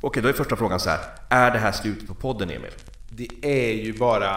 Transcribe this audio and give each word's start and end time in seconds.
Okej, 0.00 0.22
då 0.22 0.28
är 0.28 0.32
första 0.32 0.56
frågan 0.56 0.80
så 0.80 0.90
här. 0.90 1.00
Är 1.28 1.50
det 1.50 1.58
här 1.58 1.72
slutet 1.72 2.08
på 2.08 2.14
podden, 2.14 2.50
Emil? 2.50 2.72
Det 3.10 3.28
är 3.42 3.72
ju 3.72 3.92
bara 3.98 4.36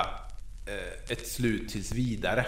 eh, 0.65 1.11
ett 1.11 1.27
slut 1.27 1.69
tills 1.69 1.91
vidare. 1.91 2.45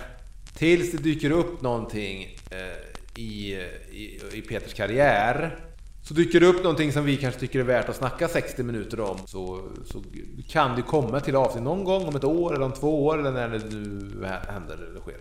Tills 0.58 0.92
det 0.92 0.98
dyker 0.98 1.32
upp 1.32 1.62
någonting 1.62 2.38
eh, 2.52 3.22
i, 3.22 3.54
i, 3.92 4.20
i 4.34 4.42
Peters 4.42 4.74
karriär. 4.74 5.60
Så 6.04 6.14
dyker 6.14 6.40
det 6.40 6.46
upp 6.46 6.64
någonting 6.64 6.92
som 6.92 7.05
vi 7.05 7.18
kanske 7.18 7.39
tycker 7.39 7.59
är 7.59 7.64
värt 7.64 7.89
att 7.89 7.96
snacka 7.96 8.28
60 8.28 8.64
minuter 8.64 9.00
om. 9.00 9.18
Så, 9.26 9.70
så 9.86 10.04
kan 10.50 10.76
det 10.76 10.82
komma 10.82 11.20
till 11.20 11.36
avsnitt 11.36 11.64
någon 11.64 11.84
gång 11.84 12.08
om 12.08 12.16
ett 12.16 12.24
år 12.24 12.55
eller 12.55 12.66
om 12.66 12.71
två 12.71 13.05
år 13.05 13.20
eller 13.20 13.32
när 13.32 13.50
det 13.50 13.60
nu 13.60 14.26
händer 14.48 14.74
eller 14.74 15.00
sker. 15.00 15.18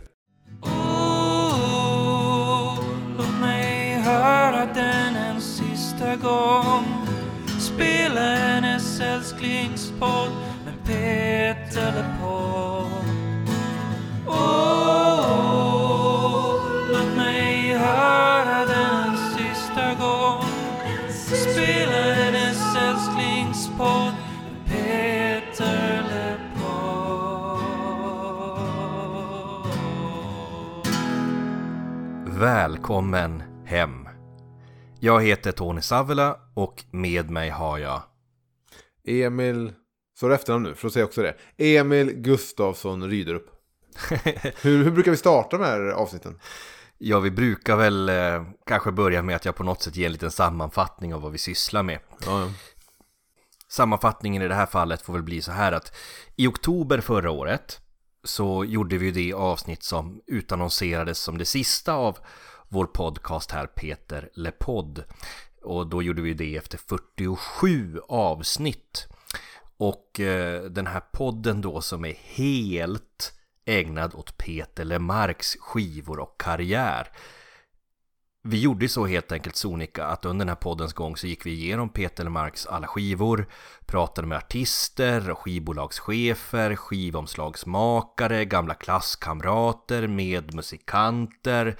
Oh, 0.62 1.92
låt 3.18 3.40
mig 3.40 3.94
höra 3.94 4.66
den 4.74 5.16
en 5.16 5.40
sista 5.40 6.16
gång 6.16 7.11
Spela 7.74 8.20
hennes 8.20 9.00
älsklingspodd 9.00 10.30
med 10.64 10.74
Peter 10.86 11.92
LePold 11.92 12.88
Oh, 14.26 15.34
låt 16.92 17.16
mig 17.16 17.72
höra 17.78 18.64
den 18.66 19.08
en 19.08 19.16
sista 19.16 19.94
gång 19.94 20.44
Spela 21.10 22.02
hennes 22.14 22.76
älsklingspodd 22.76 24.12
med 24.44 24.56
Peter 24.66 26.02
LePold 26.10 26.42
Välkommen 32.40 33.42
hem. 33.64 34.01
Jag 35.04 35.22
heter 35.22 35.52
Tony 35.52 35.80
Savela 35.80 36.36
och 36.54 36.84
med 36.90 37.30
mig 37.30 37.50
har 37.50 37.78
jag... 37.78 38.02
Emil, 39.04 39.72
så 40.18 40.28
det 40.28 40.34
efternamn 40.34 40.64
nu, 40.64 40.74
för 40.74 40.86
att 40.86 40.92
säga 40.92 41.04
också 41.04 41.22
det. 41.22 41.36
Emil 41.56 42.12
Gustafsson 42.12 43.10
Ryderup. 43.10 43.46
hur, 44.62 44.84
hur 44.84 44.90
brukar 44.90 45.10
vi 45.10 45.16
starta 45.16 45.58
de 45.58 45.64
här 45.64 45.80
avsnitten? 45.80 46.38
Ja, 46.98 47.20
vi 47.20 47.30
brukar 47.30 47.76
väl 47.76 48.08
eh, 48.08 48.44
kanske 48.66 48.92
börja 48.92 49.22
med 49.22 49.36
att 49.36 49.44
jag 49.44 49.56
på 49.56 49.64
något 49.64 49.82
sätt 49.82 49.96
ger 49.96 50.06
en 50.06 50.12
liten 50.12 50.30
sammanfattning 50.30 51.14
av 51.14 51.22
vad 51.22 51.32
vi 51.32 51.38
sysslar 51.38 51.82
med. 51.82 51.98
Ja, 52.26 52.40
ja. 52.40 52.50
Sammanfattningen 53.68 54.42
i 54.42 54.48
det 54.48 54.54
här 54.54 54.66
fallet 54.66 55.02
får 55.02 55.12
väl 55.12 55.22
bli 55.22 55.42
så 55.42 55.52
här 55.52 55.72
att 55.72 55.96
i 56.36 56.46
oktober 56.46 57.00
förra 57.00 57.30
året 57.30 57.80
så 58.24 58.64
gjorde 58.64 58.98
vi 58.98 59.10
det 59.10 59.32
avsnitt 59.32 59.82
som 59.82 60.20
utannonserades 60.26 61.18
som 61.18 61.38
det 61.38 61.44
sista 61.44 61.92
av 61.92 62.18
vår 62.72 62.86
podcast 62.86 63.50
här, 63.50 63.66
Peter 63.66 64.28
LePodd. 64.34 65.04
Och 65.62 65.86
då 65.86 66.02
gjorde 66.02 66.22
vi 66.22 66.34
det 66.34 66.56
efter 66.56 66.78
47 66.78 68.00
avsnitt. 68.08 69.08
Och 69.76 70.20
eh, 70.20 70.62
den 70.62 70.86
här 70.86 71.00
podden 71.00 71.60
då 71.60 71.80
som 71.80 72.04
är 72.04 72.14
helt 72.14 73.32
ägnad 73.64 74.14
åt 74.14 74.38
Peter 74.38 74.84
Lemarks 74.84 75.56
skivor 75.60 76.20
och 76.20 76.40
karriär. 76.40 77.08
Vi 78.42 78.60
gjorde 78.60 78.88
så 78.88 79.06
helt 79.06 79.32
enkelt 79.32 79.56
sonika 79.56 80.06
att 80.06 80.24
under 80.24 80.44
den 80.44 80.48
här 80.48 80.56
poddens 80.56 80.92
gång 80.92 81.16
så 81.16 81.26
gick 81.26 81.46
vi 81.46 81.50
igenom 81.50 81.88
Peter 81.88 82.24
Lemarks 82.24 82.66
alla 82.66 82.86
skivor, 82.86 83.48
pratade 83.86 84.28
med 84.28 84.38
artister 84.38 85.30
och 85.30 85.38
skivbolagschefer, 85.38 86.76
skivomslagsmakare, 86.76 88.44
gamla 88.44 88.74
klasskamrater, 88.74 90.06
medmusikanter, 90.08 91.76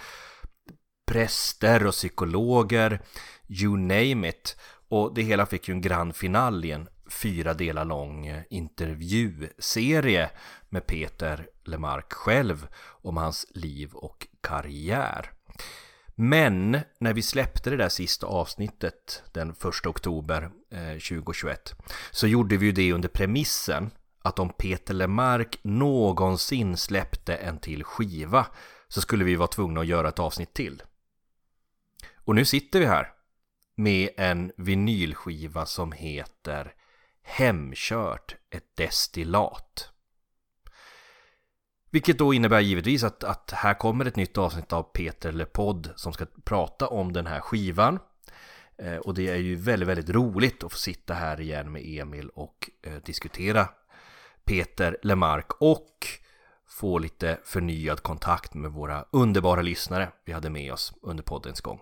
präster 1.13 1.87
och 1.87 1.93
psykologer, 1.93 3.01
you 3.49 3.77
name 3.77 4.29
it. 4.29 4.57
Och 4.89 5.15
det 5.15 5.23
hela 5.23 5.47
fick 5.47 5.69
ju 5.69 5.73
en 5.73 5.81
grand 5.81 6.17
final 6.17 6.65
i 6.65 6.71
en 6.71 6.89
fyra 7.11 7.55
delar 7.55 7.85
lång 7.85 8.27
eh, 8.27 8.43
intervjuserie 8.51 10.31
med 10.69 10.87
Peter 10.87 11.47
Lemark 11.65 12.13
själv 12.13 12.67
om 12.87 13.17
hans 13.17 13.47
liv 13.51 13.93
och 13.95 14.27
karriär. 14.41 15.31
Men 16.15 16.79
när 16.99 17.13
vi 17.13 17.23
släppte 17.23 17.71
det 17.71 17.77
där 17.77 17.89
sista 17.89 18.27
avsnittet 18.27 19.23
den 19.33 19.51
1 19.51 19.87
oktober 19.87 20.51
eh, 20.71 20.93
2021 20.93 21.75
så 22.11 22.27
gjorde 22.27 22.57
vi 22.57 22.67
ju 22.67 22.73
det 22.73 22.93
under 22.93 23.09
premissen 23.09 23.91
att 24.23 24.39
om 24.39 24.49
Peter 24.49 24.95
Lemark 24.95 25.59
någonsin 25.63 26.77
släppte 26.77 27.35
en 27.35 27.59
till 27.59 27.85
skiva 27.85 28.47
så 28.89 29.01
skulle 29.01 29.25
vi 29.25 29.37
vara 29.37 29.49
tvungna 29.49 29.81
att 29.81 29.87
göra 29.87 30.09
ett 30.09 30.19
avsnitt 30.19 30.55
till. 30.55 30.83
Och 32.25 32.35
nu 32.35 32.45
sitter 32.45 32.81
vi 32.81 32.87
här 32.87 33.13
med 33.75 34.11
en 34.17 34.53
vinylskiva 34.57 35.67
som 35.67 35.93
heter 35.93 36.75
Hemkört, 37.23 38.37
ett 38.51 38.77
destillat. 38.77 39.89
Vilket 41.91 42.19
då 42.19 42.35
innebär 42.35 42.61
givetvis 42.61 43.05
att, 43.05 43.25
att 43.25 43.51
här 43.51 43.75
kommer 43.75 44.05
ett 44.05 44.17
nytt 44.17 44.39
avsnitt 44.39 44.73
av 44.73 44.83
Peter 44.83 45.33
LePodd 45.33 45.91
som 45.97 46.13
ska 46.13 46.27
prata 46.45 46.89
om 46.89 47.13
den 47.13 47.27
här 47.27 47.41
skivan. 47.41 47.99
Eh, 48.79 48.97
och 48.97 49.15
det 49.15 49.29
är 49.29 49.37
ju 49.37 49.57
väldigt, 49.57 49.89
väldigt 49.89 50.11
roligt 50.11 50.65
att 50.65 50.73
få 50.73 50.79
sitta 50.79 51.15
här 51.15 51.41
igen 51.41 51.73
med 51.73 51.83
Emil 51.85 52.29
och 52.29 52.71
eh, 52.83 52.95
diskutera 53.05 53.69
Peter 54.45 54.99
Lemark 55.03 55.53
och 55.61 56.07
få 56.67 56.99
lite 56.99 57.39
förnyad 57.45 58.03
kontakt 58.03 58.55
med 58.55 58.71
våra 58.71 59.05
underbara 59.11 59.63
lyssnare 59.63 60.13
vi 60.25 60.33
hade 60.33 60.51
med 60.51 60.73
oss 60.73 60.95
under 61.03 61.23
poddens 61.23 61.61
gång. 61.61 61.81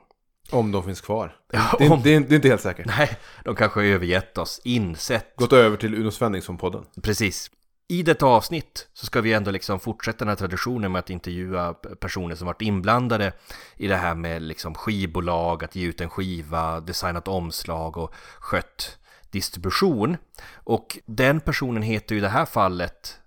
Om 0.53 0.72
de 0.72 0.84
finns 0.84 1.00
kvar. 1.00 1.37
Ja, 1.53 1.77
det, 1.78 1.84
är- 1.87 1.93
om- 1.93 2.00
det, 2.03 2.15
är, 2.15 2.21
det 2.21 2.33
är 2.34 2.37
inte 2.37 2.49
helt 2.49 2.61
säkert. 2.62 2.87
Nej, 2.87 3.19
de 3.44 3.56
kanske 3.56 3.81
har 3.81 3.84
övergett 3.84 4.38
oss, 4.38 4.61
insett 4.65 5.37
Gått 5.37 5.53
över 5.53 5.77
till 5.77 5.94
Uno 5.94 6.11
Svenningsson-podden. 6.11 6.84
Precis. 7.03 7.50
I 7.88 8.03
detta 8.03 8.27
avsnitt 8.27 8.89
så 8.94 9.06
ska 9.06 9.21
vi 9.21 9.33
ändå 9.33 9.50
liksom 9.50 9.81
fortsätta 9.81 10.19
den 10.19 10.28
här 10.28 10.37
traditionen 10.37 10.93
med 10.93 10.99
att 10.99 11.10
intervjua 11.10 11.75
personer 11.75 12.34
som 12.34 12.47
varit 12.47 12.62
inblandade 12.62 13.33
i 13.77 13.87
det 13.87 13.97
här 13.97 14.15
med 14.15 14.43
liksom 14.43 14.75
skivbolag, 14.75 15.65
att 15.65 15.77
ge 15.77 15.87
ut 15.87 16.00
en 16.00 16.10
skiva, 16.10 16.81
designat 16.81 17.28
omslag 17.28 17.97
och 17.97 18.15
skött 18.39 18.99
distribution. 19.31 20.16
Och 20.55 20.99
den 21.06 21.41
personen 21.41 21.83
heter 21.83 22.15
ju 22.15 22.19
i 22.19 22.22
det 22.22 22.28
här 22.28 22.44
fallet 22.47 23.19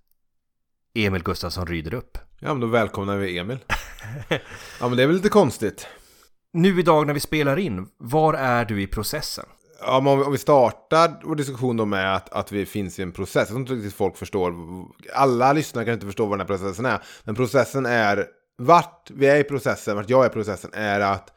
Emil 0.96 1.24
Gustafsson 1.24 1.68
Ryderup. 1.68 2.18
Ja, 2.40 2.48
men 2.48 2.60
då 2.60 2.68
välkomnar 2.68 3.18
vi 3.18 3.38
Emil. 3.38 3.60
ja, 4.80 4.88
men 4.88 4.98
det 4.98 5.04
är 5.04 5.08
väl 5.08 5.16
lite 5.16 5.30
konstigt. 5.30 5.88
Nu 6.54 6.80
idag 6.80 7.08
när 7.08 7.14
vi 7.14 7.20
spelar 7.20 7.58
in, 7.60 7.88
var 7.98 8.34
är 8.34 8.66
du 8.66 8.82
i 8.82 8.88
processen? 8.88 9.46
Ja, 9.80 10.00
men 10.00 10.14
om 10.14 10.32
vi, 10.32 10.38
startar 10.38 11.22
vår 11.24 11.36
diskussion 11.36 11.78
då 11.78 11.86
med 11.86 12.16
att, 12.16 12.30
att 12.34 12.52
vi 12.52 12.66
finns 12.66 13.00
i 13.00 13.02
en 13.02 13.12
process. 13.12 13.36
Jag 13.36 13.48
tror 13.48 13.60
inte 13.60 13.74
riktigt 13.74 13.94
folk 13.94 14.18
förstår. 14.18 14.54
Alla 15.14 15.54
lyssnare 15.54 15.86
kan 15.86 15.94
inte 15.94 16.06
förstå 16.06 16.26
vad 16.26 16.40
den 16.40 16.48
här 16.48 16.58
processen 16.58 16.86
är. 16.86 17.04
Men 17.24 17.36
processen 17.36 17.86
är, 17.86 18.26
vart 18.58 19.12
vi 19.12 19.28
är 19.28 19.36
i 19.36 19.44
processen, 19.44 19.96
vart 19.96 20.10
jag 20.10 20.26
är 20.26 20.30
i 20.30 20.34
processen, 20.34 20.72
är 20.74 21.00
att 21.00 21.34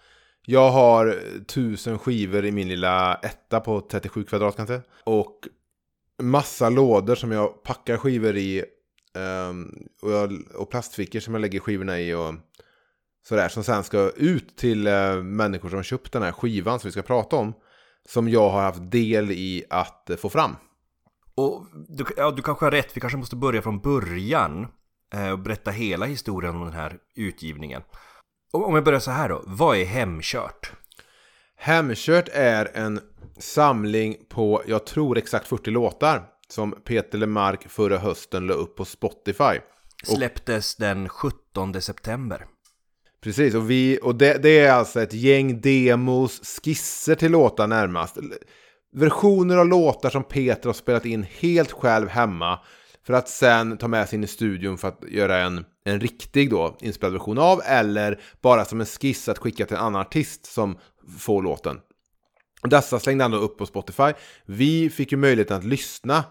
jag 0.47 0.71
har 0.71 1.19
tusen 1.47 1.99
skivor 1.99 2.45
i 2.45 2.53
min 2.53 2.69
lilla 2.69 3.15
etta 3.15 3.61
på 3.61 3.81
37 3.81 4.25
kvadrat 4.25 4.57
kanske. 4.57 4.81
Och 5.05 5.41
massa 6.23 6.69
lådor 6.69 7.15
som 7.15 7.33
jag 7.33 7.63
packar 7.63 7.97
skivor 7.97 8.37
i. 8.37 8.65
Ehm, 9.19 9.75
och, 10.03 10.13
jag, 10.13 10.33
och 10.55 10.71
plastfickor 10.71 11.21
som 11.21 11.35
jag 11.35 11.41
lägger 11.41 11.61
skivorna 11.61 12.01
i. 12.01 12.15
och 12.15 12.35
sådär, 13.29 13.49
som 13.49 13.65
sen 13.65 13.85
ska 13.85 14.11
ut 14.11 14.57
till 14.57 14.87
eh, 14.87 15.23
människor 15.23 15.69
som 15.69 15.83
köpt 15.83 16.13
den 16.13 16.23
här 16.23 16.33
skivan 16.33 16.81
som 16.81 16.89
vi 16.89 16.93
ska 16.93 17.03
prata 17.03 17.37
om. 17.37 17.55
Som 18.09 18.29
jag 18.29 18.51
har 18.51 18.63
haft 18.63 18.91
del 18.91 19.31
i 19.31 19.65
att 19.71 20.11
eh, 20.11 20.17
få 20.17 20.29
fram. 20.29 20.57
Och 21.35 21.67
du, 21.89 22.05
ja, 22.17 22.31
du 22.31 22.43
kanske 22.43 22.67
har 22.67 22.71
rätt, 22.71 22.97
vi 22.97 23.01
kanske 23.01 23.19
måste 23.19 23.37
börja 23.37 23.63
från 23.63 23.81
början 23.81 24.67
eh, 25.15 25.31
och 25.31 25.39
berätta 25.39 25.71
hela 25.71 26.07
historien 26.07 26.57
om 26.57 26.65
den 26.65 26.73
här 26.73 26.99
utgivningen. 27.17 27.83
Om 28.53 28.65
om 28.65 28.75
jag 28.75 28.85
börjar 28.85 29.01
så 29.01 29.11
här 29.11 29.29
då, 29.29 29.43
vad 29.47 29.77
är 29.77 29.85
Hemkört? 29.85 30.73
Hemkört 31.57 32.29
är 32.33 32.71
en 32.75 33.01
samling 33.39 34.17
på, 34.29 34.63
jag 34.67 34.87
tror 34.87 35.19
exakt 35.19 35.49
40 35.49 35.71
låtar. 35.71 36.29
Som 36.49 36.73
Peter 36.85 37.19
Lemark 37.19 37.69
förra 37.69 37.99
hösten 37.99 38.47
la 38.47 38.55
upp 38.55 38.77
på 38.77 38.85
Spotify. 38.85 39.61
Släpptes 40.05 40.77
den 40.77 41.09
17 41.09 41.83
september. 41.83 42.47
Precis, 43.27 43.55
och, 43.55 43.71
vi, 43.71 43.99
och 44.03 44.15
det, 44.15 44.43
det 44.43 44.59
är 44.59 44.73
alltså 44.73 45.01
ett 45.01 45.13
gäng 45.13 45.61
demos, 45.61 46.41
skisser 46.41 47.15
till 47.15 47.33
låtar 47.33 47.67
närmast. 47.67 48.19
Versioner 48.93 49.57
av 49.57 49.67
låtar 49.67 50.11
som 50.11 50.25
Peter 50.25 50.69
har 50.69 50.75
spelat 50.75 51.07
in 51.07 51.23
helt 51.23 51.73
själv 51.73 52.09
hemma. 52.09 52.59
För 53.07 53.15
att 53.15 53.29
sen 53.29 53.77
ta 53.77 53.89
med 53.89 54.09
sig 54.09 54.17
in 54.17 54.25
i 54.25 54.27
studion 54.27 54.79
för 54.79 54.89
att 54.89 55.05
göra 55.09 55.39
en, 55.39 55.65
en 55.85 56.01
riktig 56.01 56.51
då, 56.51 56.77
inspelad 56.81 57.13
version 57.13 57.39
av. 57.39 57.61
Eller 57.65 58.21
bara 58.41 58.65
som 58.65 58.81
en 58.81 58.87
skiss 58.87 59.29
att 59.29 59.39
skicka 59.39 59.67
till 59.67 59.77
en 59.77 59.83
annan 59.83 60.01
artist 60.01 60.47
som 60.47 60.79
får 61.19 61.43
låten. 61.43 61.81
Dessa 62.63 62.99
slängde 62.99 63.25
han 63.25 63.31
då 63.31 63.39
upp 63.39 63.59
på 63.59 63.67
Spotify. 63.67 64.13
Vi 64.45 64.91
fick 64.91 65.13
ju 65.13 65.19
möjligheten 65.19 65.57
att 65.57 65.65
lyssna 65.65 66.25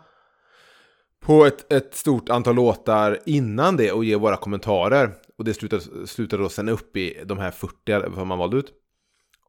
på 1.25 1.45
ett, 1.45 1.73
ett 1.73 1.95
stort 1.95 2.29
antal 2.29 2.55
låtar 2.55 3.19
innan 3.25 3.77
det 3.77 3.91
och 3.91 4.05
ge 4.05 4.15
våra 4.15 4.37
kommentarer. 4.37 5.11
Och 5.37 5.45
det 5.45 5.53
slutade, 5.53 6.07
slutade 6.07 6.43
då 6.43 6.49
sen 6.49 6.69
upp 6.69 6.97
i 6.97 7.23
de 7.25 7.37
här 7.37 7.51
40 7.51 8.15
som 8.15 8.27
man 8.27 8.39
valde 8.39 8.57
ut. 8.57 8.73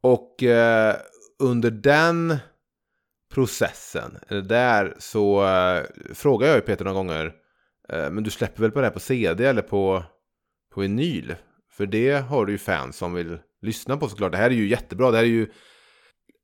Och 0.00 0.42
eh, 0.42 0.96
under 1.38 1.70
den 1.70 2.36
processen, 3.34 4.18
eller 4.28 4.42
där 4.42 4.94
så 4.98 5.46
eh, 5.46 5.82
frågar 6.14 6.48
jag 6.48 6.56
ju 6.56 6.62
Peter 6.62 6.84
några 6.84 6.96
gånger, 6.96 7.32
eh, 7.88 8.10
men 8.10 8.22
du 8.22 8.30
släpper 8.30 8.62
väl 8.62 8.70
på 8.70 8.80
det 8.80 8.86
här 8.86 8.92
på 8.92 9.00
CD 9.00 9.46
eller 9.46 9.62
på, 9.62 10.04
på 10.74 10.80
vinyl? 10.80 11.34
För 11.70 11.86
det 11.86 12.12
har 12.12 12.46
du 12.46 12.52
ju 12.52 12.58
fans 12.58 12.96
som 12.96 13.14
vill 13.14 13.38
lyssna 13.62 13.96
på 13.96 14.08
såklart. 14.08 14.32
Det 14.32 14.38
här 14.38 14.50
är 14.50 14.54
ju 14.54 14.68
jättebra. 14.68 15.10
Det 15.10 15.16
här 15.16 15.24
är 15.24 15.28
ju... 15.28 15.48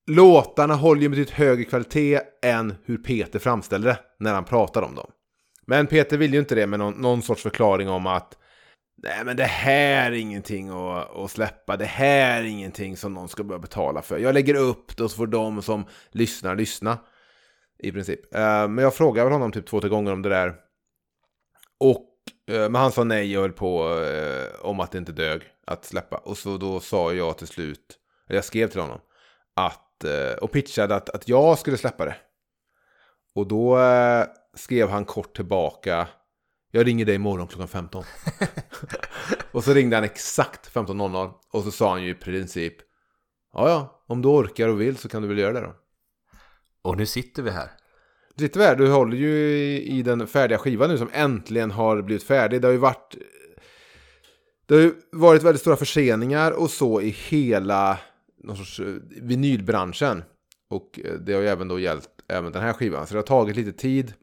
Låtarna 0.06 0.74
håller 0.74 1.02
ju 1.02 1.08
betydligt 1.08 1.30
högre 1.30 1.64
kvalitet 1.64 2.20
än 2.42 2.74
hur 2.84 2.98
Peter 2.98 3.38
framställer 3.38 3.86
det 3.88 3.98
när 4.18 4.34
han 4.34 4.44
pratar 4.44 4.82
om 4.82 4.94
dem. 4.94 5.10
Men 5.66 5.86
Peter 5.86 6.16
vill 6.16 6.32
ju 6.32 6.38
inte 6.38 6.54
det 6.54 6.66
med 6.66 6.78
någon, 6.78 6.94
någon 6.94 7.22
sorts 7.22 7.42
förklaring 7.42 7.88
om 7.88 8.06
att 8.06 8.38
Nej 9.02 9.24
men 9.24 9.36
det 9.36 9.44
här 9.44 10.12
är 10.12 10.16
ingenting 10.16 10.68
att, 10.68 11.16
att 11.16 11.30
släppa, 11.30 11.76
det 11.76 11.84
här 11.84 12.40
är 12.40 12.44
ingenting 12.44 12.96
som 12.96 13.14
någon 13.14 13.28
ska 13.28 13.44
börja 13.44 13.58
betala 13.58 14.02
för. 14.02 14.18
Jag 14.18 14.34
lägger 14.34 14.54
upp 14.54 14.96
det 14.96 15.04
och 15.04 15.10
så 15.10 15.16
får 15.16 15.26
de 15.26 15.62
som 15.62 15.84
lyssnar 16.10 16.56
lyssna. 16.56 16.98
I 17.82 17.92
princip. 17.92 18.34
Eh, 18.34 18.68
men 18.68 18.78
jag 18.78 18.94
frågade 18.94 19.24
väl 19.24 19.32
honom 19.32 19.52
typ 19.52 19.66
två, 19.66 19.80
tre 19.80 19.90
gånger 19.90 20.12
om 20.12 20.22
det 20.22 20.28
där. 20.28 20.54
Och, 21.80 22.08
eh, 22.50 22.60
men 22.60 22.74
han 22.74 22.92
sa 22.92 23.04
nej 23.04 23.36
och 23.36 23.42
höll 23.42 23.52
på 23.52 24.00
eh, 24.00 24.66
om 24.66 24.80
att 24.80 24.92
det 24.92 24.98
inte 24.98 25.12
dög 25.12 25.42
att 25.66 25.84
släppa. 25.84 26.16
Och 26.16 26.38
så 26.38 26.56
då 26.56 26.80
sa 26.80 27.12
jag 27.12 27.38
till 27.38 27.46
slut, 27.46 27.98
eller 28.28 28.36
jag 28.36 28.44
skrev 28.44 28.68
till 28.68 28.80
honom, 28.80 29.00
att, 29.56 30.04
och 30.40 30.50
pitchade 30.52 30.94
att, 30.94 31.10
att 31.10 31.28
jag 31.28 31.58
skulle 31.58 31.76
släppa 31.76 32.04
det. 32.04 32.16
Och 33.34 33.46
då 33.46 33.78
skrev 34.54 34.88
han 34.88 35.04
kort 35.04 35.36
tillbaka, 35.36 36.08
jag 36.74 36.86
ringer 36.86 37.04
dig 37.04 37.14
imorgon 37.14 37.46
klockan 37.46 37.68
15. 37.68 38.04
och 39.52 39.64
så 39.64 39.74
ringde 39.74 39.96
han 39.96 40.04
exakt 40.04 40.74
15.00 40.74 41.32
och 41.52 41.64
så 41.64 41.70
sa 41.70 41.90
han 41.90 42.02
ju 42.02 42.10
i 42.10 42.14
princip, 42.14 42.74
ja 43.52 43.68
ja, 43.68 44.04
om 44.06 44.22
du 44.22 44.28
orkar 44.28 44.68
och 44.68 44.80
vill 44.80 44.96
så 44.96 45.08
kan 45.08 45.22
du 45.22 45.28
väl 45.28 45.38
göra 45.38 45.52
det 45.52 45.60
då. 45.60 45.74
Och 46.82 46.96
nu 46.96 47.06
sitter 47.06 47.42
vi 47.42 47.50
här. 47.50 47.70
Du 48.34 48.44
sitter 48.44 48.60
vi 48.60 48.66
här, 48.66 48.76
du 48.76 48.88
håller 48.88 49.16
ju 49.16 49.30
i, 49.30 49.98
i 49.98 50.02
den 50.02 50.26
färdiga 50.26 50.58
skivan 50.58 50.90
nu 50.90 50.98
som 50.98 51.10
äntligen 51.12 51.70
har 51.70 52.02
blivit 52.02 52.22
färdig. 52.22 52.60
Det 52.60 52.68
har 52.68 52.72
ju 52.72 52.78
varit 52.78 53.16
det 54.66 54.74
har 54.74 54.82
ju 54.82 54.94
varit 55.12 55.42
väldigt 55.42 55.60
stora 55.60 55.76
förseningar 55.76 56.52
och 56.52 56.70
så 56.70 57.00
i 57.00 57.08
hela 57.08 57.98
någon 58.42 58.56
sorts 58.56 58.80
eh, 58.80 58.86
vinylbranschen. 59.22 60.22
Och 60.68 61.00
eh, 61.04 61.12
det 61.12 61.32
har 61.32 61.40
ju 61.40 61.48
även 61.48 61.68
då 61.68 61.78
gällt 61.78 62.08
även 62.28 62.52
den 62.52 62.62
här 62.62 62.72
skivan. 62.72 63.06
Så 63.06 63.14
det 63.14 63.18
har 63.18 63.26
tagit 63.26 63.56
lite 63.56 63.72
tid. 63.72 64.14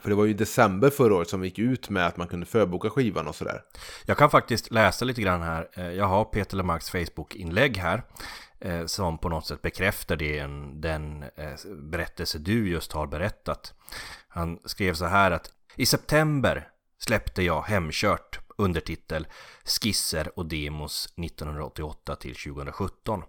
För 0.00 0.08
det 0.08 0.14
var 0.14 0.24
ju 0.24 0.30
i 0.30 0.34
december 0.34 0.90
förra 0.90 1.14
året 1.14 1.28
som 1.28 1.40
vi 1.40 1.48
gick 1.48 1.58
ut 1.58 1.88
med 1.88 2.06
att 2.06 2.16
man 2.16 2.28
kunde 2.28 2.46
förboka 2.46 2.90
skivan 2.90 3.28
och 3.28 3.34
sådär. 3.34 3.62
Jag 4.06 4.18
kan 4.18 4.30
faktiskt 4.30 4.70
läsa 4.70 5.04
lite 5.04 5.22
grann 5.22 5.42
här. 5.42 5.68
Eh, 5.72 5.90
jag 5.90 6.04
har 6.04 6.24
Peter 6.24 6.56
Lemarks 6.56 6.90
Facebook-inlägg 6.90 7.76
här. 7.76 8.02
Eh, 8.60 8.86
som 8.86 9.18
på 9.18 9.28
något 9.28 9.46
sätt 9.46 9.62
bekräftar 9.62 10.16
det, 10.16 10.46
den 10.74 11.22
eh, 11.22 11.72
berättelse 11.90 12.38
du 12.38 12.68
just 12.68 12.92
har 12.92 13.06
berättat. 13.06 13.74
Han 14.28 14.58
skrev 14.64 14.94
så 14.94 15.04
här 15.04 15.30
att 15.30 15.50
i 15.76 15.86
september 15.86 16.68
släppte 16.98 17.42
jag 17.42 17.62
Hemkört 17.62 18.38
undertitel 18.56 19.26
Skisser 19.64 20.38
och 20.38 20.46
demos 20.46 21.06
1988 21.06 22.16
till 22.16 22.34
2017 22.34 23.22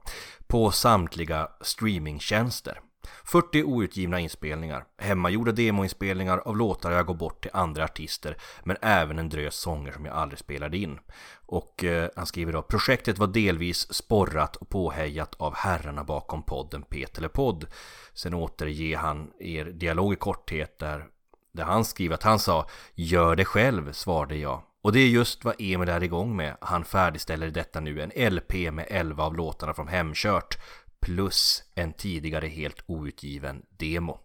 på 0.47 0.71
samtliga 0.71 1.49
streamingtjänster. 1.61 2.79
40 3.23 3.63
outgivna 3.63 4.19
inspelningar, 4.19 4.85
hemmagjorda 4.97 5.51
demoinspelningar 5.51 6.37
av 6.37 6.57
låtar 6.57 6.91
jag 6.91 7.05
går 7.05 7.13
bort 7.13 7.41
till 7.41 7.51
andra 7.53 7.83
artister 7.83 8.37
men 8.63 8.77
även 8.81 9.19
en 9.19 9.29
drös 9.29 9.55
sånger 9.55 9.91
som 9.91 10.05
jag 10.05 10.15
aldrig 10.15 10.39
spelade 10.39 10.77
in. 10.77 10.99
Och 11.45 11.83
eh, 11.83 12.09
han 12.15 12.25
skriver 12.25 12.53
då 12.53 12.61
projektet 12.61 13.17
var 13.17 13.27
delvis 13.27 13.93
sporrat 13.93 14.55
och 14.55 14.69
påhejat 14.69 15.35
av 15.37 15.55
herrarna 15.55 16.03
bakom 16.03 16.43
podden 16.43 16.83
Petelepodd. 16.83 17.65
Sen 18.13 18.33
återger 18.33 18.97
han 18.97 19.31
er 19.39 19.65
dialog 19.65 20.13
i 20.13 20.15
korthet 20.15 20.79
där, 20.79 21.05
där 21.53 21.63
han 21.63 21.85
skriver 21.85 22.15
att 22.15 22.23
han 22.23 22.39
sa 22.39 22.67
Gör 22.95 23.35
det 23.35 23.45
själv, 23.45 23.91
svarade 23.93 24.35
jag. 24.35 24.61
Och 24.83 24.91
det 24.91 24.99
är 24.99 25.07
just 25.07 25.43
vad 25.43 25.55
Emil 25.59 25.89
är 25.89 26.03
igång 26.03 26.35
med. 26.35 26.57
Han 26.61 26.83
färdigställer 26.83 27.49
detta 27.49 27.79
nu 27.79 28.01
en 28.01 28.33
LP 28.35 28.53
med 28.53 28.85
11 28.89 29.23
av 29.23 29.35
låtarna 29.35 29.73
från 29.73 29.87
Hemkört 29.87 30.57
plus 31.03 31.63
en 31.75 31.93
tidigare 31.93 32.47
helt 32.47 32.83
outgiven 32.87 33.61
demo. 33.79 34.19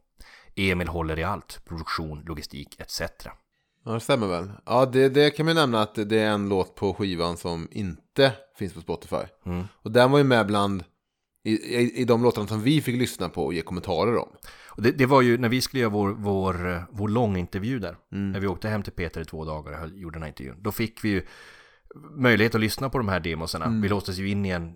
Emil 0.56 0.88
håller 0.88 1.18
i 1.18 1.24
allt, 1.24 1.60
produktion, 1.68 2.24
logistik 2.26 2.80
etc. 2.80 3.02
Ja, 3.84 3.92
det 3.92 4.00
stämmer 4.00 4.26
väl. 4.26 4.50
Ja, 4.66 4.86
det, 4.86 5.08
det 5.08 5.30
kan 5.30 5.46
man 5.46 5.54
nämna 5.54 5.82
att 5.82 5.94
det 5.94 6.18
är 6.18 6.30
en 6.30 6.48
låt 6.48 6.74
på 6.74 6.94
skivan 6.94 7.36
som 7.36 7.68
inte 7.70 8.32
finns 8.58 8.74
på 8.74 8.80
Spotify. 8.80 9.22
Och 9.82 9.92
den 9.92 10.10
var 10.10 10.18
ju 10.18 10.24
med 10.24 10.46
bland 10.46 10.84
i, 11.44 11.52
i, 11.52 12.00
i 12.00 12.04
de 12.04 12.22
låtarna 12.22 12.46
som 12.46 12.62
vi 12.62 12.80
fick 12.80 12.96
lyssna 12.96 13.28
på 13.28 13.44
och 13.44 13.54
ge 13.54 13.62
kommentarer 13.62 14.16
om. 14.16 14.28
Det, 14.76 14.90
det 14.90 15.06
var 15.06 15.22
ju 15.22 15.38
när 15.38 15.48
vi 15.48 15.60
skulle 15.60 15.80
göra 15.80 15.90
vår, 15.90 16.08
vår, 16.08 16.84
vår 16.90 17.08
långintervju 17.08 17.78
där, 17.78 17.96
när 18.10 18.40
vi 18.40 18.46
åkte 18.46 18.68
hem 18.68 18.82
till 18.82 18.92
Peter 18.92 19.20
i 19.20 19.24
två 19.24 19.44
dagar 19.44 19.82
och 19.82 19.88
gjorde 19.98 20.14
den 20.14 20.22
här 20.22 20.28
intervjun, 20.28 20.56
då 20.62 20.72
fick 20.72 21.04
vi 21.04 21.08
ju 21.08 21.22
möjlighet 22.16 22.54
att 22.54 22.60
lyssna 22.60 22.90
på 22.90 22.98
de 22.98 23.08
här 23.08 23.20
demosarna. 23.20 23.80
Vi 23.82 23.88
låstes 23.88 24.18
ju 24.18 24.28
in 24.28 24.46
i 24.46 24.48
en 24.48 24.74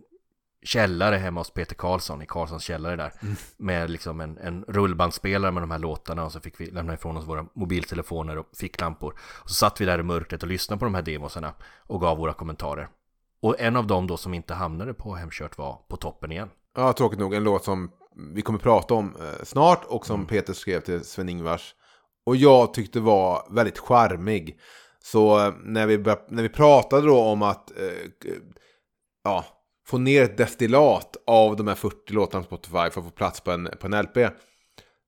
källare 0.62 1.16
hemma 1.16 1.40
hos 1.40 1.50
Peter 1.50 1.74
Karlsson, 1.74 2.22
i 2.22 2.26
Karlssons 2.26 2.62
källare 2.62 2.96
där, 2.96 3.12
med 3.56 3.90
liksom 3.90 4.20
en, 4.20 4.38
en 4.38 4.64
rullbandspelare 4.68 5.52
med 5.52 5.62
de 5.62 5.70
här 5.70 5.78
låtarna 5.78 6.24
och 6.24 6.32
så 6.32 6.40
fick 6.40 6.60
vi 6.60 6.70
lämna 6.70 6.94
ifrån 6.94 7.16
oss 7.16 7.26
våra 7.26 7.46
mobiltelefoner 7.54 8.38
och 8.38 8.46
ficklampor. 8.56 9.14
Och 9.42 9.48
så 9.48 9.54
satt 9.54 9.80
vi 9.80 9.84
där 9.84 9.98
i 9.98 10.02
mörkret 10.02 10.42
och 10.42 10.48
lyssnade 10.48 10.78
på 10.78 10.84
de 10.84 10.94
här 10.94 11.02
demosarna 11.02 11.54
och 11.86 12.00
gav 12.00 12.18
våra 12.18 12.32
kommentarer. 12.32 12.88
Och 13.40 13.60
en 13.60 13.76
av 13.76 13.86
dem 13.86 14.06
då 14.06 14.16
som 14.16 14.34
inte 14.34 14.54
hamnade 14.54 14.94
på 14.94 15.14
Hemkört 15.14 15.58
var 15.58 15.78
På 15.88 15.96
toppen 15.96 16.32
igen. 16.32 16.50
Ja, 16.76 16.92
tråkigt 16.92 17.18
nog. 17.18 17.34
En 17.34 17.44
låt 17.44 17.64
som 17.64 17.90
vi 18.34 18.42
kommer 18.42 18.58
prata 18.58 18.94
om 18.94 19.16
eh, 19.20 19.44
snart 19.44 19.84
och 19.84 20.06
som 20.06 20.26
Peter 20.26 20.52
skrev 20.52 20.80
till 20.80 21.04
Sven-Ingvars. 21.04 21.74
Och 22.26 22.36
jag 22.36 22.74
tyckte 22.74 23.00
var 23.00 23.46
väldigt 23.50 23.78
charmig. 23.78 24.58
Så 25.04 25.46
eh, 25.46 25.54
när 25.62 25.86
vi, 25.86 25.98
när 26.28 26.42
vi 26.42 26.48
pratade 26.48 27.06
då 27.06 27.20
om 27.20 27.42
att 27.42 27.70
eh, 27.70 28.34
ja, 29.24 29.44
få 29.92 29.98
ner 29.98 30.22
ett 30.22 30.36
destillat 30.36 31.16
av 31.26 31.56
de 31.56 31.68
här 31.68 31.74
40 31.74 32.12
låtarna 32.12 32.44
på 32.44 32.46
Spotify 32.46 32.72
för 32.72 32.86
att 32.86 33.06
få 33.06 33.10
plats 33.10 33.40
på 33.40 33.50
en, 33.50 33.68
på 33.80 33.86
en 33.86 34.00
LP. 34.02 34.16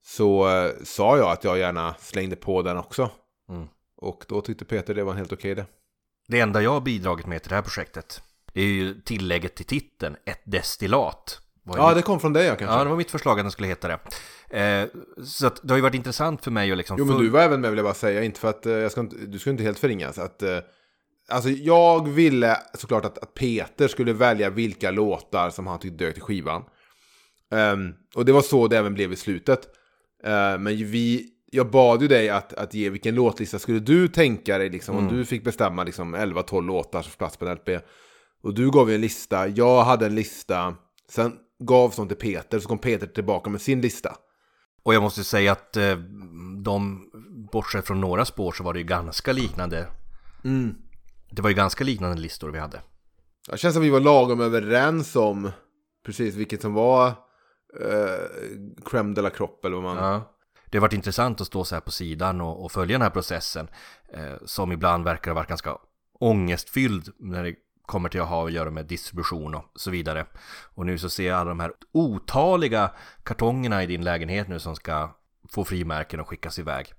Så 0.05 0.49
eh, 0.49 0.71
sa 0.85 1.19
jag 1.19 1.31
att 1.31 1.45
jag 1.45 1.59
gärna 1.59 1.95
slängde 1.99 2.37
på 2.37 2.63
den 2.63 2.77
också. 2.77 3.11
Mm. 3.49 3.67
Och 3.97 4.25
då 4.29 4.41
tyckte 4.41 4.65
Peter 4.65 4.95
det 4.95 5.05
var 5.05 5.13
helt 5.13 5.33
okej 5.33 5.55
det. 5.55 5.67
Det 6.29 6.41
enda 6.41 6.63
jag 6.63 6.71
har 6.71 6.81
bidragit 6.81 7.27
med 7.27 7.43
till 7.43 7.49
det 7.49 7.55
här 7.55 7.63
projektet 7.63 8.23
är 8.55 8.65
ju 8.65 9.01
tillägget 9.01 9.55
till 9.55 9.67
titeln, 9.67 10.17
ett 10.25 10.43
destillat. 10.45 11.41
Ja, 11.67 11.89
mitt- 11.89 11.97
det 11.97 12.03
kom 12.03 12.21
från 12.21 12.33
dig 12.33 12.47
ja, 12.47 12.57
kanske. 12.57 12.77
ja, 12.77 12.85
det 12.85 12.91
var 12.91 12.97
mitt 12.97 13.11
förslag 13.11 13.39
att 13.39 13.45
den 13.45 13.53
skulle 13.53 13.69
heta 13.69 13.89
det. 13.89 13.99
Eh, 14.61 14.89
så 15.25 15.47
att 15.47 15.61
det 15.63 15.71
har 15.71 15.77
ju 15.77 15.83
varit 15.83 15.95
intressant 15.95 16.45
för 16.45 16.51
mig 16.51 16.73
att 16.73 16.79
liksom... 16.79 16.97
Jo, 16.99 17.05
men 17.05 17.19
du 17.19 17.29
var 17.29 17.41
även 17.41 17.61
med 17.61 17.71
vill 17.71 17.79
jag 17.79 17.87
bara 17.87 17.95
säga, 17.95 18.23
inte 18.23 18.41
för 18.41 18.49
att 18.49 18.67
eh, 18.67 18.73
jag 18.73 18.93
ska 18.93 19.01
inte, 19.01 19.17
du 19.17 19.39
ska 19.39 19.51
inte 19.51 19.63
helt 19.63 19.79
förringas. 19.79 20.19
Att, 20.19 20.43
eh, 20.43 20.59
alltså 21.29 21.51
jag 21.51 22.09
ville 22.09 22.57
såklart 22.75 23.05
att, 23.05 23.19
att 23.19 23.35
Peter 23.35 23.89
skulle 23.89 24.13
välja 24.13 24.51
vilka 24.51 24.91
låtar 24.91 25.51
som 25.51 25.67
han 25.67 25.79
tyckte 25.79 26.05
dök 26.05 26.15
till 26.15 26.23
skivan. 26.23 26.65
Ehm, 27.51 27.95
och 28.15 28.25
det 28.25 28.33
var 28.33 28.43
så 28.43 28.69
det 28.69 28.79
även 28.79 28.95
blev 28.95 29.13
i 29.13 29.17
slutet. 29.17 29.69
Eh, 30.25 30.59
men 30.59 30.77
vi, 30.77 31.29
jag 31.51 31.71
bad 31.71 32.03
ju 32.03 32.09
dig 32.09 32.29
att, 32.29 32.53
att 32.53 32.75
ge 32.75 32.91
vilken 32.91 33.15
låtlista 33.15 33.59
skulle 33.59 33.81
du 33.81 34.09
tänka 34.09 34.59
dig 34.59 34.71
liksom, 34.71 34.97
om 34.97 35.09
du 35.09 35.25
fick 35.25 35.45
bestämma 35.45 35.85
liksom 35.85 36.17
11-12 36.17 36.67
låtar 36.67 37.03
som 37.03 37.13
plats 37.19 37.37
på 37.37 37.47
en 37.47 37.55
LP. 37.55 37.69
Och 38.43 38.55
du 38.55 38.71
gav 38.71 38.89
ju 38.89 38.95
en 38.95 39.01
lista, 39.01 39.49
jag 39.49 39.85
hade 39.85 40.07
en 40.07 40.15
lista, 40.15 40.75
sen 41.11 41.33
gavs 41.59 41.97
de 41.97 42.09
till 42.09 42.17
Peter, 42.17 42.59
så 42.59 42.69
kom 42.69 42.79
Peter 42.79 43.07
tillbaka 43.07 43.51
med 43.51 43.61
sin 43.61 43.81
lista. 43.81 44.17
Och 44.83 44.95
jag 44.95 45.03
måste 45.03 45.25
säga 45.25 45.53
att 45.53 45.77
eh, 45.77 45.97
de, 46.65 47.11
bortsett 47.53 47.87
från 47.87 48.01
några 48.01 48.25
spår 48.25 48.53
så 48.53 48.65
var 48.65 48.73
det 48.73 48.79
ju 48.79 48.87
ganska 48.87 49.33
liknande. 49.33 49.87
Mm. 50.45 50.75
Det 51.35 51.43
var 51.43 51.51
ju 51.51 51.57
ganska 51.57 51.85
liknande 51.85 52.23
listor 52.23 52.51
vi 52.51 52.59
hade. 52.59 52.83
Det 53.51 53.59
känns 53.59 53.75
som 53.75 53.83
vi 53.83 53.91
var 53.91 54.01
lagom 54.01 54.41
överens 54.41 55.17
om 55.17 55.51
precis 56.07 56.35
vilket 56.35 56.63
som 56.63 56.75
var 56.75 57.07
eh, 57.81 58.65
crème 58.85 59.15
de 59.15 59.23
la 59.23 59.31
crop 59.31 59.65
eller 59.65 59.77
vad 59.77 59.85
man... 59.85 59.97
Ja. 59.97 60.31
Det 60.67 60.79
har 60.79 60.83
varit 60.83 60.93
intressant 60.93 61.41
att 61.41 61.47
stå 61.47 61.65
så 61.65 61.75
här 61.75 61.81
på 61.81 61.91
sidan 61.91 62.41
och, 62.41 62.65
och 62.65 62.73
följa 62.73 62.95
den 62.95 63.03
här 63.03 63.11
processen 63.11 63.69
eh, 64.13 64.35
som 64.45 64.73
ibland 64.73 65.05
verkar 65.05 65.31
ha 65.31 65.35
varit 65.35 65.49
ganska 65.49 65.77
ångestfylld 66.21 67.09
när 67.19 67.45
det 67.45 67.55
kommer 67.87 68.09
till 68.09 68.21
att 68.21 68.29
ha 68.29 68.47
att 68.47 68.53
göra 68.53 68.71
med 68.71 68.87
distribution 68.87 69.55
och 69.55 69.65
så 69.75 69.91
vidare. 69.91 70.27
Och 70.75 70.87
nu 70.87 70.99
så 70.99 71.11
ser 71.11 71.29
jag 71.29 71.39
alla 71.39 71.49
de 71.49 71.61
här 71.61 71.73
otaliga 71.93 72.91
kartongerna 73.23 73.83
i 73.83 73.87
din 73.87 74.05
lägenhet 74.05 74.49
nu 74.49 74.59
som 74.59 74.77
ska 74.77 75.17
få 75.49 75.65
frimärken 75.65 76.21
och 76.21 76.29
skickas 76.29 76.59
iväg. 76.59 76.93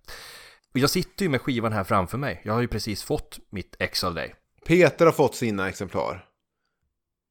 Jag 0.77 0.89
sitter 0.89 1.25
ju 1.25 1.29
med 1.29 1.41
skivan 1.41 1.73
här 1.73 1.83
framför 1.83 2.17
mig. 2.17 2.41
Jag 2.43 2.53
har 2.53 2.61
ju 2.61 2.67
precis 2.67 3.03
fått 3.03 3.39
mitt 3.49 3.75
ex 3.79 4.03
av 4.03 4.15
dig. 4.15 4.35
Peter 4.65 5.05
har 5.05 5.13
fått 5.13 5.35
sina 5.35 5.69
exemplar. 5.69 6.25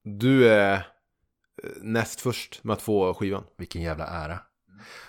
Du 0.05 0.49
är 0.49 0.75
eh, 0.75 1.71
näst 1.81 2.21
först 2.21 2.65
med 2.65 2.75
att 2.75 2.83
få 2.83 3.15
skivan. 3.15 3.45
Vilken 3.59 3.83
jävla 3.83 4.07
ära. 4.07 4.39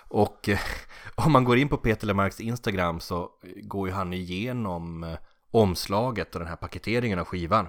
Och 0.09 0.49
eh, 0.49 0.59
om 1.15 1.31
man 1.31 1.43
går 1.43 1.57
in 1.57 1.69
på 1.69 1.77
Peter 1.77 2.07
Lemarks 2.07 2.39
Instagram 2.39 2.99
så 2.99 3.29
går 3.63 3.87
ju 3.87 3.93
han 3.93 4.13
igenom 4.13 5.03
eh, 5.03 5.17
omslaget 5.51 6.35
och 6.35 6.39
den 6.39 6.49
här 6.49 6.55
paketeringen 6.55 7.19
av 7.19 7.25
skivan. 7.25 7.67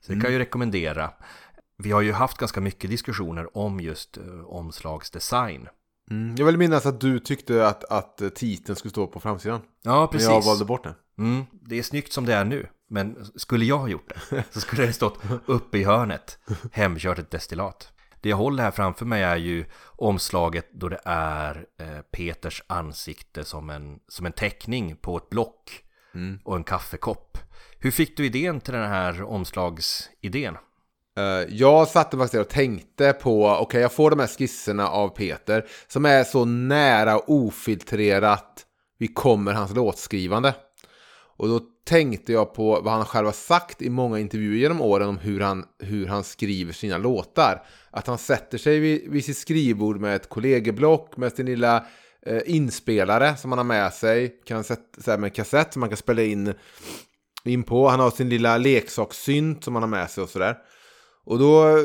Så 0.00 0.12
det 0.12 0.20
kan 0.20 0.24
jag 0.24 0.32
ju 0.32 0.38
rekommendera. 0.38 1.10
Vi 1.76 1.90
har 1.92 2.00
ju 2.00 2.12
haft 2.12 2.38
ganska 2.38 2.60
mycket 2.60 2.90
diskussioner 2.90 3.56
om 3.56 3.80
just 3.80 4.16
eh, 4.16 4.44
omslagsdesign. 4.44 5.68
Mm. 6.10 6.34
Jag 6.38 6.46
vill 6.46 6.56
minnas 6.56 6.86
att 6.86 7.00
du 7.00 7.18
tyckte 7.18 7.66
att, 7.66 7.84
att 7.84 8.34
titeln 8.34 8.76
skulle 8.76 8.90
stå 8.90 9.06
på 9.06 9.20
framsidan. 9.20 9.60
Ja, 9.82 10.00
Men 10.00 10.08
precis. 10.08 10.28
jag 10.28 10.44
valde 10.44 10.64
bort 10.64 10.84
den. 10.84 10.94
Mm, 11.18 11.44
det 11.52 11.78
är 11.78 11.82
snyggt 11.82 12.12
som 12.12 12.26
det 12.26 12.34
är 12.34 12.44
nu. 12.44 12.66
Men 12.90 13.24
skulle 13.34 13.64
jag 13.64 13.78
ha 13.78 13.88
gjort 13.88 14.12
det 14.30 14.44
så 14.50 14.60
skulle 14.60 14.86
det 14.86 14.92
stått 14.92 15.18
uppe 15.46 15.78
i 15.78 15.84
hörnet. 15.84 16.38
Hemkört 16.72 17.18
ett 17.18 17.30
destillat. 17.30 17.92
Det 18.20 18.28
jag 18.28 18.36
håller 18.36 18.62
här 18.62 18.70
framför 18.70 19.06
mig 19.06 19.22
är 19.22 19.36
ju 19.36 19.64
omslaget 19.84 20.72
då 20.72 20.88
det 20.88 21.00
är 21.04 21.66
eh, 21.78 22.00
Peters 22.12 22.62
ansikte 22.66 23.44
som 23.44 23.70
en, 23.70 23.98
som 24.08 24.26
en 24.26 24.32
teckning 24.32 24.96
på 24.96 25.16
ett 25.16 25.30
block 25.30 25.82
och 26.44 26.56
en 26.56 26.64
kaffekopp. 26.64 27.38
Hur 27.78 27.90
fick 27.90 28.16
du 28.16 28.26
idén 28.26 28.60
till 28.60 28.74
den 28.74 28.88
här 28.88 29.22
omslagsidén? 29.22 30.56
Eh, 31.18 31.56
jag 31.56 31.88
satte 31.88 32.16
faktiskt 32.16 32.40
och 32.40 32.48
tänkte 32.48 33.12
på, 33.12 33.48
okej 33.48 33.80
jag 33.80 33.92
får 33.92 34.10
de 34.10 34.20
här 34.20 34.26
skisserna 34.26 34.88
av 34.88 35.08
Peter 35.08 35.66
som 35.88 36.04
är 36.04 36.24
så 36.24 36.44
nära 36.44 37.16
och 37.18 37.24
ofiltrerat 37.34 38.66
vi 38.98 39.08
kommer 39.08 39.52
hans 39.52 39.74
låtskrivande. 39.74 40.54
Och 41.36 41.48
då 41.48 41.60
tänkte 41.84 42.32
jag 42.32 42.54
på 42.54 42.80
vad 42.80 42.92
han 42.92 43.04
själv 43.04 43.26
har 43.26 43.32
sagt 43.32 43.82
i 43.82 43.90
många 43.90 44.18
intervjuer 44.18 44.56
genom 44.56 44.80
åren 44.80 45.08
om 45.08 45.18
hur 45.18 45.40
han, 45.40 45.64
hur 45.78 46.06
han 46.06 46.24
skriver 46.24 46.72
sina 46.72 46.98
låtar. 46.98 47.62
Att 47.90 48.06
han 48.06 48.18
sätter 48.18 48.58
sig 48.58 48.78
vid, 48.78 49.10
vid 49.10 49.24
sitt 49.24 49.36
skrivbord 49.36 50.00
med 50.00 50.16
ett 50.16 50.28
kollegieblock 50.28 51.16
med 51.16 51.32
sin 51.32 51.46
lilla 51.46 51.86
eh, 52.26 52.40
inspelare 52.46 53.36
som 53.36 53.52
han 53.52 53.58
har 53.58 53.64
med 53.64 53.92
sig. 53.92 54.28
Kan 54.44 54.64
sätta, 54.64 55.02
så 55.02 55.10
här, 55.10 55.18
med 55.18 55.34
kassett 55.34 55.72
som 55.72 55.80
man 55.80 55.88
kan 55.88 55.96
spela 55.96 56.22
in, 56.22 56.54
in 57.44 57.62
på. 57.62 57.88
Han 57.88 58.00
har 58.00 58.10
sin 58.10 58.28
lilla 58.28 58.58
leksakssynt 58.58 59.64
som 59.64 59.74
han 59.74 59.82
har 59.82 59.90
med 59.90 60.10
sig 60.10 60.22
och 60.22 60.30
sådär. 60.30 60.56
Och 61.30 61.38
då 61.38 61.78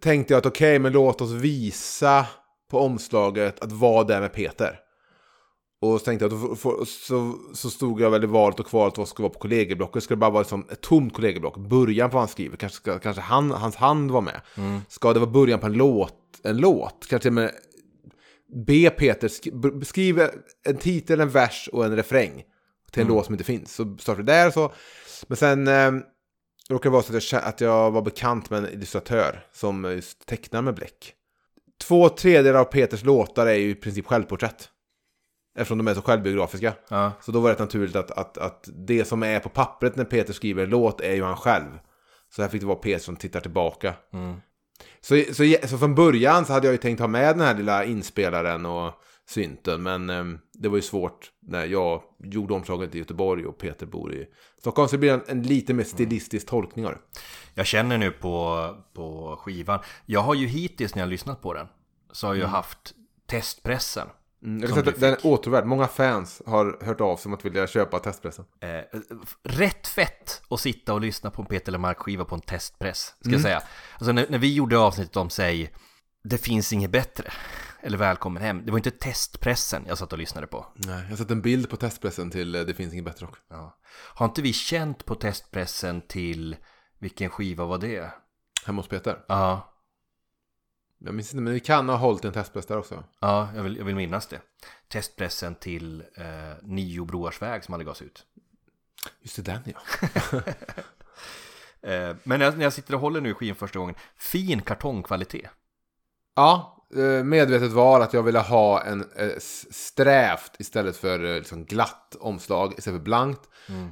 tänkte 0.00 0.34
jag 0.34 0.38
att 0.38 0.46
okej, 0.46 0.78
men 0.78 0.92
låt 0.92 1.20
oss 1.20 1.30
visa 1.30 2.26
på 2.70 2.78
omslaget 2.78 3.60
att 3.60 3.72
vad 3.72 4.08
det 4.08 4.14
är 4.14 4.20
med 4.20 4.32
Peter. 4.32 4.78
Och 5.80 6.00
så 6.00 6.04
tänkte 6.04 6.24
jag, 6.24 6.32
att 6.34 6.88
så, 6.88 7.34
så 7.54 7.70
stod 7.70 8.00
jag 8.00 8.10
väl 8.10 8.24
i 8.24 8.26
valet 8.26 8.60
och 8.60 8.66
kvalet 8.66 8.98
vad 8.98 9.08
ska 9.08 9.22
vara 9.22 9.32
på 9.32 9.38
kollegieblocket. 9.38 10.02
Ska 10.02 10.14
det 10.14 10.18
bara 10.18 10.30
vara 10.30 10.40
liksom 10.42 10.66
ett 10.70 10.80
tomt 10.80 11.14
kollegieblock, 11.14 11.56
början 11.56 12.10
på 12.10 12.14
vad 12.14 12.20
han 12.20 12.28
skriver, 12.28 12.56
kanske, 12.56 12.76
ska, 12.76 12.98
kanske 12.98 13.22
han, 13.22 13.50
hans 13.50 13.76
hand 13.76 14.10
var 14.10 14.20
med. 14.20 14.40
Ska 14.88 15.12
det 15.12 15.20
vara 15.20 15.30
början 15.30 15.60
på 15.60 15.66
en 15.66 15.72
låt, 15.72 16.16
en 16.42 16.56
låt? 16.56 17.06
Kanske 17.08 17.30
med 17.30 17.50
be 18.66 18.90
Peter 18.90 19.28
sk- 19.28 19.78
b- 19.78 19.84
skriva 19.84 20.28
en 20.64 20.76
titel, 20.76 21.20
en 21.20 21.30
vers 21.30 21.68
och 21.72 21.84
en 21.84 21.96
refräng 21.96 22.42
till 22.90 23.02
en 23.02 23.08
låt 23.08 23.26
som 23.26 23.34
inte 23.34 23.44
finns. 23.44 23.74
Så 23.74 23.96
startade 24.00 24.22
vi 24.22 24.32
där 24.32 24.46
och 24.46 24.52
så. 24.52 24.72
Men 25.26 25.36
sen 25.36 25.68
eh, 25.68 25.92
råkade 26.72 26.88
det 26.88 26.92
vara 26.92 27.02
så 27.02 27.16
att 27.16 27.32
jag, 27.32 27.44
att 27.44 27.60
jag 27.60 27.90
var 27.90 28.02
bekant 28.02 28.50
med 28.50 28.58
en 28.58 28.72
illustratör 28.72 29.46
som 29.52 29.84
just 29.84 30.26
tecknar 30.26 30.62
med 30.62 30.74
bläck. 30.74 31.14
Två 31.82 32.08
tredjedelar 32.08 32.60
av 32.60 32.64
Peters 32.64 33.04
låtar 33.04 33.46
är 33.46 33.54
ju 33.54 33.70
i 33.70 33.74
princip 33.74 34.06
självporträtt. 34.06 34.68
Eftersom 35.58 35.78
de 35.78 35.88
är 35.88 35.94
så 35.94 36.02
självbiografiska. 36.02 36.74
Ja, 36.88 37.12
Så 37.20 37.32
då 37.32 37.40
var 37.40 37.50
det 37.50 37.58
naturligt 37.58 37.96
att, 37.96 38.10
att, 38.10 38.38
att 38.38 38.68
det 38.72 39.04
som 39.04 39.22
är 39.22 39.40
på 39.40 39.48
pappret 39.48 39.96
när 39.96 40.04
Peter 40.04 40.32
skriver 40.32 40.62
en 40.64 40.70
låt 40.70 41.00
är 41.00 41.14
ju 41.14 41.22
han 41.22 41.36
själv. 41.36 41.78
Så 42.36 42.42
här 42.42 42.48
fick 42.48 42.60
det 42.60 42.66
vara 42.66 42.78
Peter 42.78 43.04
som 43.04 43.16
tittar 43.16 43.40
tillbaka. 43.40 43.94
mm. 44.12 44.40
Så, 45.00 45.22
så, 45.32 45.56
så 45.68 45.78
från 45.78 45.94
början 45.94 46.46
så 46.46 46.52
hade 46.52 46.66
jag 46.66 46.72
ju 46.72 46.78
tänkt 46.78 47.00
ha 47.00 47.06
med 47.06 47.36
den 47.36 47.46
här 47.46 47.54
lilla 47.54 47.84
inspelaren 47.84 48.66
och 48.66 48.92
synten. 49.32 49.82
Men 49.82 50.10
eh, 50.10 50.24
det 50.52 50.68
var 50.68 50.76
ju 50.76 50.82
svårt 50.82 51.30
när 51.40 51.66
jag 51.66 52.02
gjorde 52.18 52.54
omslaget 52.54 52.94
i 52.94 52.98
Göteborg 52.98 53.46
och 53.46 53.58
Peter 53.58 53.86
bor 53.86 54.14
i 54.14 54.26
Stockholm. 54.58 54.88
Så 54.88 54.94
det 54.94 54.98
blir 54.98 55.12
en, 55.12 55.22
en 55.26 55.42
lite 55.42 55.74
mer 55.74 55.84
stilistisk 55.84 56.46
tolkning 56.46 56.86
av 56.86 56.92
det. 56.92 56.98
Jag 57.54 57.66
känner 57.66 57.98
nu 57.98 58.10
på, 58.10 58.66
på 58.92 59.36
skivan. 59.40 59.80
Jag 60.06 60.20
har 60.20 60.34
ju 60.34 60.46
hittills 60.46 60.94
när 60.94 61.02
jag 61.02 61.08
lyssnat 61.08 61.42
på 61.42 61.54
den 61.54 61.66
så 62.12 62.26
har 62.26 62.34
jag 62.34 62.48
haft 62.48 62.94
testpressen. 63.26 64.08
Mm, 64.44 64.60
jag 64.60 64.68
Som 64.68 64.74
kan 64.76 64.84
säga 64.84 64.98
du 64.98 65.06
att 65.06 65.20
den 65.22 65.30
är 65.30 65.32
återvärd. 65.32 65.66
Många 65.66 65.88
fans 65.88 66.42
har 66.46 66.84
hört 66.84 67.00
av 67.00 67.16
sig 67.16 67.30
om 67.30 67.34
att 67.34 67.44
vilja 67.44 67.66
köpa 67.66 67.98
testpressen. 67.98 68.44
Eh, 68.60 69.00
rätt 69.42 69.86
fett 69.86 70.42
att 70.50 70.60
sitta 70.60 70.94
och 70.94 71.00
lyssna 71.00 71.30
på 71.30 71.42
en 71.42 71.48
Peter 71.48 71.72
Lemark-skiva 71.72 72.24
på 72.24 72.34
en 72.34 72.40
testpress, 72.40 73.14
ska 73.20 73.30
jag 73.30 73.40
säga. 73.40 73.62
Alltså 73.98 74.12
när, 74.12 74.26
när 74.28 74.38
vi 74.38 74.54
gjorde 74.54 74.78
avsnittet 74.78 75.16
om, 75.16 75.30
säg, 75.30 75.72
det 76.24 76.38
finns 76.38 76.72
inget 76.72 76.90
bättre, 76.90 77.32
eller 77.82 77.98
välkommen 77.98 78.42
hem. 78.42 78.64
Det 78.66 78.70
var 78.72 78.78
inte 78.78 78.90
testpressen 78.90 79.84
jag 79.88 79.98
satt 79.98 80.12
och 80.12 80.18
lyssnade 80.18 80.46
på. 80.46 80.66
Nej, 80.74 81.06
jag 81.08 81.18
sett 81.18 81.30
en 81.30 81.42
bild 81.42 81.70
på 81.70 81.76
testpressen 81.76 82.30
till 82.30 82.54
eh, 82.54 82.60
Det 82.62 82.74
finns 82.74 82.92
inget 82.92 83.04
bättre 83.04 83.26
också. 83.26 83.42
Ja. 83.48 83.78
Har 84.14 84.26
inte 84.26 84.42
vi 84.42 84.52
känt 84.52 85.04
på 85.04 85.14
testpressen 85.14 86.00
till, 86.02 86.56
vilken 86.98 87.30
skiva 87.30 87.64
var 87.64 87.78
det? 87.78 88.10
Hemma 88.66 88.78
hos 88.82 88.88
Peter. 88.88 89.24
Ja, 89.28 89.74
Jag 90.98 91.14
minns 91.14 91.32
inte, 91.34 91.42
men 91.42 91.52
vi 91.52 91.60
kan 91.60 91.88
ha 91.88 91.96
hållit 91.96 92.24
en 92.24 92.32
testpress 92.32 92.66
där 92.66 92.78
också. 92.78 93.04
ja 93.20 93.48
jag, 93.54 93.62
vill, 93.62 93.76
jag 93.76 93.84
vill 93.84 93.96
minnas 93.96 94.26
det. 94.26 94.40
Testpressen 94.88 95.54
till 95.54 96.00
eh, 96.16 96.24
Nio 96.62 97.04
Broars 97.04 97.42
väg 97.42 97.64
som 97.64 97.74
aldrig 97.74 97.86
gavs 97.86 98.02
ut. 98.02 98.26
Just 99.20 99.36
det, 99.36 99.42
den 99.42 99.60
ja. 99.64 100.40
Eh, 101.84 102.16
men 102.22 102.38
när 102.38 102.46
jag, 102.46 102.56
när 102.56 102.64
jag 102.64 102.72
sitter 102.72 102.94
och 102.94 103.00
håller 103.00 103.20
nu 103.20 103.30
i 103.30 103.34
skivan 103.34 103.56
första 103.56 103.78
gången, 103.78 103.94
fin 104.16 104.62
kartongkvalitet. 104.62 105.50
Ja, 106.34 106.81
medvetet 107.24 107.72
val 107.72 108.02
att 108.02 108.12
jag 108.12 108.22
ville 108.22 108.38
ha 108.38 108.82
en 108.82 109.04
eh, 109.16 109.28
strävt 109.70 110.52
istället 110.58 110.96
för 110.96 111.24
eh, 111.24 111.34
liksom 111.34 111.64
glatt 111.64 112.16
omslag 112.20 112.74
istället 112.78 112.98
för 113.00 113.04
blankt. 113.04 113.40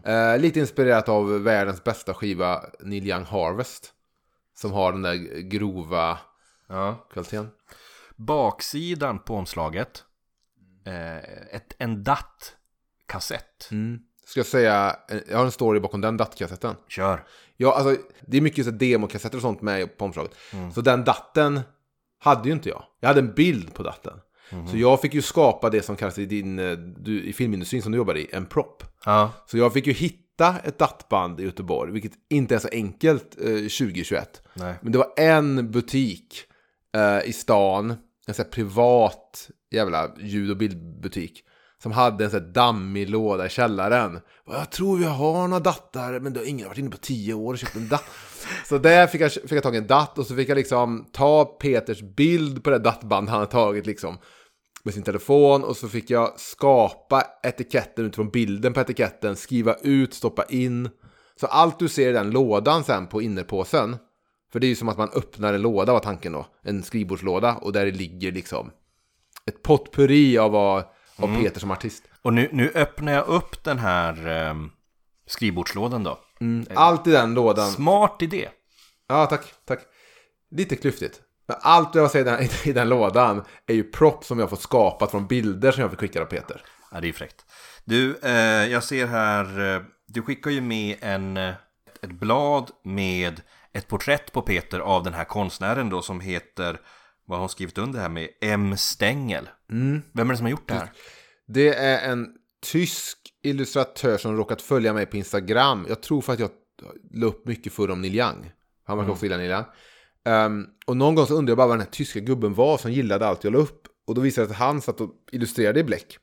Eh, 0.05 0.39
lite 0.39 0.61
inspirerat 0.61 1.09
av 1.09 1.43
världens 1.43 1.85
bästa 1.85 2.15
skiva 2.15 2.65
Neil 2.81 3.07
Young 3.09 3.25
Harvest. 3.25 3.93
Som 4.55 4.73
har 4.73 4.93
den 4.93 5.03
där 5.03 5.41
grova 5.41 6.19
Ja. 6.69 7.07
kvaliteten. 7.13 7.49
Baksidan 8.17 9.19
på 9.19 9.35
omslaget, 9.37 10.05
eh, 10.87 11.17
ett, 11.57 11.75
en 11.79 12.05
DAT-kassett. 12.05 13.69
Mm. 13.71 13.99
Ska 14.27 14.41
jag 14.41 14.47
säga, 14.47 14.97
eh, 15.11 15.19
jag 15.29 15.39
har 15.39 15.45
en 15.45 15.51
story 15.53 15.81
bakom 15.81 16.01
den 16.01 16.17
DAT-kassetten. 16.17 16.75
Kör. 16.89 17.25
Ja, 17.57 17.75
alltså 17.75 18.03
det 18.27 18.37
är 18.37 18.41
mycket 18.41 18.65
så 18.65 18.71
demokassetter 18.71 19.37
och 19.39 19.43
sånt 19.43 19.63
med 19.63 19.99
på 19.99 20.05
omslaget. 20.05 20.33
Så 20.75 20.81
den 20.81 21.05
datten 21.05 21.61
hade 22.21 22.49
ju 22.49 22.53
inte 22.53 22.69
jag. 22.69 22.83
Jag 23.01 23.09
hade 23.09 23.21
en 23.21 23.35
bild 23.35 23.75
på 23.75 23.83
datten. 23.83 24.21
Så 24.71 24.77
jag 24.77 25.01
fick 25.01 25.15
ju 25.15 25.23
skapa 25.23 25.71
det 25.71 25.83
som 25.83 25.97
kallas 25.97 26.19
i, 26.19 26.27
din, 26.27 26.59
eh, 26.59 26.73
du, 26.73 27.23
i 27.23 27.33
filmindustrin 27.33 27.83
som 27.83 27.93
du 27.93 27.99
jobbar 27.99 28.17
i, 28.17 28.29
en 28.33 28.47
prop. 28.47 28.85
Ja. 29.05 29.33
Så 29.47 29.59
jag 29.59 29.73
fick 29.73 29.87
ju 29.87 29.93
hitta 29.93 30.57
ett 30.65 30.79
dattband 30.79 31.41
i 31.41 31.43
Göteborg, 31.43 31.93
vilket 31.93 32.13
inte 32.31 32.55
är 32.55 32.59
så 32.59 32.69
enkelt 32.73 33.37
eh, 33.41 33.45
2021. 33.45 34.43
Nej. 34.55 34.75
Men 34.83 34.93
det 34.93 34.99
var 34.99 35.13
en 35.17 35.71
butik 35.71 36.35
eh, 36.95 37.29
i 37.29 37.33
stan, 37.33 37.91
en 38.27 38.35
sån 38.35 38.45
här 38.45 38.51
privat 38.51 39.51
jävla 39.71 40.11
ljud 40.19 40.51
och 40.51 40.57
bildbutik. 40.57 41.45
Som 41.83 41.93
hade 41.93 42.25
en 42.25 42.31
sån 42.31 42.41
här 42.41 42.49
dammig 42.49 43.11
låda 43.11 43.47
i 43.47 43.49
källaren. 43.49 44.21
Jag 44.47 44.71
tror 44.71 44.99
vi 44.99 45.05
har 45.05 45.49
några 45.49 45.63
dattar, 45.63 46.21
men 46.21 46.33
det 46.33 46.41
har 46.41 46.47
ingen 46.47 46.69
varit 46.69 46.79
inne 46.79 46.91
på 46.91 46.97
tio 46.97 47.35
år 47.35 47.53
och 47.53 47.59
köpt 47.59 47.77
en 47.77 47.89
datt. 47.89 48.05
Så 48.67 48.79
där 48.79 49.07
fick 49.07 49.21
jag, 49.21 49.33
fick 49.33 49.53
jag 49.53 49.63
tag 49.63 49.75
i 49.75 49.79
en 49.79 49.87
datt 49.87 50.19
och 50.19 50.27
så 50.27 50.37
fick 50.37 50.49
jag 50.49 50.57
liksom 50.57 51.07
ta 51.13 51.45
Peters 51.45 52.03
bild 52.03 52.65
på 52.65 52.71
det 52.71 52.79
dattband 52.79 53.29
han 53.29 53.39
hade 53.39 53.53
tagit 53.53 53.87
liksom. 53.87 54.19
Med 54.83 54.95
sin 54.95 55.03
telefon 55.03 55.65
och 55.65 55.77
så 55.77 55.89
fick 55.89 56.11
jag 56.11 56.41
skapa 56.41 57.23
etiketten 57.43 58.07
utifrån 58.07 58.31
bilden 58.31 58.73
på 58.73 58.81
etiketten, 58.81 59.37
skriva 59.37 59.75
ut, 59.75 60.15
stoppa 60.15 60.45
in. 60.45 60.91
Så 61.41 61.47
allt 61.47 61.79
du 61.79 61.89
ser 61.89 62.11
i 62.11 62.13
den 62.13 62.31
lådan 62.31 62.85
sen 62.85 63.07
på 63.07 63.23
innerpåsen, 63.23 63.97
för 64.53 64.61
det 64.61 64.67
är 64.67 64.69
ju 64.69 64.75
som 64.75 64.89
att 64.89 64.99
man 64.99 65.11
öppnar 65.15 65.55
en 65.55 65.63
låda 65.63 65.93
var 65.93 66.01
tanken 66.01 66.33
då, 66.33 66.47
en 66.63 66.83
skrivbordslåda 66.83 67.55
och 67.55 67.73
där 67.73 67.93
ligger 67.93 68.33
liksom 68.33 68.71
ett 69.47 69.63
potpurri 69.63 70.39
av, 70.39 70.57
av 70.57 71.41
Peter 71.41 71.61
som 71.61 71.71
artist. 71.71 72.05
Och 72.23 72.33
nu, 72.33 72.49
nu 72.53 72.71
öppnar 72.75 73.13
jag 73.13 73.27
upp 73.27 73.65
den 73.65 73.79
här 73.79 74.29
eh, 74.29 74.55
skrivbordslådan 75.27 76.05
då. 76.05 76.19
Allt 76.75 77.07
i 77.07 77.11
den 77.11 77.35
lådan, 77.35 77.71
Smart 77.71 78.23
idé. 78.23 78.49
ja 79.09 79.27
tack, 79.27 79.55
tack. 79.65 79.81
Lite 80.51 80.77
klyftigt. 80.77 81.21
Men 81.49 81.57
allt 81.61 81.95
jag 81.95 82.11
ser 82.11 82.21
i 82.21 82.25
den, 82.25 82.49
i 82.65 82.73
den 82.73 82.89
lådan 82.89 83.45
är 83.67 83.75
ju 83.75 83.83
prop 83.85 84.25
som 84.25 84.39
jag 84.39 84.51
fått 84.51 84.61
skapat 84.61 85.11
från 85.11 85.27
bilder 85.27 85.73
som 85.73 85.81
jag 85.81 85.91
fick 85.91 86.01
skicka 86.01 86.23
av 86.23 86.27
Peter. 86.27 86.63
Ja, 86.93 87.01
det 87.01 87.09
är 87.09 87.13
fräckt. 87.13 87.45
Du, 87.85 88.19
eh, 88.23 88.33
jag 88.73 88.85
ser 88.85 89.07
här, 89.07 89.75
eh, 89.75 89.83
du 90.07 90.23
skickar 90.23 90.51
ju 90.51 90.61
med 90.61 90.97
en, 91.01 91.37
eh, 91.37 91.55
ett 92.03 92.13
blad 92.13 92.71
med 92.85 93.41
ett 93.73 93.89
porträtt 93.89 94.33
på 94.33 94.43
Peter 94.43 94.81
av 94.81 95.03
den 95.03 95.15
här 95.15 95.25
konstnären 95.25 95.91
då 95.91 96.03
som 96.03 96.21
heter, 96.21 96.81
vad 97.27 97.39
har 97.39 97.41
hon 97.41 97.49
skrivit 97.49 97.79
under 97.79 98.01
här 98.01 98.09
med, 98.09 98.29
M. 98.41 98.77
Stengel. 98.77 99.49
Vem 100.13 100.29
är 100.31 100.33
det 100.33 100.37
som 100.37 100.47
har 100.47 100.51
gjort 100.51 100.69
det 100.69 100.75
här? 100.75 100.93
Det 101.49 101.75
är 101.75 102.11
en 102.11 102.29
tysk 102.63 103.19
illustratör 103.43 104.19
som 104.19 104.37
råkat 104.37 104.63
följa 104.63 104.93
mig 104.93 105.07
på 105.07 105.17
Instagram. 105.17 105.87
Jag 105.89 106.01
tror 106.03 106.21
för 106.21 106.33
att 106.33 106.39
jag 106.39 106.51
la 107.11 107.27
upp 107.27 107.47
mycket 107.47 107.73
för 107.73 107.91
om 107.91 108.01
Neil 108.01 108.15
Young. 108.15 108.53
Han 108.85 108.99
verkar 108.99 109.13
också 109.13 109.25
gilla 109.25 109.37
Neil 109.37 109.51
Young. 109.51 109.65
Ehm, 110.25 110.67
och 110.87 110.97
någon 110.97 111.15
gång 111.15 111.27
så 111.27 111.35
undrade 111.35 111.51
jag 111.51 111.57
bara 111.57 111.67
vad 111.67 111.77
den 111.77 111.87
här 111.87 111.91
tyska 111.93 112.21
gubben 112.21 112.55
var 112.55 112.79
som 112.79 112.93
gillade 112.93 113.27
allt 113.27 113.45
jag 113.45 113.53
la 113.53 113.59
upp. 113.59 113.87
Och 114.07 114.15
då 114.15 114.21
visade 114.21 114.45
det 114.47 114.49
sig 114.49 114.53
att 114.55 114.59
han 114.59 114.81
satt 114.81 115.01
och 115.01 115.11
illustrerade 115.33 115.81
i 115.81 115.85
bläck. 115.85 116.19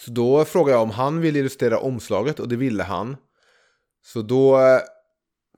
Så 0.00 0.10
då 0.10 0.44
frågade 0.44 0.72
jag 0.72 0.82
om 0.82 0.90
han 0.90 1.20
ville 1.20 1.38
illustrera 1.38 1.78
omslaget 1.78 2.40
och 2.40 2.48
det 2.48 2.56
ville 2.56 2.82
han. 2.82 3.16
Så 4.06 4.22
då... 4.22 4.58
eh, 4.58 4.80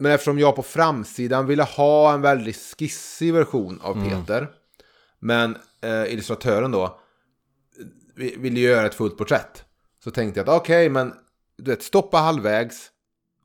Men 0.01 0.13
eftersom 0.13 0.39
jag 0.39 0.57
på 0.57 0.63
framsidan 0.63 1.47
ville 1.47 1.63
ha 1.63 2.15
en 2.15 2.21
väldigt 2.21 2.57
skissig 2.79 3.35
version 3.35 3.81
av 3.83 3.95
Peter. 4.09 4.51
Men 5.19 5.57
eh, 5.83 6.13
illustratören 6.13 6.71
då, 6.71 7.01
vi- 8.17 8.37
ville 8.39 8.61
göra 8.61 8.87
ett 8.87 8.95
fullt 8.95 9.19
porträtt. 9.19 9.65
Så 10.05 10.11
tänkte 10.11 10.41
jag 10.41 10.49
att 10.49 10.61
okej, 10.61 10.89
men 10.89 11.15
du 11.57 11.71
vet, 11.71 11.83
stoppa 11.83 12.17
halvvägs, 12.19 12.91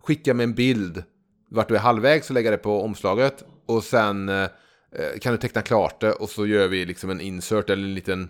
skicka 0.03 0.33
med 0.33 0.43
en 0.43 0.53
bild 0.53 1.03
vart 1.49 1.67
du 1.67 1.75
är 1.75 1.79
halvvägs 1.79 2.29
och 2.29 2.33
lägga 2.33 2.51
det 2.51 2.57
på 2.57 2.81
omslaget. 2.81 3.43
Och 3.65 3.83
sen 3.83 4.29
eh, 4.29 4.43
eh 4.91 5.19
kan 5.21 5.31
du 5.31 5.37
teckna 5.37 5.61
klart 5.61 6.01
det 6.01 6.11
och 6.11 6.29
så 6.29 6.45
gör 6.45 6.67
vi 6.67 6.85
liksom 6.85 7.09
en 7.09 7.21
insert 7.21 7.69
eller 7.69 7.83
en 7.83 7.93
liten... 7.93 8.29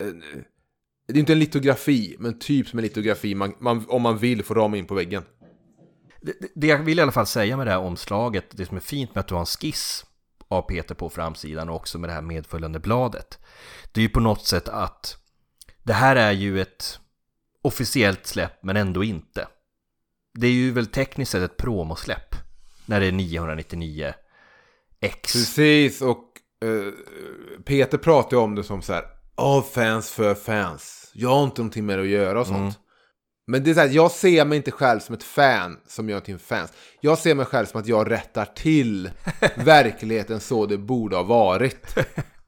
Eh, 0.00 0.06
det 1.06 1.14
är 1.14 1.18
inte 1.18 1.32
en 1.32 1.38
litografi, 1.38 2.16
men 2.18 2.38
typ 2.38 2.68
som 2.68 2.78
en 2.78 2.82
litografi 2.82 3.34
man, 3.34 3.54
man, 3.60 3.84
om 3.88 4.02
man 4.02 4.18
vill 4.18 4.44
få 4.44 4.54
rama 4.54 4.76
in 4.76 4.86
på 4.86 4.94
väggen. 4.94 5.24
Det, 6.20 6.32
det- 6.40 6.48
det 6.54 6.66
jag 6.66 6.78
vill 6.78 6.98
i 6.98 7.02
alla 7.02 7.12
fall 7.12 7.26
säga 7.26 7.56
med 7.56 7.66
det 7.66 7.70
här 7.70 7.78
omslaget, 7.78 8.44
det 8.50 8.66
som 8.66 8.76
är 8.76 8.80
fint 8.80 9.14
med 9.14 9.20
att 9.20 9.28
du 9.28 9.34
har 9.34 9.40
en 9.40 9.46
skiss 9.46 10.04
av 10.48 10.62
Peter 10.62 10.94
på 10.94 11.08
framsidan 11.08 11.68
och 11.68 11.76
också 11.76 11.98
med 11.98 12.10
det 12.10 12.14
här 12.14 12.22
medföljande 12.22 12.78
bladet. 12.78 13.38
Det 13.92 14.00
är 14.00 14.02
ju 14.02 14.08
på 14.08 14.20
något 14.20 14.46
sätt 14.46 14.68
att 14.68 15.16
det 15.82 15.92
här 15.92 16.16
är 16.16 16.32
ju 16.32 16.60
ett 16.60 16.98
officiellt 17.64 18.26
släpp 18.26 18.62
men 18.62 18.76
ändå 18.76 19.04
inte. 19.04 19.48
Det 20.34 20.46
är 20.46 20.52
ju 20.52 20.70
väl 20.70 20.86
tekniskt 20.86 21.32
sett 21.32 21.42
ett 21.42 21.56
promosläpp 21.56 22.34
när 22.86 23.00
det 23.00 23.06
är 23.06 23.12
999 23.12 24.14
X. 25.00 25.32
Precis, 25.32 26.02
och 26.02 26.24
eh, 26.64 26.92
Peter 27.64 27.98
pratar 27.98 28.36
ju 28.36 28.42
om 28.42 28.54
det 28.54 28.64
som 28.64 28.82
så 28.82 28.92
här, 28.92 29.04
av 29.34 29.62
fans 29.62 30.10
för 30.10 30.34
fans. 30.34 31.10
Jag 31.14 31.28
har 31.28 31.44
inte 31.44 31.60
någonting 31.60 31.86
med 31.86 31.98
det 31.98 32.02
att 32.02 32.08
göra 32.08 32.40
och 32.40 32.46
sånt. 32.46 32.78
Men 33.46 33.64
det 33.64 33.70
är 33.70 33.74
så 33.74 33.80
här, 33.80 33.88
jag 33.88 34.10
ser 34.10 34.44
mig 34.44 34.56
inte 34.56 34.70
själv 34.70 35.00
som 35.00 35.14
ett 35.14 35.22
fan 35.22 35.76
som 35.86 36.08
gör 36.08 36.20
för 36.20 36.38
fans. 36.38 36.72
Jag 37.00 37.18
ser 37.18 37.34
mig 37.34 37.46
själv 37.46 37.66
som 37.66 37.80
att 37.80 37.86
jag 37.86 38.10
rättar 38.10 38.44
till 38.44 39.10
verkligheten 39.56 40.40
så 40.40 40.66
det 40.66 40.78
borde 40.78 41.16
ha 41.16 41.22
varit. 41.22 41.98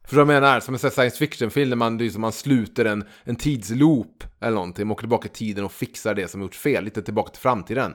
För 0.06 0.16
jag 0.16 0.26
menar, 0.26 0.60
som 0.60 0.74
en 0.74 0.78
science 0.78 1.16
fiction-film 1.16 1.70
där 1.70 1.76
man, 1.76 1.98
liksom, 1.98 2.20
man 2.20 2.32
sluter 2.32 2.84
en, 2.84 3.04
en 3.24 3.36
tidsloop 3.36 4.24
eller 4.40 4.54
någonting, 4.54 4.86
man 4.86 4.92
åker 4.92 5.02
tillbaka 5.02 5.28
i 5.28 5.30
tiden 5.30 5.64
och 5.64 5.72
fixar 5.72 6.14
det 6.14 6.28
som 6.28 6.42
gjort 6.42 6.54
fel, 6.54 6.84
lite 6.84 7.02
tillbaka 7.02 7.30
till 7.30 7.40
framtiden. 7.40 7.94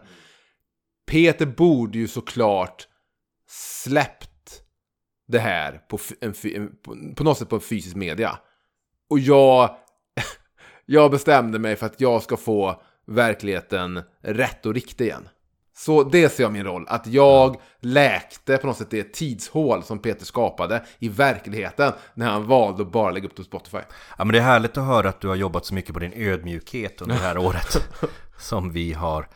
Peter 1.12 1.46
borde 1.46 1.98
ju 1.98 2.08
såklart 2.08 2.88
släppt 3.84 4.62
det 5.28 5.40
här 5.40 5.78
på, 5.90 6.00
en, 6.22 6.34
en, 6.44 6.76
på, 6.76 7.14
på 7.16 7.24
något 7.24 7.38
sätt 7.38 7.50
på 7.50 7.56
en 7.56 7.62
fysisk 7.62 7.96
media. 7.96 8.40
Och 9.10 9.20
jag, 9.20 9.76
jag 10.86 11.12
bestämde 11.12 11.60
mig 11.60 11.76
för 11.76 11.86
att 11.86 12.02
jag 12.02 12.24
ska 12.24 12.38
få 12.38 12.82
verkligheten 13.08 14.02
rätt 14.22 14.66
och 14.66 14.74
riktig 14.74 15.06
igen. 15.06 15.30
Så 15.82 16.04
det 16.04 16.30
ser 16.30 16.44
jag 16.44 16.52
min 16.52 16.64
roll, 16.64 16.86
att 16.88 17.08
jag 17.08 17.62
läkte 17.80 18.58
på 18.58 18.68
något 18.68 18.78
sätt 18.78 18.90
det 18.90 19.14
tidshål 19.14 19.84
som 19.84 20.00
Peter 20.00 20.26
skapade 20.26 20.86
i 21.00 21.10
verkligheten 21.10 21.94
när 22.14 22.30
han 22.30 22.48
valde 22.48 22.84
att 22.84 22.92
bara 22.92 23.12
lägga 23.12 23.26
upp 23.26 23.36
det 23.36 23.42
på 23.42 23.44
Spotify. 23.44 23.78
Ja 24.18 24.24
men 24.24 24.34
det 24.34 24.40
är 24.40 24.44
härligt 24.44 24.78
att 24.78 24.86
höra 24.86 25.10
att 25.10 25.22
du 25.22 25.28
har 25.28 25.36
jobbat 25.36 25.66
så 25.66 25.74
mycket 25.74 25.94
på 25.94 26.00
din 26.00 26.14
ödmjukhet 26.16 27.02
under 27.02 27.16
det 27.16 27.22
här 27.22 27.38
året 27.48 27.90
som 28.38 28.72
vi 28.72 28.94
har 28.94 29.28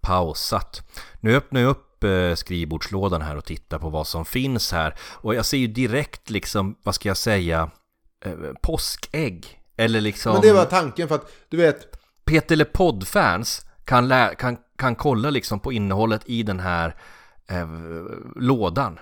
pausat. 0.00 0.82
Nu 1.20 1.36
öppnar 1.36 1.60
jag 1.60 1.70
upp 1.70 2.04
eh, 2.04 2.34
skrivbordslådan 2.34 3.22
här 3.22 3.36
och 3.36 3.44
tittar 3.44 3.78
på 3.78 3.88
vad 3.88 4.06
som 4.06 4.24
finns 4.24 4.72
här 4.72 4.94
och 5.00 5.34
jag 5.34 5.44
ser 5.44 5.58
ju 5.58 5.66
direkt 5.66 6.30
liksom, 6.30 6.76
vad 6.82 6.94
ska 6.94 7.08
jag 7.08 7.16
säga, 7.16 7.70
eh, 8.24 8.32
påskägg. 8.62 9.60
Eller 9.76 10.00
liksom... 10.00 10.32
Men 10.32 10.42
det 10.42 10.52
var 10.52 10.64
tanken 10.64 11.08
för 11.08 11.14
att, 11.14 11.32
du 11.48 11.56
vet, 11.56 11.96
Peter 12.24 12.56
Le 12.56 12.64
Pod-fans 12.64 13.66
kan, 13.90 14.08
lä- 14.08 14.34
kan, 14.34 14.56
kan 14.78 14.94
kolla 14.94 15.30
liksom 15.30 15.60
på 15.60 15.72
innehållet 15.72 16.22
i 16.26 16.42
den 16.42 16.60
här 16.60 16.94
eh, 17.48 17.68
lådan 18.36 18.98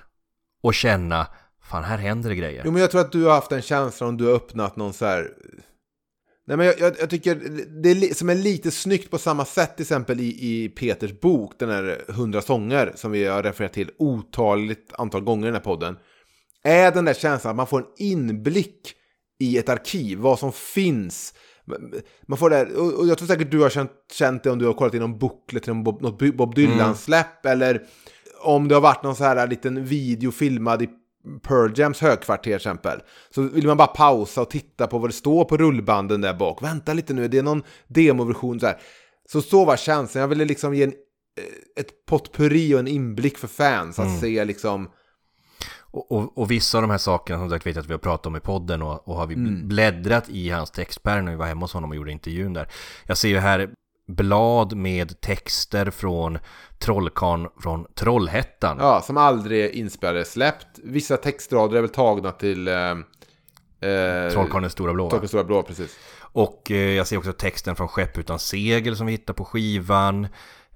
och 0.62 0.74
känna, 0.74 1.26
fan 1.62 1.84
här 1.84 1.98
händer 1.98 2.30
det 2.30 2.36
grejer. 2.36 2.62
Jo 2.64 2.72
men 2.72 2.80
jag 2.80 2.90
tror 2.90 3.00
att 3.00 3.12
du 3.12 3.24
har 3.24 3.34
haft 3.34 3.52
en 3.52 3.62
känsla 3.62 4.06
om 4.06 4.16
du 4.16 4.24
har 4.24 4.32
öppnat 4.32 4.76
någon 4.76 4.92
så 4.92 5.04
här... 5.04 5.30
Nej 6.46 6.56
men 6.56 6.66
jag, 6.66 6.80
jag, 6.80 6.96
jag 7.00 7.10
tycker 7.10 7.34
det 7.82 7.90
är 7.90 7.94
li, 7.94 8.14
som 8.14 8.28
är 8.28 8.34
lite 8.34 8.70
snyggt 8.70 9.10
på 9.10 9.18
samma 9.18 9.44
sätt 9.44 9.76
till 9.76 9.84
exempel 9.84 10.20
i, 10.20 10.24
i 10.24 10.68
Peters 10.68 11.20
bok, 11.20 11.52
den 11.58 11.70
här 11.70 12.04
100 12.08 12.42
sånger 12.42 12.92
som 12.94 13.10
vi 13.10 13.24
har 13.24 13.42
refererat 13.42 13.72
till 13.72 13.90
otaligt 13.98 14.92
antal 14.98 15.20
gånger 15.20 15.46
i 15.46 15.48
den 15.50 15.54
här 15.54 15.60
podden. 15.60 15.96
Är 16.64 16.92
den 16.92 17.04
där 17.04 17.14
känslan 17.14 17.50
att 17.50 17.56
man 17.56 17.66
får 17.66 17.80
en 17.80 17.86
inblick 17.96 18.94
i 19.40 19.58
ett 19.58 19.68
arkiv, 19.68 20.18
vad 20.18 20.38
som 20.38 20.52
finns. 20.52 21.34
Man 22.26 22.38
får 22.38 22.50
det, 22.50 22.56
här- 22.56 22.98
och 23.00 23.06
jag 23.06 23.18
tror 23.18 23.28
säkert 23.28 23.50
du 23.50 23.60
har 23.60 23.70
känt, 23.70 23.90
känt 24.12 24.42
det 24.42 24.50
om 24.50 24.58
du 24.58 24.66
har 24.66 24.72
kollat 24.72 24.94
in 24.94 25.00
någon 25.00 25.18
booklet 25.18 25.62
till 25.62 25.74
Bob, 25.74 26.02
något 26.02 26.36
Bob 26.36 26.54
Dylan-släpp 26.54 27.46
eller 27.46 27.82
om 28.42 28.68
det 28.68 28.74
har 28.74 28.82
varit 28.82 29.02
någon 29.02 29.16
så 29.16 29.24
här 29.24 29.46
liten 29.46 29.84
video 29.84 30.30
filmad 30.30 30.82
i 30.82 30.88
Pearl 31.42 31.72
Jams 31.76 32.00
högkvarter 32.00 32.42
till 32.42 32.54
exempel. 32.54 33.00
Så 33.34 33.42
vill 33.42 33.66
man 33.66 33.76
bara 33.76 33.88
pausa 33.88 34.40
och 34.42 34.50
titta 34.50 34.86
på 34.86 34.98
vad 34.98 35.08
det 35.10 35.14
står 35.14 35.44
på 35.44 35.56
rullbanden 35.56 36.20
där 36.20 36.34
bak. 36.34 36.62
Vänta 36.62 36.92
lite 36.94 37.14
nu, 37.14 37.28
det 37.28 37.38
är 37.38 37.42
någon 37.42 37.62
demoversion 37.88 38.60
så 38.60 38.66
här. 38.66 38.76
Så 39.32 39.42
så 39.42 39.64
var 39.64 39.76
känslan. 39.76 40.20
Jag 40.20 40.28
ville 40.28 40.44
liksom 40.44 40.74
ge 40.74 40.82
en, 40.84 40.90
eh, 40.92 41.80
ett 41.80 42.06
potpurri 42.06 42.74
och 42.74 42.78
en 42.78 42.88
inblick 42.88 43.38
för 43.38 43.48
fans. 43.48 43.98
Att 43.98 44.20
se 44.20 44.44
liksom... 44.44 44.88
Och, 45.90 46.12
och, 46.12 46.38
och 46.38 46.50
vissa 46.50 46.78
av 46.78 46.82
de 46.82 46.90
här 46.90 46.98
sakerna 46.98 47.38
som 47.38 47.50
sagt 47.50 47.66
vet 47.66 47.76
jag 47.76 47.82
att 47.82 47.88
vi 47.88 47.92
har 47.92 47.98
pratat 47.98 48.26
om 48.26 48.36
i 48.36 48.40
podden 48.40 48.82
och, 48.82 49.08
och 49.08 49.16
har 49.16 49.26
vi 49.26 49.36
bläddrat 49.64 50.28
i 50.28 50.50
hans 50.50 50.70
textpärm 50.70 51.24
när 51.24 51.32
vi 51.32 51.38
var 51.38 51.46
hemma 51.46 51.60
hos 51.60 51.72
honom 51.72 51.90
och 51.90 51.96
gjorde 51.96 52.12
intervjun 52.12 52.52
där. 52.52 52.68
Jag 53.06 53.16
ser 53.16 53.28
ju 53.28 53.38
här 53.38 53.70
blad 54.08 54.76
med 54.76 55.20
texter 55.20 55.90
från 55.90 56.38
Trollkarn 56.78 57.48
från 57.60 57.86
Trollhättan. 57.94 58.76
Ja, 58.80 59.00
som 59.00 59.16
aldrig 59.16 59.64
är 59.64 59.70
inspelade 59.70 60.24
släppt. 60.24 60.66
Vissa 60.82 61.16
textrader 61.16 61.76
är 61.76 61.80
väl 61.80 61.90
tagna 61.90 62.32
till... 62.32 62.68
Eh, 62.68 62.74
eh, 63.90 64.30
Trollkarlens 64.32 64.72
stora 64.72 64.92
blå. 64.92 65.10
Trollkarlens 65.10 65.30
stora 65.30 65.44
blå, 65.44 65.62
precis. 65.62 65.98
Och 66.20 66.70
eh, 66.70 66.76
jag 66.76 67.06
ser 67.06 67.16
också 67.16 67.32
texten 67.32 67.76
från 67.76 67.88
Skepp 67.88 68.18
utan 68.18 68.38
segel 68.38 68.96
som 68.96 69.06
vi 69.06 69.12
hittar 69.12 69.34
på 69.34 69.44
skivan. 69.44 70.26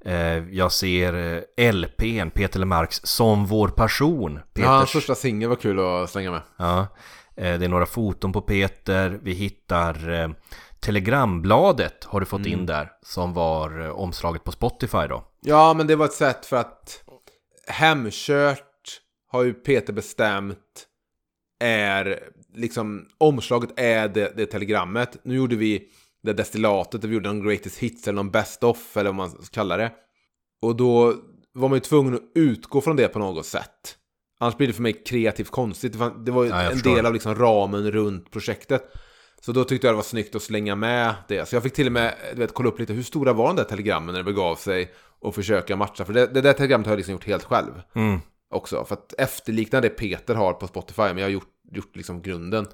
Eh, 0.04 0.48
jag 0.50 0.72
ser 0.72 1.42
eh, 1.56 1.72
LPn, 1.72 2.30
Peter 2.30 2.58
Lemarks 2.58 3.00
Som 3.04 3.46
vår 3.46 3.68
passion. 3.68 4.40
Ja, 4.54 4.66
hans 4.66 4.80
Peters 4.82 4.92
första 4.92 5.14
singel 5.14 5.48
var 5.48 5.56
kul 5.56 5.80
att 5.80 6.10
slänga 6.10 6.30
med. 6.30 6.40
Ja, 6.56 6.80
eh, 7.36 7.58
det 7.58 7.64
är 7.64 7.68
några 7.68 7.86
foton 7.86 8.32
på 8.32 8.40
Peter. 8.40 9.18
Vi 9.22 9.32
hittar 9.32 10.34
Telegrambladet 10.80 12.04
har 12.04 12.20
du 12.20 12.26
fått 12.26 12.46
Mm. 12.46 12.52
in 12.60 12.66
där 12.66 12.90
som 13.02 13.34
var 13.34 13.90
omslaget 13.90 14.44
på 14.44 14.52
Spotify 14.52 15.06
då. 15.08 15.24
Ja, 15.40 15.74
men 15.74 15.86
det 15.86 15.96
var 15.96 16.04
ett 16.04 16.12
sätt 16.12 16.46
för 16.46 16.56
att 16.56 17.02
Hemkört 17.66 19.00
har 19.30 19.42
ju 19.42 19.54
Peter 19.54 19.92
bestämt 19.92 20.58
är 21.60 22.18
liksom 22.54 23.06
omslaget 23.18 23.70
är 23.76 24.08
det, 24.08 24.32
det 24.36 24.46
telegrammet. 24.46 25.16
Nu 25.24 25.34
gjorde 25.34 25.56
vi 25.56 25.88
det 26.22 26.32
destillatet, 26.32 27.00
där 27.00 27.08
vi 27.08 27.14
gjorde 27.14 27.28
någon 27.28 27.48
greatest 27.48 27.78
hits 27.78 28.08
eller 28.08 28.16
någon 28.16 28.30
best 28.30 28.64
of 28.64 28.96
eller 28.96 29.10
vad 29.10 29.14
man 29.14 29.30
ska 29.30 29.44
kalla 29.50 29.76
det. 29.76 29.92
Och 30.62 30.76
då 30.76 31.14
var 31.52 31.68
man 31.68 31.76
ju 31.76 31.80
tvungen 31.80 32.14
att 32.14 32.22
utgå 32.34 32.80
från 32.80 32.96
det 32.96 33.08
på 33.08 33.18
något 33.18 33.46
sätt. 33.46 33.96
Annars 34.38 34.56
blir 34.56 34.66
det 34.66 34.72
för 34.72 34.82
mig 34.82 34.92
kreativt 34.92 35.50
konstigt. 35.50 35.92
Det 35.92 36.30
var, 36.30 36.44
ju 36.44 36.50
Ja, 36.50 36.60
en 36.60 36.78
del 36.78 37.06
av 37.06 37.12
liksom 37.12 37.34
ramen 37.34 37.90
runt 37.90 38.30
projektet. 38.30 38.92
Så 39.40 39.52
då 39.52 39.64
tyckte 39.64 39.86
jag 39.86 39.94
det 39.94 39.96
var 39.96 40.02
snyggt 40.02 40.34
att 40.34 40.42
slänga 40.42 40.74
med 40.74 41.14
det. 41.28 41.48
Så 41.48 41.56
jag 41.56 41.62
fick 41.62 41.72
till 41.72 41.86
och 41.86 41.92
med 41.92 42.14
du 42.32 42.38
vet, 42.38 42.54
kolla 42.54 42.68
upp 42.68 42.78
lite 42.78 42.92
hur 42.92 43.02
stora 43.02 43.32
var 43.32 43.46
de 43.46 43.56
där 43.56 43.64
telegrammen 43.64 44.12
när 44.12 44.20
det 44.20 44.32
begav 44.32 44.56
sig. 44.56 44.92
Och 45.20 45.34
försöka 45.34 45.76
matcha. 45.76 46.04
För 46.04 46.12
det, 46.12 46.26
det 46.26 46.40
där 46.40 46.52
telegrammet 46.52 46.86
har 46.86 46.92
jag 46.92 46.96
liksom 46.96 47.12
gjort 47.12 47.26
helt 47.26 47.44
själv. 47.44 47.82
Mm. 47.94 48.20
Också. 48.50 48.84
För 48.84 48.94
att 48.94 49.14
efterlikna 49.18 49.80
det 49.80 49.88
Peter 49.88 50.34
har 50.34 50.52
på 50.52 50.66
Spotify. 50.66 51.02
Men 51.02 51.18
jag 51.18 51.24
har 51.24 51.30
gjort, 51.30 51.52
gjort 51.72 51.96
liksom 51.96 52.22
grunden. 52.22 52.66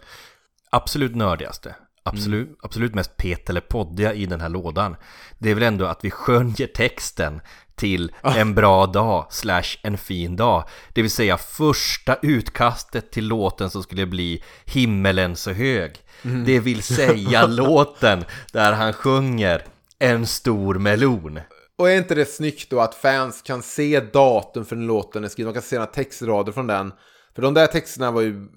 Absolut 0.70 1.16
nördigaste. 1.16 1.74
Absolut, 2.08 2.46
Mm. 2.46 2.56
absolut 2.62 2.94
mest 2.94 3.16
Peter 3.16 3.52
eller 3.52 3.60
poddiga 3.60 4.14
i 4.14 4.26
den 4.26 4.40
här 4.40 4.48
lådan. 4.48 4.96
Det 5.38 5.50
är 5.50 5.54
väl 5.54 5.62
ändå 5.62 5.86
att 5.86 6.04
vi 6.04 6.10
skönjer 6.10 6.66
texten 6.66 7.40
till 7.76 8.12
Ah. 8.20 8.34
en 8.36 8.54
bra 8.54 8.86
dag 8.86 9.26
slash 9.30 9.76
en 9.82 9.98
fin 9.98 10.36
dag. 10.36 10.64
Det 10.92 11.02
vill 11.02 11.10
säga 11.10 11.36
första 11.36 12.16
utkastet 12.22 13.10
till 13.12 13.26
låten 13.28 13.70
som 13.70 13.82
skulle 13.82 14.06
bli 14.06 14.42
Himmelen 14.64 15.36
så 15.36 15.50
hög. 15.52 15.96
Mm. 16.22 16.44
Det 16.44 16.60
vill 16.60 16.82
säga 16.82 17.46
låten 17.46 18.24
där 18.52 18.72
han 18.72 18.92
sjunger 18.92 19.64
En 19.98 20.26
stor 20.26 20.74
melon. 20.74 21.40
Och 21.78 21.90
är 21.90 21.96
inte 21.96 22.14
det 22.14 22.24
snyggt 22.26 22.70
då 22.70 22.80
att 22.80 22.94
fans 22.94 23.42
kan 23.42 23.62
se 23.62 24.00
datum 24.00 24.64
för 24.64 24.76
den 24.76 24.86
låten 24.86 25.24
är 25.24 25.28
skriven? 25.28 25.52
De 25.52 25.60
kan 25.60 25.68
se 25.68 25.76
några 25.76 25.86
textrader 25.86 26.52
från 26.52 26.66
den. 26.66 26.92
För 27.34 27.42
de 27.42 27.54
där 27.54 27.66
texterna 27.66 28.10
var 28.10 28.20
ju 28.22 28.48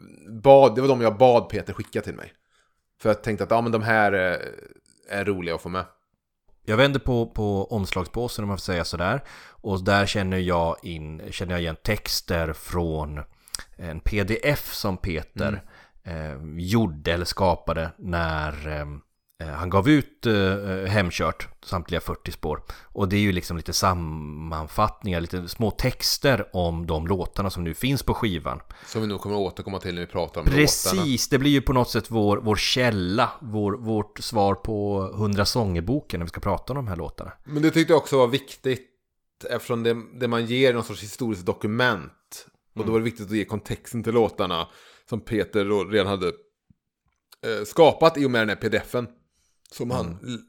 bad, 0.44 0.76
det 0.76 0.82
var 0.82 0.88
de 0.88 1.02
jag 1.02 1.18
bad 1.18 1.50
Peter 1.50 1.74
skicka 1.74 2.02
till 2.02 2.14
mig. 2.16 2.34
För 3.02 3.10
jag 3.10 3.24
tänkte 3.24 3.44
att 3.44 3.52
ja, 3.52 3.62
men 3.62 3.72
de 3.72 3.82
här 3.82 4.12
är, 4.12 4.56
är 5.10 5.26
roliga 5.26 5.56
att 5.56 5.62
få 5.62 5.70
med. 5.70 5.86
Jag 6.66 6.78
vänder 6.78 7.00
på, 7.00 7.26
på 7.26 7.66
omslagspåsen 7.66 8.44
om 8.44 8.48
man 8.50 8.58
får 8.58 8.62
säga 8.62 8.86
sådär. 8.86 9.24
Och 9.50 9.84
där 9.84 10.06
känner 10.06 10.38
jag, 10.38 10.76
in, 10.84 11.22
känner 11.32 11.52
jag 11.54 11.62
igen 11.62 11.76
texter 11.84 12.54
från 12.54 13.22
en 13.78 14.00
pdf 14.00 14.74
som 14.74 14.98
Peter 14.98 15.64
eh, 16.04 16.38
gjorde 16.58 17.14
eller 17.14 17.26
skapade 17.26 17.92
när 17.98 18.68
eh, 18.68 18.86
Eh, 18.86 18.88
Han 19.46 19.70
gav 19.70 19.90
ut 19.90 20.26
eh, 20.26 20.34
Hemkört, 20.88 21.48
samtliga 21.64 22.02
40 22.02 22.32
spår. 22.32 22.64
Och 22.84 23.10
det 23.10 23.16
är 23.16 23.20
ju 23.20 23.32
liksom 23.32 23.58
lite 23.58 23.74
sammanfattningar, 23.74 25.22
lite 25.22 25.48
små 25.48 25.72
texter 25.72 26.50
om 26.54 26.88
de 26.88 27.08
låtarna 27.08 27.50
som 27.50 27.64
nu 27.64 27.74
finns 27.74 28.04
på 28.04 28.14
skivan. 28.14 28.60
Som 28.86 29.02
vi 29.02 29.08
nog 29.08 29.22
kommer 29.22 29.36
att 29.36 29.54
återkomma 29.54 29.80
till 29.80 29.94
när 29.94 30.02
vi 30.02 30.08
pratar 30.08 30.42
om 30.42 30.46
låtarna. 30.46 30.62
Precis, 30.62 31.30
det 31.30 31.38
blir 31.38 31.52
ju 31.52 31.62
på 31.62 31.74
något 31.74 31.90
sätt 31.90 32.12
vår, 32.12 32.38
vår 32.38 32.56
källa, 32.56 33.30
vår, 33.42 33.74
vårt 33.74 34.20
svar 34.20 34.56
på 34.56 35.10
100 35.14 35.46
sångerboken 35.46 36.20
när 36.20 36.26
vi 36.26 36.30
ska 36.30 36.42
prata 36.42 36.74
om 36.74 36.78
de 36.78 36.88
här 36.88 36.96
låtarna. 36.96 37.32
Men 37.44 37.62
det 37.64 37.72
tyckte 37.72 37.94
jag 37.94 37.98
också 37.98 38.18
var 38.18 38.28
viktigt 38.28 38.88
eftersom 39.50 39.84
det, 39.84 39.98
det 40.20 40.28
man 40.28 40.46
ger 40.46 40.74
någon 40.74 40.84
sorts 40.84 41.04
historiskt 41.04 41.46
dokument. 41.46 42.12
Och 42.76 42.86
då 42.86 42.92
var 42.92 43.00
det 43.00 43.06
viktigt 43.06 43.26
att 43.26 43.32
ge 43.32 43.46
kontexten 43.46 44.04
till 44.04 44.14
låtarna 44.14 44.68
som 45.10 45.22
Peter 45.22 45.90
redan 45.92 46.08
hade 46.08 46.28
eh, 46.28 47.66
skapat 47.66 48.18
i 48.18 48.26
och 48.26 48.32
med 48.32 48.42
den 48.42 48.50
här 48.50 48.56
pdfen. 48.56 49.08
Som 49.72 49.92
han 49.92 50.18
l- 50.24 50.40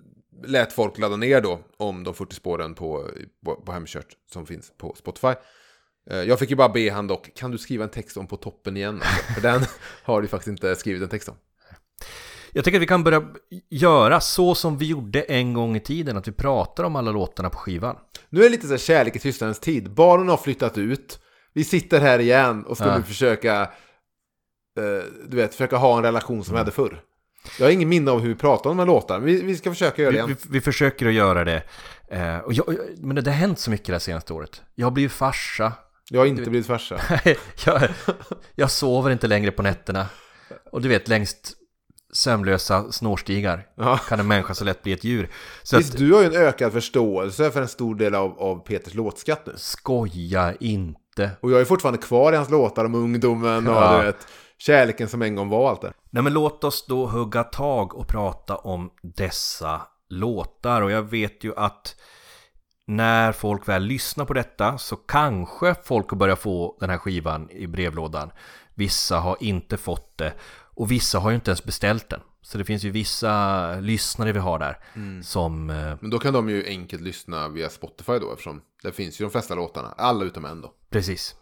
lät 0.46 0.72
folk 0.72 0.98
ladda 0.98 1.16
ner 1.16 1.40
då 1.40 1.60
om 1.76 2.04
de 2.04 2.14
40 2.14 2.34
spåren 2.34 2.74
på, 2.74 3.10
på, 3.44 3.54
på 3.56 3.72
Hemkört 3.72 4.16
som 4.32 4.46
finns 4.46 4.72
på 4.78 4.94
Spotify. 4.98 5.32
Eh, 6.10 6.16
jag 6.16 6.38
fick 6.38 6.50
ju 6.50 6.56
bara 6.56 6.68
be 6.68 6.90
han 6.90 7.06
dock, 7.06 7.34
kan 7.34 7.50
du 7.50 7.58
skriva 7.58 7.84
en 7.84 7.90
text 7.90 8.16
om 8.16 8.26
på 8.26 8.36
toppen 8.36 8.76
igen? 8.76 8.94
Alltså, 9.04 9.32
för 9.34 9.40
den 9.40 9.62
har 10.04 10.22
du 10.22 10.28
faktiskt 10.28 10.48
inte 10.48 10.76
skrivit 10.76 11.02
en 11.02 11.08
text 11.08 11.28
om. 11.28 11.34
Jag 12.54 12.64
tycker 12.64 12.78
att 12.78 12.82
vi 12.82 12.86
kan 12.86 13.04
börja 13.04 13.22
göra 13.70 14.20
så 14.20 14.54
som 14.54 14.78
vi 14.78 14.86
gjorde 14.86 15.22
en 15.22 15.54
gång 15.54 15.76
i 15.76 15.80
tiden, 15.80 16.16
att 16.16 16.28
vi 16.28 16.32
pratar 16.32 16.84
om 16.84 16.96
alla 16.96 17.10
låtarna 17.10 17.50
på 17.50 17.58
skivan. 17.58 17.96
Nu 18.30 18.40
är 18.40 18.44
det 18.44 18.50
lite 18.50 18.66
så 18.66 18.72
här 18.72 18.78
kärlek 18.78 19.16
i 19.16 19.18
tystnadens 19.18 19.60
tid. 19.60 19.90
Barnen 19.94 20.28
har 20.28 20.36
flyttat 20.36 20.78
ut. 20.78 21.18
Vi 21.52 21.64
sitter 21.64 22.00
här 22.00 22.18
igen 22.18 22.64
och 22.64 22.76
ska 22.76 22.86
Ja. 22.86 23.02
försöka, 23.02 23.60
eh, 24.78 25.04
du 25.28 25.36
vet, 25.36 25.52
försöka 25.54 25.76
ha 25.76 25.96
en 25.96 26.02
relation 26.02 26.44
som 26.44 26.52
vi 26.54 26.58
hade 26.58 26.70
förr. 26.70 27.02
Jag 27.58 27.66
har 27.66 27.70
ingen 27.70 27.88
minne 27.88 28.10
av 28.10 28.20
hur 28.20 28.28
vi 28.28 28.34
pratar 28.34 28.70
om 28.70 28.76
de 28.76 28.82
här 28.82 28.94
låtarna. 28.94 29.24
Vi, 29.24 29.42
vi 29.42 29.56
ska 29.56 29.70
försöka 29.70 30.02
göra 30.02 30.12
det 30.12 30.18
Vi, 30.18 30.24
igen. 30.24 30.36
vi, 30.42 30.48
vi 30.50 30.60
försöker 30.60 31.06
att 31.06 31.12
göra 31.12 31.44
det. 31.44 31.62
Eh, 32.08 32.38
och 32.38 32.52
jag, 32.52 32.76
men 32.98 33.16
det 33.24 33.30
har 33.30 33.36
hänt 33.38 33.58
så 33.58 33.70
mycket 33.70 33.86
det 33.86 33.92
här 33.92 33.98
senaste 33.98 34.32
året. 34.32 34.62
Jag 34.74 34.86
har 34.86 34.90
blivit 34.90 35.12
farsa. 35.12 35.72
Jag 36.10 36.20
har 36.20 36.26
inte 36.26 36.50
blivit 36.50 36.66
farsa. 36.66 37.00
jag, 37.66 37.82
jag 38.54 38.70
sover 38.70 39.10
inte 39.10 39.26
längre 39.26 39.50
på 39.50 39.62
nätterna. 39.62 40.06
Och 40.72 40.82
du 40.82 40.88
vet, 40.88 41.08
längst 41.08 41.52
sömnlösa 42.12 42.92
snårstigar 42.92 43.66
Ja. 43.76 43.96
kan 44.08 44.20
en 44.20 44.26
människa 44.28 44.54
så 44.54 44.64
lätt 44.64 44.82
bli 44.82 44.92
ett 44.92 45.04
djur. 45.04 45.28
Så 45.62 45.76
Visst, 45.76 45.92
att, 45.94 45.98
du 45.98 46.12
har 46.12 46.20
ju 46.20 46.26
en 46.26 46.36
ökad 46.36 46.72
förståelse 46.72 47.50
för 47.50 47.62
en 47.62 47.68
stor 47.68 47.94
del 47.94 48.14
av, 48.14 48.38
av 48.38 48.64
Peters 48.66 48.94
låtskatt 48.94 49.46
nu. 49.46 49.52
skoja 49.56 50.54
inte. 50.60 51.30
Och 51.40 51.50
jag 51.50 51.60
är 51.60 51.64
fortfarande 51.64 51.98
kvar 52.02 52.32
i 52.32 52.36
hans 52.36 52.50
låtar 52.50 52.84
om 52.84 52.94
ungdomen 52.94 53.68
och 53.68 53.74
Ja. 53.74 53.98
du 53.98 54.04
vet, 54.06 54.26
kärleken 54.58 55.08
som 55.08 55.22
en 55.22 55.36
gång 55.36 55.48
var 55.48 55.70
allt 55.70 55.80
det. 55.82 55.92
Nej 56.14 56.22
men 56.22 56.32
låt 56.32 56.64
oss 56.64 56.86
då 56.86 57.06
hugga 57.06 57.44
tag 57.44 57.94
och 57.94 58.08
prata 58.08 58.56
om 58.56 58.90
dessa 59.02 59.82
låtar. 60.08 60.82
Och 60.82 60.90
jag 60.90 61.02
vet 61.02 61.44
ju 61.44 61.54
att 61.56 61.96
när 62.86 63.32
folk 63.32 63.68
väl 63.68 63.82
lyssnar 63.82 64.24
på 64.24 64.32
detta 64.32 64.78
så 64.78 64.96
kanske 64.96 65.74
folk 65.84 66.12
börjar 66.12 66.36
få 66.36 66.76
den 66.80 66.90
här 66.90 66.98
skivan 66.98 67.50
i 67.50 67.66
brevlådan. 67.66 68.30
Vissa 68.74 69.18
har 69.18 69.36
inte 69.40 69.76
fått 69.76 70.18
det 70.18 70.32
och 70.74 70.90
vissa 70.90 71.18
har 71.18 71.30
ju 71.30 71.34
inte 71.34 71.50
ens 71.50 71.64
beställt 71.64 72.08
den. 72.08 72.20
Så 72.42 72.58
det 72.58 72.64
finns 72.64 72.84
ju 72.84 72.90
vissa 72.90 73.74
lyssnare 73.80 74.32
vi 74.32 74.38
har 74.38 74.58
där 74.58 74.78
som... 75.22 75.70
eh, 75.70 75.96
Men 76.00 76.10
då 76.10 76.18
kan 76.18 76.32
de 76.32 76.48
ju 76.48 76.66
enkelt 76.66 77.02
lyssna 77.02 77.48
via 77.48 77.68
Spotify 77.68 78.18
då 78.18 78.32
eftersom 78.32 78.62
det 78.82 78.92
finns 78.92 79.20
ju 79.20 79.24
de 79.24 79.30
flesta 79.30 79.54
låtarna. 79.54 79.94
Alla 79.96 80.24
utom 80.24 80.44
en 80.44 80.60
då. 80.60 80.72
Precis. 80.90 81.34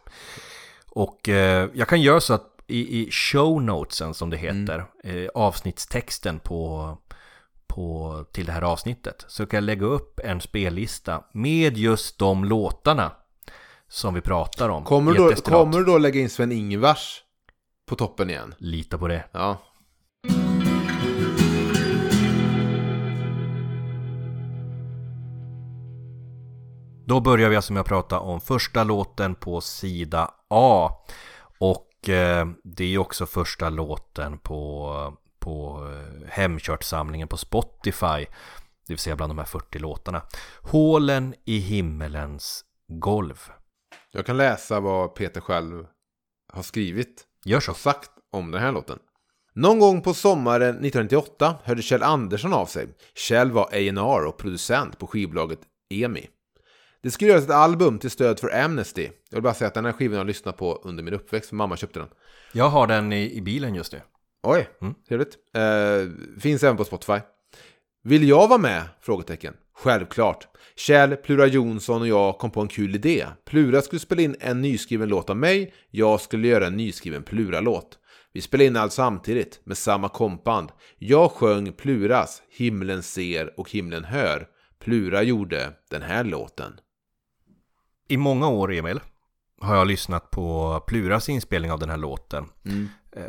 Och 0.93 1.29
eh, 1.29 1.69
jag 1.75 1.89
kan 1.89 2.01
göra 2.01 2.21
så 2.21 2.35
att 2.35 2.50
i, 2.71 3.01
i 3.01 3.11
show 3.11 3.63
notesen 3.63 4.15
som 4.15 4.31
det 4.31 4.37
heter, 4.37 4.85
eh, 5.05 5.29
avsnittstexten 5.35 6.39
på, 6.39 6.99
på, 7.67 8.25
till 8.33 8.47
det 8.47 8.53
här 8.53 8.63
avsnittet, 8.63 9.25
så 9.29 9.47
kan 9.47 9.57
jag 9.57 9.65
lägga 9.65 9.87
upp 9.87 10.21
en 10.25 10.41
spellista 10.41 11.25
med 11.33 11.77
just 11.77 12.19
de 12.19 12.45
låtarna 12.45 13.13
som 13.89 14.15
vi 14.15 14.21
pratar 14.21 14.69
om. 14.69 14.85
Kommer 14.85 15.15
då, 15.15 15.35
kommer 15.35 15.79
du 15.79 15.85
då 15.85 15.99
lägga 15.99 16.21
in 16.21 16.29
Sven-Ingvars 16.29 17.23
på 17.87 17.97
toppen 17.97 18.31
igen? 18.31 18.55
Lita 18.59 18.99
på 18.99 19.09
det. 19.09 19.25
Ja. 19.33 19.59
Då 27.07 27.21
börjar 27.21 27.49
vi 27.49 27.57
alltså 27.57 27.73
med 27.73 27.81
att 27.81 27.87
prata 27.87 28.21
om 28.21 28.41
första 28.41 28.85
låten 28.85 29.35
på 29.35 29.61
sida 29.61 30.31
A. 30.49 30.91
Och 31.59 31.90
det 32.65 32.85
är 32.85 32.89
ju 32.89 32.99
också 32.99 33.27
första 33.27 33.69
låten 33.69 34.39
på, 34.39 35.19
på 35.39 35.89
eh, 35.93 36.29
Hemkört-samlingen 36.29 37.29
på 37.29 37.37
Spotify. 37.37 38.27
Det 38.87 38.93
vill 38.93 38.99
säga 38.99 39.17
bland 39.17 39.31
de 39.31 39.39
här 39.39 39.45
40 39.45 39.79
låtarna. 39.79 40.23
Hålen 40.61 41.35
i 41.45 41.59
himmelens 41.59 42.65
golv. 42.89 43.51
Jag 44.13 44.27
kan 44.27 44.37
läsa 44.37 44.81
vad 44.81 45.15
Peter 45.15 45.41
själv 45.41 45.87
har 46.53 46.63
skrivit 46.63 47.25
Gör 47.45 47.61
så. 47.61 47.71
och 47.71 47.77
sagt 47.77 48.11
om 48.33 48.51
den 48.51 48.63
här 48.63 48.73
låten. 48.73 48.99
Någon 49.55 49.79
gång 49.79 50.03
på 50.03 50.15
sommaren 50.15 50.71
1998 50.71 51.55
hörde 51.65 51.83
Kjell 51.83 52.03
Andersson 52.03 52.53
av 52.53 52.67
sig. 52.67 52.89
Kjell 53.15 53.51
var 53.51 53.65
A&R 53.65 54.27
och 54.27 54.39
producent 54.39 54.99
på 54.99 55.07
skivbolaget 55.07 55.61
EMI. 55.91 56.29
Det 57.03 57.11
skulle 57.11 57.31
göras 57.31 57.45
ett 57.45 57.51
album 57.51 57.99
till 57.99 58.11
stöd 58.11 58.41
för 58.41 58.65
Amnesty. 58.65 59.03
Jag 59.03 59.37
vill 59.37 59.43
bara 59.43 59.55
säga 59.55 59.69
att 59.69 59.75
den 59.75 59.85
här 59.85 59.93
skivan 59.93 60.13
har 60.13 60.21
jag 60.21 60.27
lyssnat 60.27 60.57
på 60.57 60.81
under 60.85 61.03
min 61.03 61.15
uppväxt, 61.15 61.49
för 61.49 61.57
mamma 61.57 61.77
köpte 61.77 61.99
den. 61.99 62.09
Jag 62.53 62.69
har 62.69 62.87
den 62.87 63.13
i, 63.13 63.33
i 63.37 63.41
bilen 63.43 63.75
just 63.75 63.93
nu. 63.93 64.01
Oj, 64.43 64.69
Mm. 64.83 64.95
trevligt. 65.09 65.37
Eh, 65.57 66.41
finns 66.41 66.63
även 66.63 66.77
på 66.77 66.85
Spotify. 66.85 67.19
Vill 68.05 68.29
jag 68.29 68.49
vara 68.49 68.59
med? 68.59 68.83
Frågetecken. 69.01 69.55
Självklart. 69.75 70.47
Kjell, 70.77 71.17
Plura 71.17 71.47
Jonsson 71.47 72.01
och 72.01 72.09
jag 72.09 72.39
kom 72.39 72.51
på 72.51 72.61
en 72.61 72.69
kul 72.69 72.95
idé. 72.95 73.27
Plura 73.45 73.83
skulle 73.83 74.01
spela 74.01 74.23
in 74.23 74.37
en 74.41 74.61
nyskriven 74.61 75.09
låt 75.09 75.31
av 75.31 75.37
mig, 75.37 75.75
jag 75.91 76.21
skulle 76.21 76.49
göra 76.49 76.67
en 76.67 76.77
nyskriven 76.77 77.23
Plura-låt. 77.23 77.99
Vi 78.33 78.41
spelade 78.41 78.67
in 78.67 78.77
allt 78.77 78.93
samtidigt, 78.93 79.61
med 79.65 79.79
samma 79.79 80.09
kompband. 80.09 80.69
Jag 80.99 81.31
sjöng 81.31 81.73
Pluras 81.73 82.43
Himlen 82.51 83.03
ser 83.03 83.61
och 83.61 83.71
himlen 83.71 84.05
hör. 84.05 84.47
Plura 84.81 85.23
gjorde 85.23 85.73
den 85.91 86.03
här 86.03 86.25
låten. 86.25 86.73
I 88.11 88.17
många 88.17 88.49
år, 88.49 88.73
Emil, 88.73 89.01
har 89.61 89.77
jag 89.77 89.87
lyssnat 89.87 90.31
på 90.31 90.81
Pluras 90.87 91.29
inspelning 91.29 91.73
av 91.73 91.79
den 91.79 91.91
här 91.91 91.97
låten. 91.97 92.45
Eh, 93.17 93.23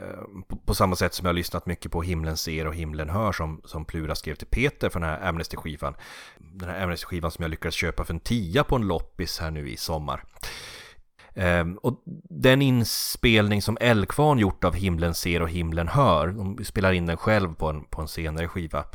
På, 0.47 0.55
på 0.55 0.73
samma 0.73 0.95
sätt 0.95 1.13
som 1.13 1.25
jag 1.25 1.29
har 1.29 1.35
lyssnat 1.35 1.65
mycket 1.65 1.91
på 1.91 2.01
Himlen 2.01 2.37
ser 2.37 2.67
och 2.67 2.75
himlen 2.75 3.09
hör 3.09 3.31
som, 3.31 3.61
som 3.65 3.85
Plura 3.85 4.15
skrev 4.15 4.35
till 4.35 4.47
Peter 4.47 4.89
för 4.89 4.99
den 4.99 5.09
här 5.09 5.29
Amnesty-skivan. 5.29 5.93
Den 6.39 6.69
här 6.69 6.83
Amnesty-skivan 6.83 7.31
som 7.31 7.43
jag 7.43 7.49
lyckades 7.49 7.75
köpa 7.75 8.03
för 8.03 8.13
en 8.13 8.19
tia 8.19 8.63
på 8.63 8.75
en 8.75 8.87
loppis 8.87 9.39
här 9.39 9.51
nu 9.51 9.69
i 9.69 9.77
sommar. 9.77 10.23
Ehm, 11.35 11.77
och 11.77 12.03
den 12.29 12.61
inspelning 12.61 13.61
som 13.61 13.77
Eldkvarn 13.81 14.39
gjort 14.39 14.63
av 14.63 14.73
Himlen 14.73 15.13
ser 15.13 15.41
och 15.41 15.49
himlen 15.49 15.87
hör, 15.87 16.27
de 16.27 16.65
spelar 16.65 16.93
in 16.93 17.05
den 17.05 17.17
själv 17.17 17.53
på 17.53 17.69
en, 17.69 17.83
på 17.83 18.01
en 18.01 18.07
senare 18.07 18.47
skiva. 18.47 18.85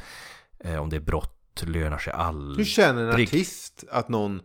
Eh, 0.59 0.77
om 0.77 0.91
det 0.91 0.97
är 0.97 1.01
brott 1.01 1.63
lönar 1.63 1.99
sig 1.99 2.13
all... 2.13 2.57
Hur 2.57 2.65
känner 2.65 3.03
en 3.03 3.23
artist 3.23 3.85
att 3.91 4.09
någon, 4.09 4.41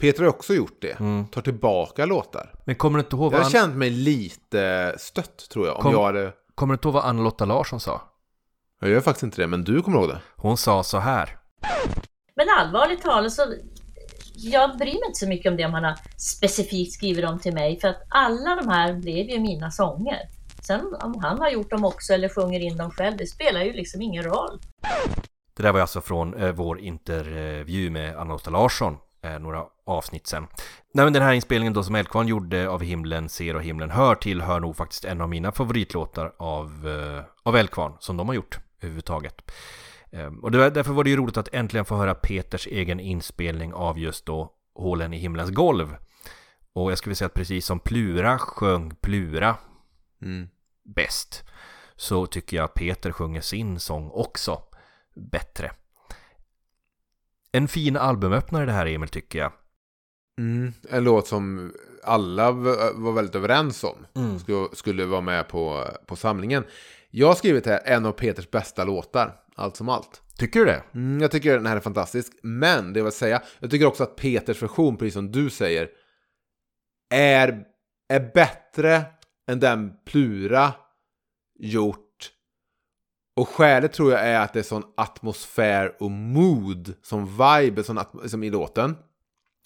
Peter 0.00 0.22
har 0.22 0.28
också 0.30 0.54
gjort 0.54 0.78
det, 0.82 1.00
Mm. 1.00 1.26
tar 1.26 1.42
tillbaka 1.42 2.06
låtar? 2.06 2.54
Men 2.66 2.74
kommer 2.74 2.98
du 2.98 3.04
inte 3.04 3.16
ihåg 3.16 3.24
Jag 3.32 3.38
vad, 3.38 3.46
hade 3.46 3.58
An- 3.60 3.66
känt 3.66 3.76
mig 3.76 3.90
lite 3.90 4.94
stött 4.98 5.48
tror 5.50 5.66
jag, 5.66 5.76
om 5.76 5.82
Kom- 5.82 5.92
jag 5.92 6.04
hade... 6.04 6.32
kommer 6.54 6.72
du 6.72 6.76
inte 6.76 6.88
ihåg 6.88 6.94
vad 6.94 7.04
Anna-Lotta 7.04 7.44
Larsson 7.44 7.80
sa? 7.80 8.02
Jag 8.80 8.90
gör 8.90 9.00
faktiskt 9.00 9.22
inte 9.22 9.42
det, 9.42 9.46
men 9.46 9.64
du 9.64 9.82
kommer 9.82 9.98
ihåg 9.98 10.08
det. 10.08 10.20
Hon 10.36 10.56
sa 10.56 10.82
så 10.82 10.98
här. 10.98 11.38
Men 12.36 12.46
allvarligt 12.58 13.02
talat 13.02 13.32
så 13.32 13.42
jag 14.34 14.76
bryr 14.78 14.86
mig 14.92 15.02
inte 15.06 15.18
så 15.18 15.28
mycket 15.28 15.50
om 15.50 15.56
det 15.56 15.64
om 15.66 15.74
han 15.74 15.84
har 15.84 15.98
specifikt 16.18 16.92
skrivit 16.92 17.24
dem 17.24 17.38
till 17.38 17.54
mig 17.54 17.80
för 17.80 17.88
att 17.88 18.02
alla 18.08 18.54
de 18.56 18.68
här 18.68 18.92
blev 18.92 19.28
ju 19.30 19.38
mina 19.40 19.70
sånger. 19.70 20.18
Sen 20.62 20.94
om 21.02 21.14
han 21.22 21.38
har 21.38 21.50
gjort 21.50 21.70
dem 21.70 21.84
också 21.84 22.12
eller 22.12 22.28
sjunger 22.28 22.60
in 22.60 22.76
dem 22.76 22.90
själv, 22.90 23.16
det 23.16 23.26
spelar 23.26 23.62
ju 23.62 23.72
liksom 23.72 24.02
ingen 24.02 24.22
roll. 24.24 24.60
Det 25.56 25.62
där 25.62 25.72
var 25.72 25.80
alltså 25.80 26.00
från 26.00 26.34
eh, 26.34 26.52
vår 26.52 26.80
intervju 26.80 27.90
med 27.90 28.16
Anna-Lotta 28.16 28.50
Larsson 28.50 28.96
några 29.22 29.64
avsnitt 29.86 30.26
sen. 30.26 30.46
Nej 30.94 31.04
men 31.06 31.12
den 31.12 31.22
här 31.22 31.32
inspelningen 31.32 31.72
då 31.72 31.82
som 31.82 31.94
Eldkvarn 31.94 32.28
gjorde 32.28 32.68
av 32.68 32.82
Himlen 32.82 33.28
ser 33.28 33.56
och 33.56 33.62
himlen 33.62 33.90
hör 33.90 34.14
till 34.14 34.40
hör 34.40 34.60
nog 34.60 34.76
faktiskt 34.76 35.04
en 35.04 35.20
av 35.20 35.28
mina 35.28 35.52
favoritlåtar 35.52 36.32
av, 36.38 36.88
eh, 36.88 37.24
av 37.42 37.56
Eldkvarn 37.56 37.92
som 38.00 38.16
de 38.16 38.28
har 38.28 38.34
gjort 38.34 38.58
överhuvudtaget. 38.80 39.50
Eh, 40.12 40.26
och 40.26 40.54
var, 40.54 40.70
därför 40.70 40.92
var 40.92 41.04
det 41.04 41.10
ju 41.10 41.16
roligt 41.16 41.36
att 41.36 41.54
äntligen 41.54 41.84
få 41.84 41.96
höra 41.96 42.14
Peters 42.14 42.66
egen 42.66 43.00
inspelning 43.00 43.74
av 43.74 43.98
just 43.98 44.26
då 44.26 44.52
Hålen 44.74 45.14
i 45.14 45.18
himlens 45.18 45.50
golv. 45.50 45.96
Och 46.72 46.90
jag 46.90 46.98
skulle 46.98 47.14
säga 47.14 47.26
att 47.26 47.34
precis 47.34 47.66
som 47.66 47.80
Plura 47.80 48.38
sjöng 48.38 48.94
Plura 48.94 49.56
Mm. 50.22 50.48
bäst 50.84 51.44
så 51.96 52.26
tycker 52.26 52.56
jag 52.56 52.74
Peter 52.74 53.12
sjunger 53.12 53.40
sin 53.40 53.80
sång 53.80 54.10
också 54.10 54.62
bättre. 55.14 55.72
En 57.56 57.68
fin 57.68 57.96
albumöppnare 57.96 58.66
det 58.66 58.72
här 58.72 58.86
Emil 58.86 59.08
tycker 59.08 59.38
jag. 59.38 59.52
Mm. 60.40 60.72
En 60.90 61.04
låt 61.04 61.26
som 61.26 61.72
alla 62.02 62.50
var 62.94 63.12
väldigt 63.12 63.34
överens 63.34 63.84
om. 63.84 64.06
Skulle, 64.38 64.68
skulle 64.72 65.04
vara 65.04 65.20
med 65.20 65.48
på, 65.48 65.84
på 66.06 66.16
samlingen. 66.16 66.64
Jag 67.10 67.26
har 67.26 67.34
skrivit 67.34 67.66
här 67.66 67.80
en 67.84 68.06
av 68.06 68.12
Peters 68.12 68.50
bästa 68.50 68.84
låtar. 68.84 69.40
allt 69.54 69.76
som 69.76 69.88
allt. 69.88 70.22
Tycker 70.38 70.60
du 70.60 70.66
det? 70.66 70.82
Mm, 70.94 71.20
jag 71.20 71.30
tycker 71.30 71.54
den 71.54 71.66
här 71.66 71.76
är 71.76 71.80
fantastisk. 71.80 72.32
Men 72.42 72.92
det 72.92 73.00
jag 73.00 73.04
vill 73.04 73.12
säga, 73.12 73.42
jag 73.58 73.70
tycker 73.70 73.86
också 73.86 74.02
att 74.02 74.16
Peters 74.16 74.62
version, 74.62 74.96
precis 74.96 75.14
som 75.14 75.32
du 75.32 75.50
säger, 75.50 75.88
är, 77.14 77.64
är 78.08 78.30
bättre 78.34 79.02
än 79.50 79.60
den 79.60 79.92
Plura 80.06 80.72
gjort. 81.58 82.05
Och 83.36 83.48
skälet 83.48 83.92
tror 83.92 84.12
jag 84.12 84.20
är 84.20 84.40
att 84.40 84.52
det 84.52 84.58
är 84.58 84.62
sån 84.62 84.82
atmosfär 84.96 85.92
och 86.02 86.10
mood, 86.10 86.94
som 87.02 87.26
vibe 87.26 87.82
som, 87.84 87.98
at- 87.98 88.30
som 88.30 88.42
i 88.42 88.50
låten. 88.50 88.96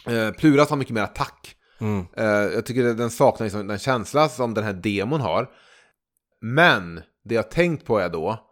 Eh, 0.06 0.30
Pluras 0.30 0.70
har 0.70 0.76
mycket 0.76 0.94
mer 0.94 1.02
attack. 1.02 1.56
Mm. 1.80 2.06
Eh, 2.16 2.24
jag 2.26 2.66
tycker 2.66 2.84
att 2.90 2.98
den 2.98 3.10
saknar 3.10 3.44
liksom 3.44 3.66
den 3.66 3.78
känsla 3.78 4.28
som 4.28 4.54
den 4.54 4.64
här 4.64 4.72
demon 4.72 5.20
har. 5.20 5.50
Men 6.40 7.00
det 7.24 7.34
jag 7.34 7.50
tänkt 7.50 7.84
på 7.86 7.98
är 7.98 8.08
då 8.08 8.46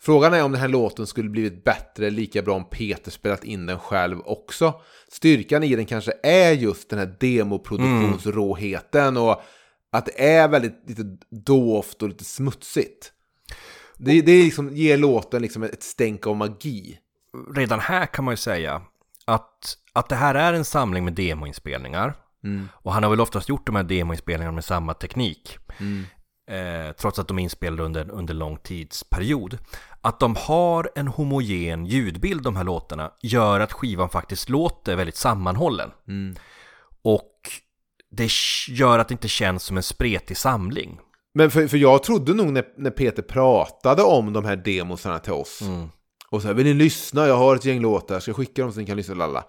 Frågan 0.00 0.34
är 0.34 0.44
om 0.44 0.52
den 0.52 0.60
här 0.60 0.68
låten 0.68 1.06
skulle 1.06 1.28
blivit 1.30 1.64
bättre, 1.64 2.10
lika 2.10 2.42
bra 2.42 2.54
om 2.54 2.70
Peter 2.70 3.10
spelat 3.10 3.44
in 3.44 3.66
den 3.66 3.78
själv 3.78 4.20
också. 4.24 4.80
Styrkan 5.08 5.62
i 5.62 5.76
den 5.76 5.86
kanske 5.86 6.12
är 6.22 6.52
just 6.52 6.90
den 6.90 6.98
här 6.98 7.16
demoproduktionsråheten 7.20 9.16
och 9.16 9.42
att 9.92 10.06
det 10.06 10.28
är 10.28 10.48
väldigt 10.48 10.82
lite 10.86 11.02
dovt 11.30 12.02
och 12.02 12.08
lite 12.08 12.24
smutsigt. 12.24 13.12
Det, 13.98 14.22
det 14.22 14.44
liksom 14.44 14.76
ger 14.76 14.96
låten 14.96 15.42
liksom 15.42 15.62
ett 15.62 15.82
stänk 15.82 16.26
av 16.26 16.36
magi. 16.36 16.98
Redan 17.54 17.80
här 17.80 18.06
kan 18.06 18.24
man 18.24 18.32
ju 18.32 18.36
säga 18.36 18.82
att, 19.24 19.76
att 19.92 20.08
det 20.08 20.16
här 20.16 20.34
är 20.34 20.52
en 20.52 20.64
samling 20.64 21.04
med 21.04 21.12
demoinspelningar. 21.12 22.14
Och 22.72 22.92
han 22.92 23.02
har 23.02 23.10
väl 23.10 23.20
oftast 23.20 23.48
gjort 23.48 23.66
de 23.66 23.76
här 23.76 23.82
demoinspelningarna 23.82 24.54
med 24.54 24.64
samma 24.64 24.94
teknik. 24.94 25.58
Eh, 26.48 26.92
trots 26.92 27.18
att 27.18 27.28
de 27.28 27.38
är 27.38 27.42
inspelade 27.42 27.82
under, 27.82 28.10
under 28.10 28.34
lång 28.34 28.56
tidsperiod. 28.56 29.58
Att 30.00 30.20
de 30.20 30.36
har 30.36 30.90
en 30.94 31.08
homogen 31.08 31.86
ljudbild 31.86 32.42
de 32.42 32.56
här 32.56 32.64
låtarna 32.64 33.12
gör 33.22 33.60
att 33.60 33.72
skivan 33.72 34.08
faktiskt 34.08 34.48
låter 34.48 34.96
väldigt 34.96 35.16
sammanhållen. 35.16 35.90
Och 37.02 37.32
det 38.10 38.30
gör 38.68 38.98
att 38.98 39.08
det 39.08 39.12
inte 39.12 39.28
känns 39.28 39.62
som 39.62 39.76
en 39.76 39.82
spretig 39.82 40.36
samling. 40.36 41.00
Men 41.34 41.50
för, 41.50 41.66
för 41.66 41.76
jag 41.76 42.02
trodde 42.02 42.34
nog 42.34 42.52
när, 42.52 42.64
när 42.76 42.90
Peter 42.90 43.22
pratade 43.22 44.02
om 44.02 44.32
de 44.32 44.44
här 44.44 44.56
demosarna 44.56 45.18
till 45.18 45.32
oss. 45.32 45.60
Och 46.30 46.42
så 46.42 46.48
här, 46.48 46.54
vill 46.54 46.66
ni 46.66 46.74
lyssna? 46.74 47.26
Jag 47.26 47.36
har 47.36 47.56
ett 47.56 47.64
gäng 47.64 47.80
låtar, 47.80 48.20
ska 48.20 48.28
jag 48.28 48.36
skicka 48.36 48.62
dem 48.62 48.72
så 48.72 48.80
ni 48.80 48.86
kan 48.86 48.96
lyssna? 48.96 49.14
Lalla. 49.14 49.44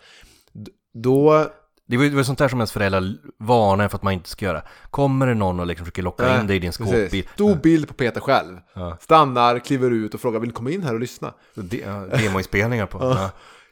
Då... 0.93 1.47
Det 1.87 1.97
var 1.97 2.03
ju 2.05 2.23
sånt 2.23 2.39
där 2.39 2.47
som 2.47 2.59
ens 2.59 2.71
föräldrar 2.71 3.13
varnar 3.39 3.87
för 3.87 3.95
att 3.97 4.03
man 4.03 4.13
inte 4.13 4.29
ska 4.29 4.45
göra. 4.45 4.61
Kommer 4.89 5.27
det 5.27 5.33
någon 5.33 5.59
och 5.59 5.65
liksom 5.67 5.85
försöker 5.85 6.03
locka 6.03 6.39
in 6.39 6.47
dig 6.47 6.55
i 6.55 6.59
din 6.59 6.71
skåpbil? 6.73 7.27
Stor 7.33 7.55
bild 7.55 7.87
på 7.87 7.93
Peter 7.93 8.21
själv. 8.21 8.57
Stannar, 8.99 9.59
kliver 9.59 9.91
ut 9.91 10.13
och 10.13 10.21
frågar, 10.21 10.39
vill 10.39 10.49
ni 10.49 10.53
komma 10.53 10.71
in 10.71 10.83
här 10.83 10.93
och 10.93 10.99
lyssna? 10.99 11.33
De, 11.55 11.77
ja, 11.85 12.05
demoinspelningar 12.17 12.85
på. 12.85 12.97
Ja. 13.01 13.29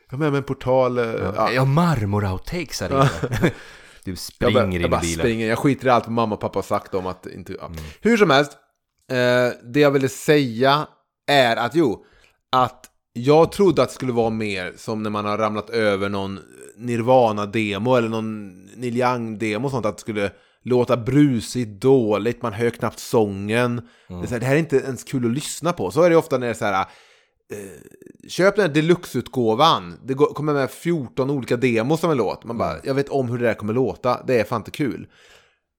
Jag 0.09 0.11
har 0.11 0.17
med 0.17 0.31
mig 0.31 0.37
en 0.37 0.43
portal. 0.43 0.97
eh, 0.97 1.05
Ja. 1.05 1.51
Ja, 1.51 1.65
marmor-outtakes 1.65 2.81
här 2.81 2.89
inne. 2.89 3.51
Du 4.07 4.11
Jag 4.11 4.19
springer 4.19 4.53
bara, 4.53 4.65
in 4.65 4.81
jag 4.81 4.91
bara 4.91 5.01
bilen. 5.01 5.19
springer, 5.19 5.47
jag 5.47 5.59
skiter 5.59 5.87
i 5.87 5.89
allt 5.89 6.07
mamma 6.07 6.35
och 6.35 6.41
pappa 6.41 6.57
har 6.57 6.63
sagt 6.63 6.93
om 6.93 7.07
att 7.07 7.25
inte... 7.25 7.53
Ja. 7.59 7.65
Mm. 7.65 7.77
Hur 8.01 8.17
som 8.17 8.29
helst, 8.29 8.51
eh, 9.11 9.17
det 9.63 9.79
jag 9.79 9.91
ville 9.91 10.09
säga 10.09 10.87
är 11.27 11.55
att 11.55 11.75
jo, 11.75 12.05
att 12.51 12.85
jag 13.13 13.51
trodde 13.51 13.81
att 13.81 13.89
det 13.89 13.95
skulle 13.95 14.11
vara 14.11 14.29
mer 14.29 14.73
som 14.77 15.03
när 15.03 15.09
man 15.09 15.25
har 15.25 15.37
ramlat 15.37 15.69
över 15.69 16.09
någon 16.09 16.39
Nirvana-demo 16.77 17.95
eller 17.95 18.09
någon 18.09 18.63
Neil 18.75 18.97
Young-demo 18.97 19.65
och 19.65 19.71
sånt, 19.71 19.85
att 19.85 19.97
det 19.97 20.01
skulle 20.01 20.31
låta 20.63 20.97
brusigt, 20.97 21.81
dåligt, 21.81 22.41
man 22.41 22.53
hör 22.53 22.69
knappt 22.69 22.99
sången. 22.99 23.81
Det, 24.07 24.13
är 24.13 24.25
så 24.25 24.33
här, 24.33 24.39
det 24.39 24.45
här 24.45 24.55
är 24.55 24.59
inte 24.59 24.77
ens 24.77 25.03
kul 25.03 25.25
att 25.25 25.31
lyssna 25.31 25.73
på. 25.73 25.91
Så 25.91 26.01
är 26.01 26.09
det 26.09 26.15
ofta 26.15 26.37
när 26.37 26.47
det 26.47 26.53
är 26.53 26.57
så 26.57 26.65
här, 26.65 26.85
eh, 27.53 28.27
köp 28.29 28.55
den 28.55 28.65
här 28.65 28.73
deluxe-utgåvan. 28.73 29.99
Det 30.03 30.13
går, 30.13 30.33
kommer 30.33 30.53
med 30.53 30.71
14 30.71 31.29
olika 31.29 31.57
demos 31.57 31.99
som 31.99 32.11
en 32.11 32.17
låt. 32.17 32.43
Man 32.43 32.57
bara, 32.57 32.75
jag 32.83 32.93
vet 32.93 33.09
om 33.09 33.29
hur 33.29 33.37
det 33.37 33.45
där 33.45 33.53
kommer 33.53 33.73
låta. 33.73 34.23
Det 34.27 34.39
är 34.39 34.43
fan 34.43 34.61
inte 34.61 34.71
kul. 34.71 35.07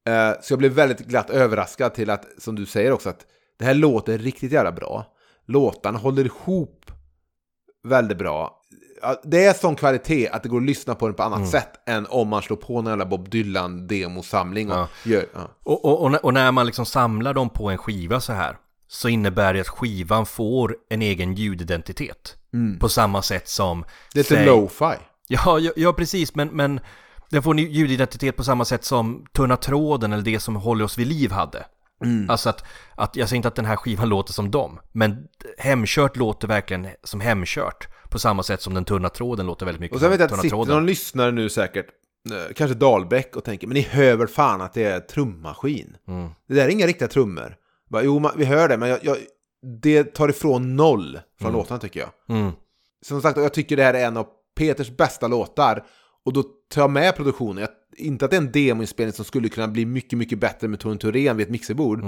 Eh, 0.08 0.30
så 0.42 0.52
jag 0.52 0.58
blev 0.58 0.72
väldigt 0.72 0.98
glatt 1.06 1.30
överraskad 1.30 1.94
till 1.94 2.10
att, 2.10 2.24
som 2.38 2.54
du 2.54 2.66
säger 2.66 2.92
också, 2.92 3.08
att 3.08 3.26
det 3.58 3.64
här 3.64 3.74
låter 3.74 4.18
riktigt 4.18 4.52
jävla 4.52 4.72
bra. 4.72 5.06
Låtarna 5.46 5.98
håller 5.98 6.24
ihop 6.24 6.90
väldigt 7.88 8.18
bra. 8.18 8.54
Det 9.24 9.44
är 9.44 9.52
sån 9.54 9.76
kvalitet 9.76 10.28
att 10.28 10.42
det 10.42 10.48
går 10.48 10.56
att 10.60 10.66
lyssna 10.66 10.94
på 10.94 11.06
den 11.06 11.14
på 11.14 11.22
annat 11.22 11.48
sätt 11.48 11.68
än 11.86 12.06
om 12.10 12.28
man 12.28 12.42
slår 12.42 12.56
på 12.56 12.78
en 12.78 12.86
jävla 12.86 13.06
Bob 13.06 13.28
Dylan-demosamling 13.28 14.70
och 14.70 14.76
Ja. 14.78 14.88
gör... 15.04 15.24
Ja. 15.34 15.40
Och, 15.64 15.84
och, 16.04 16.24
och 16.24 16.34
när 16.34 16.52
man 16.52 16.66
liksom 16.66 16.86
samlar 16.86 17.34
dem 17.34 17.50
på 17.50 17.70
en 17.70 17.78
skiva 17.78 18.20
så 18.20 18.32
här 18.32 18.56
så 18.88 19.08
innebär 19.08 19.54
det 19.54 19.60
att 19.60 19.68
skivan 19.68 20.26
får 20.26 20.76
en 20.90 21.02
egen 21.02 21.34
ljudidentitet. 21.34 22.36
På 22.80 22.88
samma 22.88 23.22
sätt 23.22 23.48
som... 23.48 23.84
Det 24.14 24.20
är 24.20 24.34
lite 24.34 24.46
lo-fi. 24.46 24.94
Ja, 25.28 25.58
ja, 25.58 25.72
ja 25.76 25.92
precis, 25.92 26.34
men, 26.34 26.48
men 26.48 26.80
den 27.30 27.42
får 27.42 27.50
en 27.50 27.58
ljudidentitet 27.58 28.36
på 28.36 28.44
samma 28.44 28.64
sätt 28.64 28.84
som 28.84 29.26
Tunna 29.32 29.56
tråden 29.56 30.12
eller 30.12 30.22
det 30.22 30.40
som 30.40 30.56
Håller 30.56 30.84
oss 30.84 30.98
vid 30.98 31.06
liv 31.06 31.30
hade. 31.30 31.64
Alltså 32.28 32.50
att, 32.50 32.64
att, 32.94 33.16
jag 33.16 33.28
säger 33.28 33.36
inte 33.36 33.48
att 33.48 33.54
den 33.54 33.64
här 33.64 33.76
skivan 33.76 34.08
låter 34.08 34.32
som 34.32 34.50
dem, 34.50 34.80
men 34.92 35.26
Hemkört 35.58 36.16
låter 36.16 36.48
verkligen 36.48 36.88
som 37.04 37.20
Hemkört. 37.20 37.88
På 38.10 38.18
samma 38.18 38.42
sätt 38.42 38.62
som 38.62 38.74
den 38.74 38.84
tunna 38.84 39.08
tråden 39.08 39.46
låter 39.46 39.66
väldigt 39.66 39.80
mycket 39.80 39.94
Och 39.94 40.00
sen 40.00 40.10
vet 40.10 40.20
jag 40.20 40.24
att 40.24 40.30
tunna 40.30 40.42
det 40.42 40.48
sitter 40.48 40.56
tråden. 40.56 40.74
någon 40.74 40.86
lyssnare 40.86 41.30
nu 41.30 41.48
säkert, 41.48 41.86
eh, 42.30 42.54
kanske 42.54 42.74
Dahlbäck, 42.74 43.36
och 43.36 43.44
tänker 43.44 43.66
men 43.66 43.74
ni 43.74 43.80
hör 43.80 44.16
väl 44.16 44.28
fan 44.28 44.60
att 44.60 44.72
det 44.72 44.84
är 44.84 45.00
trummaskin? 45.00 45.96
Mm. 46.08 46.30
Det 46.48 46.54
där 46.54 46.64
är 46.64 46.68
inga 46.68 46.86
riktiga 46.86 47.08
trummor. 47.08 47.56
Bara, 47.88 48.02
jo, 48.02 48.18
man, 48.18 48.32
vi 48.36 48.44
hör 48.44 48.68
det, 48.68 48.76
men 48.76 48.88
jag, 48.88 48.98
jag, 49.02 49.16
det 49.82 50.04
tar 50.04 50.28
ifrån 50.28 50.76
noll 50.76 51.20
från 51.40 51.52
låtarna 51.52 51.80
tycker 51.80 52.00
jag. 52.00 52.38
Mm. 52.38 52.52
Som 53.02 53.22
sagt, 53.22 53.36
jag 53.36 53.54
tycker 53.54 53.76
det 53.76 53.82
här 53.82 53.94
är 53.94 54.06
en 54.06 54.16
av 54.16 54.26
Peters 54.56 54.96
bästa 54.96 55.28
låtar. 55.28 55.84
Och 56.24 56.32
då 56.32 56.42
tar 56.42 56.82
jag 56.82 56.90
med 56.90 57.16
produktionen. 57.16 57.58
Jag, 57.58 57.70
inte 57.96 58.24
att 58.24 58.30
det 58.30 58.36
är 58.36 58.40
en 58.40 58.52
demoinspelning 58.52 59.12
som 59.12 59.24
skulle 59.24 59.48
kunna 59.48 59.68
bli 59.68 59.86
mycket, 59.86 60.18
mycket 60.18 60.38
bättre 60.38 60.68
med 60.68 60.80
Torun 60.80 60.98
Thorén 60.98 61.36
vid 61.36 61.46
ett 61.46 61.50
mixerbord. 61.50 62.02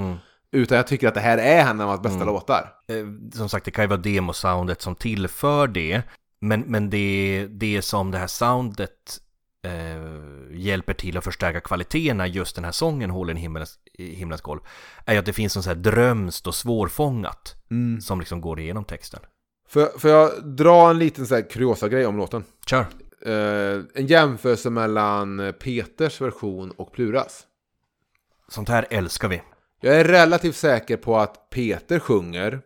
Utan 0.53 0.77
jag 0.77 0.87
tycker 0.87 1.09
att 1.09 1.15
det 1.15 1.21
här 1.21 1.39
är 1.39 1.71
en 1.71 1.81
av 1.81 1.89
hans 1.89 2.03
bästa 2.03 2.25
låtar. 2.25 2.73
Eh, 2.89 3.07
som 3.35 3.49
sagt, 3.49 3.65
det 3.65 3.71
kan 3.71 3.85
ju 3.85 3.89
vara 3.89 4.01
demosoundet 4.01 4.83
som 4.83 4.95
tillför 4.95 5.69
det. 5.69 6.03
Men, 6.41 6.61
men 6.61 6.91
det, 6.91 7.47
det 7.51 7.83
som 7.83 8.11
det 8.11 8.19
här 8.19 8.27
soundet 8.27 9.21
eh, 9.63 10.59
hjälper 10.59 10.95
till 10.95 11.17
att 11.17 11.25
förstärka 11.25 11.61
kvaliteten 11.61 12.17
när 12.17 12.27
just 12.27 12.55
den 12.55 12.65
här 12.65 12.73
sången 12.73 13.11
Hålen 13.11 13.37
i 13.37 13.41
himmelens, 13.41 13.79
i 13.93 14.15
himlens 14.15 14.41
golv 14.41 14.61
är 15.05 15.13
ju 15.13 15.19
att 15.19 15.27
det 15.27 15.33
finns 15.33 15.57
en 15.57 15.63
så 15.63 15.71
här 15.71 15.77
drömst 15.77 16.47
och 16.47 16.55
svårfångat 16.55 17.55
som 18.03 18.21
liksom 18.21 18.41
går 18.41 18.61
igenom 18.61 18.85
texten. 18.85 19.21
Får 19.69 19.99
får 19.99 20.11
jag 20.11 20.45
dra 20.45 20.91
en 20.91 20.99
liten 20.99 21.27
så 21.27 21.35
här 21.35 21.51
kuriosa 21.51 21.89
grej 21.89 22.07
om 22.07 22.17
låten? 22.17 22.45
Kör! 22.67 22.87
Eh, 23.27 23.83
en 23.95 24.07
jämförelse 24.07 24.71
mellan 24.71 25.55
Peters 25.61 26.21
version 26.21 26.71
och 26.71 26.93
Pluras. 26.93 27.47
Sånt 28.49 28.69
här 28.69 28.87
älskar 28.91 29.29
vi. 29.29 29.43
Jag 29.81 30.01
är 30.01 30.05
relativt 30.05 30.57
säker 30.57 30.97
på 30.97 31.19
att 31.19 31.51
Peter 31.51 31.99
sjunger 31.99 32.61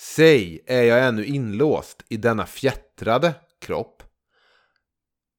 Säg, 0.00 0.60
är 0.66 0.82
jag 0.82 1.06
ännu 1.06 1.24
inlåst 1.24 2.02
i 2.08 2.16
denna 2.16 2.46
fjättrade 2.46 3.34
kropp? 3.60 3.97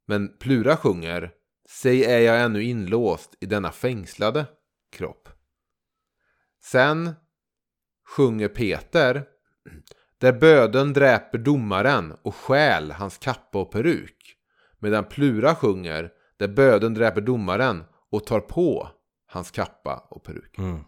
Men 0.10 0.38
Plura 0.40 0.78
sjunger 0.78 1.32
Säg, 1.70 2.06
är 2.06 2.20
jag 2.20 2.42
ännu 2.42 2.64
inlåst 2.64 3.36
i 3.40 3.46
denna 3.46 3.72
fängslade 3.72 4.46
kropp? 4.92 5.30
Sen 6.64 7.16
sjunger 8.18 8.48
Peter 8.48 9.26
Där 10.18 10.34
böden 10.34 10.94
dräper 10.94 11.38
domaren 11.38 12.14
och 12.22 12.36
stjäl 12.36 12.92
hans 12.92 13.18
kappa 13.18 13.60
och 13.60 13.72
peruk. 13.72 14.36
Medan 14.80 15.04
Plura 15.04 15.56
sjunger 15.56 16.12
Där 16.38 16.48
böden 16.48 16.94
dräper 16.94 17.22
domaren 17.22 17.84
och 18.12 18.26
tar 18.26 18.40
på 18.40 18.90
hans 19.28 19.52
kappa 19.52 20.08
och 20.10 20.24
peruk. 20.24 20.58
Mm. 20.58 20.84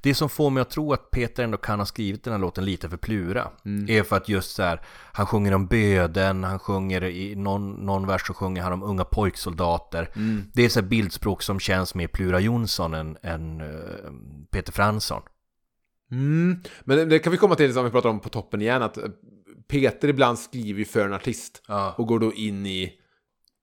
Det 0.00 0.14
som 0.14 0.28
får 0.28 0.50
mig 0.50 0.60
att 0.60 0.70
tro 0.70 0.92
att 0.92 1.10
Peter 1.10 1.44
ändå 1.44 1.56
kan 1.56 1.78
ha 1.78 1.86
skrivit 1.86 2.24
den 2.24 2.32
här 2.32 2.40
låten 2.40 2.64
lite 2.64 2.88
för 2.88 2.96
Plura 2.96 3.50
är 3.88 4.02
för 4.02 4.16
att 4.16 4.28
just 4.28 4.54
så 4.54 4.62
här, 4.62 4.80
han 5.12 5.26
sjunger 5.26 5.54
om 5.54 5.66
böden, 5.66 6.44
han 6.44 6.58
sjunger 6.58 7.04
i 7.04 7.34
någon, 7.36 7.72
någon 7.72 8.06
vers 8.06 8.26
så 8.26 8.34
sjunger 8.34 8.62
han 8.62 8.72
om 8.72 8.82
unga 8.82 9.04
pojksoldater. 9.04 10.10
Det 10.52 10.62
är 10.62 10.68
så 10.68 10.80
här 10.80 10.86
bildspråk 10.86 11.42
som 11.42 11.60
känns 11.60 11.94
mer 11.94 12.06
Plura 12.06 12.40
Jonsson 12.40 12.94
än, 12.94 13.16
än 13.22 13.60
eh, 13.60 13.66
Peter 14.50 14.72
Fransson. 14.72 15.22
Mm. 16.10 16.60
Men 16.84 17.08
det, 17.08 17.18
kan 17.18 17.32
vi 17.32 17.38
komma 17.38 17.54
till 17.54 17.74
som 17.74 17.84
vi 17.84 17.90
pratar 17.90 18.08
om 18.08 18.20
på 18.20 18.28
toppen 18.28 18.62
igen, 18.62 18.82
att 18.82 18.98
Peter 19.68 20.08
ibland 20.08 20.38
skriver 20.38 20.84
för 20.84 21.06
en 21.06 21.12
artist 21.12 21.62
Ja. 21.68 21.94
och 21.98 22.06
går 22.06 22.18
då 22.18 22.32
in 22.32 22.66
i 22.66 22.99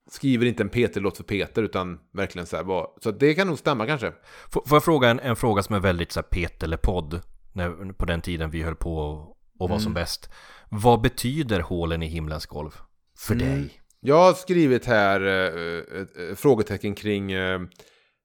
skriver 0.08 0.46
inte 0.46 0.62
en 0.62 0.68
Peter-låt 0.68 1.16
för 1.16 1.24
Peter 1.24 1.62
utan 1.62 1.98
verkligen 2.12 2.46
så 2.46 2.56
här 2.56 2.64
vad, 2.64 2.86
så 3.02 3.10
det 3.10 3.34
kan 3.34 3.46
nog 3.46 3.58
stämma 3.58 3.86
kanske. 3.86 4.12
Får, 4.50 4.62
får 4.66 4.76
jag 4.76 4.84
fråga 4.84 5.08
en, 5.08 5.20
en 5.20 5.36
fråga 5.36 5.62
som 5.62 5.74
är 5.74 5.80
väldigt 5.80 6.12
så 6.12 6.20
här 6.20 6.26
Peter 6.28 6.66
eller 6.66 6.76
podd 6.76 7.20
när, 7.52 7.92
på 7.92 8.04
den 8.04 8.20
tiden 8.20 8.50
vi 8.50 8.62
höll 8.62 8.76
på 8.76 8.96
och, 8.98 9.36
och 9.58 9.70
var 9.70 9.78
som 9.78 9.94
bäst. 9.94 10.30
Vad 10.68 11.00
betyder 11.00 11.60
hålen 11.60 12.02
i 12.02 12.06
himlens 12.06 12.46
golv 12.46 12.70
för 13.18 13.34
dig? 13.34 13.80
Jag 14.00 14.18
har 14.18 14.32
skrivit 14.32 14.84
här 14.84 15.20
ett, 15.20 16.30
eh, 16.30 16.34
frågetecken 16.36 16.94
kring 16.94 17.32
eh, 17.32 17.60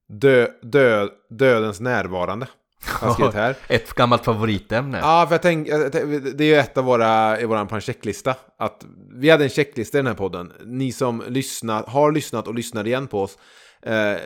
dö, 0.08 0.48
dö, 0.62 1.08
dödens 1.30 1.80
närvarande. 1.80 2.48
Har 2.88 3.14
skrivit 3.14 3.34
här. 3.34 3.56
Ett 3.68 3.94
gammalt 3.94 4.26
favoritämne. 4.26 5.00
Ja, 5.02 5.26
för 5.28 5.34
jag 5.34 5.42
tänker, 5.42 5.78
det 6.34 6.44
är 6.44 6.48
ju 6.48 6.56
ett 6.56 6.78
av 6.78 6.86
våra, 6.86 7.42
i 7.42 7.44
en 7.44 7.82
checklista. 7.82 8.36
Att 8.58 8.86
vi 9.14 9.30
hade 9.30 9.44
en 9.44 9.50
checklista 9.50 9.98
i 9.98 10.00
den 10.00 10.08
här 10.08 10.14
podden. 10.14 10.52
Ni 10.66 10.92
som 10.92 11.24
lyssnat, 11.28 11.90
har 11.90 12.12
lyssnat 12.12 12.48
och 12.48 12.56
lyssnar 12.56 12.88
igen 12.88 13.08
på 13.08 13.22
oss 13.22 13.38
eh, 13.82 14.18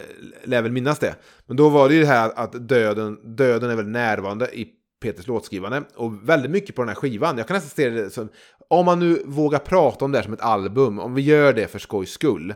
lär 0.43 0.61
väl 0.61 0.71
minnas 0.71 0.99
det. 0.99 1.15
Men 1.47 1.57
då 1.57 1.69
var 1.69 1.89
det 1.89 1.95
ju 1.95 2.01
det 2.01 2.07
här 2.07 2.31
att 2.35 2.67
döden, 2.67 3.35
döden 3.35 3.69
är 3.69 3.75
väldigt 3.75 3.93
närvarande 3.93 4.59
i 4.59 4.67
Peters 5.01 5.27
låtskrivande. 5.27 5.83
Och 5.95 6.29
väldigt 6.29 6.51
mycket 6.51 6.75
på 6.75 6.81
den 6.81 6.89
här 6.89 6.95
skivan. 6.95 7.37
Jag 7.37 7.47
kan 7.47 7.55
nästan 7.55 7.69
se 7.69 7.89
det 7.89 8.09
som, 8.09 8.29
om 8.69 8.85
man 8.85 8.99
nu 8.99 9.23
vågar 9.25 9.59
prata 9.59 10.05
om 10.05 10.11
det 10.11 10.17
här 10.17 10.23
som 10.23 10.33
ett 10.33 10.41
album, 10.41 10.99
om 10.99 11.13
vi 11.13 11.21
gör 11.21 11.53
det 11.53 11.67
för 11.67 11.79
skojs 11.79 12.11
skull. 12.11 12.53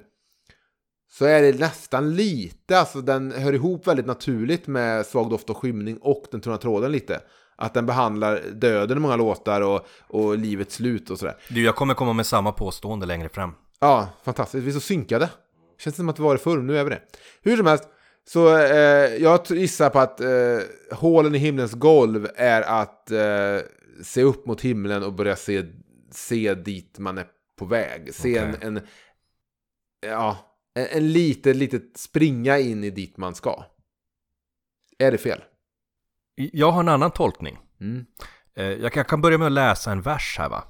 Så 1.14 1.26
är 1.26 1.42
det 1.42 1.60
nästan 1.60 2.16
lite, 2.16 2.80
alltså 2.80 3.02
den 3.02 3.32
hör 3.32 3.54
ihop 3.54 3.88
väldigt 3.88 4.06
naturligt 4.06 4.68
med 4.68 5.06
Svag 5.06 5.30
doft 5.30 5.50
och 5.50 5.58
skymning 5.58 5.98
och 5.98 6.26
Den 6.32 6.42
tunna 6.42 6.58
tråden 6.58 6.92
lite. 6.92 7.22
Att 7.56 7.74
den 7.74 7.86
behandlar 7.86 8.42
döden 8.54 8.98
i 8.98 9.00
många 9.00 9.16
låtar 9.16 9.62
och, 9.62 9.88
och 10.08 10.38
livets 10.38 10.76
slut 10.76 11.10
och 11.10 11.20
sådär. 11.20 11.36
Du, 11.50 11.64
jag 11.64 11.76
kommer 11.76 11.94
komma 11.94 12.14
med 12.14 12.26
samma 12.26 12.52
påstående 12.52 13.06
längre 13.06 13.30
fram. 13.30 13.54
Ja, 13.80 14.10
fantastiskt. 14.24 14.64
Vi 14.66 14.70
är 14.70 14.74
så 14.74 14.80
synkade. 14.80 15.30
Känns 15.80 15.96
som 15.96 16.10
att 16.10 16.16
det 16.16 16.22
var 16.22 16.34
det 16.34 16.40
förr, 16.40 16.58
nu 16.58 16.78
är 16.78 16.84
vi 16.84 16.90
det. 16.90 17.02
Hur 17.42 17.58
som 17.58 17.66
helst, 17.66 17.84
så 18.28 18.58
eh, 18.58 19.16
jag 19.16 19.40
gissar 19.50 19.90
på 19.90 20.00
att 20.00 20.22
eh, 20.22 20.28
hålen 20.92 21.36
i 21.36 21.38
himlens 21.38 21.74
golv 21.74 22.28
är 22.36 22.62
att 22.62 23.12
eh, 23.12 23.58
se 24.04 24.24
upp 24.24 24.46
mot 24.46 24.62
himlen 24.62 25.04
och 25.04 25.14
börja 25.14 25.36
se, 25.36 25.64
se 26.12 26.54
dit 26.54 27.00
man 27.00 27.18
är 27.18 27.26
på 27.60 27.66
väg. 27.66 28.14
Se 28.14 28.38
en, 28.38 28.50
Okej. 28.50 28.68
en, 28.68 28.80
ja, 30.02 30.38
en, 30.76 30.88
en 30.92 31.12
lite, 31.12 31.54
litet 31.54 31.98
springa 31.98 32.60
in 32.60 32.84
i 32.84 32.90
dit 32.90 33.18
man 33.18 33.36
ska. 33.36 33.66
Är 34.98 35.12
det 35.12 35.18
fel? 35.18 35.42
Jag 36.36 36.72
har 36.72 36.80
en 36.80 36.90
annan 36.90 37.12
tolkning. 37.12 37.60
Mm. 37.82 38.06
Eh, 38.56 38.66
Jag 38.66 38.94
kan, 38.94 39.00
jag 39.00 39.08
kan 39.08 39.22
börja 39.22 39.38
med 39.38 39.46
att 39.46 39.52
läsa 39.52 39.92
en 39.92 40.02
vers 40.02 40.36
här 40.38 40.50
va? 40.50 40.64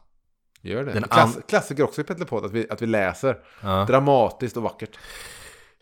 Gör 0.62 0.86
det. 0.86 0.94
Den 0.94 1.04
Klass, 1.04 1.38
klassiker 1.48 1.84
också 1.84 2.02
i 2.02 2.04
Petter 2.04 2.26
Podd, 2.26 2.46
att 2.46 2.52
vi, 2.52 2.70
att 2.70 2.82
vi 2.82 2.86
läser. 2.86 3.38
Ja. 3.62 3.86
Dramatiskt 3.86 4.58
och 4.58 4.64
vackert. 4.64 4.98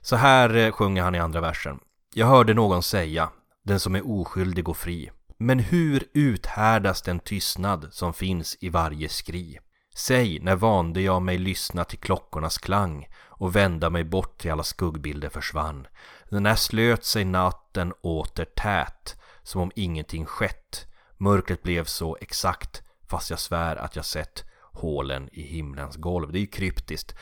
Så 0.01 0.15
här 0.15 0.55
eh, 0.55 0.71
sjunger 0.71 1.03
han 1.03 1.15
i 1.15 1.19
andra 1.19 1.41
versen. 1.41 1.79
Jag 2.13 2.27
hörde 2.27 2.53
någon 2.53 2.83
säga, 2.83 3.29
den 3.63 3.79
som 3.79 3.95
är 3.95 4.11
oskyldig 4.11 4.69
och 4.69 4.77
fri. 4.77 5.11
Men 5.37 5.59
hur 5.59 6.03
uthärdas 6.13 7.01
den 7.01 7.19
tystnad 7.19 7.87
som 7.91 8.13
finns 8.13 8.57
i 8.59 8.69
varje 8.69 9.09
skri? 9.09 9.59
Säg, 9.95 10.39
när 10.39 10.55
vande 10.55 11.01
jag 11.01 11.21
mig 11.21 11.37
lyssna 11.37 11.83
till 11.83 11.99
klockornas 11.99 12.57
klang 12.57 13.07
och 13.39 13.55
vända 13.55 13.89
mig 13.89 14.03
bort 14.03 14.37
till 14.37 14.51
alla 14.51 14.63
skuggbilder 14.63 15.29
försvann? 15.29 15.87
När 16.29 16.55
slöt 16.55 17.05
sig 17.05 17.25
natten 17.25 17.93
åter 18.01 18.45
tät, 18.45 19.15
som 19.43 19.61
om 19.61 19.71
ingenting 19.75 20.25
skett. 20.25 20.85
Mörkret 21.17 21.63
blev 21.63 21.83
så 21.85 22.17
exakt, 22.21 22.83
fast 23.09 23.29
jag 23.29 23.39
svär 23.39 23.75
att 23.75 23.95
jag 23.95 24.05
sett 24.05 24.43
hålen 24.73 25.29
i 25.31 25.41
himlens 25.41 25.95
golv. 25.95 26.31
Det 26.31 26.37
är 26.37 26.41
ju 26.41 26.47
kryptiskt. 26.47 27.15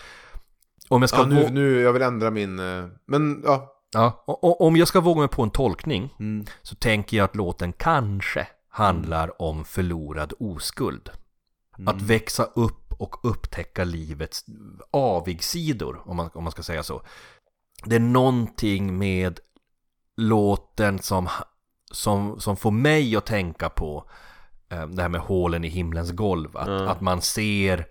Om 0.90 1.02
jag 1.02 1.10
ska 1.10 1.18
Ja, 1.20 1.26
nu, 1.26 1.42
gå- 1.44 1.50
nu, 1.50 1.82
jag 1.82 1.94
vill 1.94 2.02
ändra 2.02 2.32
min... 2.32 2.60
eh, 2.60 2.86
Men, 3.08 3.42
ja. 3.46 3.74
Ja, 3.94 4.24
om 4.60 4.76
jag 4.78 4.88
ska 4.88 5.02
våga 5.02 5.20
mig 5.20 5.28
på 5.30 5.44
en 5.44 5.50
tolkning 5.50 6.16
Mm. 6.20 6.46
så 6.62 6.76
tänker 6.76 7.18
jag 7.18 7.26
att 7.26 7.36
låten 7.36 7.74
kanske 7.74 8.48
handlar 8.70 9.42
om 9.42 9.66
förlorad 9.66 10.34
oskuld. 10.40 11.10
Mm. 11.78 11.88
Att 11.88 12.02
växa 12.02 12.44
upp 12.44 12.94
och 12.94 13.16
upptäcka 13.26 13.84
livets 13.84 14.46
avigsidor, 14.92 16.02
om 16.06 16.16
man, 16.18 16.30
om 16.34 16.44
man 16.44 16.52
ska 16.52 16.64
säga 16.64 16.84
så. 16.84 17.02
Det 17.86 17.96
är 17.96 18.00
någonting 18.00 18.98
med 18.98 19.40
låten 20.18 21.00
som, 21.00 21.30
som, 21.92 22.40
som 22.40 22.58
får 22.58 22.72
mig 22.72 23.16
att 23.16 23.26
tänka 23.26 23.70
på 23.70 24.10
eh, 24.70 24.88
det 24.88 25.02
här 25.02 25.10
med 25.10 25.22
hålen 25.22 25.64
i 25.66 25.68
himlens 25.68 26.12
golv. 26.12 26.58
Att, 26.58 26.68
Mm. 26.68 26.88
att 26.88 27.02
man 27.02 27.22
ser, 27.22 27.88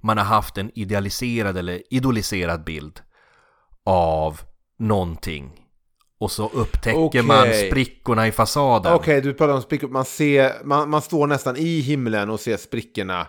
man 0.00 0.18
har 0.18 0.24
haft 0.24 0.58
en 0.58 0.70
idealiserad 0.74 1.56
eller 1.56 1.82
idoliserad 1.94 2.64
bild 2.64 3.00
av 3.84 4.40
någonting. 4.78 5.66
Och 6.20 6.30
så 6.30 6.48
upptäcker 6.48 6.98
Okej. 6.98 7.22
man 7.22 7.46
sprickorna 7.52 8.26
i 8.26 8.32
fasaden. 8.32 8.92
Okej, 8.92 9.20
du 9.20 9.34
pratar 9.34 9.54
om 9.54 9.62
sprickor. 9.62 9.88
Man, 9.88 10.04
ser, 10.04 10.64
man, 10.64 10.90
man 10.90 11.02
står 11.02 11.26
nästan 11.26 11.56
i 11.56 11.80
himlen 11.80 12.30
och 12.30 12.40
ser 12.40 12.56
sprickorna 12.56 13.26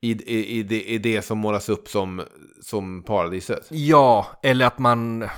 i, 0.00 0.10
i, 0.10 0.58
i, 0.58 0.62
det, 0.62 0.84
i 0.84 0.98
det 0.98 1.22
som 1.22 1.38
målas 1.38 1.68
upp 1.68 1.88
som, 1.88 2.22
som 2.62 3.02
paradiset. 3.02 3.66
Ja, 3.70 4.26
eller 4.42 4.66
att 4.66 4.78
man 4.78 5.28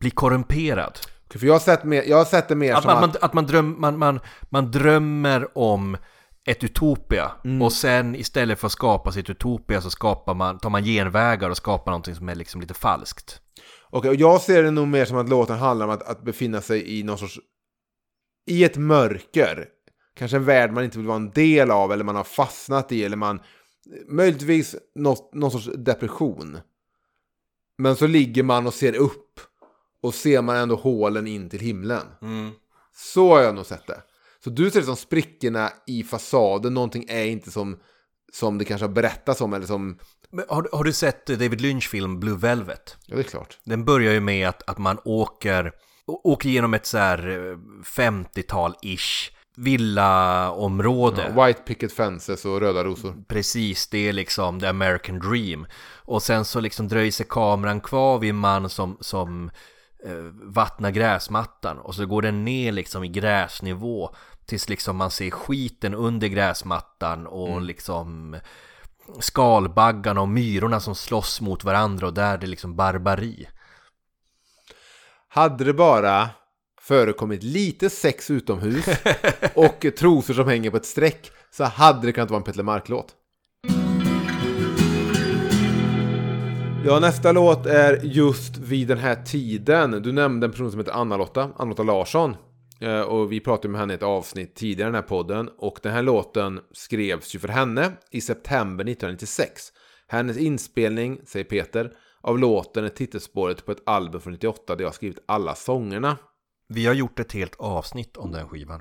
blir 0.00 0.10
korrumperad. 0.10 0.98
Okej, 1.26 1.40
För 1.40 1.46
jag 1.46 1.54
har 1.54 1.60
sett, 1.60 1.84
mer, 1.84 2.02
jag 2.06 2.16
har 2.16 2.24
sett 2.24 2.48
det 2.48 2.54
mer 2.54 2.74
Att 2.74 2.82
som 2.82 2.92
man, 2.92 3.04
att... 3.04 3.12
man, 3.12 3.22
att 3.22 3.32
man, 3.34 3.46
dröm, 3.46 3.76
man, 3.78 3.98
man, 3.98 4.20
man 4.42 4.70
drömmer 4.70 5.58
om 5.58 5.96
ett 6.46 6.64
utopia 6.64 7.32
Mm. 7.44 7.62
och 7.62 7.72
sen 7.72 8.14
istället 8.14 8.58
för 8.58 8.66
att 8.66 8.72
skapa 8.72 9.12
sitt 9.12 9.30
utopia 9.30 9.80
så 9.80 9.90
skapar 9.90 10.34
man, 10.34 10.58
tar 10.58 10.70
man 10.70 10.84
genvägar 10.84 11.50
och 11.50 11.56
skapar 11.56 11.92
någonting 11.92 12.14
som 12.14 12.28
är 12.28 12.34
liksom 12.34 12.60
lite 12.60 12.74
falskt. 12.74 13.40
Okej, 13.90 14.10
och 14.10 14.16
jag 14.16 14.40
ser 14.40 14.62
det 14.62 14.70
nog 14.70 14.88
mer 14.88 15.04
som 15.04 15.16
att 15.18 15.28
låten 15.28 15.58
handlar 15.58 15.86
om 15.86 15.92
att, 15.92 16.02
att 16.02 16.22
befinna 16.22 16.60
sig 16.60 16.98
i 16.98 17.02
någon 17.02 17.18
sorts... 17.18 17.38
I 18.46 18.64
ett 18.64 18.76
mörker. 18.76 19.68
Kanske 20.16 20.36
en 20.36 20.44
värld 20.44 20.72
man 20.72 20.84
inte 20.84 20.98
vill 20.98 21.06
vara 21.06 21.16
en 21.16 21.30
del 21.30 21.70
av 21.70 21.92
eller 21.92 22.04
man 22.04 22.16
har 22.16 22.24
fastnat 22.24 22.92
i 22.92 23.04
eller 23.04 23.16
man... 23.16 23.40
Möjligtvis 24.08 24.76
något, 24.94 25.34
någon 25.34 25.50
sorts 25.50 25.70
depression. 25.76 26.58
Men 27.78 27.96
så 27.96 28.06
ligger 28.06 28.42
man 28.42 28.66
och 28.66 28.74
ser 28.74 28.96
upp. 28.96 29.40
Och 30.02 30.14
ser 30.14 30.42
man 30.42 30.56
ändå 30.56 30.76
hålen 30.76 31.26
in 31.26 31.50
till 31.50 31.60
himlen. 31.60 32.02
Så 32.94 33.34
har 33.34 33.42
jag 33.42 33.54
nog 33.54 33.66
sett 33.66 33.86
det. 33.86 34.02
Så 34.44 34.50
du 34.50 34.70
ser 34.70 34.80
det 34.80 34.86
som 34.86 34.96
sprickorna 34.96 35.70
i 35.86 36.02
fasaden, 36.04 36.74
någonting 36.74 37.04
är 37.08 37.24
inte 37.24 37.50
som, 37.50 37.78
som 38.32 38.58
det 38.58 38.64
kanske 38.64 38.84
har 38.86 38.92
berättats 38.92 39.40
om 39.40 39.52
eller 39.52 39.66
som... 39.66 39.98
Men 40.32 40.44
har, 40.48 40.62
du- 40.62 40.68
har 40.72 40.84
du 40.84 40.92
sett 40.92 41.26
David 41.26 41.60
Lynch 41.60 41.88
film 41.88 42.20
Blue 42.20 42.36
Velvet? 42.36 42.96
Ja, 43.06 43.16
det 43.16 43.22
är 43.22 43.24
klart. 43.24 43.58
Den 43.64 43.84
börjar 43.84 44.12
ju 44.12 44.20
med 44.20 44.48
att, 44.48 44.70
att 44.70 44.78
man 44.78 44.98
åker, 45.04 45.72
åker 46.06 46.48
genom 46.48 46.74
ett 46.74 46.86
så 46.86 46.98
här 46.98 47.28
eh, 47.28 47.56
50-tal-ish 47.84 49.30
villaområde. 49.56 51.32
Ja, 51.36 51.46
white 51.46 51.60
picket 51.62 51.92
fences 51.92 52.44
och 52.44 52.60
röda 52.60 52.84
rosor. 52.84 53.14
Precis, 53.28 53.88
det 53.88 54.08
är 54.08 54.12
liksom 54.12 54.60
the 54.60 54.66
American 54.66 55.18
dream. 55.18 55.66
Och 55.94 56.22
sen 56.22 56.44
så 56.44 56.60
liksom 56.60 56.88
dröjer 56.88 57.12
sig 57.12 57.26
kameran 57.28 57.80
kvar 57.80 58.18
vid 58.18 58.30
en 58.30 58.36
man 58.36 58.68
som, 58.68 58.96
som 59.00 59.50
eh, 60.04 60.12
vattnar 60.42 60.90
gräsmattan. 60.90 61.78
Och 61.78 61.94
så 61.94 62.06
går 62.06 62.22
den 62.22 62.44
ner 62.44 62.72
liksom 62.72 63.04
i 63.04 63.08
gräsnivå. 63.08 64.14
Tills 64.46 64.68
liksom 64.68 64.96
man 64.96 65.10
ser 65.10 65.30
skiten 65.30 65.94
under 65.94 66.28
gräsmattan 66.28 67.26
och 67.26 67.62
liksom 67.62 68.36
skalbaggarna 69.18 70.20
och 70.20 70.28
myrorna 70.28 70.80
som 70.80 70.94
slåss 70.94 71.40
mot 71.40 71.64
varandra 71.64 72.06
och 72.06 72.14
där 72.14 72.34
är 72.34 72.38
det 72.38 72.46
liksom 72.46 72.76
barbari. 72.76 73.48
Hade 75.28 75.64
det 75.64 75.72
bara 75.72 76.28
förekommit 76.80 77.42
lite 77.42 77.90
sex 77.90 78.30
utomhus 78.30 78.86
och 79.54 79.86
trosor 79.98 80.34
som 80.34 80.48
hänger 80.48 80.70
på 80.70 80.76
ett 80.76 80.86
streck 80.86 81.30
så 81.50 81.64
hade 81.64 82.06
det 82.06 82.12
kunnat 82.12 82.30
vara 82.30 82.38
en 82.38 82.44
Petter 82.44 82.62
Mark-låt. 82.62 83.16
Ja, 86.84 87.00
nästa 87.00 87.32
låt 87.32 87.66
är 87.66 88.00
just 88.02 88.56
vid 88.58 88.88
den 88.88 88.98
här 88.98 89.24
tiden. 89.24 89.90
Du 90.02 90.12
nämnde 90.12 90.46
en 90.46 90.50
person 90.50 90.70
som 90.70 90.80
heter 90.80 90.92
Anna-Lotta, 90.92 91.50
Anna-Lotta 91.56 91.82
Larsson. 91.82 92.36
Eh, 92.80 93.00
Och 93.00 93.32
vi 93.32 93.40
pratade 93.40 93.68
med 93.68 93.80
henne 93.80 93.92
i 93.92 93.96
ett 93.96 94.02
avsnitt 94.02 94.54
tidigare 94.54 94.88
i 94.88 94.92
den 94.92 95.02
här 95.02 95.08
podden. 95.08 95.50
Och 95.58 95.78
den 95.82 95.92
här 95.92 96.02
låten 96.02 96.60
skrevs 96.72 97.34
ju 97.34 97.38
för 97.38 97.48
henne 97.48 97.92
i 98.10 98.20
september 98.20 98.84
1996. 98.84 99.62
Hennes 100.08 100.36
inspelning, 100.38 101.20
säger 101.26 101.44
Peter, 101.44 101.92
av 102.20 102.38
låten 102.38 102.84
är 102.84 102.88
titelspåret 102.88 103.66
på 103.66 103.72
ett 103.72 103.82
album 103.86 104.20
från 104.20 104.32
98 104.32 104.74
där 104.76 104.82
jag 104.82 104.88
har 104.88 104.92
skrivit 104.94 105.18
alla 105.26 105.54
sångerna. 105.54 106.16
Vi 106.68 106.86
har 106.86 106.94
gjort 106.94 107.18
ett 107.20 107.32
helt 107.32 107.54
avsnitt 107.58 108.16
om 108.16 108.32
den 108.32 108.48
skivan. 108.48 108.80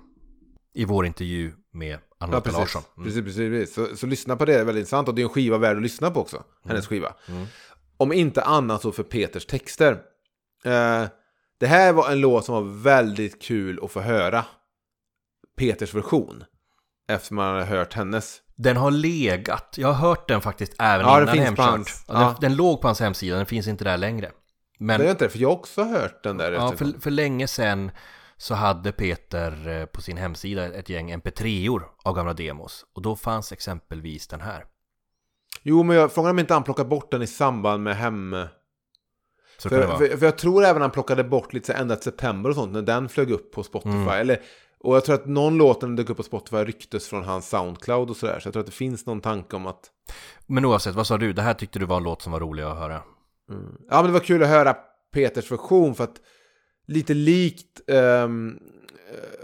I 0.74 0.86
vår 0.86 1.06
intervju 1.06 1.52
med 1.74 2.00
Ja, 2.22 2.26
Anna 2.26 2.42
precis. 2.42 2.60
Larsson. 2.60 2.82
Mm. 2.98 3.06
precis, 3.08 3.24
precis. 3.24 3.74
Så, 3.74 3.96
så 3.96 4.06
lyssna 4.08 4.36
på 4.36 4.46
det, 4.46 4.52
det 4.54 4.60
är 4.60 4.66
väldigt 4.66 4.82
intressant. 4.82 5.08
Och 5.08 5.16
det 5.16 5.22
är 5.22 5.24
en 5.24 5.30
skiva 5.30 5.58
värd 5.58 5.78
att 5.78 5.84
lyssna 5.84 6.12
på 6.12 6.20
också. 6.20 6.44
Hennes 6.66 6.88
skiva. 6.88 7.14
Om 8.00 8.14
inte 8.14 8.42
annat 8.42 8.82
så 8.82 8.92
för 8.92 9.04
Peters 9.04 9.46
texter. 9.46 9.92
Eh, 10.66 11.06
det 11.60 11.68
här 11.68 11.94
var 11.94 12.12
en 12.12 12.20
låt 12.20 12.46
som 12.46 12.56
var 12.56 12.82
väldigt 12.84 13.42
kul 13.42 13.80
att 13.84 13.92
få 13.92 14.00
höra. 14.02 14.46
Peters 15.58 15.94
version. 15.94 16.44
Efter 17.10 17.34
man 17.34 17.48
hade 17.54 17.66
hört 17.66 17.94
hennes. 17.94 18.42
Den 18.56 18.78
har 18.78 18.92
legat, 18.92 19.76
jag 19.78 19.88
har 19.88 20.10
hört 20.10 20.28
den 20.28 20.42
faktiskt 20.42 20.76
även 20.80 21.06
Ja, 21.06 21.22
innan 21.22 21.38
Hemkört. 21.38 21.88
Ja, 22.08 22.14
den, 22.20 22.36
den 22.42 22.56
låg 22.56 22.82
på 22.82 22.88
hans 22.88 23.00
hemsida, 23.00 23.38
den 23.38 23.46
finns 23.46 23.68
inte 23.68 23.84
där 23.84 23.98
längre. 23.98 24.32
Men 24.80 25.00
Det 25.00 25.08
är 25.08 25.12
inte 25.12 25.30
för 25.30 25.40
jag 25.40 25.50
har 25.50 25.56
också 25.56 25.84
hört 25.84 26.24
den 26.24 26.38
där. 26.38 26.52
ja, 26.52 26.72
för, 26.72 27.02
för 27.02 27.12
länge 27.12 27.48
sedan 27.48 27.92
så 28.38 28.54
hade 28.56 28.92
Peter 28.92 29.68
eh, 29.68 29.86
på 29.86 30.02
sin 30.02 30.18
hemsida 30.18 30.66
ett 30.66 30.90
gäng 30.90 31.14
mp3or 31.16 31.84
av 32.04 32.16
gamla 32.16 32.34
demos. 32.34 32.86
Och 32.96 33.02
då 33.02 33.16
fanns 33.16 33.52
exempelvis 33.52 34.28
den 34.28 34.42
här. 34.42 34.66
Jo, 35.64 35.84
men 35.84 35.96
jag 35.96 36.12
frågar 36.12 36.30
om 36.30 36.40
inte 36.40 36.54
han 36.54 36.64
plockade 36.64 36.90
bort 36.90 37.12
den 37.12 37.22
i 37.22 37.28
samband 37.28 37.84
med 37.84 37.96
hem... 37.96 38.36
För, 39.62 39.70
för, 39.70 40.18
för 40.18 40.26
jag 40.26 40.38
tror 40.38 40.64
även 40.64 40.82
han 40.82 40.92
plockade 40.92 41.24
bort 41.24 41.54
lite 41.54 41.74
ända 41.74 41.96
till 41.96 42.04
september 42.04 42.50
och 42.50 42.56
sånt 42.56 42.74
när 42.74 42.82
den 42.82 43.10
flög 43.10 43.32
upp 43.32 43.52
på 43.52 43.64
Spotify. 43.64 43.90
Mm. 43.90 44.10
Eller 44.10 44.40
Och 44.80 44.96
jag 44.96 45.06
tror 45.06 45.16
att 45.16 45.26
någon 45.26 45.58
låt 45.58 45.82
när 45.82 45.90
den 45.90 45.96
dök 45.96 46.10
upp 46.10 46.18
på 46.18 46.24
Spotify 46.24 46.58
ryktes 46.58 47.08
från 47.08 47.24
hans 47.24 47.50
Soundcloud 47.50 48.10
och 48.10 48.16
sådär. 48.16 48.40
Så 48.40 48.48
jag 48.48 48.54
tror 48.54 48.62
att 48.62 48.68
det 48.68 48.72
finns 48.72 49.06
någon 49.06 49.22
tanke 49.22 49.56
om 49.56 49.68
att... 49.68 49.90
Men 50.48 50.66
oavsett, 50.66 50.96
vad 50.96 51.08
sa 51.08 51.18
du? 51.18 51.34
Det 51.34 51.42
här 51.42 51.54
tyckte 51.54 51.80
du 51.80 51.86
var 51.86 51.98
en 51.98 52.04
låt 52.04 52.22
som 52.22 52.32
var 52.32 52.40
rolig 52.40 52.64
att 52.64 52.78
höra. 52.78 53.02
Mm. 53.52 53.76
Ja 53.90 53.96
men 53.96 54.06
det 54.06 54.12
var 54.12 54.20
kul 54.20 54.44
att 54.44 54.50
höra 54.50 54.76
Peters 55.14 55.52
version 55.52 55.96
för 55.96 56.04
att 56.04 56.22
lite 56.88 57.14
likt 57.14 57.82
um, 57.88 58.60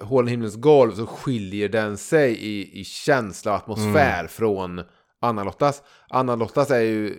Hålen 0.01 0.27
i 0.27 0.31
himlens 0.31 0.55
golv 0.55 0.91
så 0.91 1.05
skiljer 1.05 1.69
den 1.69 1.97
sig 1.97 2.37
i, 2.37 2.79
i 2.79 2.83
känsla 2.83 3.51
och 3.51 3.57
atmosfär 3.57 4.27
från 4.27 4.81
Anna-Lottas. 5.21 5.83
Anna-Lottas 6.09 6.71
är 6.71 6.79
ju 6.79 7.17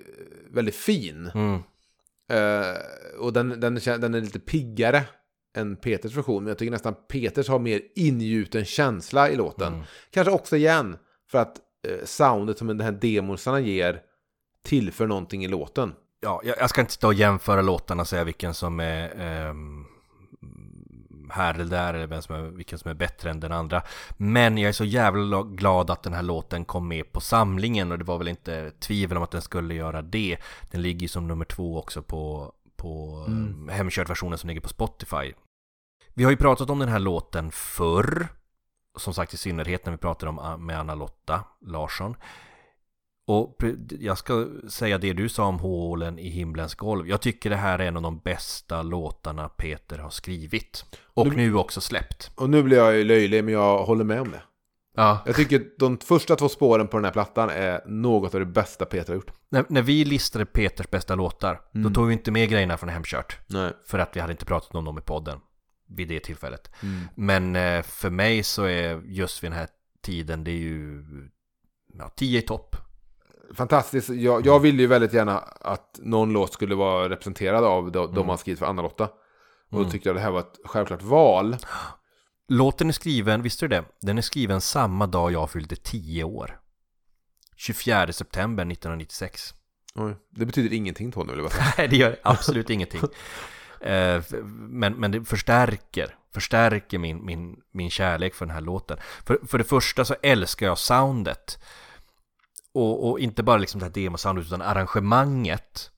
väldigt 0.50 0.76
fin. 0.76 1.30
Mm. 1.34 1.62
Eh, 2.32 2.76
och 3.18 3.32
den, 3.32 3.60
den, 3.60 3.74
den 3.84 4.14
är 4.14 4.20
lite 4.20 4.38
piggare 4.38 5.04
än 5.56 5.76
Peters 5.76 6.16
version. 6.16 6.42
Men 6.42 6.48
jag 6.48 6.58
tycker 6.58 6.70
nästan 6.70 6.94
Peters 7.08 7.48
har 7.48 7.58
mer 7.58 7.80
ingjuten 7.94 8.64
känsla 8.64 9.30
i 9.30 9.36
låten. 9.36 9.82
Kanske 10.10 10.32
också 10.32 10.56
igen 10.56 10.96
för 11.30 11.38
att 11.38 11.56
eh, 11.88 12.04
soundet 12.04 12.58
som 12.58 12.66
den 12.66 12.80
här 12.80 12.92
demosarna 12.92 13.60
ger 13.60 14.00
tillför 14.64 15.06
någonting 15.06 15.44
i 15.44 15.48
låten. 15.48 15.94
Ja, 16.20 16.40
jag, 16.44 16.58
jag 16.58 16.70
ska 16.70 16.80
inte 16.80 16.92
sitta 16.92 17.06
och 17.06 17.14
jämföra 17.14 17.62
låtarna 17.62 18.00
och 18.00 18.08
säga 18.08 18.24
vilken 18.24 18.54
som 18.54 18.80
är 18.80 19.20
ehm, 19.20 19.84
här 21.30 21.54
eller 21.54 21.64
där 21.64 21.94
eller 21.94 22.06
vem 22.06 22.22
som 22.22 22.34
är, 22.34 22.40
vilken 22.42 22.78
som 22.78 22.90
är 22.90 22.94
bättre 22.94 23.30
än 23.30 23.40
den 23.40 23.52
andra. 23.52 23.82
Men 24.16 24.58
jag 24.58 24.68
är 24.68 24.72
så 24.72 24.84
jävla 24.84 25.42
glad 25.42 25.90
att 25.90 26.02
den 26.02 26.12
här 26.12 26.22
låten 26.22 26.64
kom 26.64 26.88
med 26.88 27.12
på 27.12 27.20
samlingen 27.20 27.92
och 27.92 27.98
det 27.98 28.04
var 28.04 28.18
väl 28.18 28.28
inte 28.28 28.70
tvivel 28.70 29.16
om 29.16 29.22
att 29.22 29.30
den 29.30 29.42
skulle 29.42 29.74
göra 29.74 30.02
det. 30.02 30.36
Den 30.70 30.82
ligger 30.82 31.00
ju 31.00 31.08
som 31.08 31.28
nummer 31.28 31.44
två 31.44 31.78
också 31.78 32.02
på, 32.02 32.52
på 32.76 33.24
mm. 33.28 33.68
hemkört-versionen 33.68 34.38
som 34.38 34.48
ligger 34.48 34.60
på 34.60 34.68
Spotify. 34.68 35.32
Vi 36.14 36.24
har 36.24 36.30
ju 36.30 36.36
pratat 36.36 36.70
om 36.70 36.78
den 36.78 36.88
här 36.88 36.98
låten 36.98 37.50
förr. 37.50 38.28
Som 38.98 39.14
sagt 39.14 39.34
i 39.34 39.36
synnerhet 39.36 39.84
när 39.84 39.92
vi 39.92 39.98
pratade 39.98 40.30
om 40.30 40.66
med 40.66 40.78
Anna-Lotta 40.78 41.44
Larsson. 41.60 42.16
Och 43.26 43.62
jag 44.00 44.18
ska 44.18 44.46
säga 44.68 44.98
det 44.98 45.12
du 45.12 45.28
sa 45.28 45.46
om 45.46 45.58
hålen 45.58 46.18
i 46.18 46.28
himlens 46.28 46.74
golv. 46.74 47.08
Jag 47.08 47.20
tycker 47.20 47.50
det 47.50 47.56
här 47.56 47.78
är 47.78 47.86
en 47.86 47.96
av 47.96 48.02
de 48.02 48.18
bästa 48.18 48.82
låtarna 48.82 49.48
Peter 49.48 49.98
har 49.98 50.10
skrivit. 50.10 50.84
Och 51.04 51.36
nu 51.36 51.54
också 51.54 51.80
släppt. 51.80 52.30
Och 52.34 52.50
nu 52.50 52.62
blir 52.62 52.76
jag 52.76 52.96
ju 52.96 53.04
löjlig 53.04 53.44
men 53.44 53.54
jag 53.54 53.84
håller 53.84 54.04
med 54.04 54.20
om 54.20 54.30
det. 54.30 54.42
Ja. 54.96 55.22
Jag 55.26 55.36
tycker 55.36 55.64
de 55.78 55.98
första 55.98 56.36
två 56.36 56.48
spåren 56.48 56.88
på 56.88 56.96
den 56.96 57.04
här 57.04 57.12
plattan 57.12 57.50
är 57.50 57.80
något 57.86 58.34
av 58.34 58.40
det 58.40 58.46
bästa 58.46 58.84
Peter 58.84 59.08
har 59.08 59.14
gjort. 59.14 59.32
När, 59.48 59.64
när 59.68 59.82
vi 59.82 60.04
listade 60.04 60.46
Peters 60.46 60.90
bästa 60.90 61.14
låtar, 61.14 61.60
då 61.72 61.90
tog 61.90 62.06
vi 62.06 62.12
inte 62.12 62.30
med 62.30 62.48
grejerna 62.50 62.76
från 62.76 62.88
Hemkört. 62.88 63.38
Nej. 63.46 63.72
För 63.86 63.98
att 63.98 64.16
vi 64.16 64.20
hade 64.20 64.32
inte 64.32 64.44
pratat 64.44 64.74
om 64.74 64.84
dem 64.84 64.98
i 64.98 65.02
podden 65.02 65.38
vid 65.88 66.08
det 66.08 66.20
tillfället. 66.20 66.70
Men 67.14 67.56
eh, 67.56 67.82
för 67.82 68.10
mig 68.10 68.42
så 68.42 68.64
är 68.64 69.02
just 69.04 69.42
vid 69.42 69.50
den 69.50 69.58
här 69.58 69.68
tiden, 70.02 70.44
det 70.44 70.50
är 70.50 70.58
ju 70.58 71.04
ja, 71.98 72.08
10 72.08 72.38
i 72.38 72.42
topp. 72.42 72.76
Fantastiskt. 73.54 74.08
Jag, 74.08 74.46
jag 74.46 74.60
ville 74.60 74.82
ju 74.82 74.86
väldigt 74.88 75.12
gärna 75.12 75.38
att 75.60 76.00
någon 76.02 76.32
låt 76.32 76.52
skulle 76.52 76.74
vara 76.74 77.08
representerad 77.08 77.64
av 77.64 77.92
de, 77.92 78.14
de 78.14 78.26
man 78.26 78.38
skrivit 78.38 78.58
för 78.58 78.66
Anna-Lotta. 78.66 79.08
Och 79.70 79.84
då 79.84 79.90
tyckte 79.90 80.08
jag 80.08 80.16
det 80.16 80.20
här 80.20 80.30
var 80.30 80.40
ett 80.40 80.58
självklart 80.64 81.02
val. 81.02 81.56
Låten 82.48 82.88
är 82.88 82.92
skriven, 82.92 83.42
visste 83.42 83.64
du 83.64 83.68
det? 83.68 83.84
Den 84.00 84.18
är 84.18 84.22
skriven 84.22 84.60
samma 84.60 85.06
dag 85.06 85.32
jag 85.32 85.50
fyllde 85.50 85.76
10 85.76 86.24
år. 86.24 86.60
24 87.56 88.12
september 88.12 88.62
1996. 88.62 89.54
Oj. 89.94 90.16
Det 90.30 90.46
betyder 90.46 90.76
ingenting 90.76 91.12
Tony, 91.12 91.32
vill 91.32 91.38
jag 91.38 91.50
bara 91.50 91.54
säga. 91.54 91.72
Nej, 91.78 91.88
det 91.88 91.96
gör 91.96 92.16
absolut 92.22 92.70
ingenting. 92.70 93.00
Eh, 93.80 94.22
Men, 94.54 94.92
men 94.94 95.10
det 95.10 95.24
förstärker, 95.24 96.16
förstärker 96.34 96.98
min, 96.98 97.24
min, 97.26 97.56
min 97.72 97.90
kärlek 97.90 98.34
för 98.34 98.46
den 98.46 98.54
här 98.54 98.60
låten. 98.60 98.98
För, 99.26 99.38
för 99.46 99.58
det 99.58 99.64
första 99.64 100.04
så 100.04 100.14
älskar 100.22 100.66
jag 100.66 100.78
soundet. 100.78 101.58
Och, 102.76 103.10
och 103.10 103.20
inte 103.20 103.42
bara 103.42 103.56
liksom 103.56 103.80
det 103.80 103.86
här 103.86 103.92
demosoundet 103.92 104.46
utan 104.46 104.62
arrangemanget. 104.62 105.90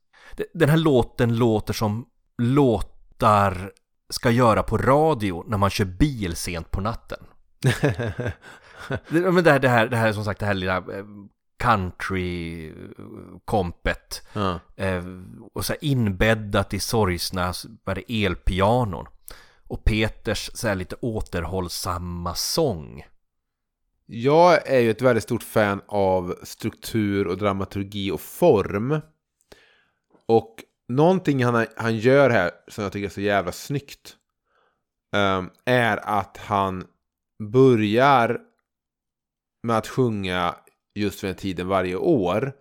Den 0.54 0.68
här 0.68 0.76
låten 0.76 1.36
låter 1.36 1.72
som 1.72 2.06
låtar 2.42 3.72
ska 4.10 4.30
göra 4.30 4.62
på 4.62 4.78
radio 4.78 5.44
när 5.46 5.58
man 5.58 5.70
kör 5.70 5.84
bil 5.84 6.36
sent 6.36 6.70
på 6.70 6.80
natten. 6.80 7.18
det, 9.08 9.10
men 9.10 9.44
det, 9.44 9.50
här, 9.50 9.58
det, 9.58 9.68
här, 9.68 9.88
det 9.88 9.96
här 9.96 10.08
är 10.08 10.12
som 10.12 10.24
sagt 10.24 10.40
det 10.40 10.46
här 10.46 10.54
lilla 10.54 10.76
eh, 10.76 11.04
country-kompet. 11.58 14.22
Ja. 14.32 14.60
Eh, 14.76 15.04
och 15.54 15.64
så 15.64 15.74
inbäddat 15.80 16.74
i 16.74 16.80
sorgsna 16.80 17.52
elpianon. 18.08 19.06
Och 19.68 19.84
Peters 19.84 20.50
så 20.54 20.68
här 20.68 20.74
lite 20.74 20.96
återhållsamma 21.00 22.34
sång. 22.34 23.04
Jag 24.10 24.68
är 24.68 24.80
ju 24.80 24.90
ett 24.90 25.02
väldigt 25.02 25.24
stort 25.24 25.42
fan 25.42 25.80
av 25.86 26.34
struktur 26.42 27.26
och 27.26 27.38
dramaturgi 27.38 28.10
och 28.10 28.20
form. 28.20 29.00
Och 30.26 30.64
någonting 30.88 31.44
han, 31.44 31.66
han 31.76 31.96
gör 31.96 32.30
här 32.30 32.50
som 32.68 32.84
jag 32.84 32.92
tycker 32.92 33.06
är 33.06 33.10
så 33.10 33.20
jävla 33.20 33.52
snyggt. 33.52 34.16
ehm, 35.16 35.50
är 35.64 35.96
att 35.96 36.36
han 36.36 36.84
börjar 37.52 38.38
med 39.62 39.78
att 39.78 39.88
sjunga 39.88 40.54
just 40.94 41.24
vid 41.24 41.28
den 41.28 41.36
tiden 41.36 41.68
varje 41.68 41.96
år. 41.96 42.52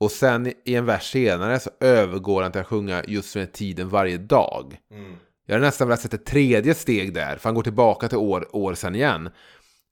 Och 0.00 0.10
sen 0.10 0.52
i 0.64 0.74
en 0.74 0.84
vers 0.86 1.10
senare 1.10 1.60
så 1.60 1.70
övergår 1.80 2.42
han 2.42 2.52
till 2.52 2.60
att 2.60 2.66
sjunga 2.66 3.04
just 3.08 3.36
vid 3.36 3.42
den 3.42 3.52
tiden 3.52 3.88
varje 3.88 4.18
dag. 4.18 4.78
Jag 5.46 5.54
hade 5.54 5.66
nästan 5.66 5.88
velat 5.88 6.00
sätta 6.00 6.16
ett 6.16 6.26
tredje 6.26 6.74
steg 6.74 7.14
där, 7.14 7.36
för 7.36 7.48
han 7.48 7.54
går 7.54 7.62
tillbaka 7.62 8.08
till 8.08 8.18
år, 8.18 8.56
år 8.56 8.74
sen 8.74 8.94
igen. 8.94 9.30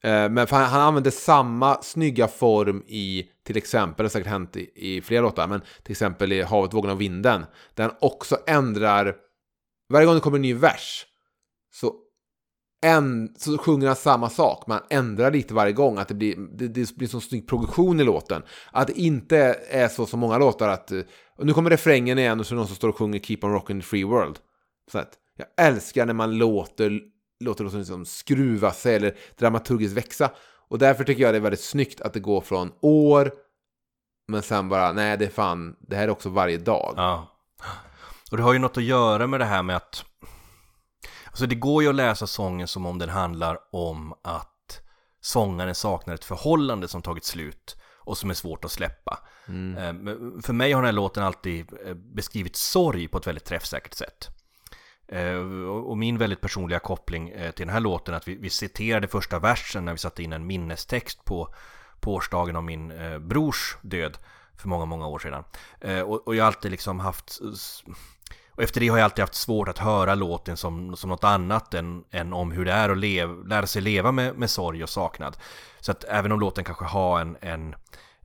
Eh, 0.03 0.31
men 0.31 0.47
för 0.47 0.57
han, 0.57 0.65
han 0.65 0.81
använder 0.81 1.11
samma 1.11 1.83
snygga 1.83 2.29
form 2.29 2.83
i, 2.87 3.29
till 3.45 3.57
exempel, 3.57 4.05
det 4.05 4.05
har 4.05 4.11
säkert 4.11 4.29
hänt 4.29 4.57
i, 4.57 4.71
i 4.75 5.01
flera 5.01 5.23
låtar, 5.23 5.47
men 5.47 5.61
till 5.83 5.93
exempel 5.93 6.33
i 6.33 6.43
Havet, 6.43 6.75
vågorna 6.75 6.93
och 6.93 7.01
vinden, 7.01 7.47
där 7.75 7.85
han 7.85 7.97
också 8.01 8.39
ändrar, 8.47 9.17
varje 9.89 10.07
gång 10.07 10.15
det 10.15 10.21
kommer 10.21 10.39
en 10.39 10.43
ny 10.43 10.55
vers, 10.55 11.07
så, 11.75 11.95
en, 12.83 13.35
så 13.39 13.59
sjunger 13.59 13.87
han 13.87 13.97
samma 13.97 14.31
sak, 14.31 14.65
men 14.67 14.75
han 14.77 14.87
ändrar 14.99 15.31
lite 15.31 15.55
varje 15.55 15.73
gång, 15.73 15.99
att 15.99 16.09
det 16.09 16.15
blir, 16.15 16.37
det, 16.37 16.69
det 16.69 16.97
blir 16.97 17.09
så 17.09 17.21
snygg 17.21 17.49
progression 17.49 18.01
i 18.01 18.05
låten. 18.05 18.43
Att 18.73 18.87
det 18.87 19.01
inte 19.01 19.39
är 19.71 19.89
så 19.89 20.07
som 20.07 20.21
många 20.21 20.39
låtar 20.39 20.69
att, 20.69 20.93
och 21.37 21.47
nu 21.47 21.53
kommer 21.53 21.71
refrängen 21.71 22.19
igen 22.19 22.41
och 22.41 22.47
så 22.47 22.55
är 22.55 22.57
det 22.57 22.59
någon 22.59 22.67
som 22.67 22.77
står 22.77 22.89
och 22.89 22.97
sjunger 22.97 23.19
Keep 23.19 23.39
on 23.43 23.53
rocking 23.53 23.81
the 23.81 23.87
free 23.87 24.05
world. 24.05 24.39
Så 24.93 24.99
att, 24.99 25.13
jag 25.37 25.67
älskar 25.67 26.07
när 26.07 26.15
man 26.15 26.39
låter, 26.39 27.01
låter 27.41 27.65
låten 27.65 27.79
liksom 27.79 28.05
skruva 28.05 28.73
sig 28.73 28.97
eller 28.97 29.17
dramaturgiskt 29.39 29.97
växa. 29.97 30.31
Och 30.69 30.79
därför 30.79 31.05
tycker 31.05 31.23
jag 31.23 31.35
det 31.35 31.39
är 31.39 31.43
väldigt 31.43 31.61
snyggt 31.61 32.01
att 32.01 32.13
det 32.13 32.21
går 32.21 32.41
från 32.41 32.73
år, 32.81 33.33
men 34.29 34.43
sen 34.43 34.69
bara, 34.69 34.93
nej 34.93 35.17
det 35.17 35.25
är 35.25 35.31
fan, 35.31 35.77
det 35.81 35.97
här 35.97 36.05
är 36.05 36.11
också 36.11 36.29
varje 36.29 36.59
dag. 36.59 36.95
Ja. 36.97 37.27
Och 38.31 38.37
det 38.37 38.43
har 38.43 38.53
ju 38.53 38.59
något 38.59 38.77
att 38.77 38.83
göra 38.83 39.27
med 39.27 39.41
det 39.41 39.47
här 39.47 39.63
med 39.63 39.77
att 39.77 40.05
Alltså 41.27 41.47
det 41.47 41.55
går 41.55 41.83
ju 41.83 41.89
att 41.89 41.95
läsa 41.95 42.27
sången 42.27 42.69
som 42.69 42.87
om 42.87 42.99
den 42.99 43.09
handlar 43.09 43.59
om 43.73 44.15
att 44.23 44.81
sångaren 45.21 45.75
saknar 45.75 46.15
ett 46.15 46.25
förhållande 46.25 46.89
som 46.89 47.03
tagit 47.03 47.25
slut 47.25 47.77
och 47.99 48.19
som 48.19 48.31
är 48.31 48.35
svårt 48.35 48.65
att 48.65 48.71
släppa. 48.71 49.19
Eh, 49.77 49.93
men 49.93 50.43
För 50.43 50.53
mig 50.53 50.73
har 50.73 50.83
den 50.83 50.87
här 50.87 50.93
låten 50.93 51.23
alltid 51.23 51.67
eh, 51.87 51.95
beskrivit 51.95 52.57
sorg 52.57 53.09
på 53.09 53.19
ett 53.19 53.27
väldigt 53.27 53.45
träffsäkert 53.45 53.95
sätt. 53.95 54.29
Eh, 55.13 55.37
och 55.69 55.99
min 55.99 56.19
väldigt 56.19 56.41
personliga 56.41 56.79
koppling 56.79 57.29
eh, 57.29 57.51
till 57.51 57.67
den 57.67 57.75
här 57.75 57.81
låten 57.81 58.15
är 58.15 58.19
att 58.19 58.29
vi, 58.29 58.35
vi 58.35 58.51
citerade 58.51 59.09
första 59.09 59.39
versen 59.39 59.85
när 59.85 59.93
vi 59.93 59.99
satte 59.99 60.23
in 60.23 60.33
en 60.33 60.47
minnestext 60.47 61.25
på, 61.25 61.55
på 62.01 62.15
årsdagen 62.15 62.57
av 62.57 62.65
min 62.65 62.91
eh, 62.91 63.19
brors 63.19 63.77
död 63.83 64.19
för 64.57 64.69
många, 64.69 64.85
många 64.85 65.07
år 65.07 65.19
sedan. 65.19 65.45
Eh, 65.81 66.01
Och, 66.01 66.29
och 66.29 66.35
jag 66.35 66.45
har 66.45 66.47
alltid 66.47 66.71
liksom 66.71 67.01
haft 67.01 67.41
och 68.51 68.63
efter 68.63 68.81
det 68.81 68.89
har 68.89 68.99
jag 68.99 69.05
alltid 69.05 69.23
haft 69.23 69.35
svårt 69.35 69.69
att 69.69 69.79
höra 69.79 70.15
låten 70.15 70.57
som, 70.57 70.97
som 70.97 71.11
något 71.11 71.25
annat 71.25 71.75
än, 71.75 72.05
än 72.11 72.33
om 72.33 72.51
hur 72.51 72.65
det 72.65 72.73
är 72.73 72.89
att 72.89 72.99
lev, 72.99 73.47
lära 73.47 73.67
sig 73.67 73.83
leva 73.83 74.13
med, 74.13 74.39
med 74.39 74.51
sorg 74.51 74.83
och 74.83 74.89
saknad. 74.89 75.37
Så 75.81 75.93
att 75.93 76.05
även 76.05 76.33
om 76.33 76.41
låten 76.41 76.65
kanske 76.65 76.85
har 76.85 77.21
en, 77.21 77.37
en 77.41 77.75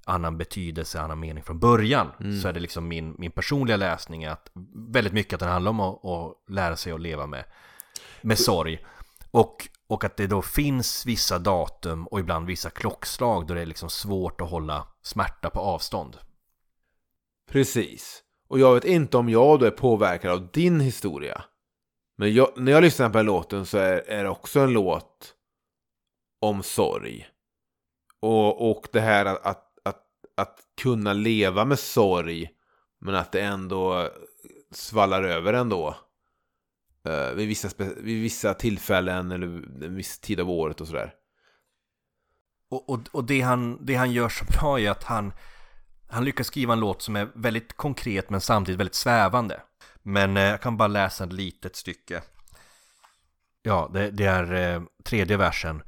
annan 0.06 0.38
betydelse, 0.38 1.02
annan 1.02 1.20
mening 1.20 1.44
från 1.44 1.60
början 1.60 2.12
så 2.42 2.48
är 2.48 2.54
det 2.54 2.60
liksom 2.60 2.88
min, 2.88 3.16
min 3.18 3.32
personliga 3.32 3.78
läsning 3.78 4.26
att 4.26 4.52
väldigt 4.74 5.14
mycket 5.14 5.34
att 5.34 5.40
den 5.40 5.50
handlar 5.50 5.70
om 5.70 5.80
att, 5.80 6.06
att 6.06 6.36
lära 6.50 6.76
sig 6.76 6.94
att 6.94 7.02
leva 7.02 7.28
med, 7.28 7.46
med 8.22 8.40
sorg. 8.40 8.86
Och, 9.32 9.68
och 9.88 10.04
att 10.04 10.18
det 10.18 10.28
då 10.28 10.42
finns 10.42 11.06
vissa 11.06 11.40
datum 11.40 12.08
och 12.08 12.20
ibland 12.20 12.48
vissa 12.48 12.70
klockslag 12.70 13.48
då 13.48 13.54
det 13.54 13.62
är 13.62 13.66
liksom 13.66 13.90
svårt 13.90 14.42
att 14.42 14.50
hålla 14.50 14.88
smärta 15.02 15.50
på 15.50 15.60
avstånd. 15.60 16.18
Precis. 17.52 18.24
Och 18.48 18.60
jag 18.60 18.74
vet 18.74 18.86
inte 18.86 19.18
om 19.18 19.30
jag 19.30 19.60
då 19.60 19.66
är 19.66 19.72
påverkad 19.72 20.32
av 20.32 20.48
din 20.52 20.80
historia. 20.80 21.44
Men 22.18 22.34
jag, 22.34 22.50
när 22.56 22.72
jag 22.72 22.82
lyssnar 22.82 23.10
på 23.10 23.18
den 23.18 23.26
låten 23.26 23.66
så 23.66 23.78
är, 23.78 24.10
är 24.10 24.24
det 24.24 24.30
också 24.30 24.60
en 24.60 24.74
låt 24.74 25.34
om 26.42 26.64
sorg. 26.64 27.28
Och, 28.20 28.70
och 28.72 28.88
det 28.92 29.02
här 29.02 29.26
att, 29.26 29.46
att, 29.46 29.65
att, 30.36 30.60
kunna 30.82 31.14
leva 31.14 31.66
med 31.66 31.80
sorg, 31.80 32.50
men 33.00 33.16
att 33.16 33.32
det 33.32 33.42
ändå 33.42 34.10
svallar 34.72 35.24
över 35.24 35.54
ändå. 35.54 35.98
Uh, 37.08 37.36
vid, 37.36 37.48
vissa 37.48 37.70
vid 37.78 38.22
vissa 38.22 38.54
tillfällen 38.54 39.32
eller 39.32 39.48
en 39.86 39.96
viss 39.96 40.20
tid 40.20 40.40
av 40.40 40.50
året 40.50 40.82
och 40.82 40.88
sådär. 40.88 41.14
Och, 42.70 42.90
och, 42.90 43.00
och 43.12 43.24
det, 43.24 43.42
han, 43.42 43.86
det 43.86 43.96
han 43.96 44.12
gör 44.12 44.30
så 44.30 44.46
bra 44.46 44.80
är 44.80 44.92
att 44.92 45.04
han, 45.04 45.34
han 46.08 46.26
lyckas 46.26 46.48
skriva 46.48 46.74
en 46.74 46.80
låt 46.80 47.02
som 47.02 47.16
är 47.16 47.30
väldigt 47.36 47.78
konkret 47.78 48.30
men 48.30 48.42
samtidigt 48.42 48.80
väldigt 48.80 48.96
svävande. 48.96 49.62
Men 50.02 50.38
eh, 50.38 50.44
jag 50.44 50.62
kan 50.62 50.78
bara 50.78 50.88
läsa 50.88 51.24
ett 51.24 51.34
litet 51.34 51.76
stycke. 51.76 52.22
Ja, 53.62 53.90
det, 53.94 54.12
det 54.12 54.26
är 54.26 54.54
eh, 54.54 54.84
tredje 55.04 55.38
versen. 55.38 55.84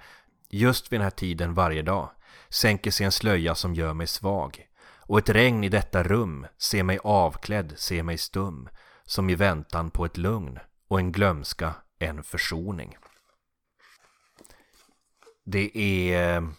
Just 0.49 0.91
vid 0.91 0.99
den 0.99 1.03
här 1.03 1.11
tiden 1.11 1.53
varje 1.53 1.81
dag 1.81 2.09
sänker 2.49 2.91
sig 2.91 3.05
en 3.05 3.11
slöja 3.11 3.55
som 3.55 3.73
gör 3.73 3.93
mig 3.93 4.07
svag. 4.07 4.67
Och 4.99 5.19
ett 5.19 5.29
regn 5.29 5.63
i 5.63 5.69
detta 5.69 6.03
rum 6.03 6.47
ser 6.57 6.83
mig 6.83 6.99
avklädd, 7.03 7.73
ser 7.77 8.03
mig 8.03 8.17
stum. 8.17 8.69
Som 9.03 9.29
i 9.29 9.35
väntan 9.35 9.91
på 9.91 10.05
ett 10.05 10.17
lugn 10.17 10.59
och 10.87 10.99
en 10.99 11.11
glömska, 11.11 11.75
en 11.99 12.23
försoning. 12.23 12.97
Det 15.45 15.77
är 15.77 16.35
eh, 16.35 16.49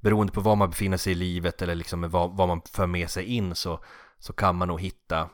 beroende 0.00 0.32
på 0.32 0.40
var 0.40 0.56
man 0.56 0.70
befinner 0.70 0.96
sig 0.96 1.12
i 1.12 1.16
livet 1.16 1.62
eller 1.62 1.74
liksom 1.74 2.10
vad, 2.10 2.36
vad 2.36 2.48
man 2.48 2.62
för 2.72 2.86
med 2.86 3.10
sig 3.10 3.24
in 3.24 3.54
så, 3.54 3.84
så 4.18 4.32
kan 4.32 4.56
man 4.56 4.68
nog 4.68 4.80
hitta, 4.80 5.30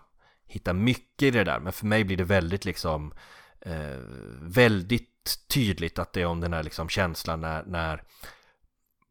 hitta 0.47 0.73
mycket 0.73 1.23
i 1.23 1.31
det 1.31 1.45
där. 1.45 1.61
Men 1.61 1.73
för 1.73 1.87
mig 1.87 2.05
blir 2.05 2.17
det 2.17 2.25
väldigt 2.25 2.65
liksom 2.65 3.15
eh, 3.61 3.99
väldigt 4.41 5.39
tydligt 5.49 5.99
att 5.99 6.13
det 6.13 6.23
är 6.23 6.27
om 6.27 6.41
den 6.41 6.53
här 6.53 6.63
liksom 6.63 6.89
känslan 6.89 7.41
när, 7.41 7.65
när, 7.65 8.03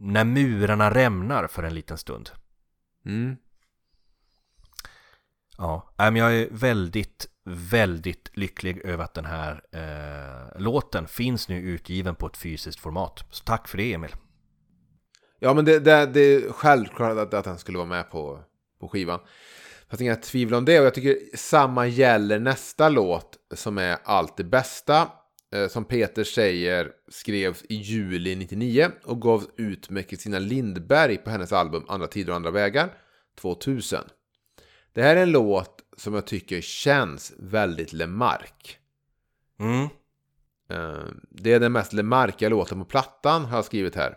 när 0.03 0.23
murarna 0.23 0.93
rämnar 0.93 1.47
för 1.47 1.63
en 1.63 1.75
liten 1.75 1.97
stund. 1.97 2.29
Mm. 3.05 3.35
Ja, 5.57 5.93
nej, 5.97 6.11
men 6.11 6.21
jag 6.21 6.35
är 6.35 6.47
väldigt, 6.51 7.27
väldigt 7.45 8.37
lycklig 8.37 8.81
över 8.85 9.03
att 9.03 9.13
den 9.13 9.25
här 9.25 9.63
eh, 9.71 10.61
låten 10.61 11.07
finns 11.07 11.49
nu 11.49 11.59
utgiven 11.61 12.15
på 12.15 12.27
ett 12.27 12.37
fysiskt 12.37 12.79
format. 12.79 13.25
Så 13.29 13.43
tack 13.43 13.67
för 13.67 13.77
det 13.77 13.93
Emil. 13.93 14.15
Ja, 15.39 15.53
men 15.53 15.65
det, 15.65 15.79
det, 15.79 16.05
det 16.05 16.19
är 16.19 16.51
självklart 16.51 17.17
att, 17.17 17.33
att 17.33 17.45
han 17.45 17.57
skulle 17.57 17.77
vara 17.77 17.87
med 17.87 18.11
på, 18.11 18.43
på 18.79 18.89
skivan. 18.89 19.19
Fast 19.89 20.01
inga 20.01 20.15
tvivel 20.15 20.53
om 20.53 20.65
det. 20.65 20.79
Och 20.79 20.85
jag 20.85 20.93
tycker 20.93 21.37
samma 21.37 21.87
gäller 21.87 22.39
nästa 22.39 22.89
låt 22.89 23.37
som 23.53 23.77
är 23.77 23.97
Allt 24.03 24.37
det 24.37 24.43
bästa. 24.43 25.11
Eh, 25.53 25.67
som 25.67 25.85
Peter 25.85 26.23
säger 26.23 26.91
skrevs 27.07 27.63
i 27.69 27.75
juli 27.75 28.35
99 28.35 28.91
och 29.03 29.21
gavs 29.21 29.47
ut 29.57 29.89
med 29.89 30.09
Kristina 30.09 30.39
Lindberg 30.39 31.17
på 31.17 31.29
hennes 31.29 31.53
album 31.53 31.85
Andra 31.87 32.07
tider 32.07 32.29
och 32.29 32.35
andra 32.35 32.51
vägar 32.51 32.93
2000. 33.35 33.99
Det 34.93 35.01
här 35.01 35.15
är 35.15 35.23
en 35.23 35.31
låt 35.31 35.79
som 35.97 36.13
jag 36.13 36.27
tycker 36.27 36.61
känns 36.61 37.33
väldigt 37.37 37.93
Lemark. 37.93 38.77
Mm. 39.59 39.83
Eh, 40.69 41.05
Det 41.29 41.53
är 41.53 41.59
den 41.59 41.71
mest 41.71 41.93
Lemarkiga 41.93 42.49
låten 42.49 42.79
på 42.79 42.85
plattan 42.85 43.45
har 43.45 43.57
jag 43.57 43.65
skrivit 43.65 43.95
här. 43.95 44.15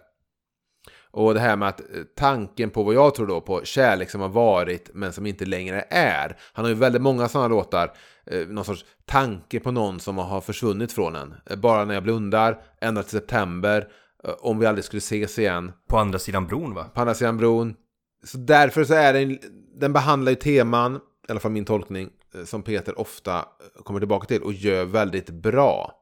Och 1.16 1.34
det 1.34 1.40
här 1.40 1.56
med 1.56 1.68
att 1.68 1.80
eh, 1.80 1.86
tanken 2.16 2.70
på 2.70 2.82
vad 2.82 2.94
jag 2.94 3.14
tror 3.14 3.26
då 3.26 3.40
på 3.40 3.64
kärlek 3.64 4.10
som 4.10 4.20
har 4.20 4.28
varit 4.28 4.90
men 4.94 5.12
som 5.12 5.26
inte 5.26 5.44
längre 5.44 5.84
är. 5.90 6.36
Han 6.52 6.64
har 6.64 6.70
ju 6.70 6.74
väldigt 6.74 7.02
många 7.02 7.28
sådana 7.28 7.48
låtar. 7.48 7.92
Eh, 8.26 8.46
någon 8.48 8.64
sorts 8.64 8.84
tanke 9.04 9.60
på 9.60 9.70
någon 9.70 10.00
som 10.00 10.18
har 10.18 10.40
försvunnit 10.40 10.92
från 10.92 11.16
en. 11.16 11.34
Eh, 11.50 11.56
Bara 11.56 11.84
när 11.84 11.94
jag 11.94 12.02
blundar, 12.02 12.62
ända 12.80 13.02
till 13.02 13.10
september. 13.10 13.88
Om 14.40 14.58
vi 14.58 14.66
aldrig 14.66 14.84
skulle 14.84 14.98
ses 14.98 15.38
igen. 15.38 15.72
På 15.88 15.98
andra 15.98 16.18
sidan 16.18 16.46
bron 16.46 16.74
va? 16.74 16.84
På 16.94 17.00
andra 17.00 17.14
sidan 17.14 17.36
bron. 17.36 17.74
Så 18.24 18.38
därför 18.38 18.84
så 18.84 18.94
är 18.94 19.12
den, 19.12 19.38
den 19.80 19.92
behandlar 19.92 20.32
ju 20.32 20.36
teman, 20.36 20.96
i 21.28 21.30
alla 21.30 21.40
fall 21.40 21.52
min 21.52 21.64
tolkning, 21.64 22.10
som 22.44 22.62
Peter 22.62 23.00
ofta 23.00 23.44
kommer 23.84 24.00
tillbaka 24.00 24.26
till 24.26 24.42
och 24.42 24.52
gör 24.52 24.84
väldigt 24.84 25.30
bra. 25.30 25.92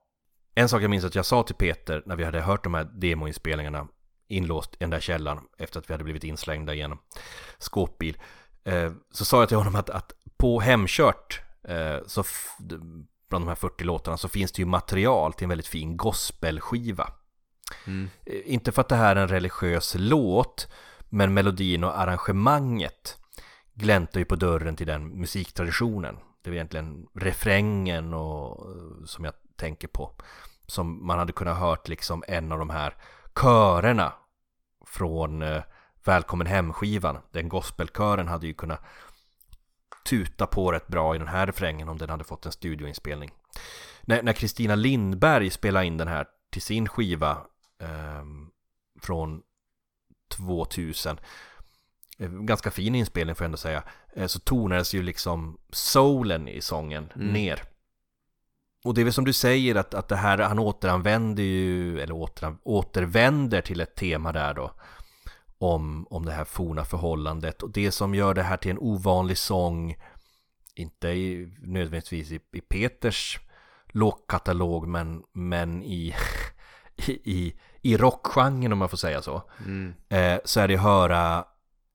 En 0.54 0.68
sak 0.68 0.82
jag 0.82 0.90
minns 0.90 1.04
att 1.04 1.14
jag 1.14 1.26
sa 1.26 1.42
till 1.42 1.54
Peter 1.54 2.02
när 2.06 2.16
vi 2.16 2.24
hade 2.24 2.40
hört 2.40 2.64
de 2.64 2.74
här 2.74 2.84
demoinspelningarna 2.84 3.88
inlåst 4.28 4.74
i 4.74 4.76
den 4.78 4.90
där 4.90 5.00
källaren 5.00 5.40
efter 5.58 5.80
att 5.80 5.90
vi 5.90 5.94
hade 5.94 6.04
blivit 6.04 6.24
inslängda 6.24 6.74
i 6.74 6.80
en 6.80 6.98
skåpbil. 7.58 8.18
Eh, 8.64 8.92
så 9.10 9.24
sa 9.24 9.40
jag 9.40 9.48
till 9.48 9.56
honom 9.56 9.74
att, 9.74 9.90
att 9.90 10.12
på 10.36 10.60
Hemkört, 10.60 11.40
eh, 11.68 11.98
så 12.06 12.24
bland 13.28 13.44
de 13.44 13.48
här 13.48 13.54
40 13.54 13.84
låtarna, 13.84 14.16
så 14.16 14.28
finns 14.28 14.52
det 14.52 14.62
ju 14.62 14.66
material 14.66 15.32
till 15.32 15.44
en 15.44 15.48
väldigt 15.48 15.66
fin 15.66 15.96
gospelskiva. 15.96 17.12
Mm. 17.86 18.10
Eh, 18.26 18.40
Inte 18.44 18.72
för 18.72 18.80
att 18.80 18.88
det 18.88 18.96
här 18.96 19.16
är 19.16 19.22
en 19.22 19.28
religiös 19.28 19.94
låt, 19.98 20.68
men 21.08 21.34
melodin 21.34 21.84
och 21.84 21.98
arrangemanget 21.98 23.18
gläntar 23.74 24.20
ju 24.20 24.24
på 24.24 24.36
dörren 24.36 24.76
till 24.76 24.86
den 24.86 25.08
musiktraditionen. 25.08 26.18
Det 26.42 26.50
är 26.50 26.54
egentligen 26.54 27.06
refrängen 27.14 28.14
och, 28.14 28.66
som 29.06 29.24
jag 29.24 29.34
tänker 29.56 29.88
på. 29.88 30.12
Som 30.66 31.06
man 31.06 31.18
hade 31.18 31.32
kunnat 31.32 31.58
hört 31.58 31.88
liksom 31.88 32.24
en 32.28 32.52
av 32.52 32.58
de 32.58 32.70
här 32.70 32.96
körerna 33.40 34.12
från 34.86 35.42
eh, 35.42 35.62
Välkommen 36.04 36.46
hem-skivan. 36.46 37.18
Den 37.30 37.48
gospelkören 37.48 38.28
hade 38.28 38.46
ju 38.46 38.54
kunnat 38.54 38.80
tuta 40.08 40.46
på 40.46 40.72
rätt 40.72 40.86
bra 40.86 41.14
i 41.14 41.18
den 41.18 41.28
här 41.28 41.46
refrängen 41.46 41.88
om 41.88 41.98
den 41.98 42.10
hade 42.10 42.24
fått 42.24 42.46
en 42.46 42.52
studioinspelning. 42.52 43.30
När 44.02 44.32
Kristina 44.32 44.74
Lindberg 44.74 45.50
spelade 45.50 45.86
in 45.86 45.96
den 45.96 46.08
här 46.08 46.26
till 46.50 46.62
sin 46.62 46.88
skiva 46.88 47.38
ehm, 47.78 48.50
från 49.02 49.42
2000 50.36 51.18
eh, 52.18 52.28
Ganska 52.30 52.70
fin 52.70 52.94
inspelning 52.94 53.34
får 53.34 53.44
jag 53.44 53.48
ändå 53.48 53.56
säga 53.56 53.82
eh, 54.16 54.26
Så 54.26 54.38
tonades 54.38 54.94
ju 54.94 55.02
liksom 55.02 55.58
soulen 55.72 56.48
i 56.48 56.60
sången 56.60 57.12
Mm. 57.14 57.32
ner 57.32 57.62
Och 58.84 58.94
det 58.94 59.00
är 59.00 59.04
väl 59.04 59.12
som 59.12 59.24
du 59.24 59.32
säger 59.32 59.74
att, 59.74 59.94
att 59.94 60.08
det 60.08 60.16
här, 60.16 60.38
han 60.38 60.58
återanvänder 60.58 61.42
ju 61.42 62.00
Eller 62.00 62.14
återan, 62.14 62.58
återvänder 62.62 63.60
till 63.60 63.80
ett 63.80 63.94
tema 63.94 64.32
där 64.32 64.54
då 64.54 64.72
om, 65.58 66.06
om 66.10 66.24
det 66.24 66.32
här 66.32 66.44
forna 66.44 66.84
förhållandet 66.84 67.62
och 67.62 67.70
det 67.70 67.90
som 67.92 68.14
gör 68.14 68.34
det 68.34 68.42
här 68.42 68.56
till 68.56 68.70
en 68.70 68.78
ovanlig 68.78 69.38
sång 69.38 69.96
Inte 70.74 71.08
i, 71.08 71.54
nödvändigtvis 71.62 72.32
i, 72.32 72.40
i 72.52 72.60
Peters 72.60 73.38
låtkatalog 73.86 74.88
men, 74.88 75.22
men 75.32 75.82
i, 75.82 76.14
i, 76.96 77.12
i, 77.12 77.54
i 77.82 77.96
rockgenren 77.96 78.72
om 78.72 78.78
man 78.78 78.88
får 78.88 78.96
säga 78.96 79.22
så 79.22 79.42
Mm. 79.58 79.94
eh, 80.08 80.40
så 80.44 80.60
är 80.60 80.68
det 80.68 80.74
att 80.74 80.80
höra 80.80 81.44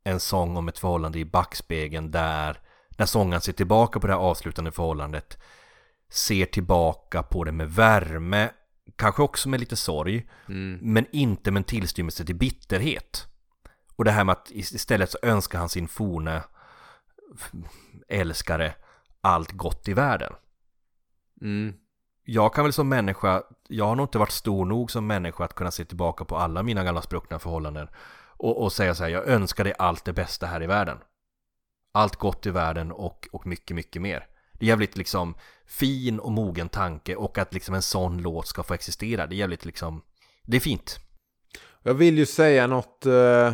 en 0.03 0.19
sång 0.19 0.57
om 0.57 0.67
ett 0.67 0.79
förhållande 0.79 1.19
i 1.19 1.25
backspegeln 1.25 2.11
där 2.11 2.59
när 2.97 3.05
sångaren 3.05 3.41
ser 3.41 3.53
tillbaka 3.53 3.99
på 3.99 4.07
det 4.07 4.13
här 4.13 4.19
avslutande 4.19 4.71
förhållandet 4.71 5.37
ser 6.09 6.45
tillbaka 6.45 7.23
på 7.23 7.43
det 7.43 7.51
med 7.51 7.71
värme 7.71 8.49
kanske 8.95 9.21
också 9.21 9.49
med 9.49 9.59
lite 9.59 9.75
sorg 9.75 10.29
Mm. 10.47 10.79
men 10.81 11.05
inte 11.11 11.51
med 11.51 11.59
en 11.59 11.63
tillstymmelse 11.63 12.25
till 12.25 12.35
bitterhet 12.35 13.27
och 13.95 14.05
det 14.05 14.11
här 14.11 14.23
med 14.23 14.33
att 14.33 14.51
istället 14.51 15.11
så 15.11 15.17
önskar 15.21 15.59
han 15.59 15.69
sin 15.69 15.87
forne 15.87 16.43
älskare 18.07 18.73
allt 19.21 19.51
gott 19.51 19.87
i 19.87 19.93
världen 19.93 20.33
Mm. 21.41 21.73
jag 22.23 22.53
kan 22.53 22.63
väl 22.63 22.73
som 22.73 22.89
människa, 22.89 23.43
jag 23.67 23.85
har 23.85 23.95
nog 23.95 24.03
inte 24.03 24.17
varit 24.17 24.31
stor 24.31 24.65
nog 24.65 24.91
som 24.91 25.07
människa 25.07 25.43
att 25.43 25.53
kunna 25.53 25.71
se 25.71 25.85
tillbaka 25.85 26.25
på 26.25 26.37
alla 26.37 26.63
mina 26.63 26.83
gamla 26.83 27.01
spruckna 27.01 27.39
förhållanden 27.39 27.87
och, 28.37 28.63
och 28.63 28.71
säga 28.71 28.95
så 28.95 29.03
här, 29.03 29.09
jag 29.09 29.27
önskar 29.27 29.63
dig 29.63 29.73
allt 29.79 30.05
det 30.05 30.13
bästa 30.13 30.47
här 30.47 30.63
i 30.63 30.67
världen. 30.67 30.97
Allt 31.91 32.15
gott 32.15 32.45
i 32.45 32.49
världen 32.49 32.91
och, 32.91 33.27
och 33.31 33.47
mycket, 33.47 33.75
mycket 33.75 34.01
mer. 34.01 34.27
Det 34.53 34.65
är 34.65 34.67
jävligt 34.67 34.97
liksom 34.97 35.35
fin 35.69 36.19
och 36.19 36.31
mogen 36.31 36.69
tanke 36.69 37.15
och 37.15 37.37
att 37.37 37.53
liksom 37.53 37.75
en 37.75 37.81
sån 37.81 38.21
låt 38.21 38.47
ska 38.47 38.63
få 38.63 38.73
existera. 38.73 39.27
Det 39.27 39.35
är 39.35 39.37
jävligt 39.37 39.65
liksom, 39.65 40.01
det 40.45 40.57
är 40.57 40.61
fint. 40.61 40.99
Jag 41.83 41.93
vill 41.93 42.17
ju 42.17 42.25
säga 42.25 42.67
något, 42.67 43.05
eh, 43.05 43.53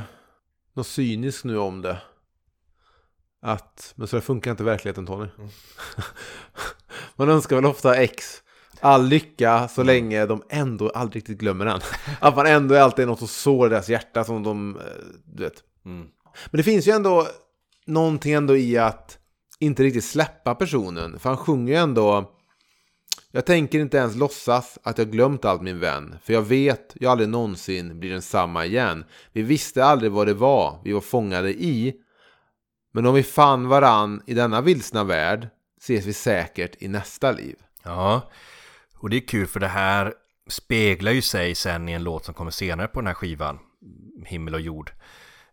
något 0.73 0.87
cyniskt 0.87 1.43
nu 1.43 1.57
om 1.57 1.81
det. 1.81 1.97
Att, 3.41 3.93
men 3.95 4.07
så 4.07 4.21
funkar 4.21 4.51
inte 4.51 4.63
verkligheten 4.63 5.05
Tony. 5.05 5.27
Man 7.15 7.29
önskar 7.29 7.55
väl 7.55 7.65
ofta 7.65 7.95
ex 7.95 8.41
all 8.79 9.07
lycka 9.07 9.67
så 9.67 9.83
länge 9.83 10.25
de 10.25 10.43
ändå 10.49 10.89
aldrig 10.89 11.15
riktigt 11.15 11.37
glömmer 11.37 11.65
den. 11.65 11.81
Att 12.19 12.35
man 12.35 12.45
ändå 12.45 12.77
alltid 12.77 13.03
är 13.03 13.07
något 13.07 13.19
som 13.19 13.27
sår 13.27 13.69
deras 13.69 13.89
hjärta 13.89 14.23
som 14.23 14.43
de, 14.43 14.77
eh, 14.77 14.83
du 15.25 15.43
vet. 15.43 15.63
Mm. 15.85 16.07
Men 16.51 16.57
det 16.57 16.63
finns 16.63 16.87
ju 16.87 16.91
ändå 16.91 17.27
någonting 17.85 18.33
ändå 18.33 18.57
i 18.57 18.77
att 18.77 19.17
inte 19.65 19.83
riktigt 19.83 20.05
släppa 20.05 20.55
personen. 20.55 21.19
För 21.19 21.29
han 21.29 21.37
sjunger 21.37 21.73
ju 21.73 21.79
ändå 21.79 22.31
Jag 23.31 23.45
tänker 23.45 23.79
inte 23.79 23.97
ens 23.97 24.15
låtsas 24.15 24.79
att 24.83 24.97
jag 24.97 25.11
glömt 25.11 25.45
allt 25.45 25.61
min 25.61 25.79
vän. 25.79 26.15
För 26.23 26.33
jag 26.33 26.41
vet 26.41 26.93
jag 26.95 27.11
aldrig 27.11 27.29
någonsin 27.29 27.99
blir 27.99 28.11
densamma 28.11 28.65
igen. 28.65 29.05
Vi 29.33 29.41
visste 29.41 29.85
aldrig 29.85 30.11
vad 30.11 30.27
det 30.27 30.33
var 30.33 30.79
vi 30.83 30.91
var 30.91 31.01
fångade 31.01 31.53
i. 31.53 31.95
Men 32.93 33.05
om 33.05 33.13
vi 33.13 33.23
fann 33.23 33.67
varann 33.67 34.21
i 34.25 34.33
denna 34.33 34.61
vilsna 34.61 35.03
värld 35.03 35.47
ses 35.81 36.05
vi 36.05 36.13
säkert 36.13 36.81
i 36.81 36.87
nästa 36.87 37.31
liv. 37.31 37.55
Ja, 37.83 38.31
och 38.97 39.09
det 39.09 39.17
är 39.17 39.27
kul 39.27 39.47
för 39.47 39.59
det 39.59 39.67
här 39.67 40.13
speglar 40.47 41.11
ju 41.11 41.21
sig 41.21 41.55
sen 41.55 41.89
i 41.89 41.91
en 41.91 42.03
låt 42.03 42.25
som 42.25 42.33
kommer 42.33 42.51
senare 42.51 42.87
på 42.87 42.99
den 42.99 43.07
här 43.07 43.13
skivan 43.13 43.59
Himmel 44.25 44.53
och 44.53 44.61
jord 44.61 44.91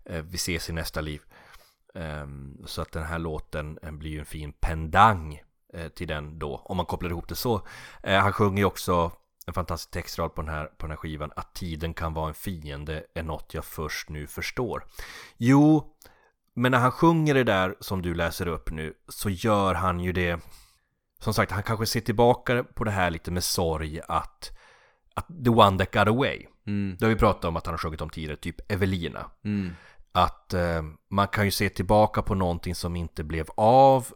eh, 0.04 0.22
Vi 0.22 0.34
ses 0.34 0.70
i 0.70 0.72
nästa 0.72 1.00
liv 1.00 1.20
Ehm, 1.94 2.56
Så 2.66 2.82
att 2.82 2.92
den 2.92 3.04
här 3.04 3.18
låten 3.18 3.78
eh, 3.82 3.90
blir 3.90 4.10
ju 4.10 4.18
en 4.18 4.24
fin 4.24 4.52
pendang 4.52 5.42
eh, 5.74 5.88
till 5.88 6.08
den 6.08 6.38
då, 6.38 6.62
om 6.64 6.76
man 6.76 6.86
kopplar 6.86 7.10
ihop 7.10 7.28
det 7.28 7.34
så. 7.34 7.66
Eh, 8.02 8.20
han 8.20 8.32
sjunger 8.32 8.58
ju 8.58 8.64
också 8.64 9.12
en 9.46 9.54
fantastisk 9.54 9.90
textrad 9.90 10.34
på 10.34 10.42
den, 10.42 10.50
här, 10.54 10.64
på 10.66 10.86
den 10.86 10.90
här 10.90 10.96
skivan, 10.96 11.32
att 11.36 11.54
tiden 11.54 11.94
kan 11.94 12.14
vara 12.14 12.28
en 12.28 12.34
fiende 12.34 13.04
är 13.14 13.22
något 13.22 13.54
jag 13.54 13.64
först 13.64 14.08
nu 14.08 14.26
förstår. 14.26 14.84
Jo, 15.36 15.94
men 16.54 16.72
när 16.72 16.78
han 16.78 16.92
sjunger 16.92 17.34
det 17.34 17.44
där 17.44 17.74
som 17.80 18.02
du 18.02 18.14
läser 18.14 18.48
upp 18.48 18.70
nu 18.70 18.94
så 19.08 19.30
gör 19.30 19.74
han 19.74 20.00
ju 20.00 20.12
det 20.12 20.40
Som 21.18 21.34
sagt, 21.34 21.52
han 21.52 21.62
kanske 21.62 21.86
ser 21.86 22.00
tillbaka 22.00 22.64
på 22.64 22.84
det 22.84 22.90
här 22.90 23.10
lite 23.10 23.30
med 23.30 23.44
sorg 23.44 24.00
att 24.08 24.58
Att 25.14 25.26
the 25.44 25.50
one 25.50 25.78
that 25.78 25.92
got 25.92 26.08
away 26.08 26.46
Mm. 26.66 26.96
Det 26.98 27.04
har 27.04 27.10
vi 27.10 27.18
pratat 27.18 27.44
om 27.44 27.56
att 27.56 27.66
han 27.66 27.72
har 27.72 27.78
sjungit 27.78 28.00
om 28.00 28.10
tidigare, 28.10 28.36
typ 28.36 28.72
Evelina 28.72 29.30
Mm. 29.44 29.70
Att 30.12 30.54
eh, 30.54 30.82
man 31.10 31.28
kan 31.28 31.44
ju 31.44 31.50
se 31.50 31.68
tillbaka 31.68 32.22
på 32.22 32.34
någonting 32.34 32.74
som 32.74 32.96
inte 32.96 33.24
blev 33.24 33.46
av 33.56 34.06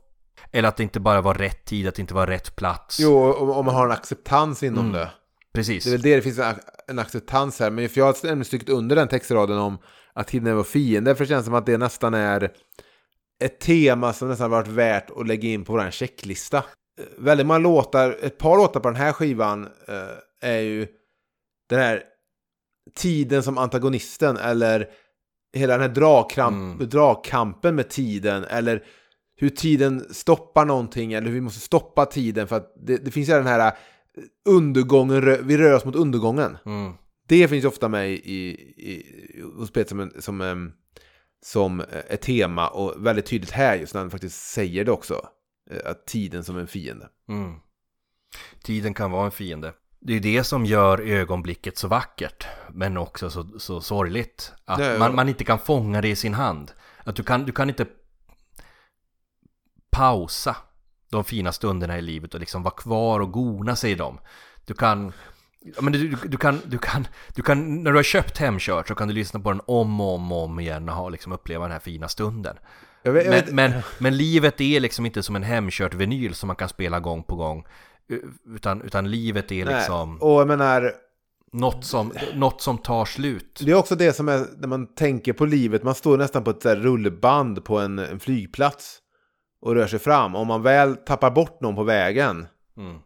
Eller 0.52 0.68
att 0.68 0.76
det 0.76 0.82
inte 0.82 1.00
bara 1.00 1.20
var 1.20 1.34
rätt 1.34 1.64
tid, 1.64 1.88
att 1.88 1.94
det 1.94 2.00
inte 2.00 2.14
var 2.14 2.26
rätt 2.26 2.56
plats 2.56 2.98
Jo, 3.00 3.32
om, 3.32 3.64
man 3.66 3.74
har 3.74 3.84
en 3.84 3.92
acceptans 3.92 4.62
inom 4.62 4.84
Mm. 4.84 4.92
det. 4.92 5.10
Precis 5.54 5.84
Det 5.84 5.90
är 5.90 5.92
väl 5.92 6.02
det 6.02 6.16
det 6.16 6.22
finns 6.22 6.40
en, 6.88 6.98
acceptans 6.98 7.60
här. 7.60 7.70
Men 7.70 7.88
för 7.88 8.00
jag 8.00 8.06
har 8.06 8.44
strukit 8.44 8.68
under 8.68 8.96
den 8.96 9.08
textraden 9.08 9.58
om 9.58 9.78
att 10.12 10.26
tiden 10.26 10.46
är 10.46 10.54
vår 10.54 10.64
fiende. 10.64 11.14
För 11.14 11.24
det 11.24 11.28
känns 11.28 11.44
som 11.44 11.54
att 11.54 11.66
det 11.66 11.78
nästan 11.78 12.14
är 12.14 12.52
ett 13.44 13.60
tema 13.60 14.12
som 14.12 14.28
nästan 14.28 14.50
varit 14.50 14.68
värt 14.68 15.10
att 15.10 15.26
lägga 15.26 15.48
in 15.48 15.64
på 15.64 15.72
vår 15.72 15.90
checklista. 15.90 16.64
Väldigt 17.18 17.46
många 17.46 17.58
låtar, 17.58 18.18
ett 18.22 18.38
par 18.38 18.56
låtar 18.56 18.80
på 18.80 18.88
den 18.88 18.96
här 18.96 19.12
skivan 19.12 19.64
eh, 19.88 20.50
är 20.50 20.58
ju 20.60 20.86
den 21.68 21.78
här 21.78 22.02
tiden 22.94 23.42
som 23.42 23.58
antagonisten 23.58 24.36
eller 24.36 24.88
hela 25.56 25.72
den 25.78 25.88
här 25.88 25.94
dragkramp, 25.94 26.74
Mm. 26.76 26.88
dragkampen 26.88 27.74
med 27.74 27.88
tiden 27.88 28.44
eller 28.44 28.84
hur 29.36 29.48
tiden 29.48 30.04
stoppar 30.14 30.64
någonting 30.64 31.12
eller 31.12 31.26
hur 31.26 31.34
vi 31.34 31.40
måste 31.40 31.60
stoppa 31.60 32.06
tiden 32.06 32.48
för 32.48 32.56
att 32.56 32.72
det, 32.86 32.96
det 33.04 33.10
finns 33.10 33.28
ju 33.28 33.32
den 33.32 33.46
här 33.46 33.66
eh, 33.66 33.72
undergången, 34.48 35.46
vi 35.46 35.58
rör 35.58 35.74
oss 35.74 35.84
mot 35.84 35.96
undergången. 35.96 36.56
mm. 36.66 36.92
Det 37.28 37.48
finns 37.48 37.64
ofta 37.64 37.88
med 37.88 38.10
i, 38.10 38.16
i, 38.76 39.42
hos 39.56 39.70
Peter 39.70 39.88
som, 39.88 40.00
en- 40.00 40.22
som, 40.22 40.72
som 41.44 41.82
ett 42.08 42.20
tema 42.22 42.68
och 42.68 43.06
väldigt 43.06 43.26
tydligt 43.26 43.50
här 43.50 43.76
just 43.76 43.94
när 43.94 44.00
han 44.00 44.10
faktiskt 44.10 44.50
säger 44.50 44.84
det 44.84 44.90
också. 44.92 45.26
eh, 45.70 45.90
Att 45.90 46.06
tiden 46.06 46.44
som 46.44 46.56
en 46.58 46.66
fiende. 46.66 47.08
Mm. 47.28 47.52
Tiden 48.62 48.94
kan 48.94 49.10
vara 49.10 49.24
en 49.24 49.30
fiende. 49.30 49.72
Det 50.06 50.14
är 50.14 50.20
det 50.20 50.44
som 50.44 50.66
gör 50.66 51.00
ögonblicket 51.00 51.78
så 51.78 51.88
vackert, 51.88 52.46
men 52.72 52.96
också 52.96 53.30
så, 53.30 53.58
så 53.58 53.80
sorgligt. 53.80 54.52
Att 54.64 54.80
ja. 54.80 54.98
Man, 54.98 55.14
man 55.14 55.28
inte 55.28 55.44
kan 55.44 55.58
fånga 55.58 56.00
det 56.00 56.08
i 56.08 56.16
sin 56.16 56.34
hand. 56.34 56.72
Att 57.04 57.16
du 57.16 57.22
kan, 57.22 57.44
du 57.44 57.52
kan 57.52 57.68
inte 57.68 57.86
pausa 59.90 60.56
de 61.10 61.24
fina 61.24 61.52
stunderna 61.52 61.98
i 61.98 62.02
livet 62.02 62.34
och 62.34 62.40
liksom 62.40 62.62
vara 62.62 62.74
kvar 62.74 63.20
och 63.20 63.32
gona 63.32 63.76
sig 63.76 63.90
i 63.90 63.94
dem. 63.94 64.18
Du 64.64 64.74
kan, 64.74 65.12
men 65.80 65.92
du, 65.92 66.08
du, 66.08 66.16
du, 66.28 66.36
kan, 66.36 66.60
du, 66.66 66.78
kan, 66.78 67.06
du 67.34 67.42
kan, 67.42 67.82
när 67.82 67.90
du 67.90 67.98
har 67.98 68.02
köpt 68.02 68.38
Hemkört 68.38 68.88
så 68.88 68.94
kan 68.94 69.08
du 69.08 69.14
lyssna 69.14 69.40
på 69.40 69.52
den 69.52 69.60
om 69.66 70.00
och 70.00 70.14
om 70.14 70.32
och 70.32 70.44
om 70.44 70.60
igen 70.60 70.88
och 70.88 70.94
ha, 70.94 71.08
liksom, 71.08 71.32
uppleva 71.32 71.64
den 71.64 71.72
här 71.72 71.80
fina 71.80 72.08
stunden. 72.08 72.56
Jag 73.02 73.12
vet, 73.12 73.24
jag 73.24 73.32
vet, 73.32 73.52
Men, 73.52 73.70
men, 73.70 73.82
men 73.98 74.16
livet 74.16 74.60
är 74.60 74.80
liksom 74.80 75.06
inte 75.06 75.22
som 75.22 75.36
en 75.36 75.42
hemkört 75.42 75.94
vinyl 75.94 76.34
som 76.34 76.46
man 76.46 76.56
kan 76.56 76.68
spela 76.68 77.00
gång 77.00 77.22
på 77.22 77.36
gång. 77.36 77.66
Utan, 78.54 78.82
utan 78.82 79.10
livet 79.10 79.52
är 79.52 79.64
nej. 79.64 79.74
liksom 79.74 80.22
Och 80.22 80.40
jag 80.40 80.48
menar, 80.48 80.92
något, 81.52 81.84
som, 81.84 82.12
något 82.34 82.60
som 82.60 82.78
tar 82.78 83.04
slut. 83.04 83.60
det 83.64 83.70
är 83.70 83.74
också 83.74 83.94
det 83.94 84.12
som 84.12 84.28
är 84.28 84.46
när 84.58 84.68
man 84.68 84.86
tänker 84.86 85.32
på 85.32 85.44
livet. 85.44 85.82
Man 85.82 85.94
står 85.94 86.18
nästan 86.18 86.44
på 86.44 86.50
ett 86.50 86.62
så 86.62 86.74
rullband 86.74 87.64
på 87.64 87.78
en, 87.78 87.98
en 87.98 88.20
flygplats 88.20 88.98
och 89.60 89.74
rör 89.74 89.86
sig 89.86 89.98
fram. 89.98 90.36
Om 90.36 90.46
man 90.46 90.62
väl 90.62 90.96
tappar 90.96 91.30
bort 91.30 91.60
någon 91.60 91.74
på 91.74 91.82
vägen 91.82 92.46
Mm. 92.78 92.96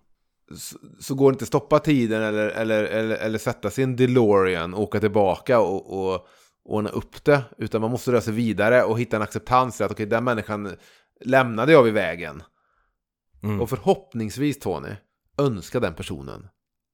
så, 0.55 0.79
så 1.01 1.15
går 1.15 1.31
det 1.31 1.35
inte 1.35 1.43
att 1.43 1.49
stoppa 1.49 1.79
tiden 1.79 2.23
eller, 2.23 2.49
eller, 2.49 2.85
eller, 2.85 3.17
eller 3.17 3.39
sätta 3.39 3.83
en 3.83 3.97
DeLorean 3.97 4.75
och 4.75 4.83
åka 4.83 5.01
tillbaka 5.01 5.61
och, 5.61 6.13
och 6.13 6.27
ordna 6.65 6.91
upp 6.91 7.25
det. 7.25 7.43
Utan 7.59 7.81
man 7.81 7.91
måste 7.91 8.13
röra 8.13 8.21
sig 8.21 8.33
vidare 8.33 8.83
och 8.83 9.01
hitta 9.01 9.17
en 9.17 9.23
acceptans 9.23 9.81
att 9.81 9.91
okej, 9.91 10.07
den 10.07 10.25
människan 10.25 10.77
lämnade 11.25 11.73
jag 11.73 11.83
vid 11.83 11.95
vägen. 11.95 12.43
Mm. 13.43 13.61
Och 13.61 13.71
förhoppningsvis, 13.71 14.59
Tony, 14.59 14.97
önska 15.39 15.81
den 15.81 15.95
personen 15.95 16.49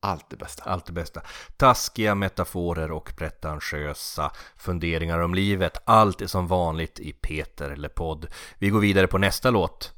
allt 0.07 0.31
det 0.31 0.37
bästa. 0.37 0.63
Allt 0.65 0.87
det 0.87 0.93
bästa. 0.93 1.23
Taskiga 1.57 2.15
metaforer 2.15 2.91
och 2.91 3.17
pretentiösa 3.17 4.33
funderingar 4.57 5.19
om 5.19 5.35
livet. 5.35 5.77
Allt 5.85 6.21
är 6.21 6.27
som 6.27 6.47
vanligt 6.47 7.01
i 7.01 7.13
Peter 7.13 7.71
eller 7.71 7.89
podd. 7.89 8.27
Vi 8.59 8.69
går 8.69 8.81
vidare 8.81 9.07
på 9.07 9.19
nästa 9.19 9.51
låt. 9.51 9.93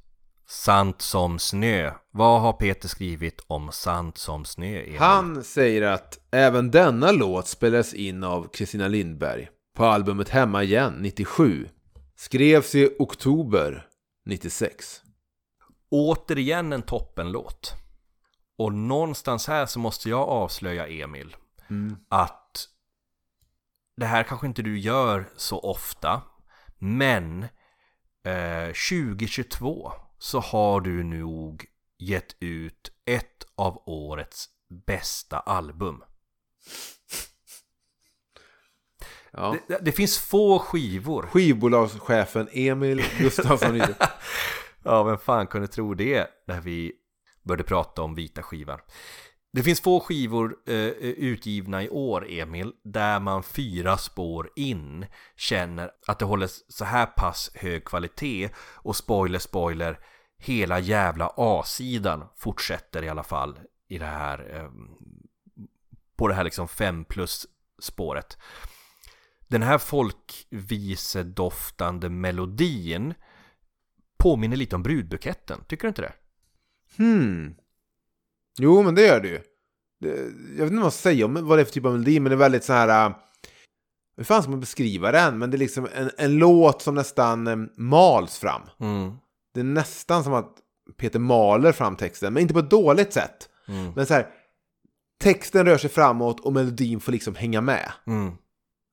Sant 0.47 1.03
som 1.03 1.39
snö. 1.39 1.93
Vad 2.11 2.41
har 2.41 2.53
Peter 2.53 2.89
skrivit 2.89 3.41
om 3.47 3.73
Sant 3.73 4.19
som 4.19 4.45
snö? 4.45 4.83
Emil? 4.83 4.99
Han 4.99 5.45
säger 5.45 5.83
att 5.83 6.19
även 6.31 6.71
denna 6.71 7.13
låt 7.13 7.49
spelades 7.49 7.95
in 7.95 8.25
av 8.25 8.49
Kristina 8.53 8.89
Lindberg 8.89 9.49
på 9.77 9.85
albumet 9.85 10.29
Hemma 10.29 10.63
igen 10.63 10.95
97. 10.99 11.69
Skrevs 12.17 12.75
i 12.75 12.97
oktober 12.99 13.87
96. 14.27 15.03
Återigen 15.91 16.73
en 16.73 16.83
toppenlåt. 16.83 17.75
Och 18.57 18.75
någonstans 18.75 19.47
här 19.47 19.67
så 19.67 19.79
måste 19.79 20.09
jag 20.09 20.29
avslöja 20.29 20.89
Emil 20.89 21.37
att 22.09 22.69
det 23.97 24.07
här 24.07 24.23
kanske 24.23 24.47
inte 24.47 24.63
du 24.63 24.79
gör 24.79 25.29
så 25.37 25.61
ofta, 25.61 26.23
men 26.79 27.43
eh, 28.25 28.67
2022 28.91 29.93
så 30.19 30.41
har 30.41 30.81
du 30.81 31.05
nog 31.05 31.67
gett 31.99 32.37
ut 32.41 32.93
ett 33.05 33.47
av 33.55 33.83
årets 33.87 34.49
bästa 34.87 35.39
album. 35.39 36.03
Ja. 39.31 39.57
Det, 39.69 39.79
det 39.83 39.93
finns 39.93 40.19
få 40.19 40.59
skivor. 40.59 41.23
Skivbolagschefen 41.23 42.49
Emil 42.53 43.05
Gustafsson. 43.19 43.81
Ja, 44.85 45.03
vem 45.03 45.19
fan 45.19 45.47
kunde 45.47 45.69
tro 45.69 45.95
det 45.95 46.31
när 46.47 46.61
vi 46.61 46.93
började 47.43 47.65
prata 47.65 48.03
om 48.03 48.15
vita 48.15 48.43
skivan. 48.43 48.79
Det 49.53 49.63
finns 49.63 49.81
få 49.81 50.01
skivor 50.01 50.57
eh, 50.67 50.75
eh, 50.75 50.93
utgivna 51.01 51.83
i 51.83 51.89
år, 51.89 52.27
Emil, 52.31 52.73
där 52.85 53.21
man 53.21 53.43
fyra 53.43 53.97
spår 53.97 54.51
in 54.57 55.07
känner 55.37 55.91
att 56.07 56.19
det 56.19 56.25
håller 56.25 56.51
så 56.69 56.85
här 56.85 57.07
pass 57.07 57.51
hög 57.55 57.85
kvalitet 57.85 58.51
och 58.59 58.97
spoiler, 58.97 59.39
spoiler, 59.39 59.99
hela 60.39 60.81
jävla 60.81 61.33
A-sidan 61.37 62.25
fortsätter 62.37 63.05
i 63.05 63.09
alla 63.09 63.23
fall 63.23 63.59
i 63.89 63.99
det 63.99 64.07
här 64.07 64.57
eh, 64.57 64.71
på 66.17 66.29
det 66.29 66.35
här 66.35 66.45
liksom 66.45 66.69
5 66.69 67.05
plus 67.05 67.47
spåret. 67.83 68.39
Den 69.49 69.63
här 69.63 69.79
folkvisedoftande 69.79 72.09
melodin 72.09 73.15
påminner 74.19 74.57
lite 74.57 74.77
om 74.77 74.83
brudbuketten, 74.83 75.61
tycker 75.69 75.83
du 75.83 75.89
inte 75.89 76.03
det? 76.03 76.13
Hmm. 76.97 77.55
Jo, 78.59 78.83
men 78.83 78.95
det 78.95 79.07
gör 79.07 79.21
det 79.21 79.29
ju. 79.29 79.41
Jag 80.01 80.11
vet 80.13 80.61
inte 80.61 80.65
vad 80.65 80.73
man 80.73 80.91
säga 80.91 81.25
om 81.25 81.47
vad 81.47 81.59
det 81.59 81.63
är 81.63 81.65
för 81.65 81.73
typ 81.73 81.85
av 81.85 81.93
melodi, 81.93 82.21
men 82.21 82.31
det 82.31 82.35
är 82.35 82.39
väldigt 82.39 82.65
så 82.65 82.73
här... 82.73 83.07
äh, 83.07 83.17
Hur 84.17 84.25
fan 84.25 84.43
ska 84.43 84.51
man 84.51 84.61
beskriva 84.61 85.13
den? 85.13 85.39
Men 85.39 85.51
det 85.51 85.57
är 85.57 85.59
liksom 85.59 85.89
en, 85.95 86.11
en 86.19 86.39
låt 86.39 86.83
som 86.83 86.95
nästan 86.95 87.47
eh, 87.47 87.57
mals 87.77 88.39
fram. 88.39 88.63
Mm. 88.81 89.13
Det 89.55 89.61
är 89.61 89.65
nästan 89.65 90.25
som 90.25 90.35
att 90.35 90.57
Peter 90.97 91.19
maler 91.19 91.73
fram 91.73 91.97
texten, 91.97 92.33
men 92.33 92.41
inte 92.41 92.55
på 92.55 92.61
ett 92.61 92.71
dåligt 92.71 93.13
sätt. 93.13 93.49
Mm. 93.69 93.93
Men 93.97 94.07
så 94.07 94.15
här, 94.15 94.27
texten 95.21 95.67
rör 95.67 95.79
sig 95.79 95.91
framåt 95.91 96.41
och 96.41 96.53
melodin 96.53 97.01
får 97.01 97.13
liksom 97.13 97.35
hänga 97.35 97.61
med. 97.61 97.93
Mm. 98.07 98.33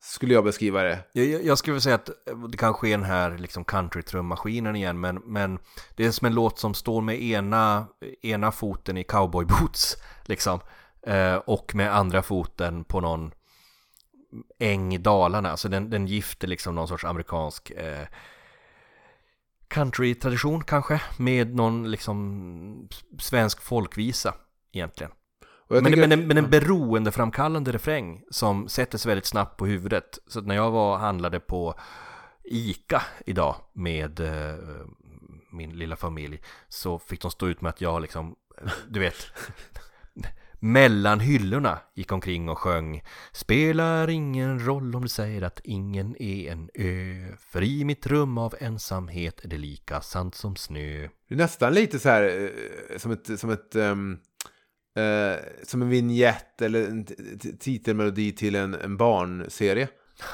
Skulle 0.07 0.33
jag 0.33 0.43
beskriva 0.43 0.83
det. 0.83 0.99
Jag, 1.13 1.43
jag- 1.43 1.57
skulle 1.57 1.73
vilja 1.73 1.81
säga 1.81 1.95
att 1.95 2.09
eh, 2.29 2.37
det 2.49 2.57
kanske 2.57 2.87
är 2.87 2.91
den 2.91 3.03
här 3.03 3.37
liksom 3.37 3.63
countrytrummaskinen 3.63 4.75
igen, 4.75 4.99
men, 4.99 5.15
men 5.15 5.59
det 5.95 6.05
är 6.05 6.11
som 6.11 6.27
en 6.27 6.33
låt 6.33 6.59
som 6.59 6.73
står 6.73 7.01
med 7.01 7.21
ena, 7.21 7.87
ena 8.21 8.51
foten 8.51 8.97
i 8.97 9.03
cowboyboots, 9.03 9.97
liksom, 10.25 10.59
eh, 11.07 11.35
och 11.35 11.75
med 11.75 11.95
andra 11.95 12.21
foten 12.21 12.83
på 12.83 13.01
någon 13.01 13.31
äng 14.59 14.93
i 14.93 14.97
Dalarna. 14.97 15.51
Alltså 15.51 15.69
den, 15.69 15.89
den 15.89 16.07
gifter 16.07 16.47
liksom 16.47 16.75
någon 16.75 16.87
sorts 16.87 17.05
amerikansk 17.05 17.69
eh, 17.71 18.07
countrytradition 19.67 20.63
kanske, 20.63 21.01
med 21.17 21.55
någon 21.55 21.91
liksom 21.91 22.89
svensk 23.19 23.61
folkvisa 23.61 24.33
egentligen. 24.71 25.11
Men, 25.67 25.85
tycker- 25.85 25.99
men, 25.99 26.11
en, 26.11 26.27
men 26.27 26.37
en 26.37 26.49
beroendeframkallande 26.49 27.71
refräng 27.71 28.21
som 28.29 28.67
sätter 28.67 28.97
sig 28.97 29.09
väldigt 29.09 29.25
snabbt 29.25 29.57
på 29.57 29.65
huvudet. 29.65 30.19
Så 30.27 30.39
att 30.39 30.45
när 30.45 30.55
jag 30.55 30.71
var 30.71 30.97
handlade 30.97 31.39
på 31.39 31.75
ICA 32.43 33.01
idag 33.25 33.55
med 33.73 34.19
eh, 34.19 34.55
min 35.51 35.77
lilla 35.77 35.95
familj 35.95 36.41
så 36.67 36.99
fick 36.99 37.21
de 37.21 37.31
stå 37.31 37.47
ut 37.47 37.61
med 37.61 37.69
att 37.69 37.81
jag 37.81 38.01
liksom, 38.01 38.35
du 38.87 38.99
vet, 38.99 39.15
mellan 40.59 41.19
hyllorna 41.19 41.79
gick 41.93 42.11
omkring 42.11 42.49
och 42.49 42.57
sjöng 42.57 43.03
Spelar 43.31 44.09
ingen 44.09 44.65
roll 44.65 44.95
om 44.95 45.01
du 45.01 45.07
säger 45.07 45.41
att 45.41 45.61
ingen 45.63 46.21
är 46.21 46.51
en 46.51 46.69
ö 46.73 47.27
För 47.39 47.63
i 47.63 47.83
mitt 47.85 48.07
rum 48.07 48.37
av 48.37 48.55
ensamhet 48.59 49.45
är 49.45 49.47
det 49.47 49.57
lika 49.57 50.01
sant 50.01 50.35
som 50.35 50.55
snö 50.55 51.07
Det 51.27 51.35
är 51.35 51.37
nästan 51.37 51.73
lite 51.73 51.99
så 51.99 52.09
här 52.09 52.23
eh, 52.23 52.97
som 52.97 53.11
ett, 53.11 53.39
som 53.39 53.49
ett 53.49 53.75
ehm, 53.75 54.17
eh, 54.95 55.39
som 55.63 55.81
en 55.81 55.89
vignett 55.89 56.61
eller 56.61 56.83
en 56.87 57.05
titelmelodi 57.59 58.31
till 58.31 58.55
en, 58.55 58.73
en 58.73 58.97
barnserie. 58.97 59.87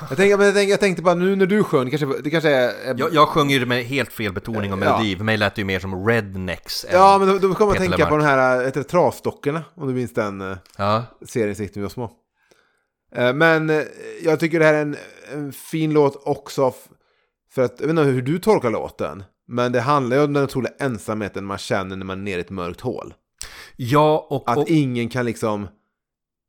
Jag 0.09 0.17
tänkte, 0.17 0.37
men 0.37 0.45
jag, 0.45 0.55
tänkte, 0.55 0.71
jag 0.71 0.79
tänkte 0.79 1.03
bara 1.03 1.15
nu 1.15 1.35
när 1.35 1.45
du 1.45 1.63
sjöng, 1.63 1.89
kanske, 1.89 2.21
det 2.23 2.29
kanske 2.29 2.49
är... 2.49 2.99
Jag, 2.99 3.13
jag 3.13 3.27
sjunger 3.27 3.59
ju 3.59 3.65
med 3.65 3.85
helt 3.85 4.11
fel 4.13 4.33
betoning 4.33 4.73
och 4.73 4.79
Ja. 4.79 4.85
melodi, 4.97 5.15
för 5.15 5.23
mig 5.23 5.37
lät 5.37 5.55
det 5.55 5.61
ju 5.61 5.65
mer 5.65 5.79
som 5.79 6.07
rednecks 6.07 6.85
Ja, 6.91 7.17
men 7.19 7.27
då, 7.27 7.37
då 7.47 7.53
kommer 7.53 7.67
man 7.71 7.77
tänka 7.77 8.05
på 8.05 8.17
Lemark. 8.17 8.21
de 8.23 8.27
här 8.27 8.65
heter 8.65 8.79
det, 8.79 8.87
Trasdockorna, 8.87 9.63
om 9.75 9.87
du 9.87 9.93
minns 9.93 10.13
den 10.13 10.41
eh, 10.41 10.57
Ja, 10.77 11.03
serien 11.27 11.55
Sikt 11.55 11.75
när 11.75 11.79
vi 11.81 11.83
var 11.83 11.89
små. 11.89 12.11
Eh, 13.15 13.33
men 13.33 13.69
eh, 13.69 13.81
jag 14.23 14.39
tycker 14.39 14.59
det 14.59 14.65
här 14.65 14.73
är 14.73 14.81
en, 14.81 14.95
en 15.33 15.51
fin 15.53 15.93
låt 15.93 16.21
också, 16.27 16.73
för 17.51 17.61
att, 17.61 17.75
jag 17.79 17.87
vet 17.87 17.89
inte 17.89 18.03
hur 18.03 18.21
du 18.21 18.39
tolkar 18.39 18.69
låten, 18.69 19.23
men 19.47 19.71
det 19.71 19.81
handlar 19.81 20.17
ju 20.17 20.23
om 20.23 20.33
den 20.33 20.43
otroliga 20.43 20.73
ensamheten 20.79 21.45
man 21.45 21.57
känner 21.57 21.95
när 21.95 22.05
man 22.05 22.19
är 22.19 22.23
nere 22.23 22.37
i 22.37 22.41
ett 22.41 22.49
mörkt 22.49 22.81
hål. 22.81 23.13
Ja 23.89 24.27
och, 24.29 24.51
Att 24.51 24.57
och 24.57 24.69
ingen 24.69 25.09
kan 25.09 25.25
liksom... 25.25 25.67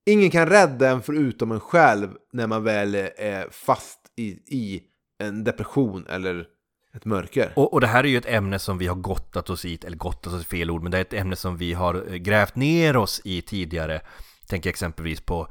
Ingen 0.07 0.31
kan 0.31 0.47
rädda 0.47 0.91
en 0.91 1.03
förutom 1.03 1.53
en 1.53 1.61
själv 1.61 2.09
när 2.33 2.47
man 2.47 2.65
väl 2.65 2.95
är 3.17 3.51
fast 3.51 3.99
i, 4.17 4.25
i 4.57 4.83
en 5.19 5.45
depression 5.45 6.07
eller 6.09 6.47
ett 6.95 7.05
mörker. 7.05 7.53
Och, 7.57 7.73
och 7.73 7.81
det 7.81 7.87
här 7.87 8.05
är 8.05 8.09
ju 8.09 8.17
ett 8.17 8.27
ämne 8.27 8.59
som 8.59 8.79
vi 8.79 8.87
har 8.87 8.95
gottat 8.95 9.51
oss 9.51 9.65
i, 9.65 9.79
eller 9.85 9.97
gottat 9.97 10.33
oss 10.33 10.41
är 10.41 10.45
fel 10.45 10.71
ord, 10.71 10.83
men 10.83 10.93
det 10.93 10.99
är 10.99 11.03
ett 11.03 11.13
ämne 11.13 11.37
som 11.37 11.57
vi 11.57 11.73
har 11.73 12.05
eh, 12.09 12.15
grävt 12.15 12.57
ner 12.57 12.97
oss 12.97 13.21
i 13.25 13.43
tidigare. 13.43 14.01
Tänker 14.47 14.71
exempelvis 14.71 15.21
på 15.21 15.49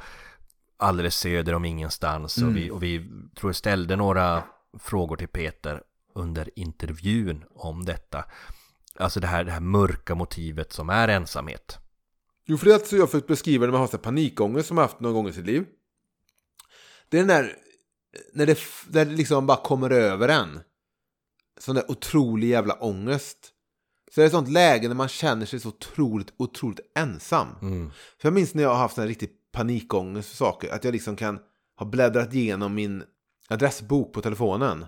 Alldeles 0.78 1.16
söder 1.16 1.54
om 1.54 1.66
ingenstans 1.66 2.38
och, 2.38 2.58
vi, 2.58 2.72
och 2.72 2.84
vi 2.84 3.06
tror 3.36 3.52
ställde 3.52 3.96
några 3.96 4.44
frågor 4.80 5.16
till 5.16 5.28
Peter 5.28 5.82
under 6.16 6.50
intervjun 6.56 7.44
om 7.56 7.86
detta. 7.86 8.26
Alltså 9.02 9.20
det 9.20 9.28
här, 9.28 9.44
det 9.44 9.52
här 9.52 9.60
mörka 9.60 10.16
motivet 10.16 10.74
som 10.74 10.90
är 10.90 11.08
ensamhet. 11.08 11.78
Jo, 12.46 12.58
för 12.58 12.66
det 12.66 12.72
är 12.72 12.76
alltså 12.76 12.96
jag 12.96 13.12
försökt 13.12 13.28
beskriva 13.28 13.66
när 13.66 13.72
man 13.72 13.82
har 13.82 13.88
så 13.88 13.98
panikångest 13.98 14.68
som 14.68 14.76
man 14.76 14.82
haft 14.82 15.00
någon 15.00 15.14
gång 15.14 15.28
i 15.28 15.34
sitt 15.34 15.46
liv. 15.46 15.66
Det 17.10 17.18
är 17.18 17.22
den 17.22 17.28
där, 17.28 17.56
när 18.34 18.46
det, 18.46 18.58
när 18.88 19.06
det 19.06 19.12
liksom 19.12 19.48
bara 19.48 19.58
kommer 19.58 19.90
över 19.90 20.30
en. 20.30 20.60
Sån 21.60 21.76
där 21.76 21.92
otrolig 21.92 22.48
jävla 22.48 22.74
ångest. 22.74 23.38
Så 24.12 24.22
det 24.22 24.24
är 24.24 24.26
ett 24.26 24.32
sånt 24.32 24.50
läge 24.50 24.88
när 24.88 24.96
man 24.96 25.08
känner 25.08 25.46
sig 25.46 25.60
så 25.60 25.70
otroligt, 25.70 26.34
otroligt 26.38 26.80
ensam. 26.96 27.48
För 28.20 28.28
jag 28.28 28.34
minns 28.34 28.54
när 28.54 28.64
jag 28.64 28.70
har 28.70 28.78
haft 28.78 28.98
här 28.98 29.08
riktig 29.08 29.30
panikångest 29.52 30.30
för 30.30 30.36
saker. 30.36 30.74
Att 30.74 30.84
jag 30.84 30.92
liksom 30.92 31.16
kan 31.16 31.40
ha 31.78 31.86
bläddrat 31.86 32.34
igenom 32.34 32.74
min 32.74 33.04
adressbok 33.48 34.14
på 34.14 34.22
telefonen. 34.22 34.86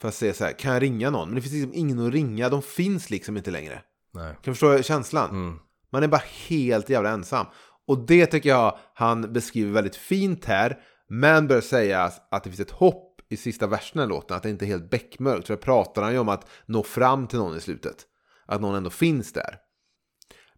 För 0.00 0.08
att 0.08 0.14
se 0.14 0.34
så 0.34 0.44
här, 0.44 0.52
kan 0.52 0.72
jag 0.72 0.82
ringa 0.82 1.10
någon? 1.10 1.28
Men 1.28 1.34
det 1.34 1.42
finns 1.42 1.54
liksom 1.54 1.74
ingen 1.74 2.06
att 2.06 2.12
ringa, 2.12 2.48
de 2.48 2.62
finns 2.62 3.10
liksom 3.10 3.36
inte 3.36 3.50
längre. 3.50 3.82
Nej. 4.14 4.32
Kan 4.32 4.40
du 4.42 4.52
förstå 4.52 4.82
känslan? 4.82 5.30
Mm. 5.30 5.58
Man 5.92 6.02
är 6.02 6.08
bara 6.08 6.22
helt 6.48 6.88
jävla 6.88 7.10
ensam. 7.10 7.46
Och 7.86 8.06
det 8.06 8.26
tycker 8.26 8.48
jag 8.48 8.78
han 8.94 9.32
beskriver 9.32 9.72
väldigt 9.72 9.96
fint 9.96 10.44
här. 10.44 10.78
Men 11.08 11.48
bör 11.48 11.60
sägas 11.60 12.20
att 12.30 12.44
det 12.44 12.50
finns 12.50 12.60
ett 12.60 12.70
hopp 12.70 13.20
i 13.28 13.36
sista 13.36 13.66
versen 13.66 14.02
i 14.02 14.06
låten. 14.06 14.36
Att 14.36 14.42
det 14.42 14.50
inte 14.50 14.64
är 14.64 14.66
helt 14.66 14.90
beckmörkt. 14.90 15.46
För 15.46 15.54
där 15.54 15.62
pratar 15.62 16.02
han 16.02 16.12
ju 16.12 16.18
om 16.18 16.28
att 16.28 16.48
nå 16.66 16.82
fram 16.82 17.26
till 17.26 17.38
någon 17.38 17.56
i 17.56 17.60
slutet. 17.60 17.96
Att 18.46 18.60
någon 18.60 18.74
ändå 18.74 18.90
finns 18.90 19.32
där. 19.32 19.58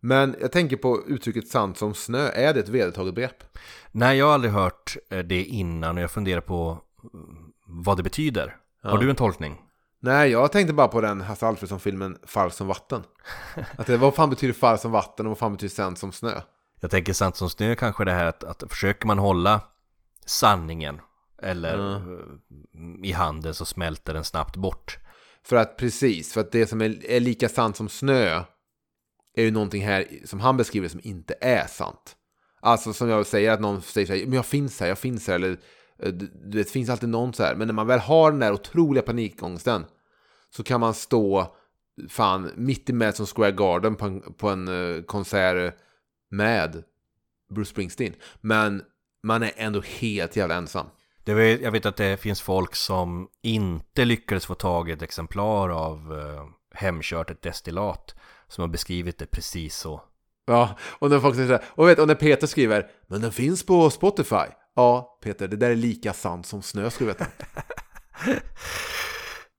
Men 0.00 0.36
jag 0.40 0.52
tänker 0.52 0.76
på 0.76 1.02
uttrycket 1.06 1.48
sant 1.48 1.78
som 1.78 1.94
snö. 1.94 2.28
Är 2.28 2.54
det 2.54 2.60
ett 2.60 2.68
vedertaget 2.68 3.14
begrepp? 3.14 3.44
Nej, 3.92 4.18
jag 4.18 4.26
har 4.26 4.34
aldrig 4.34 4.52
hört 4.52 4.96
eh, 5.10 5.18
det 5.18 5.44
innan 5.44 5.96
och 5.96 6.02
jag 6.02 6.10
funderar 6.10 6.40
på 6.40 6.78
mm, 7.14 7.52
vad 7.66 7.96
det 7.96 8.02
betyder. 8.02 8.56
Har 8.82 8.98
du 8.98 9.10
en 9.10 9.16
tolkning? 9.16 9.60
Nej, 10.00 10.30
jag 10.30 10.52
tänkte 10.52 10.72
bara 10.72 10.88
på 10.88 11.00
den 11.00 11.20
Hasse 11.20 11.46
Alfredson-filmen 11.46 12.18
Fall 12.26 12.50
som 12.50 12.66
vatten. 12.66 13.02
Att 13.76 13.86
det, 13.86 13.96
vad 13.96 14.14
fan 14.14 14.30
betyder 14.30 14.54
fall 14.54 14.78
som 14.78 14.92
vatten 14.92 15.26
och 15.26 15.30
vad 15.30 15.38
fan 15.38 15.52
betyder 15.52 15.74
sant 15.74 15.98
som 15.98 16.12
snö? 16.12 16.40
Jag 16.80 16.90
tänker 16.90 17.12
sant 17.12 17.36
som 17.36 17.50
snö 17.50 17.74
kanske 17.74 18.04
det 18.04 18.12
här 18.12 18.24
att, 18.24 18.44
att 18.44 18.62
försöker 18.68 19.06
man 19.06 19.18
hålla 19.18 19.60
sanningen 20.26 21.00
eller 21.42 21.94
eh, 21.94 22.20
i 23.02 23.12
handen 23.12 23.54
så 23.54 23.64
smälter 23.64 24.14
den 24.14 24.24
snabbt 24.24 24.56
bort. 24.56 24.98
För 25.42 25.56
att 25.56 25.76
precis, 25.76 26.32
för 26.32 26.40
att 26.40 26.52
det 26.52 26.66
som 26.66 26.80
är, 26.80 27.10
är 27.10 27.20
lika 27.20 27.48
sant 27.48 27.76
som 27.76 27.88
snö 27.88 28.42
är 29.36 29.42
ju 29.42 29.50
någonting 29.50 29.84
här 29.84 30.06
som 30.24 30.40
han 30.40 30.56
beskriver 30.56 30.88
som 30.88 31.00
inte 31.02 31.34
är 31.40 31.66
sant. 31.66 32.16
Alltså 32.60 32.92
som 32.92 33.08
jag 33.08 33.26
säger 33.26 33.50
att 33.50 33.60
någon 33.60 33.82
säger 33.82 34.06
så 34.06 34.12
här, 34.12 34.24
men 34.24 34.32
jag 34.32 34.46
finns 34.46 34.80
här, 34.80 34.86
jag 34.86 34.98
finns 34.98 35.28
här, 35.28 35.34
eller 35.34 35.58
du 35.98 36.12
du 36.12 36.58
vet, 36.58 36.66
det 36.66 36.72
finns 36.72 36.90
alltid 36.90 37.08
någon 37.08 37.32
så 37.32 37.42
här. 37.42 37.54
Men 37.54 37.66
när 37.68 37.74
man 37.74 37.86
väl 37.86 37.98
har 37.98 38.30
den 38.30 38.40
där 38.40 38.52
otroliga 38.52 39.02
panikångesten 39.02 39.84
så 40.50 40.62
kan 40.62 40.80
man 40.80 40.94
stå 40.94 41.56
fan 42.08 42.50
mitt 42.56 42.90
i 42.90 42.92
Madison 42.92 43.26
Square 43.26 43.52
Garden 43.52 43.96
på 43.96 44.06
en, 44.06 44.20
på 44.20 44.48
en 44.48 44.68
eh, 44.68 45.02
konsert 45.02 45.74
med 46.28 46.82
Bruce 47.50 47.70
Springsteen. 47.70 48.14
Men 48.40 48.82
man 49.22 49.42
är 49.42 49.52
ändå 49.56 49.80
helt 49.80 50.36
jävla 50.36 50.54
ensam. 50.54 50.86
Det 51.24 51.34
vet, 51.34 51.60
jag 51.60 51.70
vet 51.70 51.86
att 51.86 51.96
det 51.96 52.16
finns 52.16 52.40
folk 52.40 52.74
som 52.74 53.28
inte 53.42 54.04
lyckades 54.04 54.46
få 54.46 54.54
tag 54.54 54.88
i 54.88 54.92
ett 54.92 55.02
exemplar 55.02 55.68
av 55.68 56.18
eh, 56.18 56.46
Hemkört 56.74 57.30
ett 57.30 57.42
destillat 57.42 58.14
som 58.48 58.62
har 58.62 58.68
beskrivit 58.68 59.18
det 59.18 59.26
precis 59.26 59.76
så. 59.76 60.02
Ja, 60.46 60.76
och 60.80 61.10
när 61.10 61.20
folk 61.20 61.34
säger 61.34 61.48
så 61.48 61.52
här, 61.52 61.64
och, 61.68 61.88
vet, 61.88 61.98
och 61.98 62.06
när 62.06 62.14
Peter 62.14 62.46
skriver 62.46 62.90
Men 63.06 63.20
den 63.20 63.32
finns 63.32 63.66
på 63.66 63.90
Spotify 63.90 64.46
Ja, 64.76 65.18
Peter, 65.22 65.48
det 65.48 65.56
där 65.56 65.70
är 65.70 65.76
lika 65.76 66.12
sant 66.12 66.46
som 66.46 66.62
snö 66.62 66.90
skulle 66.90 67.10
du 67.10 67.18
veta. 67.18 67.26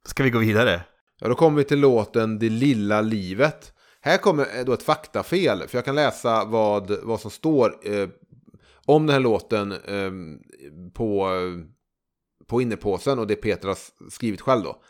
Ska 0.06 0.24
vi 0.24 0.30
gå 0.30 0.40
vidare? 0.40 0.82
Ja, 1.20 1.28
då 1.28 1.36
kommer 1.36 1.58
vi 1.58 1.64
till 1.64 1.80
låten 1.80 2.40
Det 2.40 2.50
lilla 2.50 3.02
livet. 3.02 3.74
Här 4.02 4.18
kommer 4.18 4.58
eh, 4.58 4.66
då 4.66 4.74
ett 4.74 4.84
faktafel 4.84 5.68
För 5.68 5.78
jag 5.78 5.86
kan 5.86 5.96
läsa 5.96 6.46
vad, 6.46 6.92
vad 7.04 7.20
som 7.20 7.32
står 7.32 7.76
eh, 7.84 8.10
Om 8.86 9.08
den 9.08 9.14
här 9.14 9.20
låten 9.20 9.72
eh, 9.72 10.12
På 10.94 11.30
På 12.48 12.62
innepåsen 12.62 13.20
och 13.20 13.28
det 13.28 13.36
Peter 13.36 13.68
har 13.68 13.78
skrivit 14.10 14.42
själv 14.42 14.64
då. 14.64 14.82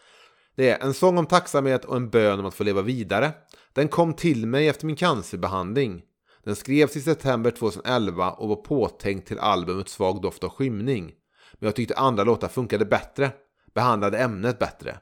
Det 0.56 0.70
är 0.70 0.84
en 0.86 0.94
sång 0.94 1.18
om 1.18 1.26
tacksamhet 1.26 1.86
och 1.86 1.96
en 1.96 2.10
bön 2.10 2.40
om 2.40 2.46
att 2.46 2.56
få 2.56 2.64
leva 2.64 2.82
vidare. 2.82 3.32
Den 3.74 3.88
kom 3.88 4.14
till 4.14 4.48
mig 4.48 4.68
efter 4.68 4.86
min 4.86 4.96
cancerbehandling 4.96 6.02
Den 6.48 6.56
skrevs 6.56 6.96
i 6.96 7.02
september 7.02 7.52
2011 7.52 8.32
och 8.32 8.50
var 8.50 8.56
påtänkt 8.56 9.28
till 9.28 9.40
albumet 9.40 9.90
Svag 9.90 10.22
doft 10.22 10.44
av 10.44 10.50
skymning. 10.50 11.14
Men 11.54 11.68
jag 11.68 11.76
tyckte 11.76 11.96
andra 11.96 12.24
låtar 12.24 12.48
funkade 12.48 12.86
bättre, 12.86 13.32
behandlade 13.74 14.18
ämnet 14.18 14.60
bättre. 14.60 14.98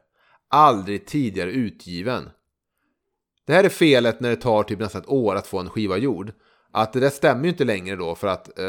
Aldrig 0.50 1.06
tidigare 1.06 1.52
utgiven. 1.52 2.30
Det 3.46 3.54
här 3.54 3.64
är 3.64 3.70
felet 3.70 4.20
när 4.20 4.30
det 4.30 4.36
tar 4.36 4.64
typ 4.64 4.80
nästan 4.80 5.02
ett 5.02 5.10
år 5.10 5.36
att 5.36 5.48
få 5.48 5.60
en 5.60 5.70
skiva 5.70 5.98
gjord. 5.98 6.32
Att 6.72 6.94
det 6.94 7.00
där 7.00 7.10
stämmer 7.10 7.44
ju 7.44 7.50
inte 7.50 7.64
längre 7.64 7.96
då 7.96 8.16
för 8.16 8.28
att 8.28 8.60
eh, 8.60 8.66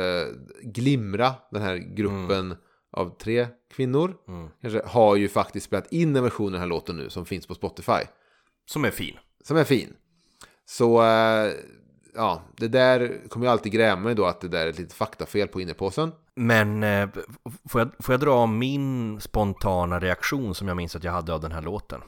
Glimra, 0.63 1.35
den 1.51 1.63
här 1.63 1.77
gruppen 1.77 2.57
av 2.93 3.19
tre 3.19 3.47
kvinnor, 3.75 4.15
kanske, 4.61 4.83
har 4.87 5.17
ju 5.17 5.29
faktiskt 5.29 5.67
spelat 5.67 5.93
in 5.93 6.17
en 6.17 6.23
version 6.23 6.47
av 6.47 6.53
den 6.53 6.61
här 6.61 6.69
låten 6.69 6.97
nu 6.97 7.11
som 7.11 7.27
finns 7.27 7.47
på 7.47 7.55
Spotify. 7.55 8.03
Som 8.67 8.85
är 8.85 8.91
fin. 8.91 9.17
Som 9.45 9.57
är 9.57 9.65
fin. 9.65 9.95
Så 10.65 11.03
eh, 11.03 11.53
ja, 12.17 12.43
det 12.57 12.69
där 12.69 13.29
kommer 13.29 13.47
jag 13.47 13.53
alltid 13.53 13.73
gräma 13.73 14.03
mig 14.03 14.15
då 14.15 14.27
att 14.27 14.41
det 14.41 14.49
där 14.49 14.67
är 14.67 14.71
ett 14.71 14.79
litet 14.79 14.93
faktafel 14.93 15.49
på 15.49 15.61
innepåsen. 15.61 16.13
Men 16.35 16.83
eh, 16.83 17.09
får, 17.69 17.81
jag, 17.81 17.91
får 17.99 18.13
jag 18.13 18.21
dra 18.21 18.47
min 18.47 19.21
spontana 19.21 20.01
reaktion 20.01 20.55
som 20.55 20.69
jag 20.69 20.77
minns 20.77 20.97
att 20.97 21.05
jag 21.05 21.13
hade 21.13 21.35
av 21.35 21.41
den 21.41 21.53
här 21.53 21.63
låten? 21.63 22.01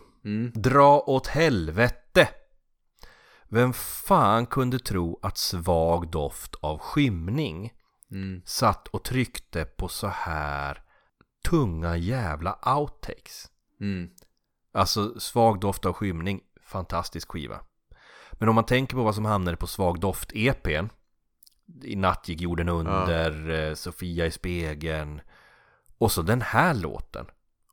Dra 0.54 1.00
åt 1.00 1.26
helvete! 1.26 2.28
Vem 3.48 3.72
fan 3.72 4.46
kunde 4.46 4.78
tro 4.78 5.18
att 5.22 5.38
svag 5.38 6.10
doft 6.10 6.54
av 6.60 6.78
skymning 6.78 7.72
satt 8.44 8.88
och 8.88 9.04
tryckte 9.04 9.64
på 9.64 9.88
så 9.88 10.06
här 10.06 10.82
tunga 11.48 11.96
jävla 11.96 12.58
outtakes? 12.76 13.46
Mm. 13.80 14.10
Alltså 14.72 15.20
svag 15.20 15.60
doft 15.60 15.86
av 15.86 15.92
skymning, 15.92 16.40
fantastisk 16.62 17.30
skiva. 17.30 17.60
Men 18.38 18.48
om 18.48 18.54
man 18.54 18.64
tänker 18.66 18.96
på 18.96 19.02
vad 19.02 19.14
som 19.14 19.24
hamnade 19.24 19.56
på 19.56 19.66
svag 19.66 20.00
doft 20.00 20.30
EPn 20.34 20.86
I 21.84 21.96
natt 21.96 22.28
gick 22.28 22.40
jorden 22.40 22.68
under, 22.68 23.50
eh, 23.68 23.74
Sofia 23.74 24.26
i 24.26 24.30
spegeln 24.30 25.20
Och 25.98 26.12
så 26.12 26.22
den 26.22 26.42
här 26.42 26.74
låten. 26.74 27.26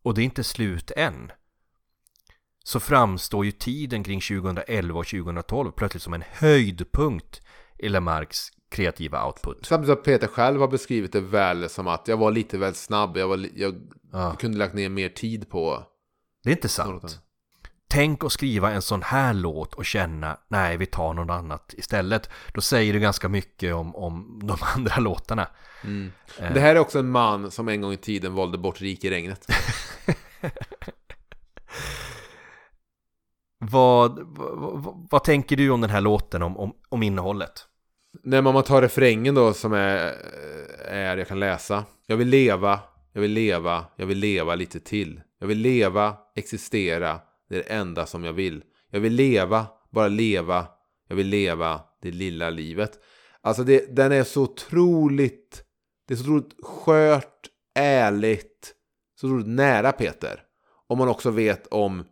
Och 0.03 0.13
det 0.13 0.21
är 0.21 0.25
inte 0.25 0.43
slut 0.43 0.91
än. 0.95 1.31
Så 2.63 2.79
framstår 2.79 3.45
ju 3.45 3.51
tiden 3.51 4.03
kring 4.03 4.21
2011 4.21 4.99
och 4.99 5.07
2012 5.07 5.71
plötsligt 5.71 6.03
som 6.03 6.13
en 6.13 6.23
höjdpunkt 6.31 7.41
i 7.79 7.89
Lemarks 7.89 8.49
kreativa 8.69 9.25
output. 9.27 9.65
Samtidigt 9.65 9.95
som 9.97 10.03
Peter 10.03 10.27
själv 10.27 10.61
har 10.61 10.67
beskrivit 10.67 11.11
det 11.11 11.21
väl 11.21 11.69
som 11.69 11.87
att 11.87 12.07
jag 12.07 12.17
var 12.17 12.31
lite 12.31 12.57
väl 12.57 12.75
snabb. 12.75 13.17
Jag, 13.17 13.27
var, 13.27 13.47
jag 13.55 13.75
Ja. 14.11 14.35
kunde 14.39 14.57
lagt 14.57 14.73
ner 14.73 14.89
mer 14.89 15.09
tid 15.09 15.49
på 15.49 15.83
Det 16.43 16.49
är 16.49 16.55
inte 16.55 16.69
sant 16.69 17.21
tänk 17.95 18.23
att 18.23 18.31
skriva 18.31 18.71
en 18.71 18.81
sån 18.81 19.01
här 19.01 19.33
låt 19.33 19.73
och 19.73 19.85
känna 19.85 20.37
nej 20.47 20.77
vi 20.77 20.85
tar 20.85 21.13
något 21.13 21.29
annat 21.29 21.73
istället. 21.77 22.29
Då 22.53 22.61
säger 22.61 22.93
du 22.93 22.99
ganska 22.99 23.29
mycket 23.29 23.73
om, 23.73 23.95
om 23.95 24.39
de 24.43 24.57
andra 24.75 24.97
låtarna. 24.99 25.47
Det 26.37 26.59
här 26.59 26.75
är 26.75 26.79
också 26.79 26.99
en 26.99 27.09
man 27.09 27.51
som 27.51 27.67
en 27.67 27.81
gång 27.81 27.93
i 27.93 27.97
tiden 27.97 28.33
valde 28.33 28.57
bort 28.57 28.81
rik 28.81 29.03
i 29.03 29.09
regnet. 29.09 29.47
Vad, 33.59 34.19
vad, 34.23 34.83
vad, 34.83 35.07
vad 35.11 35.23
tänker 35.23 35.55
du 35.55 35.69
om 35.69 35.81
den 35.81 35.89
här 35.89 36.01
låten, 36.01 36.41
om, 36.41 36.57
om, 36.57 36.73
om 36.89 37.03
innehållet? 37.03 37.67
När 38.23 38.41
man 38.41 38.63
tar 38.63 38.81
refrängen 38.81 39.35
då 39.35 39.53
som 39.53 39.73
är, 39.73 40.13
är, 40.85 41.17
jag 41.17 41.27
kan 41.27 41.39
läsa. 41.39 41.85
Jag 42.07 42.17
vill 42.17 42.27
leva, 42.27 42.79
jag 43.13 43.21
vill 43.21 43.31
leva, 43.31 43.85
jag 43.95 44.05
vill 44.05 44.17
leva 44.17 44.55
lite 44.55 44.79
till. 44.79 45.21
Jag 45.39 45.47
vill 45.47 45.57
leva, 45.57 46.17
existera, 46.35 47.19
det 47.49 47.55
är 47.55 47.63
det 47.63 47.73
enda 47.73 48.05
som 48.05 48.23
jag 48.23 48.33
vill. 48.33 48.63
Jag 48.89 48.99
vill 48.99 49.13
leva, 49.13 49.67
bara 49.91 50.07
leva, 50.07 50.67
jag 51.07 51.15
vill 51.15 51.27
leva 51.27 51.81
det 52.01 52.11
lilla 52.11 52.49
livet. 52.49 52.99
Alltså 53.41 53.63
det, 53.63 53.95
den 53.95 54.11
är 54.11 54.23
så 54.23 54.43
otroligt, 54.43 55.63
det 56.07 56.13
är 56.13 56.17
så 56.17 56.23
otroligt 56.23 56.53
skört, 56.63 57.47
ärligt, 57.75 58.73
så 59.19 59.27
otroligt 59.27 59.47
nära 59.47 59.91
Peter. 59.91 60.41
Om 60.87 60.97
man 60.97 61.07
också 61.07 61.31
vet 61.31 61.67
om 61.67 62.05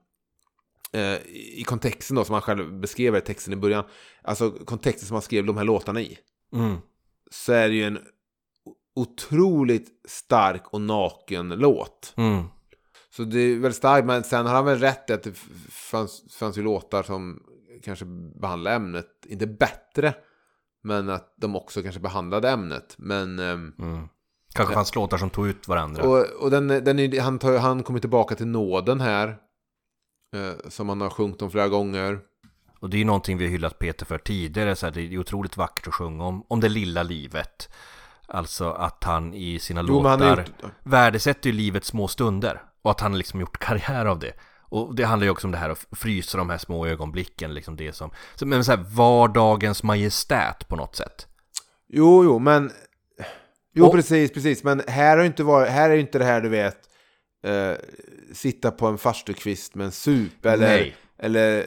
eh, 0.92 1.18
i 1.36 1.64
kontexten 1.66 2.16
då 2.16 2.26
som 2.26 2.34
han 2.34 2.42
själv 2.42 2.80
beskrev 2.80 3.16
i 3.16 3.22
texten 3.22 3.54
i 3.54 3.56
början. 3.56 3.84
Alltså 4.22 4.52
kontexten 4.52 5.08
som 5.08 5.16
han 5.16 5.22
skrev 5.22 5.46
de 5.46 5.58
här 5.58 5.64
låtarna 5.64 6.02
i. 6.02 6.18
Mm. 6.54 6.78
Så 7.32 7.54
är 7.54 7.70
det 7.70 7.76
ju 7.76 7.84
en 7.84 8.00
otroligt 8.96 9.90
stark 10.08 10.74
och 10.74 10.82
naken 10.82 11.50
låt. 11.50 12.14
Mm. 12.18 12.44
Så 13.16 13.24
det 13.24 13.40
är 13.40 13.54
väldigt 13.60 13.76
starkt, 13.78 14.06
men 14.08 14.24
sen 14.24 14.46
har 14.46 14.54
han 14.56 14.66
väl 14.66 14.80
rätt 14.80 15.10
i 15.10 15.14
att 15.14 15.24
det 15.24 15.34
fanns, 15.70 16.24
fanns 16.40 16.58
ju 16.58 16.64
låtar 16.64 17.04
som 17.04 17.44
kanske 17.84 18.06
behandlar 18.42 18.76
ämnet, 18.76 19.08
inte 19.26 19.48
bättre, 19.48 20.14
men 20.84 21.10
att 21.10 21.34
de 21.38 21.56
också 21.56 21.82
kanske 21.82 22.02
behandlade 22.02 22.50
ämnet. 22.50 22.96
Men, 22.98 23.40
ehm, 23.40 23.74
Mm. 23.80 24.08
Kanske 24.56 24.74
fanns 24.74 24.96
låtar 24.96 25.18
som 25.18 25.30
tog 25.30 25.48
ut 25.48 25.68
varandra. 25.68 26.04
och, 26.04 26.26
och 26.44 26.52
den, 26.52 26.68
den 26.68 27.00
är, 27.00 27.22
han, 27.22 27.40
tar, 27.40 27.58
han 27.58 27.84
kommer 27.84 28.00
tillbaka 28.00 28.36
till 28.36 28.48
nåden 28.48 29.02
här, 29.02 29.28
eh, 30.36 30.70
som 30.70 30.90
han 30.90 31.02
har 31.02 31.10
sjungit 31.10 31.42
om 31.42 31.52
flera 31.52 31.68
gånger. 31.68 32.20
Och 32.80 32.90
det 32.90 32.98
är 32.98 33.00
ju 33.00 33.06
någonting 33.06 33.38
vi 33.38 33.46
har 33.46 33.52
hyllat 33.52 33.80
Peter 33.80 34.06
för 34.06 34.18
tidigare, 34.18 34.76
så 34.76 34.86
här, 34.86 34.94
det 34.94 35.02
är 35.02 35.18
otroligt 35.18 35.58
vackert 35.58 35.88
att 35.88 35.94
sjunga 35.94 36.24
om, 36.24 36.46
om 36.48 36.60
det 36.60 36.70
lilla 36.70 37.04
livet. 37.04 37.70
Alltså 38.28 38.72
att 38.72 39.04
han 39.04 39.34
i 39.34 39.60
sina 39.60 39.82
Jo, 39.82 39.88
låtar 39.88 40.38
gjort- 40.38 40.72
värdesätter 40.84 41.50
ju 41.50 41.56
livets 41.56 41.88
små 41.88 42.08
stunder. 42.08 42.62
Och 42.84 42.92
att 42.92 43.00
han 43.02 43.18
liksom 43.18 43.40
gjort 43.40 43.58
karriär 43.60 44.06
av 44.06 44.20
det. 44.20 44.34
Och 44.70 44.96
det 44.96 45.04
handlar 45.04 45.26
ju 45.26 45.32
också 45.32 45.48
om 45.48 45.52
det 45.52 45.58
här 45.58 45.70
att 45.70 45.86
frysa 45.92 46.38
de 46.38 46.50
här 46.50 46.58
små 46.58 46.88
ögonblicken, 46.88 47.54
liksom 47.54 47.76
det 47.76 47.94
som... 47.94 48.12
Men 48.42 48.64
så 48.66 48.72
här, 48.72 48.86
vardagens 48.96 49.84
majestät 49.84 50.68
på 50.68 50.76
något 50.76 50.96
sätt. 50.96 51.28
Jo, 51.90 52.24
jo, 52.24 52.40
men... 52.40 52.72
Jo, 53.76 53.86
Och- 53.86 53.92
precis, 53.94 54.32
precis. 54.34 54.64
Men 54.64 54.82
här, 54.88 55.18
har 55.18 55.24
inte 55.24 55.44
varit, 55.44 55.70
här 55.70 55.90
är 55.90 55.94
ju 55.94 56.00
inte 56.02 56.20
det 56.20 56.26
här, 56.26 56.42
du 56.42 56.50
vet, 56.50 56.78
eh, 57.46 57.72
sitta 58.34 58.72
på 58.72 58.88
en 58.88 58.98
farstukvist 58.98 59.76
med 59.76 59.86
en 59.86 59.92
sup 59.92 60.46
eller, 60.46 60.68
Nej. 60.68 60.96
eller 61.20 61.58
eh, 61.60 61.64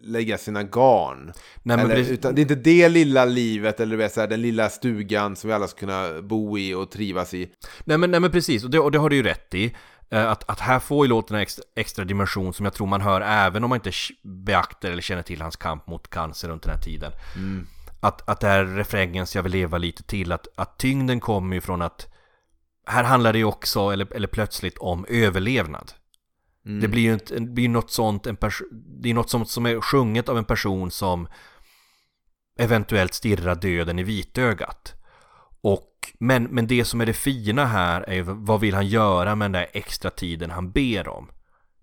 lägga 0.00 0.38
sina 0.38 0.62
garn. 0.62 1.32
Nej, 1.62 1.80
eller, 1.80 1.94
precis- 1.94 2.12
utan 2.12 2.34
det 2.34 2.40
är 2.40 2.42
inte 2.42 2.54
det 2.54 2.88
lilla 2.88 3.24
livet, 3.24 3.80
eller 3.80 3.90
du 3.90 3.96
vet, 3.96 4.12
så 4.12 4.20
här, 4.20 4.28
den 4.28 4.42
lilla 4.42 4.68
stugan 4.68 5.36
som 5.36 5.48
vi 5.48 5.54
alla 5.54 5.68
ska 5.68 5.78
kunna 5.80 6.22
bo 6.22 6.58
i 6.58 6.74
och 6.74 6.90
trivas 6.90 7.34
i. 7.34 7.50
Nej 7.84 7.98
men, 7.98 8.10
nej 8.10 8.20
men 8.20 8.30
precis, 8.30 8.64
och 8.64 8.70
det, 8.70 8.78
och 8.78 8.90
det 8.90 8.98
har 8.98 9.08
du 9.10 9.16
ju 9.16 9.22
rätt 9.22 9.54
i. 9.54 9.76
Eh, 10.10 10.30
Att, 10.30 10.50
att 10.50 10.60
här 10.60 10.78
får 10.78 11.06
ju 11.06 11.08
låten 11.08 11.36
en 11.36 11.42
extra, 11.42 11.64
extra 11.76 12.04
dimension 12.04 12.54
som 12.54 12.64
jag 12.64 12.74
tror 12.74 12.86
man 12.86 13.00
hör 13.00 13.20
även 13.20 13.64
om 13.64 13.68
man 13.68 13.76
inte 13.76 13.92
beaktar 14.22 14.90
eller 14.90 15.02
känner 15.02 15.22
till 15.22 15.42
hans 15.42 15.56
kamp 15.56 15.86
mot 15.86 16.10
cancer 16.10 16.48
runt 16.48 16.62
den 16.62 16.72
här 16.74 16.82
tiden. 16.82 17.12
Att, 18.00 18.28
att 18.28 18.40
det 18.40 18.48
här 18.48 18.64
refrängens 18.64 19.36
jag 19.36 19.42
vill 19.42 19.52
leva 19.52 19.78
lite 19.78 20.02
till, 20.02 20.32
att, 20.32 20.46
att 20.56 20.78
tyngden 20.78 21.20
kommer 21.20 21.54
ju 21.56 21.60
från 21.60 21.82
att 21.82 22.12
här 22.86 23.04
handlar 23.04 23.32
det 23.32 23.38
ju 23.38 23.44
också, 23.44 23.90
eller, 23.90 24.12
eller 24.14 24.28
plötsligt, 24.28 24.78
om 24.78 25.06
överlevnad. 25.08 25.92
Det 26.80 26.88
blir 26.88 27.02
ju 27.02 27.12
inte, 27.12 27.34
det 27.34 27.40
blir 27.50 27.68
något 27.68 27.90
sånt, 27.90 28.26
en 28.26 28.36
pers- 28.36 28.62
det 29.02 29.10
är 29.10 29.14
något 29.14 29.30
sånt 29.30 29.50
som 29.50 29.66
är 29.66 29.80
sjunget 29.80 30.28
av 30.28 30.38
en 30.38 30.44
person 30.44 30.90
som 30.90 31.28
eventuellt 32.58 33.14
stirrar 33.14 33.54
döden 33.54 33.98
i 33.98 34.02
vitögat. 34.02 34.94
Och, 35.60 35.95
men, 36.18 36.44
men 36.44 36.66
det 36.66 36.84
som 36.84 37.00
är 37.00 37.06
det 37.06 37.12
fina 37.12 37.64
här 37.64 38.02
är 38.02 38.14
ju 38.14 38.22
vad 38.22 38.60
vill 38.60 38.74
han 38.74 38.86
göra 38.86 39.34
med 39.34 39.44
den 39.44 39.52
där 39.52 39.66
extra 39.72 40.10
tiden 40.10 40.50
han 40.50 40.70
ber 40.70 41.08
om? 41.08 41.30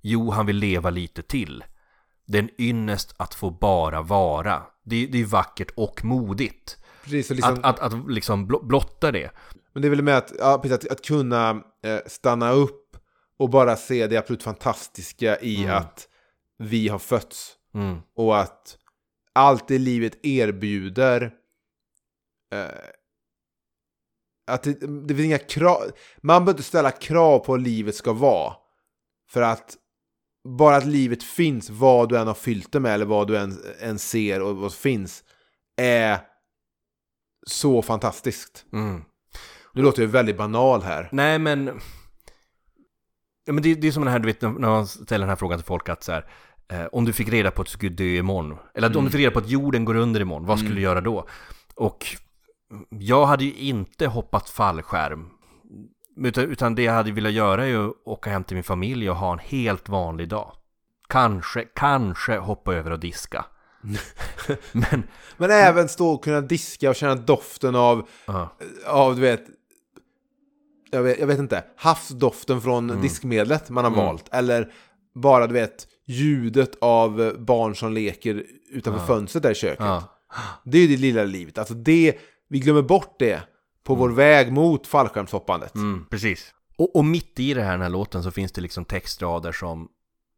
Jo, 0.02 0.32
han 0.32 0.46
vill 0.46 0.56
leva 0.56 0.90
lite 0.90 1.22
till. 1.22 1.64
Det 2.26 2.38
är 2.38 2.44
en 2.44 2.62
ynnest 2.62 3.14
att 3.18 3.34
få 3.34 3.50
bara 3.50 4.02
vara. 4.02 4.64
Det, 4.84 5.06
det 5.06 5.22
är 5.22 5.26
vackert 5.26 5.72
och 5.76 6.06
modigt. 6.06 6.78
Precis, 7.04 7.28
så 7.28 7.34
liksom, 7.34 7.60
Att, 7.64 7.80
att, 7.80 7.94
att 7.94 8.12
liksom 8.12 8.48
bl- 8.48 8.66
blotta 8.66 9.12
det. 9.12 9.32
Men 9.74 9.82
det 9.82 9.88
är 9.88 9.90
väl 9.90 10.02
med 10.02 10.18
att, 10.18 10.32
ja, 10.40 10.60
precis, 10.64 10.78
att, 10.78 10.92
att 10.92 11.06
kunna 11.06 11.50
eh, 11.86 12.00
stanna 12.08 12.52
upp 12.52 12.98
och 13.38 13.50
bara 13.50 13.76
se 13.76 14.08
det 14.08 14.18
absolut 14.18 14.44
fantastiska 14.44 15.40
i 15.42 15.68
att 15.68 16.08
vi 16.58 16.88
har 16.88 17.00
fötts. 17.00 17.56
Mm. 17.74 17.98
Och 18.16 18.40
att 18.40 18.78
allt 19.34 19.68
det 19.68 19.78
livet 19.78 20.26
erbjuder 20.26 21.32
eh, 22.54 22.66
att 24.48 24.64
det, 24.64 24.74
det 25.08 25.16
finns 25.16 25.26
inga 25.26 25.38
krav. 25.38 25.82
Man 26.22 26.46
behöver 26.46 26.52
inte 26.52 26.64
ställa 26.64 26.92
krav 26.92 27.40
på 27.40 27.54
hur 27.56 27.64
livet 27.64 27.96
ska 27.96 28.14
vara. 28.14 28.54
För 29.30 29.42
att 29.42 29.78
bara 30.58 30.76
att 30.76 30.86
livet 30.86 31.24
finns, 31.24 31.70
vad 31.70 32.10
du 32.10 32.18
än 32.18 32.28
har 32.28 32.34
fyllt 32.34 32.72
det 32.72 32.80
med 32.80 32.94
eller 32.94 33.06
vad 33.06 33.28
du 33.28 33.38
än, 33.38 33.58
än 33.80 34.00
ser 34.00 34.42
och 34.42 34.58
vad 34.58 34.72
som 34.72 34.82
finns, 34.82 35.24
är 35.78 36.20
så 37.48 37.82
fantastiskt. 37.82 38.66
Mm. 38.74 39.04
Nu 39.74 39.82
låter 39.82 40.02
jag 40.02 40.10
väldigt 40.10 40.38
banal 40.38 40.82
här. 40.82 41.10
Nej 41.12 41.40
men... 41.40 41.82
Ja, 43.46 43.54
men 43.54 43.64
det, 43.64 43.76
det 43.76 43.88
är 43.88 43.92
som 43.92 44.04
den 44.04 44.12
här, 44.12 44.20
du 44.20 44.26
vet, 44.26 44.42
när 44.42 44.50
man 44.50 44.88
ställer 44.88 45.20
den 45.20 45.30
här 45.30 45.36
frågan 45.36 45.60
till 45.60 45.66
folk 45.66 45.90
att 45.90 46.04
så 46.04 46.12
här, 46.12 46.26
eh, 46.68 46.86
om 46.86 47.06
du 47.06 47.14
fick 47.14 47.30
reda 47.30 47.52
på 47.52 47.62
att 47.62 47.68
du 47.68 47.72
skulle 47.72 47.92
dö 47.92 48.04
imorgon, 48.04 48.58
eller 48.74 48.90
att 48.90 48.96
om 48.96 49.06
du 49.06 49.12
fick 49.12 49.20
reda 49.20 49.32
på 49.32 49.40
att 49.40 49.50
jorden 49.50 49.86
går 49.86 49.96
under 49.96 50.22
imorgon, 50.22 50.46
vad 50.46 50.60
skulle 50.60 50.76
du 50.76 50.82
göra 50.82 51.02
då? 51.02 51.28
Och 51.76 52.06
jag 52.90 53.26
hade 53.26 53.44
ju 53.44 53.54
inte 53.54 54.08
hoppat 54.08 54.50
fallskärm, 54.50 55.30
utan, 56.18 56.44
utan 56.44 56.76
det 56.76 56.84
jag 56.84 56.94
hade 56.94 57.12
velat 57.12 57.32
göra 57.32 57.64
är 57.64 57.68
ju 57.68 57.90
att 57.90 57.96
åka 58.06 58.30
hem 58.30 58.44
till 58.44 58.56
min 58.56 58.64
familj 58.64 59.10
och 59.10 59.16
ha 59.16 59.34
en 59.34 59.40
helt 59.40 59.90
vanlig 59.90 60.30
dag. 60.30 60.52
Kanske, 61.10 61.66
kanske 61.76 62.38
hoppa 62.38 62.74
över 62.74 62.92
och 62.92 63.00
diska. 63.00 63.46
men, 64.72 65.04
Men 65.38 65.52
även 65.52 65.90
stå 65.90 66.10
och 66.10 66.24
kunna 66.24 66.42
diska 66.42 66.90
och 66.90 66.96
känna 66.96 67.16
doften 67.16 67.76
av, 67.76 68.08
ja. 68.26 68.58
av 68.86 69.16
du 69.16 69.22
vet, 69.22 69.44
jag 70.92 71.04
vet, 71.04 71.20
jag 71.20 71.28
vet 71.28 71.40
inte, 71.40 71.64
havsdoften 71.78 72.62
från 72.62 73.02
diskmedlet 73.02 73.70
man 73.70 73.84
har 73.84 73.92
valt. 73.92 74.30
Eller 74.32 74.74
bara, 75.16 75.48
du 75.48 75.54
vet, 75.54 75.88
ljudet 76.06 76.72
av 76.82 77.36
barn 77.40 77.76
som 77.76 77.94
leker 77.94 78.46
utanför 78.70 79.06
fönstret 79.06 79.44
där 79.44 79.52
i 79.52 79.56
köket. 79.56 79.80
ja. 79.80 80.10
Det 80.64 80.78
är 80.78 80.82
ju 80.82 80.88
det 80.88 81.02
lilla 81.02 81.24
livet. 81.24 81.58
Alltså 81.58 81.74
det, 81.74 82.18
vi 82.54 82.60
glömmer 82.60 82.82
bort 82.82 83.16
det 83.20 83.44
på 83.84 83.96
vår 83.96 84.10
väg 84.10 84.52
mot 84.52 84.88
fallskärmshoppandet. 84.88 85.76
Mm, 85.76 86.06
precis. 86.10 86.54
Och, 86.78 86.96
och 86.96 87.06
mitt 87.06 87.40
i 87.40 87.54
det 87.54 87.62
här, 87.62 87.72
den 87.72 87.82
här 87.82 87.90
låten 87.90 88.24
så 88.24 88.32
finns 88.32 88.52
det 88.52 88.62
liksom 88.62 88.86
textrader 88.86 89.52
som 89.52 89.90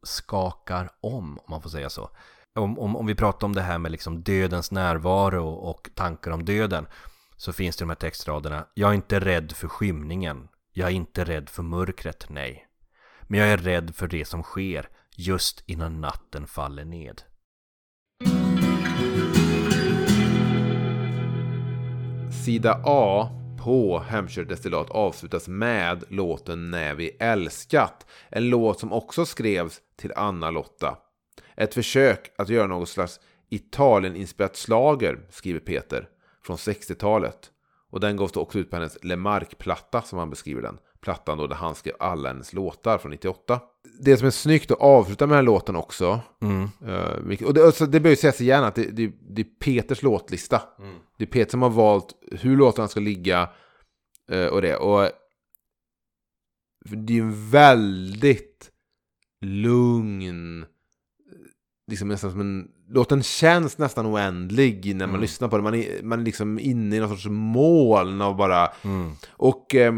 skakar 0.03 0.89
om, 1.01 1.39
om 1.39 1.45
man 1.49 1.61
får 1.61 1.69
säga 1.69 1.89
så. 1.89 2.09
Om, 2.55 2.79
om, 2.79 2.95
om 2.95 3.05
vi 3.05 3.15
pratar 3.15 3.47
om 3.47 3.55
det 3.55 3.61
här 3.61 3.77
med 3.77 3.91
liksom 3.91 4.23
dödens 4.23 4.71
närvaro 4.71 5.47
och 5.47 5.89
tankar 5.95 6.31
om 6.31 6.45
döden 6.45 6.87
så 7.37 7.53
finns 7.53 7.75
det 7.75 7.83
de 7.83 7.89
här 7.89 7.95
textraderna. 7.95 8.67
Jag 8.73 8.89
är 8.89 8.93
inte 8.93 9.19
rädd 9.19 9.51
för 9.51 9.67
skymningen. 9.67 10.47
Jag 10.73 10.89
är 10.89 10.93
inte 10.93 11.23
rädd 11.23 11.49
för 11.49 11.63
mörkret, 11.63 12.25
nej. 12.29 12.67
Men 13.21 13.39
jag 13.39 13.49
är 13.49 13.57
rädd 13.57 13.95
för 13.95 14.07
det 14.07 14.25
som 14.25 14.43
sker 14.43 14.89
just 15.17 15.63
innan 15.65 16.01
natten 16.01 16.47
faller 16.47 16.85
ned. 16.85 17.21
Sida 22.45 22.81
A 22.83 23.29
på 23.63 23.99
Hemkört 23.99 24.49
destillat 24.49 24.89
avslutas 24.89 25.47
med 25.47 26.03
låten 26.09 26.71
När 26.71 26.95
vi 26.95 27.09
älskat. 27.09 28.05
En 28.29 28.49
låt 28.49 28.79
som 28.79 28.93
också 28.93 29.25
skrevs 29.25 29.81
till 29.95 30.13
Anna-Lotta. 30.15 30.97
Ett 31.55 31.73
försök 31.73 32.31
att 32.37 32.49
göra 32.49 32.67
något 32.67 32.89
slags 32.89 33.19
Italien-inspirerat 33.49 34.55
slager, 34.55 35.19
skriver 35.29 35.59
Peter, 35.59 36.09
från 36.43 36.57
60-talet. 36.57 37.51
Och 37.91 37.99
den 37.99 38.17
gavs 38.17 38.31
då 38.31 38.39
också 38.39 38.59
ut 38.59 38.69
på 38.69 38.75
hennes 38.75 39.03
Lemark-platta 39.03 40.01
som 40.01 40.19
han 40.19 40.29
beskriver 40.29 40.61
den. 40.61 40.77
Plattan 41.01 41.37
då 41.37 41.47
där 41.47 41.55
han 41.55 41.75
skrev 41.75 41.95
alla 41.99 42.29
hennes 42.29 42.53
låtar 42.53 42.97
från 42.97 43.11
98. 43.11 43.59
Det 43.99 44.17
som 44.17 44.27
är 44.27 44.31
snyggt 44.31 44.71
att 44.71 44.79
avsluta 44.79 45.27
med 45.27 45.31
den 45.37 45.37
här 45.37 45.43
låten 45.53 45.75
också. 45.75 46.19
eh, 46.87 47.17
vilket- 47.23 47.47
och 47.47 47.53
det, 47.53 47.65
alltså, 47.65 47.85
det 47.85 47.99
bör 47.99 48.09
ju 48.09 48.15
sägas 48.15 48.41
igen 48.41 48.63
att 48.63 48.75
det, 48.75 48.83
det, 48.91 49.11
det 49.29 49.41
är 49.41 49.47
Peters 49.59 50.03
låtlista. 50.03 50.61
Det 51.17 51.23
är 51.23 51.27
Peter 51.27 51.51
som 51.51 51.61
har 51.61 51.69
valt 51.69 52.07
hur 52.31 52.57
låtarna 52.57 52.87
ska 52.87 52.99
ligga 52.99 53.49
eh, 54.31 54.45
och 54.45 54.61
det. 54.61 54.75
Och 54.77 55.09
det 56.89 57.17
är 57.17 57.21
en 57.21 57.49
väldigt 57.49 58.71
lugn 59.41 60.65
liksom 61.91 62.07
nästan 62.07 62.31
som 62.31 62.39
en, 62.41 62.67
låten 62.89 63.23
känns 63.23 63.77
nästan 63.77 64.05
oändlig 64.05 64.95
när 64.95 65.05
man 65.05 65.09
Mm. 65.09 65.21
lyssnar 65.21 65.47
på 65.47 65.55
den. 65.57 65.63
Man 65.63 65.73
är, 65.75 66.03
man 66.03 66.19
är 66.19 66.23
liksom 66.23 66.59
inne 66.59 66.95
i 66.95 66.99
någon 66.99 67.09
sorts 67.09 67.25
moln 67.29 68.21
av 68.21 68.35
bara... 68.35 68.67
Mm. 68.83 69.11
Och 69.29 69.75
eh, 69.75 69.93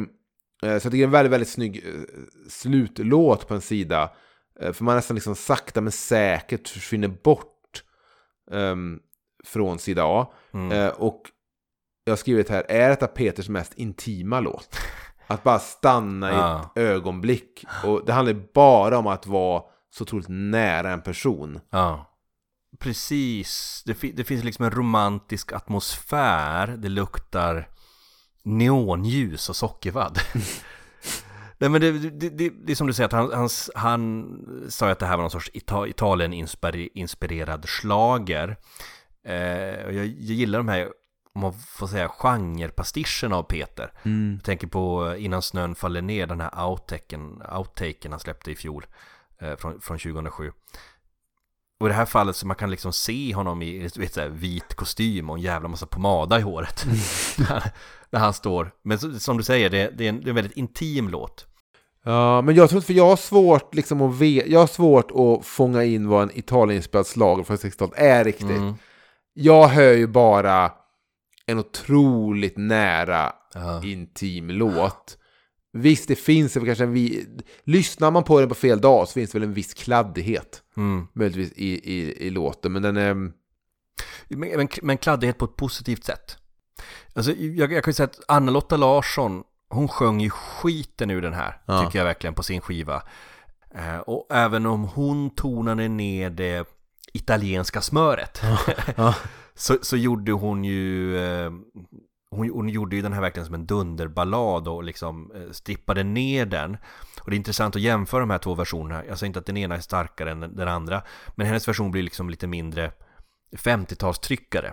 så 0.61 0.67
jag 0.67 0.81
tycker 0.81 0.97
det 0.97 1.01
är 1.01 1.03
en 1.03 1.11
väldigt, 1.11 1.31
väldigt 1.31 1.49
snygg 1.49 1.83
eh, 1.87 2.01
slutlåt 2.49 3.47
på 3.47 3.53
en 3.53 3.61
sida. 3.61 4.11
Eh, 4.59 4.73
för 4.73 4.83
man 4.83 4.95
nästan 4.95 5.15
liksom 5.15 5.35
sakta 5.35 5.81
men 5.81 5.91
säkert 5.91 6.69
försvinner 6.69 7.07
bort 7.07 7.83
ehm, 8.51 8.99
från 9.45 9.79
sida 9.79 10.03
A. 10.05 10.33
Mm. 10.53 10.71
Eh, 10.71 10.87
och 10.89 11.21
jag 12.03 12.11
har 12.11 12.17
skrivit 12.17 12.49
här, 12.49 12.65
är 12.69 12.89
detta 12.89 13.07
Peters 13.07 13.49
mest 13.49 13.73
intima 13.73 14.39
låt? 14.39 14.77
Att 15.27 15.43
bara 15.43 15.59
stanna 15.59 16.31
i 16.31 16.35
ett 16.35 16.83
ögonblick. 16.83 17.65
Och 17.83 18.05
det 18.05 18.13
handlar 18.13 18.53
bara 18.53 18.97
om 18.97 19.07
att 19.07 19.27
vara 19.27 19.63
så 19.89 20.03
otroligt 20.03 20.27
nära 20.29 20.91
en 20.91 21.01
person. 21.01 21.59
Ja. 21.69 22.13
Precis. 22.79 23.83
Det, 23.85 23.93
fi- 23.93 24.11
det 24.11 24.23
finns 24.23 24.43
liksom 24.43 24.65
en 24.65 24.71
romantisk 24.71 25.51
atmosfär. 25.53 26.67
Det 26.67 26.89
luktar 26.89 27.69
neonljus 28.47 29.49
och 29.49 29.55
sockervadd. 29.55 30.19
Nej 31.57 31.69
men 31.69 31.81
det, 31.81 31.91
det, 31.91 32.29
det, 32.29 32.49
det 32.49 32.71
är 32.71 32.75
som 32.75 32.87
du 32.87 32.93
säger 32.93 33.05
att 33.05 33.13
han, 33.13 33.31
han, 33.33 33.49
han 33.75 34.39
sa 34.69 34.89
att 34.89 34.99
det 34.99 35.05
här 35.05 35.17
var 35.17 35.23
någon 35.23 35.31
sorts 35.31 35.51
Ita- 35.53 35.87
Italien-inspirerad 35.87 37.65
slager. 37.69 38.57
Eh, 39.23 39.85
och 39.85 39.93
jag, 39.93 40.05
jag 40.05 40.35
gillar 40.35 40.59
de 40.59 40.67
här, 40.67 40.87
om 41.33 41.41
man 41.41 41.53
får 41.53 41.87
säga, 41.87 42.09
genrepastischerna 42.09 43.35
av 43.35 43.43
Peter. 43.43 43.91
Jag 44.35 44.43
tänker 44.43 44.67
på 44.67 45.07
eh, 45.07 45.25
Innan 45.25 45.41
snön 45.41 45.75
faller 45.75 46.01
ner, 46.01 46.27
den 46.27 46.41
här 46.41 46.65
outtaken, 46.69 47.41
outtaken 47.57 48.11
han 48.11 48.19
släppte 48.19 48.51
i 48.51 48.55
fjol. 48.55 48.85
Eh, 49.39 49.55
från, 49.55 49.81
från 49.81 49.97
2007. 49.97 50.51
Och 51.79 51.87
i 51.87 51.89
det 51.89 51.95
här 51.95 52.05
fallet 52.05 52.35
så 52.35 52.47
man 52.47 52.55
kan 52.55 52.71
liksom 52.71 52.93
se 52.93 53.33
honom 53.33 53.61
i 53.61 53.79
vet, 53.97 54.13
så 54.13 54.21
här, 54.21 54.29
vit 54.29 54.75
kostym 54.75 55.29
och 55.29 55.35
en 55.37 55.41
jävla 55.41 55.67
massa 55.67 55.85
pomada 55.85 56.39
i 56.39 56.41
håret. 56.41 56.85
När 58.09 58.19
han 58.19 58.33
står. 58.33 58.71
Men 58.83 58.99
så, 58.99 59.19
som 59.19 59.37
du 59.37 59.43
säger, 59.43 59.69
det, 59.69 59.97
det, 59.97 60.05
är 60.05 60.09
en, 60.09 60.19
det 60.21 60.25
är 60.25 60.29
en 60.29 60.35
väldigt 60.35 60.57
intim 60.57 61.09
låt. 61.09 61.45
Ja, 62.03 62.41
men 62.41 62.55
jag 62.55 62.69
tror 62.69 62.81
för 62.81 62.93
jag 62.93 63.05
har 63.09 63.15
svårt 63.15 63.75
liksom 63.75 64.01
att 64.01 64.15
ve- 64.15 64.43
jag 64.47 64.59
har 64.59 64.67
svårt 64.67 65.11
att 65.11 65.45
fånga 65.45 65.83
in 65.83 66.07
vad 66.07 66.23
en 66.23 66.37
Italienspelad 66.37 67.07
slager 67.07 67.43
från 67.43 67.57
60-talet 67.57 67.93
är 67.97 68.23
riktigt. 68.23 68.49
Mm. 68.49 68.73
Jag 69.33 69.67
hör 69.67 69.93
ju 69.93 70.07
bara 70.07 70.71
en 71.45 71.59
otroligt 71.59 72.57
nära 72.57 73.33
Ja. 73.53 73.83
intim 73.83 74.49
låt. 74.49 75.17
Visst, 75.81 76.07
det 76.07 76.15
finns 76.15 76.55
väl 76.55 76.65
kanske 76.65 76.83
en 76.83 76.91
vi... 76.93 77.25
Lyssnar 77.63 78.11
man 78.11 78.23
på 78.23 78.39
den 78.39 78.49
på 78.49 78.55
fel 78.55 78.81
dag 78.81 79.07
så 79.07 79.13
finns 79.13 79.31
det 79.31 79.39
väl 79.39 79.47
en 79.47 79.53
viss 79.53 79.73
kladdighet. 79.73 80.63
Mm. 80.77 81.07
Möjligtvis 81.13 81.51
i, 81.57 81.93
i, 81.93 82.27
i 82.27 82.29
låten, 82.29 82.71
men 82.73 82.81
den 82.81 82.97
är... 82.97 83.13
Men, 83.13 83.31
men, 84.29 84.67
men 84.81 84.97
kladdighet 84.97 85.37
på 85.37 85.45
ett 85.45 85.55
positivt 85.55 86.03
sätt. 86.03 86.37
Alltså, 87.13 87.31
jag, 87.31 87.71
jag 87.71 87.83
kan 87.83 87.91
ju 87.91 87.95
säga 87.95 88.05
att 88.07 88.19
Anna-Lotta 88.27 88.77
Larsson, 88.77 89.43
hon 89.69 89.87
sjöng 89.87 90.21
ju 90.21 90.29
skiten 90.29 91.09
ur 91.11 91.21
den 91.21 91.33
här, 91.33 91.61
Ja. 91.65 91.83
tycker 91.85 91.99
jag 91.99 92.05
verkligen, 92.05 92.33
på 92.33 92.43
sin 92.43 92.61
skiva. 92.61 93.03
Eh, 93.75 93.97
och 93.97 94.27
även 94.29 94.65
om 94.65 94.83
hon 94.83 95.29
tonade 95.29 95.87
ner 95.87 96.29
det 96.29 96.67
italienska 97.13 97.81
smöret, 97.81 98.41
Ja. 98.97 99.15
så, 99.55 99.77
så 99.81 99.97
gjorde 99.97 100.31
hon 100.31 100.63
ju... 100.63 101.17
Eh, 101.17 101.51
hon, 102.31 102.49
hon 102.49 102.69
gjorde 102.69 102.95
ju 102.95 103.01
den 103.01 103.13
här 103.13 103.21
verkligen 103.21 103.45
som 103.45 103.55
en 103.55 103.65
dunderballad 103.65 104.67
och 104.67 104.83
liksom 104.83 105.31
eh, 105.35 105.51
strippade 105.51 106.03
ner 106.03 106.45
den. 106.45 106.77
Och 107.21 107.29
det 107.29 107.35
är 107.35 107.37
intressant 107.37 107.75
att 107.75 107.81
jämföra 107.81 108.19
de 108.19 108.29
här 108.29 108.37
två 108.37 108.55
versionerna. 108.55 109.05
Jag 109.05 109.17
säger 109.19 109.27
inte 109.27 109.39
att 109.39 109.45
den 109.45 109.57
ena 109.57 109.75
är 109.75 109.79
starkare 109.79 110.31
än 110.31 110.39
den- 110.39 110.67
andra. 110.67 111.01
Men 111.35 111.47
hennes 111.47 111.67
version 111.67 111.91
blir 111.91 112.03
liksom 112.03 112.29
lite 112.29 112.47
mindre 112.47 112.91
50-talstryckare. 113.55 114.71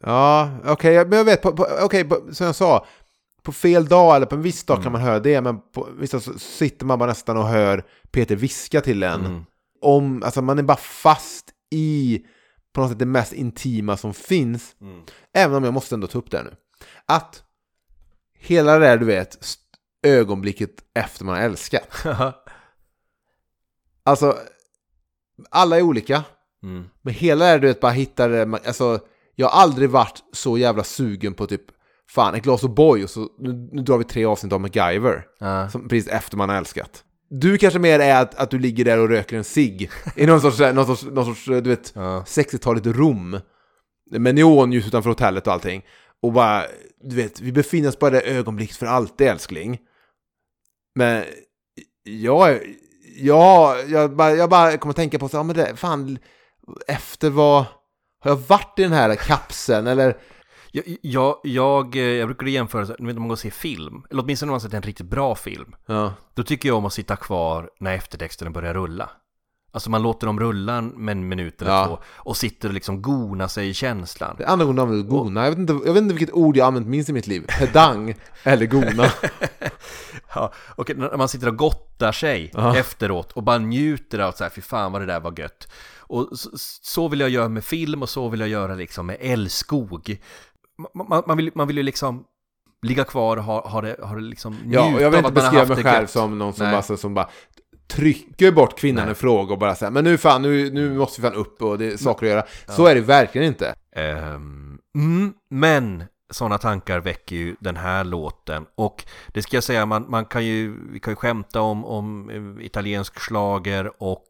Ja, 0.00 0.50
okej, 0.64 1.06
men 1.06 1.18
jag 1.18 1.24
vet, 1.24 1.42
på, 1.42 1.52
på, 1.56 1.64
på, 2.08 2.34
som 2.34 2.46
jag 2.46 2.54
sa, 2.54 2.86
på 3.42 3.52
fel 3.52 3.86
dag 3.86 4.16
eller 4.16 4.26
på 4.26 4.34
en 4.34 4.42
viss 4.42 4.64
dag 4.64 4.74
Mm. 4.74 4.82
kan 4.82 4.92
man 4.92 5.00
höra 5.00 5.20
det, 5.20 5.40
men 5.40 5.60
på 5.74 5.88
vissa 5.98 6.20
så 6.20 6.38
sitter 6.38 6.86
man 6.86 6.98
bara 6.98 7.08
nästan 7.08 7.36
och 7.36 7.46
hör 7.48 7.84
Peter 8.10 8.36
viska 8.36 8.80
till 8.80 9.02
en. 9.02 9.26
Mm. 9.26 9.44
Om, 9.80 10.22
alltså 10.22 10.42
man 10.42 10.58
är 10.58 10.62
bara 10.62 10.76
fast 10.76 11.50
i 11.70 12.20
på 12.74 12.80
något 12.80 12.90
sätt 12.90 12.98
det 12.98 13.06
mest 13.06 13.32
intima 13.32 13.96
som 13.96 14.14
finns. 14.14 14.76
Mm. 14.80 15.00
Även 15.34 15.56
om 15.56 15.64
jag 15.64 15.74
måste 15.74 15.94
ändå 15.94 16.06
ta 16.06 16.18
upp 16.18 16.30
det 16.30 16.36
här 16.36 16.44
nu. 16.44 16.54
Att 17.06 17.42
hela 18.38 18.78
det 18.78 18.86
där, 18.86 18.96
du 18.98 19.06
vet, 19.06 19.38
ögonblicket 20.02 20.70
efter 20.94 21.24
man 21.24 21.34
har 21.34 21.42
älskat. 21.42 21.88
Alltså, 24.04 24.36
alla 25.50 25.76
är 25.76 25.82
olika. 25.82 26.24
Mm. 26.62 26.84
Men 27.02 27.14
hela 27.14 27.44
det 27.44 27.50
här, 27.50 27.58
du 27.58 27.66
vet, 27.66 27.80
bara 27.80 27.92
hittar 27.92 28.28
det, 28.28 28.60
alltså, 28.66 29.00
jag 29.34 29.48
har 29.48 29.62
aldrig 29.62 29.90
varit 29.90 30.22
så 30.32 30.58
jävla 30.58 30.84
sugen 30.84 31.34
på 31.34 31.46
typ, 31.46 31.62
fan, 32.10 32.34
ett 32.34 32.42
glas 32.42 32.62
O'boy 32.62 33.04
och 33.04 33.10
så, 33.10 33.28
nu, 33.38 33.68
nu 33.72 33.82
drar 33.82 33.98
vi 33.98 34.04
tre 34.04 34.24
avsnitt 34.24 34.52
av 34.52 34.60
MacGyver. 34.60 35.26
Ja. 35.38 35.70
Som 35.70 35.88
precis 35.88 36.12
efter 36.12 36.36
man 36.36 36.48
har 36.48 36.56
älskat. 36.56 37.04
Du 37.28 37.58
kanske 37.58 37.78
mer 37.78 38.00
är 38.00 38.22
att, 38.22 38.34
att 38.34 38.50
du 38.50 38.58
ligger 38.58 38.84
där 38.84 38.98
och 38.98 39.08
röker 39.08 39.36
en 39.36 39.44
cigg 39.44 39.90
i 40.16 40.26
någon 40.26 40.40
sorts, 40.40 40.58
någon 40.58 40.86
sorts, 40.86 41.02
någon 41.02 41.24
sorts 41.24 41.44
du 41.44 41.60
vet, 41.60 41.92
Ja. 41.94 42.24
60-taligt 42.26 42.86
Rom. 42.86 43.40
Med 44.10 44.34
neonljus 44.34 44.86
utanför 44.86 45.10
hotellet 45.10 45.46
och 45.46 45.52
allting. 45.52 45.82
Och 46.22 46.32
bara, 46.32 46.64
du 47.00 47.16
vet, 47.16 47.40
vi 47.40 47.52
befinner 47.52 47.88
oss 47.88 47.98
bara 47.98 48.08
i 48.10 48.20
det 48.20 48.20
ögonblicket 48.22 48.76
för 48.76 48.86
alltid 48.86 49.26
älskling. 49.26 49.78
Men 50.94 51.24
jag, 52.02 52.50
är- 52.50 52.62
jag, 53.16 53.88
jag, 53.90 54.16
bara, 54.16 54.30
jag 54.32 54.50
bara 54.50 54.76
kommer 54.76 54.90
att 54.90 54.96
tänka 54.96 55.18
på 55.18 55.28
så, 55.28 55.36
ja 55.36 55.42
men 55.42 55.56
det, 55.56 55.76
fan, 55.76 56.18
efter 56.86 57.30
vad, 57.30 57.64
har 58.20 58.30
jag 58.30 58.36
varit 58.36 58.78
i 58.78 58.82
den 58.82 58.92
här 58.92 59.14
kapseln 59.14 59.86
eller? 59.86 60.16
Jag, 60.72 60.84
jag, 61.02 61.36
jag, 61.42 61.96
jag 61.96 62.28
brukar 62.28 62.46
jämföra, 62.46 62.84
du 62.84 62.92
vet 62.92 62.98
om 63.00 63.22
man 63.22 63.28
går 63.28 63.32
och 63.34 63.38
ser 63.38 63.50
film, 63.50 64.02
eller 64.10 64.22
åtminstone 64.22 64.50
om 64.50 64.52
man 64.52 64.60
har 64.60 64.68
sett 64.68 64.74
en 64.74 64.82
riktigt 64.82 65.06
bra 65.06 65.34
film, 65.34 65.74
Ja, 65.86 66.14
då 66.34 66.42
tycker 66.42 66.68
jag 66.68 66.78
om 66.78 66.84
att 66.86 66.92
sitta 66.92 67.16
kvar 67.16 67.70
när 67.80 67.94
eftertexterna 67.94 68.50
börjar 68.50 68.74
rulla. 68.74 69.10
Alltså 69.74 69.90
man 69.90 70.02
låter 70.02 70.26
dem 70.26 70.40
rulla 70.40 70.76
en 70.78 71.28
minut 71.28 71.62
eller 71.62 71.70
Ja. 71.72 71.86
två 71.86 71.98
och 72.16 72.36
sitter 72.36 72.68
och 72.68 72.74
liksom 72.74 73.02
gona 73.02 73.48
sig 73.48 73.68
i 73.68 73.74
känslan. 73.74 74.34
det 74.38 74.44
andra 74.46 74.66
jag 74.66 74.78
använder 74.78 75.08
gona. 75.08 75.42
Jag 75.44 75.50
vet, 75.50 75.58
inte, 75.58 75.72
jag 75.72 75.92
vet 75.92 76.02
inte 76.02 76.14
vilket 76.14 76.34
ord 76.34 76.56
jag 76.56 76.66
använt 76.66 76.86
minst 76.86 77.08
i 77.10 77.12
mitt 77.12 77.26
liv. 77.26 77.44
Pedang 77.58 78.14
eller 78.44 78.66
gona. 78.66 79.04
Ja, 80.34 80.52
och 80.76 80.90
när 80.96 81.16
man 81.16 81.28
sitter 81.28 81.48
och 81.48 81.56
gottar 81.56 82.12
sig 82.12 82.50
Ja. 82.54 82.76
efteråt 82.76 83.32
och 83.32 83.42
bara 83.42 83.58
njuter 83.58 84.18
av 84.18 84.32
så 84.32 84.44
här, 84.44 84.50
fy 84.50 84.60
fan 84.60 84.92
vad 84.92 85.00
det 85.02 85.06
där 85.06 85.20
var 85.20 85.38
gött. 85.38 85.68
Och 85.98 86.28
så, 86.82 87.08
vill 87.08 87.20
jag 87.20 87.30
göra 87.30 87.48
med 87.48 87.64
film 87.64 88.02
och 88.02 88.08
så 88.08 88.28
vill 88.28 88.40
jag 88.40 88.48
göra 88.48 88.74
liksom 88.74 89.06
med 89.06 89.16
älskog. 89.20 90.20
Man, 90.94 91.22
man, 91.26 91.36
vill, 91.36 91.50
man 91.54 91.66
vill 91.66 91.76
ju 91.76 91.82
liksom 91.82 92.24
ligga 92.86 93.04
kvar 93.04 93.36
och 93.36 93.44
ha, 93.44 93.68
ha 93.68 93.80
det, 93.80 93.96
ha 94.02 94.14
det 94.14 94.20
liksom 94.20 94.56
Ja, 94.66 94.94
och 94.94 95.02
jag 95.02 95.10
vill 95.10 95.18
inte 95.18 95.32
beskriva 95.32 95.66
mig 95.66 95.82
själv 95.84 96.00
gött. 96.02 96.10
som 96.10 96.38
någon 96.38 96.52
som 96.54 96.66
Nej. 96.66 96.82
bara, 96.88 96.96
som 96.96 97.14
bara 97.14 97.28
trycker 97.92 98.52
bort 98.52 98.78
kvinnan 98.78 99.04
Nej. 99.04 99.12
i 99.12 99.14
fråga 99.14 99.52
och 99.52 99.58
bara 99.58 99.74
säger 99.74 99.90
men 99.90 100.04
nu 100.04 100.18
fan, 100.18 100.42
nu, 100.42 100.70
nu 100.70 100.94
måste 100.94 101.20
vi 101.20 101.28
fan 101.28 101.36
upp 101.36 101.62
och 101.62 101.78
det 101.78 101.92
är 101.92 101.96
saker 101.96 102.26
att 102.26 102.32
göra. 102.32 102.46
Så 102.76 102.86
är 102.86 102.94
det 102.94 103.00
verkligen 103.00 103.46
inte. 103.46 103.74
Mm, 104.94 105.34
men 105.50 106.04
sådana 106.30 106.58
tankar 106.58 107.00
väcker 107.00 107.36
ju 107.36 107.56
den 107.60 107.76
här 107.76 108.04
låten 108.04 108.66
och 108.74 109.04
det 109.28 109.42
ska 109.42 109.56
jag 109.56 109.64
säga, 109.64 109.86
man, 109.86 110.10
man 110.10 110.24
kan 110.24 110.44
ju, 110.44 110.76
vi 110.92 111.00
kan 111.00 111.12
ju 111.12 111.16
skämta 111.16 111.60
om, 111.60 111.84
om 111.84 112.30
eh, 112.30 112.66
italiensk 112.66 113.20
slager 113.20 114.02
och 114.02 114.26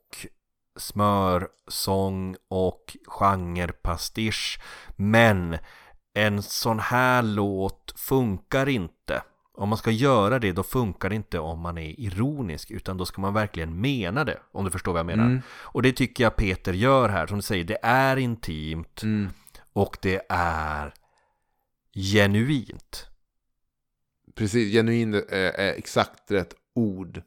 smörsång 0.79 2.37
och 2.51 2.97
genrepastisch 3.07 4.61
men 4.97 5.59
en 6.15 6.43
sån 6.43 6.79
här 6.79 7.23
låt 7.23 7.95
funkar 7.97 8.69
inte. 8.69 9.23
Om 9.55 9.69
man 9.69 9.79
ska 9.79 9.91
göra 9.91 10.39
det, 10.39 10.53
då 10.53 10.63
funkar 10.63 11.09
det 11.09 11.15
inte 11.17 11.39
om 11.39 11.61
man 11.61 11.79
är 11.79 12.01
ironisk, 12.01 12.71
utan 12.71 12.97
då 12.97 13.05
ska 13.07 13.21
man 13.21 13.35
verkligen 13.35 13.81
mena 13.81 14.25
det, 14.25 14.39
om 14.53 14.65
du 14.65 14.71
förstår 14.71 14.93
vad 14.93 14.99
jag 14.99 15.07
menar. 15.07 15.25
Mm. 15.25 15.43
Och 15.49 15.83
det 15.83 15.93
tycker 15.93 16.25
jag 16.25 16.37
Peter 16.37 16.73
gör 16.73 17.09
här, 17.09 17.27
som 17.27 17.37
du 17.37 17.43
säger, 17.43 17.65
det 17.65 17.79
är 17.83 18.17
intimt 18.17 19.03
Mm. 19.03 19.29
och 19.73 19.99
det 20.03 20.23
är 20.29 20.95
genuint. 21.95 23.07
Precis, 24.35 24.73
genuin 24.73 25.15
är, 25.15 25.23
är 25.33 25.73
exakt 25.75 26.31
rätt 26.31 26.55
ord. 26.75 27.23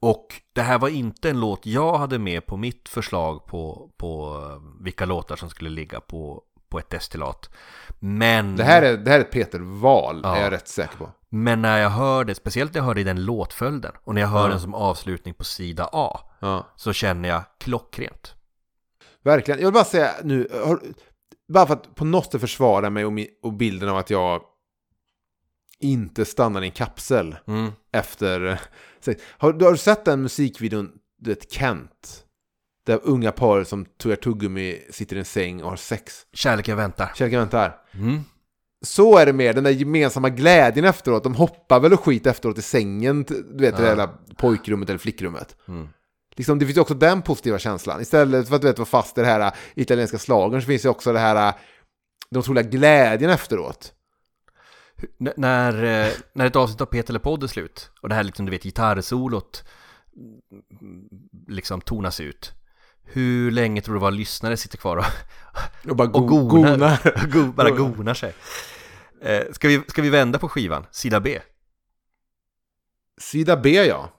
Och 0.00 0.42
det 0.52 0.62
här 0.62 0.78
var 0.78 0.88
inte 0.88 1.30
en 1.30 1.40
låt 1.40 1.66
jag 1.66 1.98
hade 1.98 2.18
med 2.18 2.46
på 2.46 2.56
mitt 2.56 2.88
förslag 2.88 3.46
på, 3.46 3.90
på 3.96 4.40
eh, 4.50 4.82
vilka 4.84 5.04
låtar 5.06 5.36
som 5.36 5.50
skulle 5.50 5.70
ligga 5.70 6.00
på, 6.00 6.42
på 6.68 6.78
ett 6.78 6.90
destillat. 6.90 7.50
Men, 7.98 8.56
Det 8.56 8.64
här 8.64 8.82
är, 8.82 8.96
det 8.96 9.10
här 9.10 9.18
är 9.18 9.22
ett 9.22 9.30
Peter-val, 9.30 10.20
Ja. 10.22 10.36
är 10.36 10.42
jag 10.42 10.52
rätt 10.52 10.68
säker 10.68 10.96
på. 10.96 11.10
men 11.28 11.62
när 11.62 11.78
jag 11.78 11.90
hör 11.90 12.24
det, 12.24 12.34
speciellt 12.34 12.74
när 12.74 12.80
jag 12.80 12.86
hör 12.86 12.94
det 12.94 13.00
i 13.00 13.04
den 13.04 13.24
låtföljden 13.24 13.92
och 14.04 14.14
när 14.14 14.20
jag 14.20 14.28
hör 14.28 14.42
Ja. 14.44 14.48
den 14.48 14.60
som 14.60 14.74
avslutning 14.74 15.34
på 15.34 15.44
sida 15.44 15.88
A, 15.92 16.20
Ja. 16.40 16.66
så 16.76 16.92
känner 16.92 17.28
jag 17.28 17.42
klockrent. 17.60 18.34
Verkligen. 19.24 19.60
Jag 19.60 19.66
vill 19.66 19.74
bara 19.74 19.84
säga 19.84 20.10
nu, 20.22 20.48
har, 20.64 20.80
bara 21.48 21.66
för 21.66 21.74
att 21.74 21.94
på 21.94 22.04
något 22.04 22.32
sätt 22.32 22.40
försvara 22.40 22.90
mig 22.90 23.04
och, 23.04 23.12
och 23.42 23.52
bilden 23.52 23.88
av 23.88 23.96
att 23.96 24.10
jag 24.10 24.40
inte 25.80 26.24
stannar 26.24 26.62
i 26.62 26.66
en 26.66 26.72
kapsel 26.72 27.36
Mm. 27.46 27.72
efter... 27.92 28.60
Har, 29.38 29.52
du- 29.52 29.64
har 29.64 29.72
du 29.72 29.78
sett 29.78 30.04
den 30.04 30.22
musikvideon, 30.22 30.92
du 31.18 31.30
vet 31.30 31.52
Kent? 31.52 32.23
Det 32.86 32.96
unga 32.96 33.32
paret 33.32 33.68
som 33.68 33.84
tuggar 33.84 34.16
tuggummi 34.16 34.78
sitter 34.90 35.16
i 35.16 35.18
en 35.18 35.24
säng 35.24 35.62
och 35.62 35.70
har 35.70 35.76
sex. 35.76 36.26
Kärlek 36.32 36.68
jag 36.68 36.76
väntar. 36.76 37.12
Kärleken 37.14 37.38
väntar. 37.40 37.76
Mm. 37.94 38.20
Så 38.82 39.18
är 39.18 39.26
det 39.26 39.32
mer, 39.32 39.52
den 39.52 39.64
där 39.64 39.70
gemensamma 39.70 40.28
glädjen 40.28 40.84
efteråt. 40.84 41.22
De 41.24 41.34
hoppar 41.34 41.80
väl 41.80 41.92
och 41.92 42.00
skit 42.00 42.26
efteråt 42.26 42.58
i 42.58 42.62
sängen, 42.62 43.22
du 43.24 43.56
vet, 43.58 43.74
Ja. 43.78 43.84
det 43.84 43.94
där 43.94 44.08
pojkrummet 44.36 44.88
eller 44.88 44.98
flickrummet. 44.98 45.56
Mm. 45.68 45.88
Liksom, 46.36 46.58
det 46.58 46.64
finns 46.66 46.76
ju 46.76 46.80
också 46.80 46.94
den 46.94 47.22
positiva 47.22 47.58
känslan. 47.58 48.00
Istället 48.00 48.48
för 48.48 48.56
att 48.56 48.62
du 48.62 48.68
vet, 48.68 48.78
vara 48.78 48.86
fast 48.86 49.18
i 49.18 49.20
det 49.20 49.26
här 49.26 49.40
äh, 49.40 49.52
italienska 49.74 50.18
slagen 50.18 50.60
så 50.62 50.66
finns 50.66 50.82
det 50.82 50.88
också 50.88 51.12
det 51.12 51.18
här, 51.18 51.48
äh, 51.48 51.54
den 52.30 52.38
otroliga 52.38 52.68
glädjen 52.68 53.30
efteråt. 53.30 53.92
N- 55.20 55.32
när, 55.36 55.84
eh, 56.06 56.12
när 56.32 56.46
ett 56.46 56.56
avsnitt 56.56 56.80
av 56.80 56.86
Peter 56.86 57.10
eller 57.10 57.20
podd 57.20 57.42
är 57.42 57.46
slut 57.46 57.90
och 58.02 58.08
det 58.08 58.14
här 58.14 58.22
liksom, 58.24 58.46
du 58.46 58.50
vet, 58.52 58.62
gitarrsolot 58.62 59.64
mm, 60.80 61.08
liksom 61.48 61.80
tonas 61.80 62.20
ut. 62.20 62.52
Hur 63.04 63.50
länge 63.50 63.80
tror 63.80 63.94
du 63.94 64.00
våra 64.00 64.10
lyssnare 64.10 64.56
sitter 64.56 64.78
kvar 64.78 64.96
och, 64.96 65.04
Och 65.90 65.96
bara 65.96 66.08
och 66.08 66.28
go- 66.28 66.48
gonar, 66.48 66.70
gonar. 66.76 67.26
go, 67.32 67.52
bara 67.52 67.70
gonar 67.70 68.14
sig? 68.14 68.34
Eh, 69.20 69.42
ska, 69.52 69.68
vi, 69.68 69.82
ska 69.88 70.02
vi 70.02 70.10
vända 70.10 70.38
på 70.38 70.48
skivan? 70.48 70.86
Sida 70.90 71.20
B? 71.20 71.40
Sida 73.20 73.56
B 73.56 73.84
ja. 73.84 74.10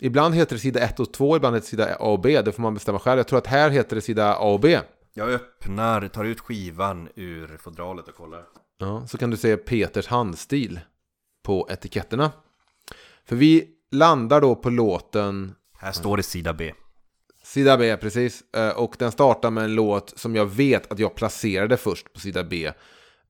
Ibland 0.00 0.34
heter 0.34 0.56
det 0.56 0.60
sida 0.60 0.80
1 0.80 1.00
och 1.00 1.12
2, 1.12 1.36
ibland 1.36 1.56
heter 1.56 1.64
det 1.66 1.70
sida 1.70 1.94
A 1.94 2.04
och 2.12 2.20
B. 2.20 2.42
Det 2.42 2.52
får 2.52 2.62
man 2.62 2.74
bestämma 2.74 2.98
själv. 2.98 3.18
Jag 3.18 3.28
tror 3.28 3.38
att 3.38 3.46
här 3.46 3.70
heter 3.70 3.96
det 3.96 4.02
sida 4.02 4.34
A 4.34 4.38
och 4.52 4.60
B. 4.60 4.80
Jag 5.14 5.28
öppnar, 5.30 6.08
tar 6.08 6.24
ut 6.24 6.40
skivan 6.40 7.08
ur 7.14 7.56
fodralet 7.60 8.08
och 8.08 8.14
kollar. 8.14 8.44
Ja, 8.78 9.06
så 9.06 9.18
kan 9.18 9.30
du 9.30 9.36
se 9.36 9.56
Peters 9.56 10.06
handstil 10.06 10.80
på 11.42 11.68
etiketterna. 11.70 12.32
För 13.24 13.36
vi 13.36 13.68
landar 13.92 14.40
då 14.40 14.54
på 14.56 14.70
låten 14.70 15.54
Här 15.78 15.92
står 15.92 16.16
det 16.16 16.22
sida 16.22 16.52
B. 16.52 16.72
Sida 17.50 17.76
B, 17.76 17.96
precis. 17.96 18.44
Eh, 18.56 18.70
och 18.70 18.96
den 18.98 19.12
startar 19.12 19.50
med 19.50 19.64
en 19.64 19.74
låt 19.74 20.18
som 20.18 20.36
jag 20.36 20.46
vet 20.46 20.92
att 20.92 20.98
jag 20.98 21.14
placerade 21.14 21.76
först 21.76 22.12
på 22.12 22.20
sida 22.20 22.44
B. 22.44 22.72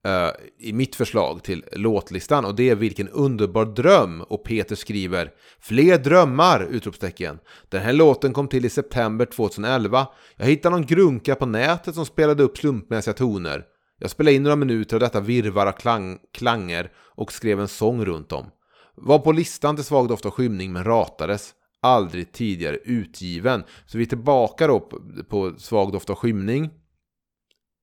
Eh, 0.06 0.28
I 0.58 0.72
mitt 0.72 0.96
förslag 0.96 1.42
till 1.42 1.64
låtlistan. 1.72 2.44
Och 2.44 2.54
det 2.54 2.70
är 2.70 2.74
Vilken 2.74 3.08
underbar 3.08 3.64
dröm. 3.64 4.20
Och 4.20 4.44
Peter 4.44 4.76
skriver 4.76 5.30
Fler 5.60 5.98
drömmar! 5.98 6.68
Utropstecken. 6.70 7.38
Den 7.68 7.82
här 7.82 7.92
låten 7.92 8.32
kom 8.32 8.48
till 8.48 8.64
i 8.64 8.70
september 8.70 9.26
2011. 9.26 10.06
Jag 10.36 10.46
hittade 10.46 10.76
någon 10.76 10.86
grunka 10.86 11.34
på 11.34 11.46
nätet 11.46 11.94
som 11.94 12.06
spelade 12.06 12.42
upp 12.42 12.58
slumpmässiga 12.58 13.14
toner. 13.14 13.64
Jag 13.98 14.10
spelade 14.10 14.36
in 14.36 14.42
några 14.42 14.56
minuter 14.56 14.96
av 14.96 15.00
detta 15.00 15.20
virrvarr 15.20 15.66
av 15.66 15.72
klang, 15.72 16.18
klanger 16.34 16.92
och 16.96 17.32
skrev 17.32 17.60
en 17.60 17.68
sång 17.68 18.04
runt 18.04 18.32
om. 18.32 18.46
Var 18.94 19.18
på 19.18 19.32
listan 19.32 19.76
till 19.76 19.84
svag 19.84 20.08
doft 20.08 20.26
av 20.26 20.32
skymning 20.32 20.72
men 20.72 20.84
ratades. 20.84 21.54
Aldrig 21.82 22.32
tidigare 22.32 22.76
utgiven. 22.76 23.64
Så 23.86 23.98
vi 23.98 24.04
är 24.04 24.08
tillbaka 24.08 24.66
då 24.66 24.80
på, 24.80 25.00
på 25.28 25.54
svag 25.58 25.92
doft 25.92 26.10
av 26.10 26.16
skymning. 26.16 26.70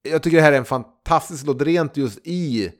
Jag 0.10 0.24
tycker 0.24 0.38
det 0.38 0.44
här 0.44 0.54
är 0.54 0.58
en 0.58 0.66
fantastisk 0.66 1.46
låt 1.46 1.62
rent 1.62 1.98
just 1.98 2.20
i 2.28 2.72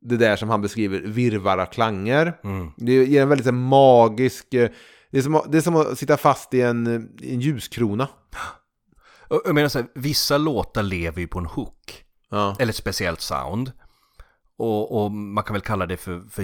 det 0.00 0.16
där 0.16 0.36
som 0.36 0.48
han 0.48 0.62
beskriver, 0.62 1.00
virrvarr 1.00 1.58
av 1.58 1.66
klanger. 1.66 2.40
Mm. 2.44 2.70
Det 2.76 2.92
ger 2.92 3.22
en 3.22 3.28
väldigt 3.28 3.46
här, 3.46 3.52
magisk... 3.52 4.54
eh, 4.54 4.70
Det 5.10 5.18
är, 5.18 5.22
som, 5.22 5.42
det 5.48 5.58
är 5.58 5.62
som 5.62 5.76
att 5.76 5.98
sitta 5.98 6.16
fast 6.16 6.54
i 6.54 6.60
en, 6.60 6.86
en 7.22 7.40
ljuskrona. 7.40 8.08
Jag 9.44 9.54
menar 9.54 9.68
så 9.68 9.78
här, 9.78 9.88
vissa 9.94 10.38
låtar 10.38 10.82
lever 10.82 11.20
ju 11.20 11.28
på 11.28 11.38
en 11.38 11.46
hook. 11.46 12.04
Ja. 12.30 12.56
Eller 12.58 12.70
ett 12.70 12.76
speciellt 12.76 13.20
sound. 13.20 13.72
Och, 14.58 15.04
och 15.04 15.10
man 15.12 15.44
kan 15.44 15.54
väl 15.54 15.62
kalla 15.62 15.86
det 15.86 15.96
för, 15.96 16.24
för 16.30 16.42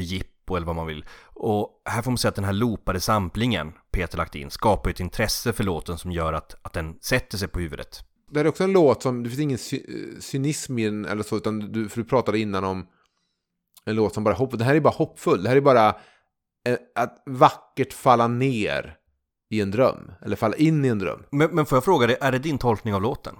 jippo 0.51 0.57
eller 0.57 0.67
vad 0.67 0.77
man 0.77 0.87
vill. 0.87 1.05
Och 1.35 1.83
här 1.85 2.03
får 2.03 2.11
man 2.11 2.19
säga 2.19 2.29
att 2.29 2.35
den 2.35 2.45
här 2.45 2.53
loopade 2.53 3.01
samplingen 3.01 3.73
Peter 3.93 4.19
lagt 4.19 4.35
in 4.35 4.51
skapar 4.51 4.91
ett 4.91 5.01
intresse 5.01 5.53
för 5.53 5.65
låten 5.65 5.99
som 5.99 6.13
gör 6.13 6.33
att, 6.33 6.55
att 6.63 6.73
den 6.73 6.99
sätter 7.01 7.39
sig 7.39 7.49
på 7.49 7.61
huvudet. 7.61 8.05
Det 8.33 8.41
är 8.41 8.47
också 8.47 8.65
en 8.65 8.73
låt 8.73 9.03
som, 9.03 9.23
det 9.23 9.31
finns 9.31 9.41
ingen 9.41 9.59
sy 9.59 9.81
cynism 10.21 10.79
i 10.79 10.85
den 10.85 11.05
eller 11.05 11.23
så, 11.23 11.37
utan 11.37 11.73
du, 11.73 11.89
för 11.89 12.03
du 12.03 12.09
pratade 12.09 12.39
innan 12.39 12.65
om 12.65 12.87
en 13.87 13.97
låt 13.97 14.15
som 14.15 14.25
bara 14.25 14.35
hopp. 14.35 14.59
Det 14.59 14.65
här 14.65 14.75
är 14.75 14.81
bara 14.81 14.95
hoppfull. 14.95 15.43
Det 15.43 15.49
här 15.49 15.57
är 15.57 15.61
bara 15.61 15.89
eh, 16.69 16.79
att 16.95 17.23
vackert 17.27 17.93
falla 17.93 18.29
ner 18.29 18.97
i 19.51 19.61
en 19.61 19.71
dröm. 19.71 20.13
Eller 20.23 20.37
falla 20.37 20.57
in 20.57 20.85
i 20.85 20.89
en 20.89 20.99
dröm. 20.99 21.23
Men, 21.31 21.51
men 21.55 21.67
får 21.67 21.77
jag 21.77 21.85
fråga 21.85 22.07
dig, 22.07 22.17
är 22.21 22.33
det 22.33 22.39
din 22.39 22.59
tolkning 22.59 22.95
av 22.95 23.03
låten? 23.03 23.35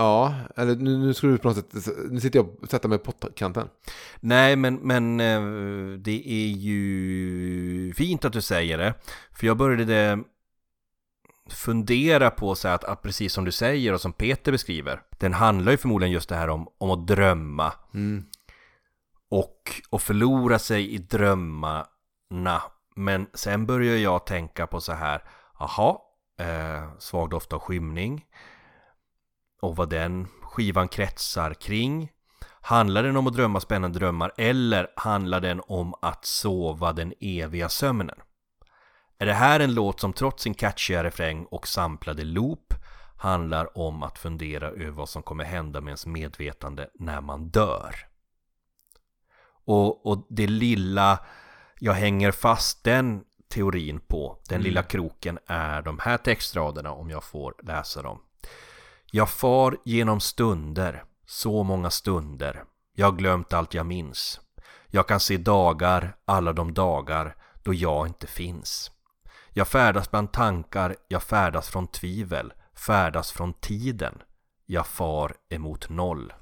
Ja, 0.00 0.34
eller 0.56 0.76
nu, 0.76 0.98
nu 0.98 1.14
ska 1.14 1.26
du 1.26 1.38
på 1.38 1.48
något 1.48 1.56
sätt, 1.56 1.86
nu 2.10 2.20
sitter 2.20 2.38
jag 2.38 2.62
och 2.62 2.68
sätter 2.70 2.88
mig 2.88 2.98
på 2.98 3.12
pottkanten. 3.12 3.68
Nej, 4.20 4.56
men, 4.56 4.74
men 4.74 5.20
eh, 5.20 5.42
det 5.98 6.28
är 6.28 6.48
ju 6.48 7.94
fint 7.96 8.24
att 8.24 8.32
du 8.32 8.40
säger 8.40 8.78
det. 8.78 8.94
För 9.32 9.46
jag 9.46 9.56
började 9.56 10.18
fundera 11.50 12.30
på 12.30 12.54
så 12.54 12.68
att, 12.68 12.84
att 12.84 13.02
precis 13.02 13.32
som 13.32 13.44
du 13.44 13.52
säger 13.52 13.92
och 13.92 14.00
som 14.00 14.12
Peter 14.12 14.52
beskriver. 14.52 15.02
Den 15.18 15.32
handlar 15.32 15.72
ju 15.72 15.78
förmodligen 15.78 16.12
just 16.12 16.28
det 16.28 16.36
här 16.36 16.48
om, 16.48 16.68
om 16.78 16.90
att 16.90 17.06
drömma. 17.06 17.72
Mm. 17.94 18.24
och, 19.30 19.82
och 19.90 20.02
förlora 20.02 20.58
sig 20.58 20.94
i 20.94 20.98
drömmarna. 20.98 22.62
Men 22.96 23.26
sen 23.34 23.66
börjar 23.66 23.96
jag 23.96 24.26
tänka 24.26 24.66
på 24.66 24.80
så 24.80 24.92
här, 24.92 25.24
aha, 25.58 26.02
eh, 26.38 26.98
svag 26.98 27.30
doft 27.30 27.52
av 27.52 27.58
skymning 27.58 28.26
och 29.60 29.76
vad 29.76 29.90
den 29.90 30.28
skivan 30.42 30.88
kretsar 30.88 31.54
kring. 31.54 32.10
Handlar 32.60 33.02
den 33.02 33.16
om 33.16 33.26
att 33.26 33.34
drömma 33.34 33.60
spännande 33.60 33.98
drömmar 33.98 34.32
eller 34.36 34.90
handlar 34.96 35.40
den 35.40 35.60
om 35.66 35.94
att 36.02 36.24
sova 36.24 36.92
den 36.92 37.14
eviga 37.20 37.68
sömnen? 37.68 38.18
Är 39.18 39.26
det 39.26 39.34
här 39.34 39.60
en 39.60 39.74
låt 39.74 40.00
som 40.00 40.12
trots 40.12 40.42
sin 40.42 40.54
catchiga 40.54 41.04
refräng 41.04 41.44
och 41.44 41.68
samplade 41.68 42.24
loop 42.24 42.74
handlar 43.16 43.78
om 43.78 44.02
att 44.02 44.18
fundera 44.18 44.68
över 44.68 44.90
vad 44.90 45.08
som 45.08 45.22
kommer 45.22 45.44
hända 45.44 45.80
med 45.80 45.88
ens 45.88 46.06
medvetande 46.06 46.88
när 46.94 47.20
man 47.20 47.48
dör? 47.48 47.94
Och, 49.64 50.06
och 50.06 50.26
det 50.30 50.46
lilla 50.46 51.18
jag 51.78 51.92
hänger 51.92 52.32
fast 52.32 52.84
den 52.84 53.24
teorin 53.48 54.00
på, 54.00 54.38
den 54.48 54.62
lilla 54.62 54.82
kroken, 54.82 55.38
är 55.46 55.82
de 55.82 55.98
här 55.98 56.16
textraderna 56.16 56.92
om 56.92 57.10
jag 57.10 57.24
får 57.24 57.54
läsa 57.62 58.02
dem. 58.02 58.20
Jag 59.12 59.30
far 59.30 59.76
genom 59.84 60.20
stunder, 60.20 61.04
så 61.26 61.62
många 61.62 61.90
stunder. 61.90 62.64
Jag 62.94 63.06
har 63.06 63.16
glömt 63.16 63.52
allt 63.52 63.74
jag 63.74 63.86
minns. 63.86 64.40
Jag 64.86 65.08
kan 65.08 65.20
se 65.20 65.36
dagar, 65.36 66.16
alla 66.24 66.52
de 66.52 66.74
dagar 66.74 67.36
då 67.62 67.74
jag 67.74 68.06
inte 68.06 68.26
finns. 68.26 68.90
Jag 69.50 69.68
färdas 69.68 70.10
bland 70.10 70.32
tankar, 70.32 70.96
jag 71.08 71.22
färdas 71.22 71.68
från 71.68 71.88
tvivel, 71.88 72.52
färdas 72.74 73.32
från 73.32 73.52
tiden. 73.52 74.22
Jag 74.66 74.86
far 74.86 75.34
emot 75.48 75.88
noll. 75.88 76.32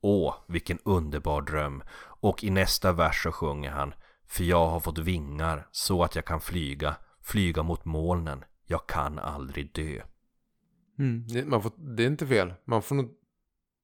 Åh, 0.00 0.34
vilken 0.48 0.78
underbar 0.84 1.42
dröm. 1.42 1.82
Och 2.20 2.44
i 2.44 2.50
nästa 2.50 2.92
vers 2.92 3.22
så 3.22 3.32
sjunger 3.32 3.70
han 3.70 3.94
För 4.26 4.44
jag 4.44 4.66
har 4.66 4.80
fått 4.80 4.98
vingar 4.98 5.66
så 5.70 6.04
att 6.04 6.14
jag 6.14 6.24
kan 6.24 6.40
flyga, 6.40 6.96
flyga 7.20 7.62
mot 7.62 7.84
molnen. 7.84 8.44
Jag 8.66 8.86
kan 8.86 9.18
aldrig 9.18 9.74
dö. 9.74 10.02
Mm. 10.98 11.26
Det, 11.28 11.44
man 11.44 11.62
får, 11.62 11.72
det 11.76 12.02
är 12.02 12.06
inte 12.06 12.26
fel. 12.26 12.54
Man 12.64 12.82
får 12.82 12.94
nog... 12.94 13.10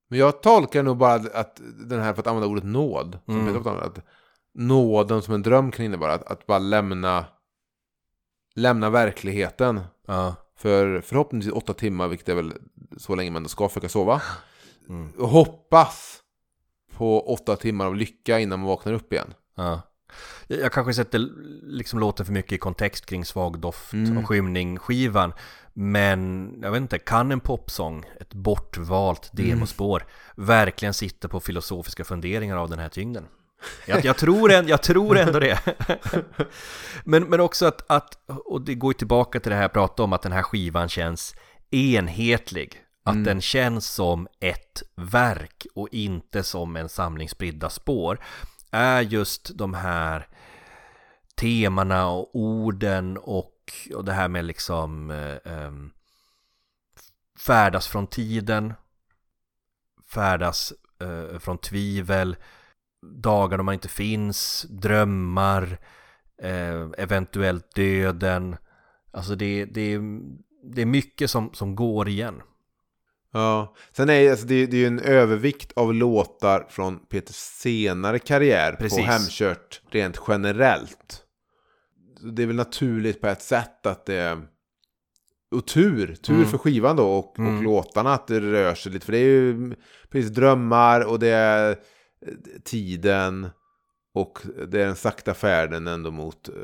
Men 0.08 0.18
jag 0.18 0.42
tolkar 0.42 0.82
nog 0.82 0.96
bara 0.96 1.14
att, 1.14 1.34
att 1.34 1.60
den 1.88 2.00
här, 2.00 2.12
för 2.14 2.20
att 2.20 2.26
använda 2.26 2.48
ordet 2.48 2.64
nåd, 2.64 3.18
som 3.24 3.34
Mm. 3.34 3.56
Använder, 3.56 3.82
att 3.82 4.04
nåden 4.54 5.22
som 5.22 5.34
en 5.34 5.42
dröm 5.42 5.70
kan 5.70 5.84
innebära, 5.84 6.12
att, 6.12 6.22
att 6.22 6.46
bara 6.46 6.58
lämna, 6.58 7.26
lämna 8.54 8.90
verkligheten 8.90 9.80
Ja. 10.06 10.34
för 10.56 11.00
förhoppningsvis 11.00 11.52
åtta 11.54 11.74
timmar, 11.74 12.08
vilket 12.08 12.28
är 12.28 12.34
väl 12.34 12.52
så 12.96 13.14
länge 13.14 13.30
man 13.30 13.48
ska 13.48 13.68
försöka 13.68 13.88
sova. 13.88 14.22
Mm. 14.88 15.10
Och 15.18 15.28
hoppas 15.28 16.22
på 16.96 17.32
åtta 17.32 17.56
timmar 17.56 17.86
av 17.86 17.96
lycka 17.96 18.38
innan 18.38 18.58
man 18.60 18.68
vaknar 18.68 18.92
upp 18.92 19.12
igen. 19.12 19.34
Ja. 19.54 19.80
Jag 20.46 20.72
kanske 20.72 20.94
sätter 20.94 21.28
liksom 21.62 21.98
låten 21.98 22.26
för 22.26 22.32
mycket 22.32 22.52
i 22.52 22.58
kontext 22.58 23.06
kring 23.06 23.24
svag 23.24 23.58
doft 23.58 23.92
Mm. 23.92 24.18
och 24.18 24.28
skymning 24.28 24.78
skivan. 24.78 25.32
Men 25.72 26.50
jag 26.62 26.70
vet 26.70 26.80
inte, 26.80 26.98
kan 26.98 27.32
en 27.32 27.40
popsång, 27.40 28.04
ett 28.20 28.34
bortvalt 28.34 29.30
demospår, 29.32 30.06
verkligen 30.36 30.94
sitta 30.94 31.28
på 31.28 31.40
filosofiska 31.40 32.04
funderingar 32.04 32.56
av 32.56 32.70
den 32.70 32.78
här 32.78 32.88
tyngden? 32.88 33.24
Jag, 33.86 34.04
jag, 34.04 34.16
tror, 34.18 34.52
en, 34.52 34.68
jag 34.68 34.82
tror 34.82 35.18
ändå 35.18 35.38
det. 35.40 35.58
men, 37.04 37.24
men 37.24 37.40
också 37.40 37.66
att, 37.66 37.90
att, 37.90 38.18
och 38.26 38.60
det 38.60 38.74
går 38.74 38.92
tillbaka 38.92 39.40
till 39.40 39.50
det 39.50 39.56
här 39.56 39.62
jag 39.62 39.72
pratade 39.72 40.02
om, 40.04 40.12
att 40.12 40.22
den 40.22 40.32
här 40.32 40.42
skivan 40.42 40.88
känns 40.88 41.34
enhetlig. 41.70 42.84
Att 43.04 43.24
den 43.24 43.40
känns 43.40 43.86
som 43.90 44.28
ett 44.40 44.82
verk 44.96 45.66
och 45.74 45.88
inte 45.92 46.42
som 46.42 46.76
en 46.76 46.88
samling 46.88 47.28
spridda 47.28 47.70
spår. 47.70 48.18
Är 48.70 49.00
just 49.00 49.58
de 49.58 49.74
här 49.74 50.28
temana 51.34 52.08
och 52.08 52.36
orden 52.36 53.16
och, 53.16 53.54
och 53.94 54.04
det 54.04 54.12
här 54.12 54.28
med 54.28 54.44
liksom 54.44 55.10
eh, 55.10 55.52
eh, 55.54 55.72
färdas 57.46 57.88
från 57.88 58.06
tiden, 58.06 58.74
färdas 60.14 60.72
eh, 61.00 61.38
från 61.38 61.58
tvivel, 61.58 62.36
dagar 63.02 63.58
då 63.58 63.64
man 63.64 63.74
inte 63.74 63.88
finns, 63.88 64.66
drömmar, 64.70 65.78
eh, 66.42 66.88
eventuellt 66.98 67.74
döden. 67.74 68.56
Alltså 69.10 69.34
det, 69.34 69.64
det, 69.64 69.98
det 70.74 70.82
är 70.82 70.86
mycket 70.86 71.30
som, 71.30 71.54
som 71.54 71.76
går 71.76 72.08
igen. 72.08 72.42
Ja, 73.32 73.74
sen 73.92 74.10
är 74.10 74.30
alltså, 74.30 74.46
det, 74.46 74.66
det 74.66 74.76
är 74.76 74.80
ju 74.80 74.86
en 74.86 74.98
övervikt 75.00 75.72
av 75.76 75.94
låtar 75.94 76.66
från 76.70 76.98
Peters 76.98 77.36
senare 77.36 78.18
karriär 78.18 78.72
Precis. 78.72 78.98
på 78.98 79.04
Hemkört 79.04 79.82
rent 79.90 80.20
generellt. 80.28 81.22
Det 82.34 82.42
är 82.42 82.46
väl 82.46 82.56
naturligt 82.56 83.20
på 83.20 83.26
ett 83.26 83.42
sätt 83.42 83.86
att 83.86 84.06
det. 84.06 84.42
Och 85.50 85.66
tur, 85.66 86.14
tur 86.14 86.34
Mm. 86.34 86.46
för 86.48 86.58
skivan 86.58 86.96
då 86.96 87.08
och, 87.10 87.38
och 87.38 87.62
låtarna 87.62 88.12
att 88.14 88.26
det 88.26 88.40
rör 88.40 88.74
sig 88.74 88.92
lite. 88.92 89.06
För 89.06 89.12
det 89.12 89.18
är 89.18 89.24
ju 89.24 89.74
precis 90.10 90.30
drömmar 90.30 91.00
och 91.06 91.18
det 91.18 91.28
är 91.28 91.70
eh, 91.70 92.34
tiden 92.64 93.48
och 94.14 94.38
det 94.68 94.82
är 94.82 94.86
den 94.86 94.96
sakta 94.96 95.34
färden 95.34 95.86
ändå 95.86 96.10
mot, 96.10 96.48
eh, 96.48 96.54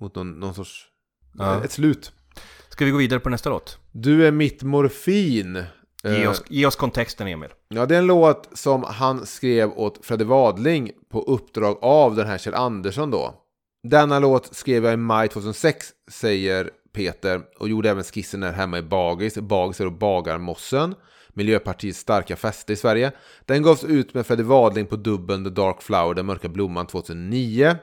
mot 0.00 0.14
någon, 0.14 0.40
någon 0.40 0.54
sorts... 0.54 0.86
Ja. 1.34 1.64
Ett 1.64 1.72
slut. 1.72 2.12
Ska 2.78 2.84
vi 2.84 2.90
gå 2.90 2.98
vidare 2.98 3.20
på 3.20 3.28
nästa 3.28 3.50
låt? 3.50 3.78
Du 3.92 4.26
är 4.26 4.30
mitt 4.30 4.62
morfin. 4.62 5.64
Ge 6.04 6.22
Eh, 6.22 6.30
oss, 6.30 6.42
ge 6.48 6.66
oss 6.66 6.76
kontexten 6.76 7.28
Emil. 7.28 7.48
Ja, 7.68 7.86
det 7.86 7.94
är 7.94 7.98
en 7.98 8.06
låt 8.06 8.48
som 8.52 8.84
han 8.84 9.26
skrev 9.26 9.70
åt 9.78 10.06
Fredde 10.06 10.24
Wadling 10.24 10.90
på 11.10 11.22
uppdrag 11.22 11.78
av 11.82 12.16
den 12.16 12.26
här 12.26 12.38
Kjell 12.38 12.54
Andersson 12.54 13.10
då. 13.10 13.34
Denna 13.88 14.18
låt 14.18 14.54
skrev 14.54 14.84
jag 14.84 14.94
i 14.94 14.96
maj 14.96 15.28
2006, 15.28 15.86
säger 16.10 16.70
Peter, 16.94 17.40
och 17.58 17.68
gjorde 17.68 17.90
även 17.90 18.04
skissen 18.04 18.42
här 18.42 18.52
hemma 18.52 18.78
i 18.78 18.82
Bagis. 18.82 19.34
Bagis 19.38 19.80
är 19.80 19.84
då 19.84 19.90
Bagarmossen, 19.90 20.94
Miljöpartiets 21.28 21.98
starka 21.98 22.36
fäste 22.36 22.72
i 22.72 22.76
Sverige. 22.76 23.12
Den 23.46 23.62
gavs 23.62 23.84
ut 23.84 24.14
med 24.14 24.26
Fredde 24.26 24.42
Wadling 24.42 24.86
på 24.86 24.96
dubben 24.96 25.44
The 25.44 25.50
Dark 25.50 25.82
Flower, 25.82 26.14
Den 26.14 26.26
mörka 26.26 26.48
blomman 26.48 26.86
2009. 26.86 27.76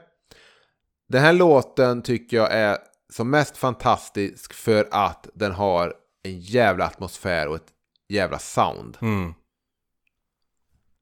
Den 1.08 1.22
här 1.22 1.32
låten 1.32 2.02
tycker 2.02 2.36
jag 2.36 2.52
är 2.52 2.76
som 3.12 3.30
mest 3.30 3.56
fantastisk 3.56 4.54
för 4.54 4.88
att 4.90 5.28
den 5.34 5.52
har 5.52 5.94
en 6.22 6.40
jävla 6.40 6.84
atmosfär 6.86 7.48
och 7.48 7.56
ett 7.56 7.72
jävla 8.08 8.38
sound. 8.38 8.98
Mm. 9.00 9.34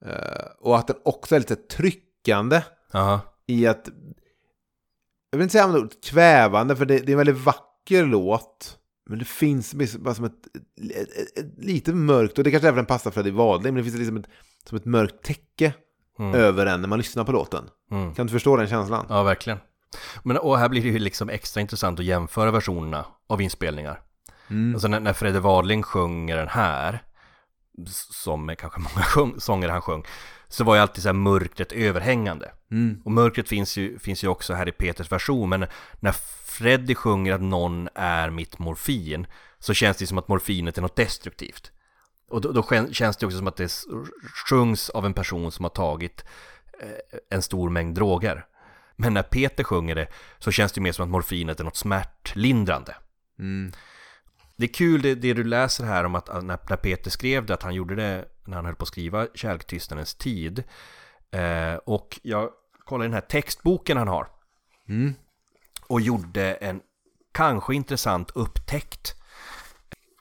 Eh, 0.04 0.46
och 0.58 0.78
att 0.78 0.86
den 0.86 0.96
också 1.04 1.34
är 1.34 1.38
lite 1.38 1.56
tryckande 1.56 2.62
Jaha. 2.92 3.20
i 3.46 3.66
att... 3.66 3.88
Jag 5.30 5.38
vill 5.38 5.42
inte 5.42 5.52
säga 5.52 5.68
ordet 5.68 6.04
kvävande, 6.04 6.76
för 6.76 6.84
det, 6.84 6.98
det 6.98 7.08
är 7.08 7.12
en 7.12 7.18
väldigt 7.18 7.44
vacker 7.44 8.04
låt. 8.04 8.78
Men 9.06 9.18
det 9.18 9.24
finns 9.24 9.74
bara 9.98 10.14
som 10.14 10.24
ett, 10.24 10.46
ett, 10.94 11.08
ett, 11.16 11.38
ett 11.38 11.64
lite 11.64 11.92
mörkt, 11.92 12.38
och 12.38 12.44
det 12.44 12.50
kanske 12.50 12.68
även 12.68 12.86
passar 12.86 13.10
Freddie 13.10 13.30
Wadling, 13.30 13.74
men 13.74 13.84
det 13.84 13.90
finns 13.90 13.96
liksom 13.96 14.16
ett, 14.16 14.26
som 14.68 14.76
ett 14.76 14.84
mörkt 14.84 15.24
täcke 15.24 15.74
över 16.34 16.66
en 16.66 16.80
när 16.80 16.88
man 16.88 16.98
lyssnar 16.98 17.24
på 17.24 17.32
låten. 17.32 17.64
Mm. 17.90 18.14
Kan 18.14 18.26
du 18.26 18.32
förstå 18.32 18.56
den 18.56 18.68
känslan? 18.68 19.06
Ja, 19.08 19.22
verkligen. 19.22 19.58
Men, 20.22 20.36
och 20.36 20.58
här 20.58 20.68
blir 20.68 20.82
det 20.82 20.88
ju 20.88 20.98
liksom 20.98 21.28
extra 21.28 21.60
intressant 21.60 21.98
att 21.98 22.04
jämföra 22.04 22.50
versionerna 22.50 23.06
av 23.26 23.40
inspelningar. 23.42 24.00
Mm. 24.50 24.74
Alltså 24.74 24.88
när, 24.88 25.00
när 25.00 25.12
Fredde 25.12 25.40
Wadling 25.40 25.82
sjunger 25.82 26.36
den 26.36 26.48
här, 26.48 27.02
som 28.12 28.54
kanske 28.58 28.80
många 28.80 29.04
sjung, 29.06 29.40
sånger 29.40 29.68
han 29.68 29.82
sjöng, 29.82 30.04
så 30.48 30.64
var 30.64 30.74
ju 30.74 30.80
alltid 30.80 31.02
så 31.02 31.08
här 31.08 31.14
mörkret 31.14 31.72
överhängande. 31.72 32.52
Mm. 32.70 33.02
Och 33.04 33.12
mörkret 33.12 33.48
finns 33.48 33.76
ju, 33.76 33.98
finns 33.98 34.24
ju 34.24 34.28
också 34.28 34.54
här 34.54 34.68
i 34.68 34.72
Peters 34.72 35.12
version, 35.12 35.48
men 35.48 35.66
när 36.00 36.12
Freddy 36.46 36.94
sjunger 36.94 37.32
att 37.32 37.42
någon 37.42 37.88
är 37.94 38.30
mitt 38.30 38.58
morfin, 38.58 39.26
så 39.58 39.74
känns 39.74 39.96
det 39.96 40.06
som 40.06 40.18
att 40.18 40.28
morfinet 40.28 40.78
är 40.78 40.82
något 40.82 40.96
destruktivt. 40.96 41.70
Och 42.30 42.40
då, 42.40 42.52
då 42.52 42.60
kän- 42.60 42.92
känns 42.92 43.16
det 43.16 43.26
också 43.26 43.38
som 43.38 43.46
att 43.46 43.56
det 43.56 43.72
sjungs 44.48 44.90
av 44.90 45.06
en 45.06 45.14
person 45.14 45.52
som 45.52 45.64
har 45.64 45.70
tagit 45.70 46.24
eh, 46.80 47.18
en 47.30 47.42
stor 47.42 47.70
mängd 47.70 47.94
droger. 47.94 48.46
Men 48.96 49.14
när 49.14 49.22
Peter 49.22 49.64
sjunger 49.64 49.94
det 49.94 50.08
så 50.38 50.50
känns 50.50 50.72
det 50.72 50.80
mer 50.80 50.92
som 50.92 51.04
att 51.04 51.10
morfinet 51.10 51.60
är 51.60 51.64
något 51.64 51.76
smärtlindrande. 51.76 52.96
Mm. 53.38 53.72
Det 54.56 54.64
är 54.64 54.74
kul 54.74 55.02
det, 55.02 55.14
det 55.14 55.34
du 55.34 55.44
läser 55.44 55.84
här 55.84 56.04
om 56.04 56.14
att 56.14 56.26
när, 56.26 56.58
när 56.68 56.76
Peter 56.76 57.10
skrev 57.10 57.46
det, 57.46 57.54
att 57.54 57.62
han 57.62 57.74
gjorde 57.74 57.94
det 57.94 58.24
när 58.44 58.56
han 58.56 58.64
höll 58.64 58.74
på 58.74 58.82
att 58.82 58.88
skriva 58.88 59.26
Kärlktystnadens 59.34 60.14
tid. 60.14 60.64
Eh, 61.30 61.74
och 61.74 62.20
jag 62.22 62.50
kollade 62.84 63.08
den 63.08 63.14
här 63.14 63.20
textboken 63.20 63.96
han 63.96 64.08
har. 64.08 64.26
Mm. 64.88 65.14
Och 65.86 66.00
gjorde 66.00 66.54
en 66.54 66.80
kanske 67.32 67.74
intressant 67.74 68.30
upptäckt. 68.34 69.14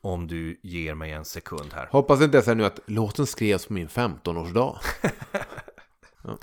Om 0.02 0.28
du 0.28 0.60
ger 0.64 0.96
mig 0.96 1.12
en 1.12 1.26
sekund 1.26 1.74
här. 1.74 1.88
Hoppas 1.92 2.22
inte 2.22 2.38
jag 2.38 2.44
säger 2.44 2.56
nu 2.56 2.66
att 2.66 2.80
låten 2.86 3.26
skrevs 3.26 3.66
på 3.66 3.74
min 3.74 3.88
15-årsdag. 3.88 4.78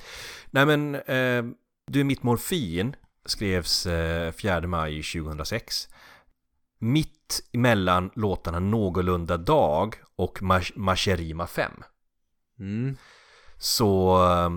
Nej 0.51 0.67
men, 0.67 0.95
eh, 0.95 1.45
Du 1.93 2.01
är 2.01 2.05
mitt 2.05 2.23
morfin 2.23 2.97
skrevs 3.27 3.87
eh, 3.87 4.33
4 4.33 4.61
maj 4.67 5.03
2006. 5.03 5.89
Mitt 6.79 7.43
emellan 7.53 8.11
låtarna 8.15 8.59
Någorlunda 8.59 9.37
dag 9.37 9.95
och 10.17 10.39
Mas- 10.43 10.73
Mascherima 10.77 11.47
5. 11.47 11.73
Mm. 12.59 12.97
Så 13.59 14.23
eh, 14.25 14.51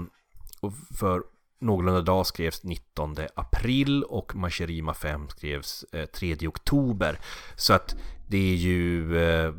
för 0.99 1.23
Någorlunda 1.59 2.01
dag 2.01 2.27
skrevs 2.27 2.63
19 2.63 3.15
april 3.35 4.03
och 4.03 4.35
Mascherima 4.35 4.93
5 4.93 5.29
skrevs 5.29 5.83
eh, 5.91 6.05
3 6.05 6.47
oktober. 6.47 7.19
Så 7.55 7.73
att 7.73 7.95
det 8.27 8.51
är 8.51 8.55
ju 8.55 9.17
eh, 9.17 9.53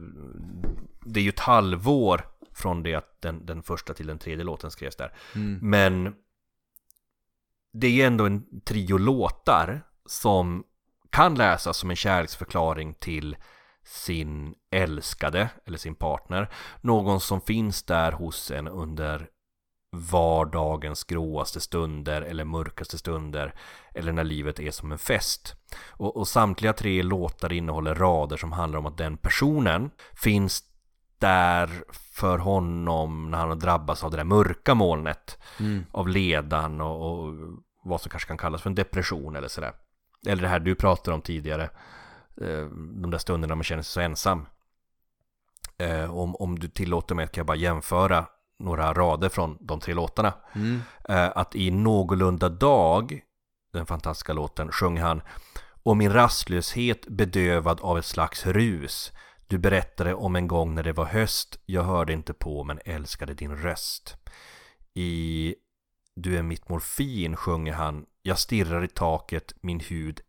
Det 1.05 1.21
är 1.21 1.25
ju 1.25 1.29
ett 1.29 1.41
halvår 1.41 2.27
från 2.53 2.83
det 2.83 2.95
att 2.95 3.23
den, 3.23 3.47
den 3.47 3.63
första 3.63 3.95
till 3.95 4.07
den 4.07 4.19
tredje 4.19 4.45
låten 4.45 4.71
skrevs 4.71 4.97
där. 4.97 5.13
Men 5.63 6.15
det 7.75 8.03
är 8.03 8.07
ändå 8.07 8.27
en 8.27 8.61
trio 8.61 8.99
låtar 8.99 9.83
som 10.07 10.65
kan 11.11 11.35
läsas 11.35 11.77
som 11.77 11.91
en 11.91 11.97
kärleksförklaring 11.97 12.95
till 12.95 13.37
sin 13.85 14.55
älskade 14.71 15.49
eller 15.67 15.79
sin 15.79 15.95
partner. 15.95 16.51
Någon 16.81 17.21
som 17.21 17.41
finns 17.41 17.83
där 17.83 18.13
hos 18.13 18.51
en 18.51 18.69
under 18.69 19.29
vardagens 19.97 21.05
gråaste 21.05 21.61
stunder 21.61 22.23
eller 22.23 22.45
mörkaste 22.45 22.99
stunder 22.99 23.55
eller 23.95 24.13
när 24.13 24.25
livet 24.25 24.61
är 24.61 24.71
som 24.71 24.93
en 24.93 24.99
fest. 24.99 25.55
Och, 25.89 26.17
och 26.17 26.29
samtliga 26.29 26.73
tre 26.73 27.03
låtar 27.03 27.53
innehåller 27.53 27.95
rader 27.95 28.37
som 28.37 28.53
handlar 28.53 28.79
om 28.79 28.87
att 28.87 28.99
den 28.99 29.17
personen 29.17 29.91
finns 30.13 30.63
där 31.19 31.85
för 31.93 32.39
honom 32.39 33.31
när 33.31 33.39
han 33.39 33.49
har 33.49 33.57
drabbats 33.57 34.05
av 34.05 34.11
det 34.11 34.17
där 34.17 34.25
mörka 34.25 34.75
molnet 34.75 35.39
av 35.93 36.09
ledan 36.09 36.81
och, 36.81 37.11
och 37.11 37.35
vad 37.85 38.01
som 38.01 38.11
kanske 38.11 38.29
kan 38.29 38.39
kallas 38.39 38.63
för 38.63 38.71
en 38.71 38.75
depression 38.75 39.37
eller 39.37 39.49
sådär. 39.49 39.73
Eller 40.27 40.43
det 40.43 40.49
här 40.49 40.61
du 40.61 40.75
pratade 40.75 41.15
om 41.15 41.23
tidigare, 41.23 41.63
eh, 42.41 42.67
de 43.03 43.11
där 43.11 43.19
stunderna 43.19 43.55
man 43.55 43.65
känner 43.65 43.83
sig 43.83 43.93
så 43.93 44.01
ensam. 44.01 44.47
Eh, 45.79 46.17
Om, 46.17 46.37
om 46.37 46.59
du 46.59 46.69
tillåter 46.69 47.15
mig 47.15 47.27
kan 47.27 47.41
jag 47.41 47.47
bara 47.47 47.57
jämföra 47.57 48.27
några 48.59 48.93
rader 48.93 49.29
från 49.29 49.59
de 49.61 49.81
tre 49.81 49.95
låtarna. 49.95 50.33
Eh, 51.09 51.33
Att 51.35 51.55
i 51.55 51.71
Någorlunda 51.71 52.49
dag, 52.49 53.21
den 53.73 53.87
fantastiska 53.87 54.33
låten, 54.33 54.73
sjöng 54.73 54.99
han 55.01 55.23
Och 55.83 55.97
min 55.97 56.13
rastlöshet 56.13 57.07
bedövad 57.09 57.81
av 57.81 57.99
ett 57.99 58.05
slags 58.05 58.47
rus 58.47 59.13
Du 59.47 59.59
berättade 59.59 60.15
om 60.15 60.37
en 60.37 60.49
gång 60.49 60.75
när 60.75 60.83
det 60.83 60.93
var 60.93 61.05
höst 61.05 61.59
Jag 61.67 61.83
hörde 61.83 62.13
inte 62.13 62.35
på 62.35 62.65
men 62.65 62.81
älskade 62.85 63.35
din 63.35 63.57
röst 63.57 64.17
I 64.95 65.55
Du 66.17 66.39
är 66.39 66.43
mitt 66.43 66.69
morfin 66.69 67.37
sjunger 67.37 67.73
han. 67.73 68.07
Jag 68.23 68.39
stirrar 68.39 68.85
i 68.85 68.89
taket, 68.89 69.55
min 69.61 69.81
hud 69.81 70.21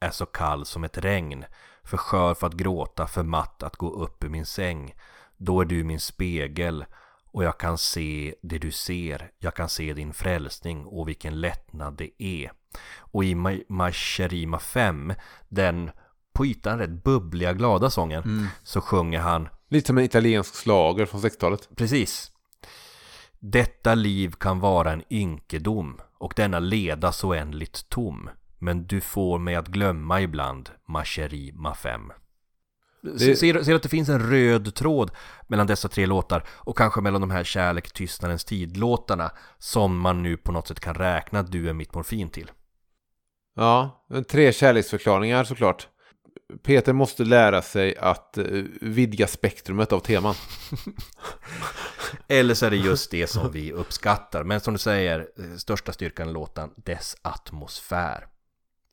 är 0.00 0.10
så 0.10 0.26
kall 0.26 0.64
som 0.66 0.84
ett 0.84 0.98
regn. 0.98 1.44
För 1.84 1.96
skör 1.96 2.34
för 2.34 2.46
att 2.46 2.54
gråta, 2.54 3.06
för 3.06 3.22
matt 3.22 3.62
att 3.62 3.76
gå 3.76 3.90
upp 3.90 4.24
ur 4.24 4.28
min 4.28 4.46
säng. 4.46 4.94
Då 5.36 5.60
är 5.60 5.64
du 5.64 5.84
min 5.84 6.00
spegel 6.00 6.84
och 7.26 7.44
jag 7.44 7.58
kan 7.58 7.78
se 7.78 8.34
det 8.42 8.58
du 8.58 8.70
ser. 8.70 9.30
Jag 9.38 9.54
kan 9.54 9.68
se 9.68 9.92
din 9.94 10.12
frälsning 10.14 10.86
och 10.86 11.08
vilken 11.08 11.40
lättnad 11.40 11.96
det 11.96 12.22
är. 12.22 12.52
Och 12.98 13.24
i 13.24 13.34
Ma- 13.34 13.64
Mascherima 13.68 14.58
5 14.58 15.12
Den 15.48 15.90
på 16.32 16.46
ytan 16.46 16.78
rätt 16.78 17.04
bubbliga 17.04 17.52
glada 17.52 17.90
sången 17.90 18.48
Så 18.62 18.80
sjunger 18.80 19.18
han 19.20 19.48
Lite 19.68 19.86
som 19.86 19.98
en 19.98 20.04
italiensk 20.04 20.54
slager 20.54 21.06
från 21.06 21.20
60-talet. 21.20 21.68
Precis. 21.76 22.30
Detta 23.46 23.94
liv 23.94 24.30
kan 24.40 24.60
vara 24.60 24.92
en 24.92 25.02
ynkedom 25.10 26.00
och 26.18 26.32
denna 26.36 26.58
leda 26.58 27.12
så 27.12 27.28
oändligt 27.28 27.88
tom. 27.88 28.30
Men 28.58 28.86
du 28.86 29.00
får 29.00 29.38
mig 29.38 29.54
att 29.54 29.68
glömma 29.68 30.20
ibland, 30.20 30.70
Macheri 30.88 31.52
Mafem. 31.54 32.12
Det- 33.02 33.36
Ser, 33.36 33.62
ser 33.62 33.74
att 33.74 33.82
det 33.82 33.88
finns 33.88 34.08
en 34.08 34.30
röd 34.30 34.74
tråd 34.74 35.10
mellan 35.48 35.66
dessa 35.66 35.88
tre 35.88 36.06
låtar 36.06 36.44
och 36.48 36.78
kanske 36.78 37.00
mellan 37.00 37.20
de 37.20 37.30
här 37.30 37.44
Kärlek, 37.44 37.92
tystnadens 37.92 38.44
tid-låtarna 38.44 39.30
som 39.58 39.98
man 40.00 40.22
nu 40.22 40.36
på 40.36 40.52
något 40.52 40.68
sätt 40.68 40.80
kan 40.80 40.94
räkna 40.94 41.42
du 41.42 41.68
är 41.68 41.72
mitt 41.72 41.94
morfin 41.94 42.28
till. 42.30 42.50
Ja, 43.56 44.04
tre 44.30 44.52
kärleksförklaringar 44.52 45.44
såklart. 45.44 45.88
Peter 46.62 46.92
måste 46.92 47.24
lära 47.24 47.62
sig 47.62 47.96
att 47.96 48.38
eh, 48.38 48.44
vidga 48.80 49.26
spektrumet 49.26 49.92
av 49.92 50.00
teman. 50.00 50.34
Eller 52.28 52.54
så 52.54 52.66
är 52.66 52.70
det 52.70 52.76
just 52.76 53.10
det 53.10 53.26
som 53.26 53.52
vi 53.52 53.72
uppskattar. 53.72 54.44
Men 54.44 54.60
som 54.60 54.74
du 54.74 54.78
säger, 54.78 55.28
eh, 55.38 55.56
största 55.56 55.92
styrkan 55.92 56.28
i 56.28 56.32
låten, 56.32 56.70
dess 56.76 57.16
atmosfär. 57.22 58.26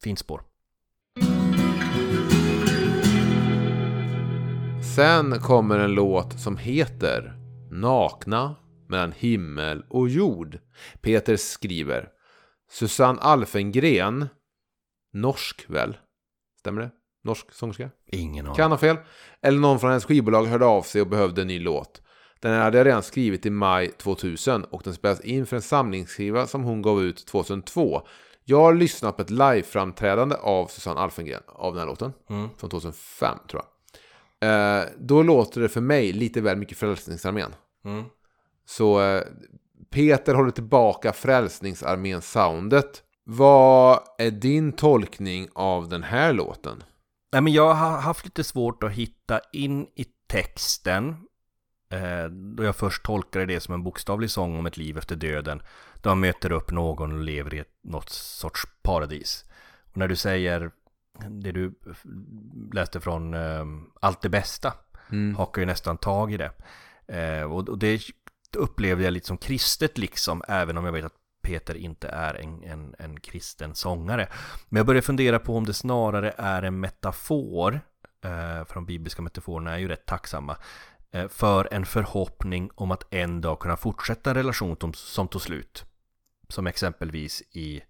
Fint 0.04 0.20
spår. 0.20 0.42
Sen 4.96 5.40
kommer 5.40 5.80
en 5.80 5.92
låt 5.92 6.40
som 6.40 6.58
heter 6.58 7.34
Nakna 7.72 8.56
mellan 8.88 9.12
himmel 9.12 9.84
och 9.90 10.10
jord. 10.10 10.60
Peter 11.02 11.38
skriver 11.38 12.10
Susanne 12.72 13.20
Alfengren 13.22 14.28
Norsk 15.14 15.66
väl? 15.70 15.98
Stämmer 16.60 16.82
det? 16.82 16.92
Norsk 17.22 17.52
sångerska? 17.52 17.90
Ingen 18.12 18.46
aning. 18.46 18.56
Kan 18.56 18.72
ha 18.72 18.78
fel. 18.78 18.98
Eller 19.42 19.60
någon 19.60 19.80
från 19.80 19.90
hennes 19.90 20.06
skivbolag 20.06 20.46
hörde 20.46 20.66
av 20.66 20.82
sig 20.82 21.02
och 21.02 21.08
behövde 21.08 21.42
en 21.42 21.48
ny 21.48 21.60
låt. 21.60 22.02
Den 22.40 22.62
hade 22.62 22.78
jag 22.78 22.88
redan 22.88 23.04
skrivit 23.04 23.46
i 23.46 23.50
maj 23.50 23.92
2000 23.92 24.64
och 24.64 24.82
den 24.84 24.94
spelas 24.94 25.22
in 25.22 25.46
för 25.46 25.56
en 25.56 25.62
samlingsskiva 25.62 26.48
som 26.48 26.64
hon 26.64 26.82
gav 26.82 27.04
ut 27.04 27.26
2002. 27.26 28.02
Jag 28.44 28.62
har 28.62 28.74
lyssnat 28.74 29.16
på 29.16 29.22
ett 29.22 29.30
liveframträdande 29.30 30.36
av 30.36 30.68
Susanne 30.68 31.00
Alfengren 31.00 31.42
av 31.48 31.74
den 31.74 31.80
här 31.80 31.88
låten. 31.88 32.14
Mm. 32.30 32.50
Från 32.58 32.70
2005 32.70 33.38
tror 33.50 33.62
jag. 33.62 33.68
Eh, 34.44 34.86
då 34.98 35.24
låter 35.24 35.62
det 35.62 35.70
för 35.70 35.82
mig 35.82 36.14
lite 36.14 36.42
väl 36.42 36.58
mycket 36.58 36.78
Frälsningsarmén. 36.78 37.56
Mm. 37.86 38.04
Så 38.66 39.02
eh, 39.02 39.24
Peter 39.90 40.36
håller 40.36 40.52
tillbaka 40.52 41.14
Frälsningsarmén-soundet. 41.14 43.04
Vad 43.24 44.00
är 44.18 44.32
din 44.32 44.72
tolkning 44.72 45.48
av 45.54 45.90
den 45.90 46.04
här 46.04 46.34
låten? 46.34 46.84
Nej, 47.32 47.42
men 47.42 47.54
jag 47.54 47.74
har 47.74 47.98
haft 47.98 48.26
lite 48.26 48.44
svårt 48.44 48.84
att 48.84 48.92
hitta 48.92 49.40
in 49.54 49.88
i 49.96 50.06
texten. 50.28 51.16
Eh, 51.90 52.26
då 52.26 52.64
jag 52.64 52.76
först 52.76 53.04
tolkade 53.04 53.46
det 53.46 53.60
som 53.60 53.74
en 53.74 53.84
bokstavlig 53.84 54.32
sång 54.32 54.60
om 54.60 54.66
ett 54.66 54.78
liv 54.78 54.98
efter 54.98 55.16
döden. 55.16 55.62
Då 56.02 56.10
han 56.10 56.20
möter 56.20 56.52
upp 56.52 56.72
någon 56.72 57.12
och 57.12 57.24
lever 57.24 57.54
i 57.54 57.60
ett, 57.60 57.74
något 57.84 58.10
sorts 58.10 58.62
paradis. 58.82 59.46
Och 59.92 59.98
när 59.98 60.08
du 60.08 60.16
säger 60.16 60.72
det 61.30 61.52
du 61.52 61.74
läste 62.74 63.00
från 63.00 63.34
eh, 63.34 63.66
Allt 64.02 64.22
det 64.22 64.30
bästa. 64.30 64.74
Hakar 65.38 65.62
ju 65.62 65.66
nästan 65.66 65.98
tag 65.98 66.34
i 66.34 66.38
det. 66.38 66.52
Eh, 67.08 67.44
och, 67.44 67.70
och 67.70 67.78
det 67.78 68.02
upplevde 68.58 69.04
jag 69.04 69.14
lite 69.14 69.28
som 69.28 69.38
kristet 69.38 69.98
liksom. 69.98 70.44
Även 70.48 70.78
om 70.78 70.86
jag 70.86 70.92
vet 70.92 71.06
att 71.06 71.21
Peter 71.42 71.76
inte 71.76 72.08
är 72.08 72.34
en, 72.34 72.64
en, 72.64 72.96
en 73.00 73.20
kristen 73.20 73.76
sångare. 73.76 74.28
Men 74.70 74.78
jag 74.78 74.86
börjar 74.86 75.02
fundera 75.02 75.40
på 75.40 75.58
om 75.58 75.66
det 75.66 75.74
snarare 75.74 76.34
är 76.38 76.64
en 76.64 76.80
metafor, 76.80 77.82
eh, 78.24 78.66
för 78.66 78.74
de 78.74 78.86
bibliska 78.86 79.22
metaforerna 79.22 79.74
är 79.74 79.78
ju 79.78 79.88
rätt 79.88 80.06
tacksamma, 80.06 80.58
eh, 81.12 81.28
för 81.28 81.68
en 81.72 81.86
förhoppning 81.86 82.70
om 82.76 82.92
att 82.92 83.14
en 83.14 83.42
dag 83.42 83.60
kunna 83.60 83.78
fortsätta 83.78 84.30
en 84.30 84.36
relation 84.36 84.94
som, 84.94 85.28
tog 85.28 85.42
slut. 85.42 85.86
Som 86.50 86.68
exempelvis 86.68 87.42
i 87.52 87.82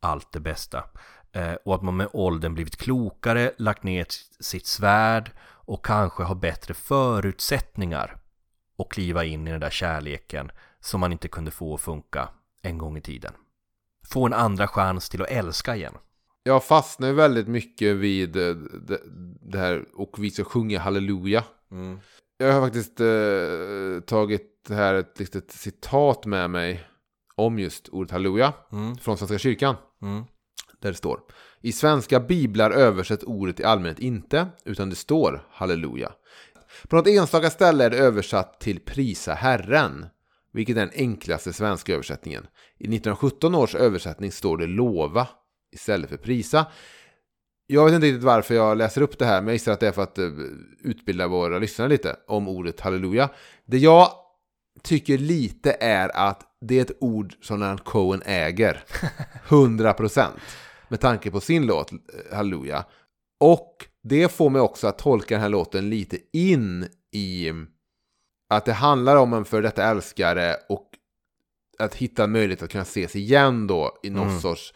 allt 0.00 0.32
det 0.32 0.40
bästa. 0.40 0.84
Eh, 1.32 1.54
och 1.54 1.74
att 1.74 1.82
man 1.82 1.96
med 1.96 2.08
åldern 2.12 2.54
blivit 2.54 2.76
klokare, 2.76 3.52
lagt 3.58 3.82
ner 3.82 4.06
sitt 4.40 4.66
svärd 4.66 5.30
och 5.40 5.84
kanske 5.84 6.22
har 6.22 6.34
bättre 6.34 6.74
förutsättningar 6.74 8.16
att 8.78 8.88
kliva 8.88 9.24
in 9.24 9.48
i 9.48 9.50
den 9.50 9.60
där 9.60 9.70
kärleken 9.70 10.50
som 10.80 11.00
man 11.00 11.12
inte 11.12 11.28
kunde 11.28 11.50
få 11.50 11.74
att 11.74 11.80
funka 11.80 12.28
en 12.62 12.78
gång 12.78 12.96
i 12.96 13.00
tiden. 13.00 13.32
Få 14.12 14.26
en 14.26 14.32
andra 14.32 14.68
chans 14.68 15.08
till 15.08 15.22
att 15.22 15.28
älska 15.30 15.76
igen. 15.76 15.94
Jag 16.42 16.64
fastnar 16.64 17.12
väldigt 17.12 17.48
mycket 17.48 17.96
vid 17.96 18.36
eh, 18.36 18.54
det, 18.86 19.00
det 19.40 19.58
här 19.58 19.84
och 19.94 20.16
vi 20.18 20.30
ska 20.30 20.44
sjunga 20.44 20.78
halleluja. 20.78 21.44
Jag 22.38 22.52
har 22.52 22.60
faktiskt 22.60 23.00
eh, 23.00 24.00
tagit 24.06 24.66
här 24.68 24.94
ett 24.94 25.18
litet 25.18 25.50
citat 25.50 26.26
med 26.26 26.50
mig 26.50 26.86
om 27.34 27.58
just 27.58 27.88
ordet 27.88 28.10
halleluja 28.10 28.52
Mm. 28.72 28.96
från 28.96 29.18
Svenska 29.18 29.38
kyrkan. 29.38 29.74
Mm. 30.02 30.24
Där 30.80 30.90
det 30.90 30.96
står 30.96 31.20
I 31.60 31.72
svenska 31.72 32.20
biblar 32.20 32.70
översätts 32.70 33.24
ordet 33.24 33.60
i 33.60 33.64
allmänhet 33.64 33.98
inte, 33.98 34.46
utan 34.64 34.90
det 34.90 34.96
står 34.96 35.46
halleluja. 35.50 36.12
På 36.88 36.96
något 36.96 37.06
enstaka 37.06 37.50
ställe 37.50 37.84
är 37.84 37.90
det 37.90 37.98
översatt 37.98 38.60
till 38.60 38.80
prisa 38.80 39.34
Herren, 39.34 40.06
vilket 40.56 40.76
är 40.76 40.80
den 40.80 40.90
enklaste 40.94 41.52
svenska 41.52 41.94
översättningen. 41.94 42.42
I 42.78 42.84
1917 42.84 43.54
års 43.54 43.74
översättning 43.74 44.32
står 44.32 44.56
det 44.56 44.66
lova 44.66 45.28
istället 45.74 46.10
för 46.10 46.16
prisa. 46.16 46.66
Jag 47.66 47.84
vet 47.84 47.94
inte 47.94 48.06
riktigt 48.06 48.22
varför 48.22 48.54
jag 48.54 48.78
läser 48.78 49.02
upp 49.02 49.18
det 49.18 49.26
här, 49.26 49.40
men 49.40 49.46
jag 49.46 49.54
gissar 49.54 49.72
att 49.72 49.80
det 49.80 49.88
är 49.88 49.92
för 49.92 50.02
att 50.02 50.18
eh, 50.18 50.30
utbilda 50.78 51.28
våra 51.28 51.58
lyssnare 51.58 51.88
lite 51.88 52.16
om 52.26 52.48
ordet 52.48 52.80
halleluja. 52.80 53.28
Det 53.64 53.78
jag 53.78 54.10
tycker 54.82 55.18
lite 55.18 55.76
är 55.80 56.16
att 56.16 56.42
det 56.60 56.78
är 56.78 56.82
ett 56.82 56.96
ord 57.00 57.34
som 57.40 57.60
Leonard 57.60 57.84
Cohen 57.84 58.22
äger. 58.24 58.84
100% 59.48 60.26
med 60.88 61.00
tanke 61.00 61.30
på 61.30 61.40
sin 61.40 61.66
låt 61.66 61.92
eh, 61.92 61.98
Halleluja. 62.36 62.84
Och 63.40 63.86
det 64.02 64.32
får 64.32 64.50
mig 64.50 64.60
också 64.60 64.86
att 64.86 64.98
tolka 64.98 65.34
den 65.34 65.42
här 65.42 65.48
låten 65.48 65.90
lite 65.90 66.18
in 66.32 66.86
i 67.12 67.52
att 68.48 68.64
det 68.64 68.72
handlar 68.72 69.16
om 69.16 69.32
en 69.32 69.44
för 69.44 69.62
detta 69.62 69.84
älskare 69.84 70.56
och 70.68 70.90
att 71.78 71.94
hitta 71.94 72.24
en 72.24 72.32
möjlighet 72.32 72.62
att 72.62 72.70
kunna 72.70 72.82
ses 72.82 73.16
igen 73.16 73.66
då 73.66 73.98
i 74.02 74.10
någon 74.10 74.40
sorts 74.40 74.74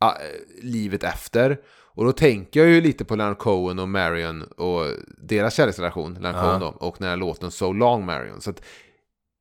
ah, 0.00 0.10
eh, 0.10 0.62
livet 0.62 1.04
efter. 1.04 1.58
Och 1.94 2.04
då 2.04 2.12
tänker 2.12 2.60
jag 2.60 2.68
ju 2.68 2.80
lite 2.80 3.04
på 3.04 3.16
Leonard 3.16 3.38
Cohen 3.38 3.78
och 3.78 3.88
Marion 3.88 4.42
och 4.42 4.86
deras 5.18 5.54
kärleksrelation, 5.54 6.14
Leonard 6.14 6.34
Ja. 6.34 6.40
Cohen 6.42 6.60
då, 6.60 6.66
och 6.66 6.96
den 6.98 7.08
här 7.08 7.16
låten 7.16 7.50
So 7.50 7.72
Long 7.72 8.06
Marion. 8.06 8.40
Så 8.40 8.50
att 8.50 8.62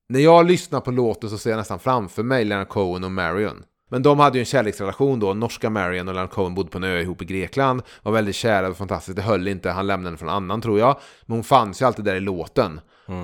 när 0.10 0.20
jag 0.20 0.46
lyssnar 0.46 0.80
på 0.80 0.92
låten 0.92 1.30
så 1.30 1.38
ser 1.38 1.50
jag 1.50 1.58
nästan 1.58 1.80
framför 1.80 2.24
mig 2.24 2.46
Leonard 2.46 2.68
Cohen 2.68 3.04
och 3.04 3.12
Marion. 3.12 3.64
Men 3.90 4.04
de 4.04 4.20
hade 4.20 4.38
ju 4.38 4.40
en 4.40 4.46
kärleksrelation 4.46 5.20
då, 5.20 5.34
norska 5.34 5.70
Marion 5.70 6.08
och 6.08 6.14
Leonard 6.14 6.32
Cohen 6.32 6.56
bodde 6.56 6.70
på 6.70 6.78
en 6.78 6.84
ö 6.84 7.00
ihop 7.00 7.22
i 7.22 7.26
Grekland, 7.26 7.82
var 8.04 8.12
väldigt 8.12 8.36
kära 8.36 8.70
och 8.70 8.78
fantastiskt, 8.78 9.16
det 9.16 9.22
höll 9.22 9.48
inte, 9.48 9.70
han 9.70 9.88
lämnade 9.88 10.10
den 10.10 10.18
från 10.18 10.30
annan 10.30 10.62
tror 10.62 10.80
jag. 10.80 11.00
Men 11.26 11.38
hon 11.38 11.44
fanns 11.44 11.82
ju 11.82 11.86
alltid 11.86 12.06
där 12.06 12.16
i 12.16 12.20
låten 12.20 12.80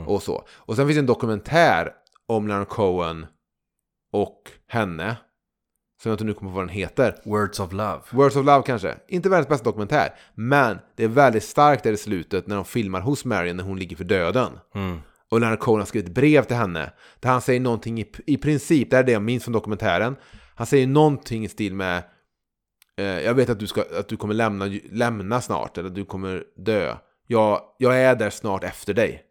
och 0.08 0.24
så. 0.24 0.48
Och 0.52 0.76
sen 0.76 0.88
finns 0.88 0.96
det 0.96 1.00
en 1.00 1.06
dokumentär 1.06 1.92
om 2.28 2.48
Leonard 2.48 2.68
Cohen 2.68 3.26
och 4.14 4.42
henne, 4.68 5.18
som 6.04 6.10
jag 6.10 6.14
inte 6.14 6.24
nu 6.24 6.34
kommer 6.34 6.52
på 6.52 6.56
vad 6.56 6.68
den 6.68 6.76
heter. 6.76 7.16
Words 7.26 7.60
of 7.60 7.74
Love. 7.74 8.00
Words 8.12 8.36
of 8.36 8.46
Love 8.46 8.64
kanske. 8.66 8.96
Inte 9.08 9.30
världens 9.30 9.50
bästa 9.50 9.64
dokumentär. 9.64 10.16
Men 10.36 10.80
det 10.96 11.04
är 11.04 11.08
väldigt 11.08 11.44
starkt 11.44 11.84
där 11.84 11.92
i 11.92 11.98
slutet 11.98 12.48
när 12.48 12.56
de 12.56 12.66
filmar 12.66 13.02
hos 13.02 13.26
Marion 13.26 13.58
när 13.58 13.64
hon 13.64 13.80
ligger 13.80 13.96
för 13.96 14.04
döden. 14.04 14.60
Mm. 14.76 15.00
Och 15.30 15.40
Leonard 15.40 15.60
Cohen 15.60 15.80
har 15.80 15.86
skrivit 15.86 16.14
brev 16.14 16.44
till 16.44 16.56
henne. 16.56 16.94
Där 17.20 17.30
han 17.30 17.42
säger 17.42 17.60
någonting 17.60 18.00
i, 18.02 18.12
i 18.26 18.38
princip, 18.38 18.92
det 18.92 18.98
är 18.98 19.04
det 19.04 19.12
jag 19.12 19.22
minns 19.22 19.44
från 19.44 19.54
dokumentären. 19.54 20.16
Han 20.56 20.68
säger 20.68 20.88
någonting 20.88 21.46
i 21.46 21.50
stil 21.50 21.74
med 21.74 22.04
eh, 22.98 23.06
Jag 23.06 23.34
vet 23.34 23.50
att 23.50 23.60
du, 23.60 23.68
ska, 23.68 23.84
att 24.00 24.08
du 24.08 24.18
kommer 24.18 24.34
lämna, 24.34 24.66
lämna 24.92 25.42
snart, 25.42 25.78
eller 25.78 25.90
du 25.90 26.06
kommer 26.06 26.44
dö. 26.56 26.96
Jag, 27.28 27.62
jag 27.78 28.02
är 28.02 28.16
där 28.16 28.30
snart 28.30 28.64
efter 28.64 28.94
dig. 28.94 29.24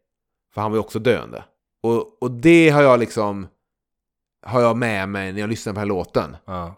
För 0.56 0.60
han 0.62 0.70
var 0.70 0.76
ju 0.76 0.80
också 0.80 0.98
döende. 0.98 1.44
Och, 1.82 2.22
och 2.22 2.30
det 2.30 2.70
har 2.70 2.82
jag 2.82 3.00
liksom 3.00 3.46
Har 4.46 4.60
jag 4.60 4.76
med 4.76 5.08
mig 5.08 5.32
när 5.32 5.40
jag 5.40 5.50
lyssnar 5.50 5.72
på 5.72 5.74
den 5.74 5.80
här 5.80 5.96
låten. 5.96 6.36
Ja. 6.44 6.74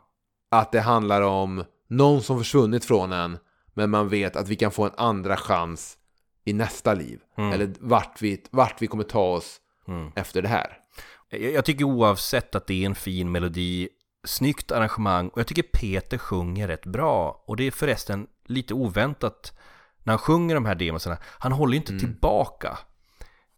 Att 0.50 0.72
det 0.72 0.80
handlar 0.80 1.22
om 1.22 1.64
någon 1.88 2.22
som 2.22 2.38
försvunnit 2.38 2.84
från 2.84 3.12
en 3.12 3.38
Men 3.74 3.90
man 3.90 4.08
vet 4.08 4.36
att 4.36 4.48
vi 4.48 4.56
kan 4.56 4.70
få 4.70 4.84
en 4.84 4.92
andra 4.96 5.36
chans 5.36 5.98
I 6.44 6.52
nästa 6.52 6.94
liv 6.94 7.20
Mm. 7.36 7.52
Eller 7.52 7.74
vart 7.80 8.22
vi, 8.22 8.44
vart 8.50 8.82
vi 8.82 8.86
kommer 8.86 9.04
ta 9.04 9.22
oss 9.22 9.60
Mm. 9.88 10.12
efter 10.16 10.42
det 10.42 10.48
här 10.48 10.78
Jag, 11.28 11.64
tycker 11.64 11.84
oavsett 11.84 12.54
att 12.54 12.66
det 12.66 12.82
är 12.82 12.86
en 12.86 12.94
fin 12.94 13.32
melodi, 13.32 13.88
snyggt 14.26 14.72
arrangemang 14.72 15.28
och 15.28 15.38
jag 15.38 15.46
tycker 15.46 15.62
Peter 15.62 16.18
sjunger 16.18 16.68
rätt 16.68 16.86
bra. 16.86 17.44
Och 17.46 17.56
det 17.56 17.66
är 17.66 17.70
förresten 17.70 18.26
lite 18.44 18.74
oväntat 18.74 19.58
när 20.02 20.12
han 20.12 20.18
sjunger 20.18 20.54
de 20.54 20.66
här 20.66 20.74
demosarna. 20.74 21.18
Han 21.38 21.52
håller 21.52 21.72
ju 21.72 21.78
inte 21.78 21.98
tillbaka. 21.98 22.78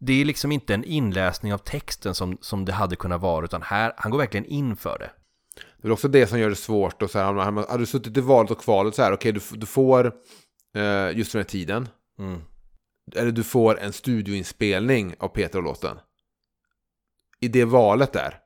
Det 0.00 0.20
är 0.20 0.24
liksom 0.24 0.52
inte 0.52 0.74
en 0.74 0.84
inläsning 0.84 1.54
av 1.54 1.58
texten 1.58 2.14
som, 2.14 2.38
som 2.40 2.64
det 2.64 2.72
hade 2.72 2.96
kunnat 2.96 3.20
vara, 3.20 3.44
utan 3.44 3.62
här, 3.62 3.92
han 3.96 4.10
går 4.10 4.18
verkligen 4.18 4.46
in 4.46 4.76
för 4.76 4.98
det. 4.98 5.10
Det 5.82 5.88
är 5.88 5.92
också 5.92 6.08
det 6.08 6.26
som 6.26 6.38
gör 6.38 6.50
det 6.50 6.56
svårt 6.56 7.02
och 7.02 7.10
så 7.10 7.18
här, 7.18 7.68
Hade 7.68 7.82
du 7.82 7.86
suttit 7.86 8.16
i 8.16 8.20
valet 8.20 8.50
och 8.50 8.60
kvalet 8.60 8.94
så 8.94 9.02
här 9.02 9.12
Okej, 9.12 9.32
du, 9.32 9.40
du 9.52 9.66
får 9.66 10.12
eh, 10.76 11.16
Just 11.16 11.32
den 11.32 11.38
här 11.38 11.44
tiden 11.44 11.88
Mm. 12.18 12.40
Eller 13.16 13.32
du 13.32 13.44
får 13.44 13.80
en 13.80 13.92
studioinspelning 13.92 15.14
av 15.18 15.28
Peter 15.28 15.58
och 15.58 15.64
låten 15.64 15.98
I 17.40 17.48
det 17.48 17.64
valet 17.64 18.12
där 18.12 18.38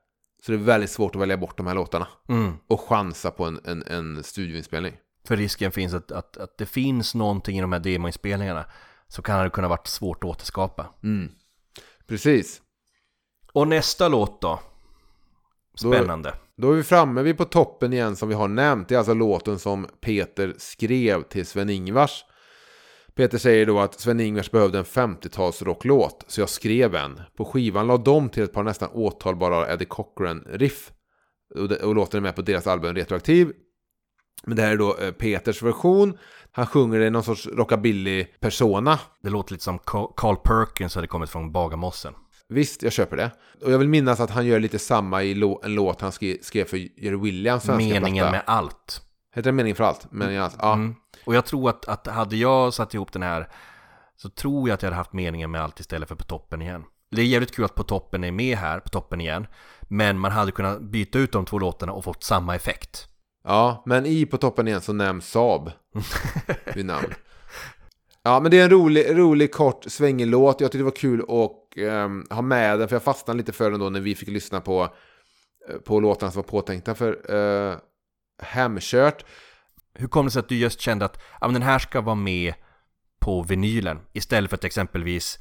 Så 0.43 0.53
är 0.53 0.57
det 0.57 0.65
väldigt 0.65 0.91
svårt 0.91 1.15
att 1.15 1.21
välja 1.21 1.37
bort 1.37 1.57
de 1.57 1.67
här 1.67 1.75
låtarna 1.75 2.09
Mm. 2.29 2.53
Och 2.67 2.81
chansa 2.81 3.31
på 3.31 3.45
en, 3.45 3.61
en, 3.65 3.83
en 3.83 4.23
studioinspelning 4.25 4.97
För 5.27 5.37
risken 5.37 5.73
finns 5.73 5.95
att, 5.95 6.13
att, 6.13 6.37
att 6.37 6.59
det 6.59 6.67
finns 6.67 7.15
någonting 7.15 7.59
i 7.59 7.61
de 7.61 7.73
här 7.73 7.81
demoinspelningarna 7.81 8.67
så 9.09 9.23
kan 9.23 9.45
det 9.45 9.51
kunna 9.51 9.69
varit 9.69 9.87
svårt 9.87 10.25
att 10.25 10.31
återskapa. 10.31 10.87
mm. 11.03 11.33
Precis 12.09 12.63
Och 13.53 13.69
nästa 13.69 14.09
låt 14.09 14.41
då? 14.41 14.61
Spännande. 15.77 16.35
Då 16.57 16.71
är 16.71 16.77
vi 16.77 16.83
framme 16.83 17.23
vid 17.23 17.37
på 17.37 17.45
toppen 17.45 17.93
igen 17.93 18.17
som 18.17 18.29
vi 18.29 18.35
har 18.35 18.49
nämnt. 18.49 18.89
Det 18.89 18.95
är 18.95 18.99
alltså 18.99 19.15
låten 19.15 19.59
som 19.59 19.87
Peter 20.01 20.55
skrev 20.59 21.23
till 21.23 21.47
Sven-Ingvars. 21.47 22.25
Peter 23.15 23.39
säger 23.39 23.67
då 23.67 23.81
att 23.81 24.01
Sven-Ingvars 24.01 24.51
behövde 24.51 24.79
en 24.79 24.85
50-tals 24.85 25.63
rocklåt, 25.63 26.25
så 26.29 26.41
jag 26.41 26.49
skrev 26.49 26.95
en. 26.95 27.21
På 27.37 27.45
skivan 27.45 27.87
la 27.87 27.97
de 27.97 28.29
till 28.29 28.43
ett 28.43 28.53
par 28.53 28.63
nästan 28.63 28.89
åtalbara 28.93 29.73
Eddie 29.73 29.85
Cochran-riff. 29.85 30.93
Och, 31.55 31.73
och 31.73 31.95
låten 31.95 32.19
är 32.19 32.23
med 32.23 32.37
på 32.37 32.43
deras 32.43 32.67
album 32.67 32.95
Retroaktiv. 32.95 33.53
Men 34.47 34.57
det 34.57 34.63
här 34.63 34.73
är 34.73 34.77
då 34.77 34.97
eh, 34.97 35.11
Peters 35.13 35.63
version. 35.63 36.19
Han 36.53 36.67
sjunger 36.67 37.01
i 37.01 37.11
någon 37.11 37.23
sorts 37.23 37.47
rockabilly-persona. 37.47 38.99
Det 39.23 39.31
låter 39.31 39.53
lite 39.53 39.65
som 39.65 39.79
Ca- 39.79 40.13
Carl 40.17 40.37
Perkins 40.37 40.95
hade 40.95 41.07
kommit 41.07 41.31
från 41.31 41.53
Bagarmossen. 41.53 42.15
Visst, 42.49 42.83
jag 42.83 42.93
köper 42.93 43.17
det. 43.17 43.31
Och 43.65 43.73
jag 43.73 43.79
vill 43.79 43.89
minnas 43.89 44.21
att 44.21 44.31
han 44.31 44.47
gör 44.47 44.61
lite 44.61 44.79
samma 44.79 45.23
i 45.23 45.33
en 45.63 45.75
låt 45.75 46.01
han 46.01 46.13
skrev, 46.13 46.65
för 46.65 46.77
Jerry 46.77 47.17
Williams 47.17 47.67
Meningen 47.67 48.15
platta. 48.15 48.31
med 48.31 48.43
allt. 48.47 49.01
Heter 49.35 49.49
det 49.51 49.53
Meningen 49.53 49.77
för 49.77 49.85
allt? 49.85 50.13
Meningen 50.13 50.43
allt. 50.43 50.57
Ja. 50.59 50.73
Mm. 50.73 50.95
Och 51.25 51.35
jag 51.35 51.45
tror 51.45 51.71
att, 51.71 51.89
att 51.89 52.07
hade 52.07 52.37
jag 52.37 52.75
satt 52.75 52.95
ihop 52.95 53.13
den 53.13 53.23
här 53.23 53.49
så 54.17 54.29
tror 54.29 54.69
jag 54.69 54.75
att 54.75 54.83
jag 54.83 54.87
hade 54.87 54.97
haft 54.97 55.13
meningen 55.13 55.51
med 55.51 55.63
allt 55.63 55.81
istället 55.81 56.09
för 56.09 56.15
på 56.17 56.25
toppen 56.25 56.63
igen. 56.63 56.85
Det 57.11 57.21
är 57.23 57.27
jävligt 57.27 57.55
kul 57.57 57.65
att 57.65 57.75
på 57.75 57.83
toppen 57.83 58.25
är 58.25 58.33
med 58.33 58.59
här, 58.59 58.81
på 58.81 58.89
toppen 58.89 59.21
igen. 59.21 59.47
Men 59.83 60.19
man 60.19 60.33
hade 60.33 60.53
kunnat 60.53 60.81
byta 60.81 61.19
ut 61.19 61.33
de 61.33 61.45
två 61.45 61.59
låtarna 61.59 61.93
och 61.93 62.05
fått 62.05 62.25
samma 62.25 62.55
effekt. 62.55 63.09
Ja, 63.45 63.83
men 63.87 64.07
i 64.07 64.27
På 64.27 64.37
toppen 64.37 64.69
igen 64.69 64.81
så 64.81 64.93
nämns 64.93 65.31
Saab 65.31 65.71
vid 66.75 66.87
namn. 66.87 67.15
Ja, 68.27 68.41
men 68.41 68.51
det 68.51 68.61
är 68.61 68.65
en 68.65 68.71
rolig, 68.71 69.19
rolig 69.19 69.53
kort 69.53 69.85
svängig 69.85 70.27
låt. 70.27 70.61
Jag 70.61 70.73
tyckte 70.73 70.79
det 70.79 70.85
var 70.85 70.91
kul 70.91 71.21
att 71.29 71.77
ehm, 71.77 72.27
ha 72.31 72.43
med 72.43 72.79
den, 72.79 72.89
för 72.89 72.97
jag 72.97 73.03
fastnade 73.03 73.37
lite 73.37 73.53
för 73.53 73.71
den 73.71 73.81
då 73.81 73.91
när 73.91 74.01
vi 74.01 74.15
fick 74.15 74.29
lyssna 74.29 74.61
på, 74.61 74.83
eh, 75.69 75.77
på 75.77 76.01
låtarna 76.01 76.33
som 76.33 76.43
var 76.43 76.49
påtänkta 76.49 76.95
för 76.95 77.35
uh, 77.35 77.77
Hemkört. 78.43 79.25
Hur 79.95 80.09
kom 80.09 80.25
det 80.25 80.31
sig 80.31 80.41
att 80.41 80.49
du 80.49 80.57
just 80.57 80.81
kände 80.81 81.05
att 81.05 81.23
ja, 81.41 81.47
men 81.47 81.55
den 81.55 81.63
här 81.63 81.79
ska 81.79 82.01
vara 82.01 82.15
med 82.15 82.55
på 83.21 83.43
vinylen 83.43 84.01
istället 84.13 84.51
för 84.51 84.57
att 84.57 84.65
exempelvis 84.65 85.39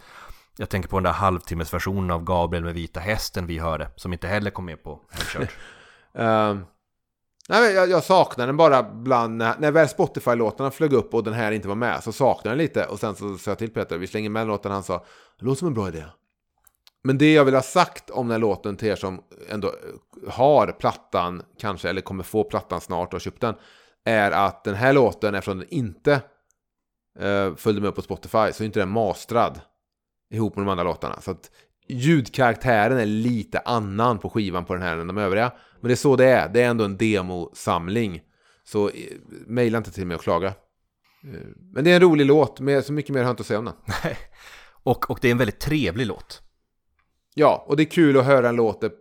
jag 0.57 0.69
tänker 0.69 0.89
på 0.89 0.97
den 0.97 1.03
där 1.03 1.11
halvtimmesversionen 1.11 2.11
av 2.11 2.23
Gabriel 2.23 2.63
med 2.63 2.73
vita 2.73 2.99
hästen 2.99 3.47
vi 3.47 3.59
hörde 3.59 3.89
som 3.95 4.13
inte 4.13 4.27
heller 4.27 4.51
kom 4.51 4.65
med 4.65 4.83
på 4.83 4.99
Hemkört. 5.11 5.55
Ehm, 6.15 6.65
nej, 7.49 7.61
men 7.61 7.75
jag, 7.75 7.89
jag 7.89 8.03
saknar 8.03 8.47
den 8.47 8.57
bara 8.57 8.83
bland, 8.83 9.37
när, 9.37 9.71
väl 9.71 9.87
Spotify-låtarna 9.87 10.71
flög 10.71 10.93
upp 10.93 11.13
och 11.13 11.23
den 11.23 11.33
här 11.33 11.51
inte 11.51 11.67
var 11.67 11.75
med 11.75 12.03
så 12.03 12.11
saknade 12.11 12.49
jag 12.49 12.57
den 12.57 12.65
lite. 12.65 12.85
Och 12.85 12.99
sen 12.99 13.15
så 13.15 13.37
sa 13.37 13.51
jag 13.51 13.57
till 13.57 13.69
Peter, 13.69 13.97
vi 13.97 14.07
slänger 14.07 14.29
med 14.29 14.47
låten, 14.47 14.71
han 14.71 14.83
sa, 14.83 15.05
det 15.39 15.45
låter 15.45 15.59
som 15.59 15.67
en 15.67 15.73
bra 15.73 15.87
idé. 15.87 16.03
Men 17.03 17.17
det 17.17 17.33
jag 17.33 17.45
vill 17.45 17.55
ha 17.55 17.61
sagt 17.61 18.09
om 18.09 18.27
den 18.27 18.31
här 18.31 18.39
låten 18.39 18.77
till 18.77 18.87
er 18.87 18.95
som 18.95 19.23
ändå 19.49 19.67
eh, 19.67 20.31
har 20.31 20.67
plattan, 20.67 21.43
kanske, 21.59 21.89
eller 21.89 22.01
kommer 22.01 22.23
få 22.23 22.43
plattan 22.43 22.81
snart 22.81 23.07
och 23.07 23.13
har 23.13 23.19
köpt 23.19 23.41
den, 23.41 23.55
är 24.05 24.31
att 24.31 24.63
den 24.63 24.75
här 24.75 24.93
låten, 24.93 25.35
eftersom 25.35 25.59
den 25.59 25.67
inte 25.69 26.21
eh, 27.19 27.55
följde 27.55 27.81
med 27.81 27.95
på 27.95 28.01
Spotify, 28.01 28.51
så 28.53 28.63
är 28.63 28.65
inte 28.65 28.79
den 28.79 28.89
mastrad 28.89 29.61
ihop 30.33 30.55
med 30.55 30.65
de 30.65 30.71
andra 30.71 30.83
låtarna. 30.83 31.21
Så 31.21 31.31
att 31.31 31.51
ljudkaraktären 31.87 32.97
är 32.97 33.05
lite 33.05 33.59
annan 33.59 34.19
på 34.19 34.29
skivan 34.29 34.65
på 34.65 34.73
den 34.73 34.83
här 34.83 34.97
än 34.97 35.07
de 35.07 35.17
övriga. 35.17 35.51
Men 35.81 35.87
det 35.87 35.93
är 35.93 35.95
så 35.95 36.15
det 36.15 36.25
är. 36.25 36.49
Det 36.49 36.61
är 36.61 36.69
ändå 36.69 36.83
en 36.83 36.97
demosamling. 36.97 38.21
Så 38.63 38.89
eh, 38.89 38.93
mejla 39.47 39.77
inte 39.77 39.91
till 39.91 40.07
mig 40.07 40.15
och 40.15 40.23
klaga. 40.23 40.47
Eh, 40.47 40.53
Men 41.73 41.83
det 41.83 41.91
är 41.91 41.95
en 41.95 42.01
rolig 42.01 42.25
låt, 42.25 42.59
men 42.59 42.83
så 42.83 42.93
mycket 42.93 43.13
mer 43.13 43.19
har 43.21 43.27
jag 43.27 43.33
inte 43.33 43.41
att 43.41 43.47
säga 43.47 43.59
om 43.59 43.65
den. 43.65 43.75
och, 44.83 45.09
och 45.09 45.19
det 45.21 45.27
är 45.27 45.31
en 45.31 45.37
väldigt 45.37 45.59
trevlig 45.59 46.07
låt. 46.07 46.41
Ja, 47.33 47.65
och 47.67 47.77
det 47.77 47.83
är 47.83 47.85
kul 47.85 48.17
att 48.17 48.25
höra 48.25 48.49
en 48.49 48.55
låt 48.55 48.81
där, 48.81 48.91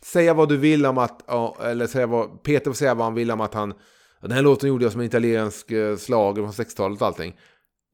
säga 0.00 0.34
vad 0.34 0.48
du 0.48 0.56
vill 0.56 0.86
om 0.86 0.98
att, 0.98 1.30
eller 1.62 1.86
säga 1.86 2.06
vad, 2.06 2.42
Peter 2.42 2.70
får 2.70 2.76
säga 2.76 2.94
vad 2.94 3.04
han 3.04 3.14
vill 3.14 3.30
om 3.30 3.40
att 3.40 3.54
han, 3.54 3.74
den 4.20 4.32
här 4.32 4.42
låten 4.42 4.68
gjorde 4.68 4.84
jag 4.84 4.92
som 4.92 5.00
en 5.00 5.06
italiensk 5.06 5.70
eh, 5.70 5.96
slager 5.96 6.42
från 6.42 6.52
60-talet 6.52 7.00
och 7.00 7.06
allting. 7.06 7.36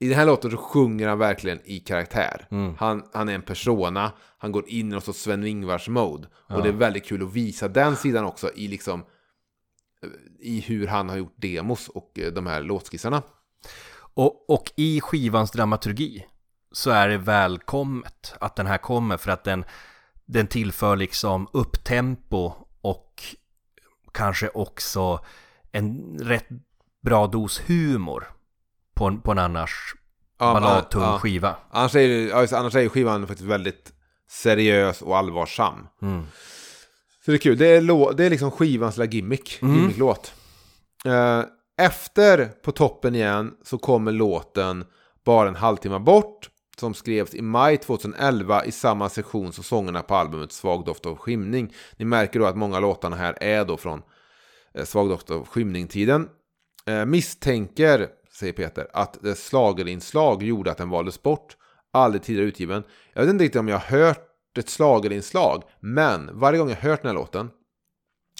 I 0.04 0.08
den 0.08 0.18
här 0.18 0.26
låten 0.26 0.50
så 0.50 0.56
sjunger 0.56 1.08
han 1.08 1.18
verkligen 1.18 1.60
i 1.64 1.80
karaktär. 1.80 2.46
Han, 2.78 3.02
han 3.12 3.28
är 3.28 3.34
en 3.34 3.42
persona, 3.42 4.12
han 4.38 4.52
går 4.52 4.68
in 4.68 4.92
i 4.92 4.94
något 4.94 5.04
sorts 5.04 5.22
Sven-Ingvars-mode. 5.22 6.28
Och 6.48 6.62
det 6.62 6.68
är 6.68 6.72
väldigt 6.72 7.04
kul 7.04 7.22
att 7.22 7.32
visa 7.32 7.68
den 7.68 7.96
sidan 7.96 8.24
också 8.24 8.50
i 8.54 8.68
liksom, 8.68 9.00
eh, 10.02 10.08
i 10.38 10.60
hur 10.60 10.86
han 10.86 11.08
har 11.08 11.16
gjort 11.16 11.34
demos 11.36 11.88
och 11.88 12.18
eh, 12.18 12.32
de 12.32 12.46
här 12.46 12.62
låtskissarna. 12.62 13.22
Och, 14.14 14.50
och 14.50 14.72
i 14.76 15.00
skivans 15.00 15.50
dramaturgi 15.50 16.26
så 16.72 16.90
är 16.90 17.08
det 17.08 17.18
välkommet 17.18 18.34
att 18.40 18.56
den 18.56 18.66
här 18.66 18.78
kommer 18.78 19.16
för 19.16 19.30
att 19.30 19.44
den, 19.44 19.64
den 20.24 20.46
tillför 20.46 20.96
liksom 20.96 21.48
upptempo 21.52 22.52
och 22.80 23.22
kanske 24.12 24.48
också 24.48 25.24
en 25.72 26.18
rätt 26.18 26.48
bra 27.02 27.26
dos 27.26 27.60
humor 27.66 28.34
på 28.94 29.04
en, 29.06 29.20
på 29.20 29.32
en 29.32 29.38
annars 29.38 29.94
Ja, 30.38 30.52
balladtung 30.54 31.02
ja. 31.02 31.18
skiva. 31.18 31.56
Annars 31.70 31.94
är, 31.94 32.00
ju- 32.00 32.32
annars 32.32 32.74
är 32.74 32.80
ju 32.80 32.88
skivan 32.88 33.26
faktiskt 33.26 33.48
väldigt 33.48 33.92
seriös 34.30 35.02
och 35.02 35.16
allvarsam. 35.18 35.86
Mm. 36.02 36.22
Så 37.24 37.30
det 37.30 37.36
är 37.36 37.38
kul. 37.38 37.58
Det 37.58 37.66
är, 37.66 38.12
det 38.14 38.24
är 38.24 38.30
liksom 38.30 38.50
skivans 38.50 38.96
lilla 38.96 39.10
gimmick. 39.10 39.58
Gimmicklåt. 39.62 40.32
Eh, 41.04 41.42
efter 41.78 42.46
På 42.46 42.72
toppen 42.72 43.14
igen 43.14 43.52
så 43.64 43.78
kommer 43.78 44.12
låten 44.12 44.84
Bara 45.24 45.48
en 45.48 45.56
halvtimme 45.56 45.98
bort. 45.98 46.50
Som 46.78 46.94
skrevs 46.94 47.34
i 47.34 47.42
maj 47.42 47.76
2011 47.76 48.64
i 48.64 48.72
samma 48.72 49.08
sektion 49.08 49.52
som 49.52 49.64
sångerna 49.64 50.02
på 50.02 50.14
albumet 50.14 50.52
Svag 50.52 50.84
doft 50.84 51.06
av 51.06 51.16
skymning. 51.16 51.74
Ni 51.96 52.04
märker 52.04 52.40
då 52.40 52.46
att 52.46 52.56
många 52.56 52.80
låtarna 52.80 53.16
här 53.16 53.36
är 53.40 53.64
då 53.64 53.76
från 53.76 54.02
eh, 54.74 54.84
Svag 54.84 55.08
doft 55.08 55.30
av 55.30 55.46
skymning-tiden. 55.46 56.28
Eh, 56.86 57.04
misstänker, 57.04 58.08
säger 58.34 58.52
Peter, 58.52 58.86
att 58.92 59.18
det 59.22 59.34
slagerinslag 59.34 60.42
gjorde 60.42 60.70
att 60.70 60.78
den 60.78 60.88
valdes 60.90 61.22
bort. 61.22 61.56
Aldrig 61.92 62.22
tidigare 62.22 62.48
utgiven. 62.48 62.82
Jag 63.12 63.22
vet 63.22 63.30
inte 63.30 63.44
riktigt 63.44 63.60
om 63.60 63.68
jag 63.68 63.78
har 63.78 63.98
hört 63.98 64.28
ett 64.58 64.68
slagerinslag, 64.68 65.62
men 65.80 66.30
varje 66.38 66.58
gång 66.58 66.68
jag 66.68 66.76
hört 66.76 67.02
den 67.02 67.08
här 67.08 67.14
låten, 67.14 67.50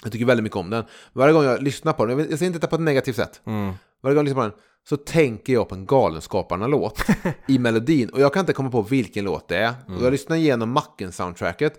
jag 0.03 0.11
tycker 0.11 0.25
väldigt 0.25 0.43
mycket 0.43 0.57
om 0.57 0.69
den, 0.69 0.85
varje 1.13 1.33
gång 1.33 1.43
jag 1.43 1.61
lyssnar 1.63 1.93
på 1.93 2.05
den, 2.05 2.19
jag, 2.19 2.27
säger 2.27 2.45
inte 2.45 2.59
detta 2.59 2.67
på 2.67 2.75
ett 2.75 2.81
negativt 2.81 3.15
sätt, 3.15 3.41
Mm. 3.45 3.73
varje 4.03 4.15
gång 4.15 4.19
jag 4.19 4.23
lyssnar 4.25 4.43
på 4.43 4.49
den 4.49 4.59
så 4.89 4.97
tänker 4.97 5.53
jag 5.53 5.69
på 5.69 5.75
en 5.75 5.85
Galenskaparna-låt 5.85 7.03
i 7.47 7.59
melodin. 7.59 8.09
Och 8.09 8.19
jag 8.19 8.33
kan 8.33 8.39
inte 8.39 8.53
komma 8.53 8.71
på 8.71 8.81
vilken 8.81 9.25
låt 9.25 9.47
det 9.47 9.57
är. 9.57 9.73
Och 9.87 10.05
jag 10.05 10.11
lyssnar 10.11 10.35
igenom 10.37 10.77
Macken-soundtracket 10.77 11.73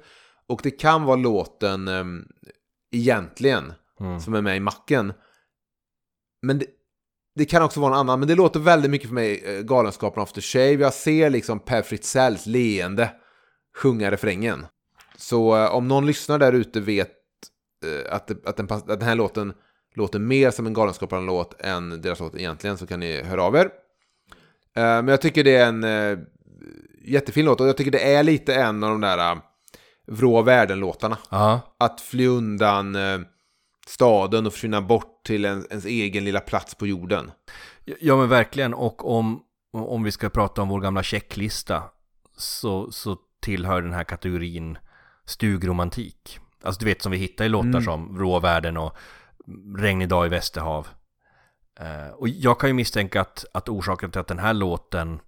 och 0.48 0.60
det 0.62 0.70
kan 0.70 1.02
vara 1.02 1.16
låten 1.16 1.88
um, 1.88 2.28
egentligen 2.93 3.72
som 4.20 4.34
är 4.34 4.43
med 4.43 4.56
i 4.56 4.60
Macken. 4.60 5.12
Men 6.43 6.59
det, 6.59 6.66
det 7.36 7.44
kan 7.44 7.62
också 7.62 7.80
vara 7.80 7.92
en 7.92 7.98
annan, 7.98 8.18
men 8.18 8.28
det 8.28 8.34
låter 8.34 8.60
väldigt 8.60 8.90
mycket 8.90 9.08
för 9.08 9.14
mig 9.14 9.42
eh, 9.46 9.62
Galenskaparna 9.62 10.22
After 10.22 10.40
Shave. 10.40 10.72
Jag 10.72 10.94
ser 10.94 11.30
liksom 11.30 11.60
Per 11.60 11.82
Fritzells 11.82 12.46
leende 12.46 13.10
sjunga 13.76 14.10
refrängen. 14.10 14.66
Så 15.16 15.56
eh, 15.56 15.74
om 15.74 15.88
någon 15.88 16.06
lyssnar 16.06 16.38
där 16.38 16.52
ute 16.52 16.80
vet 16.80 17.10
eh, 17.84 18.14
att, 18.14 18.26
det, 18.26 18.36
att, 18.44 18.56
den, 18.56 18.66
att 18.70 18.86
den 18.86 19.02
här 19.02 19.14
låten 19.14 19.52
låter 19.94 20.18
mer 20.18 20.50
som 20.50 20.66
en 20.66 20.74
Galenskaparna-låt 20.74 21.60
än 21.60 22.02
deras 22.02 22.20
låt 22.20 22.34
egentligen 22.34 22.78
så 22.78 22.86
kan 22.86 23.00
ni 23.00 23.22
höra 23.22 23.42
av 23.42 23.56
er. 23.56 23.70
Men 24.74 25.08
jag 25.08 25.20
tycker 25.20 25.44
det 25.44 25.56
är 25.56 25.68
en 25.68 25.84
jättefin 27.04 27.44
låt 27.44 27.60
och 27.60 27.68
jag 27.68 27.76
tycker 27.76 27.90
det 27.90 28.14
är 28.14 28.22
lite 28.22 28.54
en 28.54 28.84
av 28.84 28.90
de 28.90 29.00
där 29.00 29.32
uh, 29.32 29.40
Vrå 30.06 30.42
världen-låtarna. 30.42 31.18
Ja, 31.30 31.60
Att 31.78 32.00
fly 32.00 32.26
undan 32.26 32.96
staden 33.86 34.46
och 34.46 34.52
försvinna 34.52 34.82
bort 34.82 35.24
till 35.24 35.44
en, 35.44 35.66
ens 35.70 35.84
egen 35.84 36.24
lilla 36.24 36.40
plats 36.40 36.74
på 36.74 36.86
jorden. 36.86 37.30
ja 38.00 38.16
men 38.16 38.28
verkligen 38.28 38.74
och 38.74 39.16
om, 39.18 39.42
om 39.72 40.02
vi 40.02 40.12
ska 40.12 40.28
prata 40.28 40.62
om 40.62 40.68
vår 40.68 40.80
gamla 40.80 41.02
checklista 41.02 41.82
så, 42.36 42.92
så 42.92 43.16
tillhör 43.40 43.82
den 43.82 43.92
här 43.92 44.04
kategorin 44.04 44.78
stugromantik. 45.24 46.38
Alltså 46.62 46.78
du 46.78 46.84
vet 46.86 47.02
som 47.02 47.12
vi 47.12 47.18
hittar 47.18 47.44
i 47.44 47.48
låtar 47.48 47.80
som 47.80 48.16
Vrå 48.16 48.40
världen 48.40 48.76
och 48.76 48.96
Regnig 49.78 50.08
dag 50.08 50.26
i 50.26 50.28
Västerhav. 50.28 50.88
Eh, 51.80 52.08
och 52.08 52.28
jag 52.28 52.60
kan 52.60 52.70
ju 52.70 52.74
misstänka 52.74 53.20
att, 53.20 53.44
att 53.54 53.68
orsaken 53.68 54.10
till 54.10 54.20
att 54.20 54.26
den 54.26 54.38
här 54.38 54.54
låten 54.54 55.20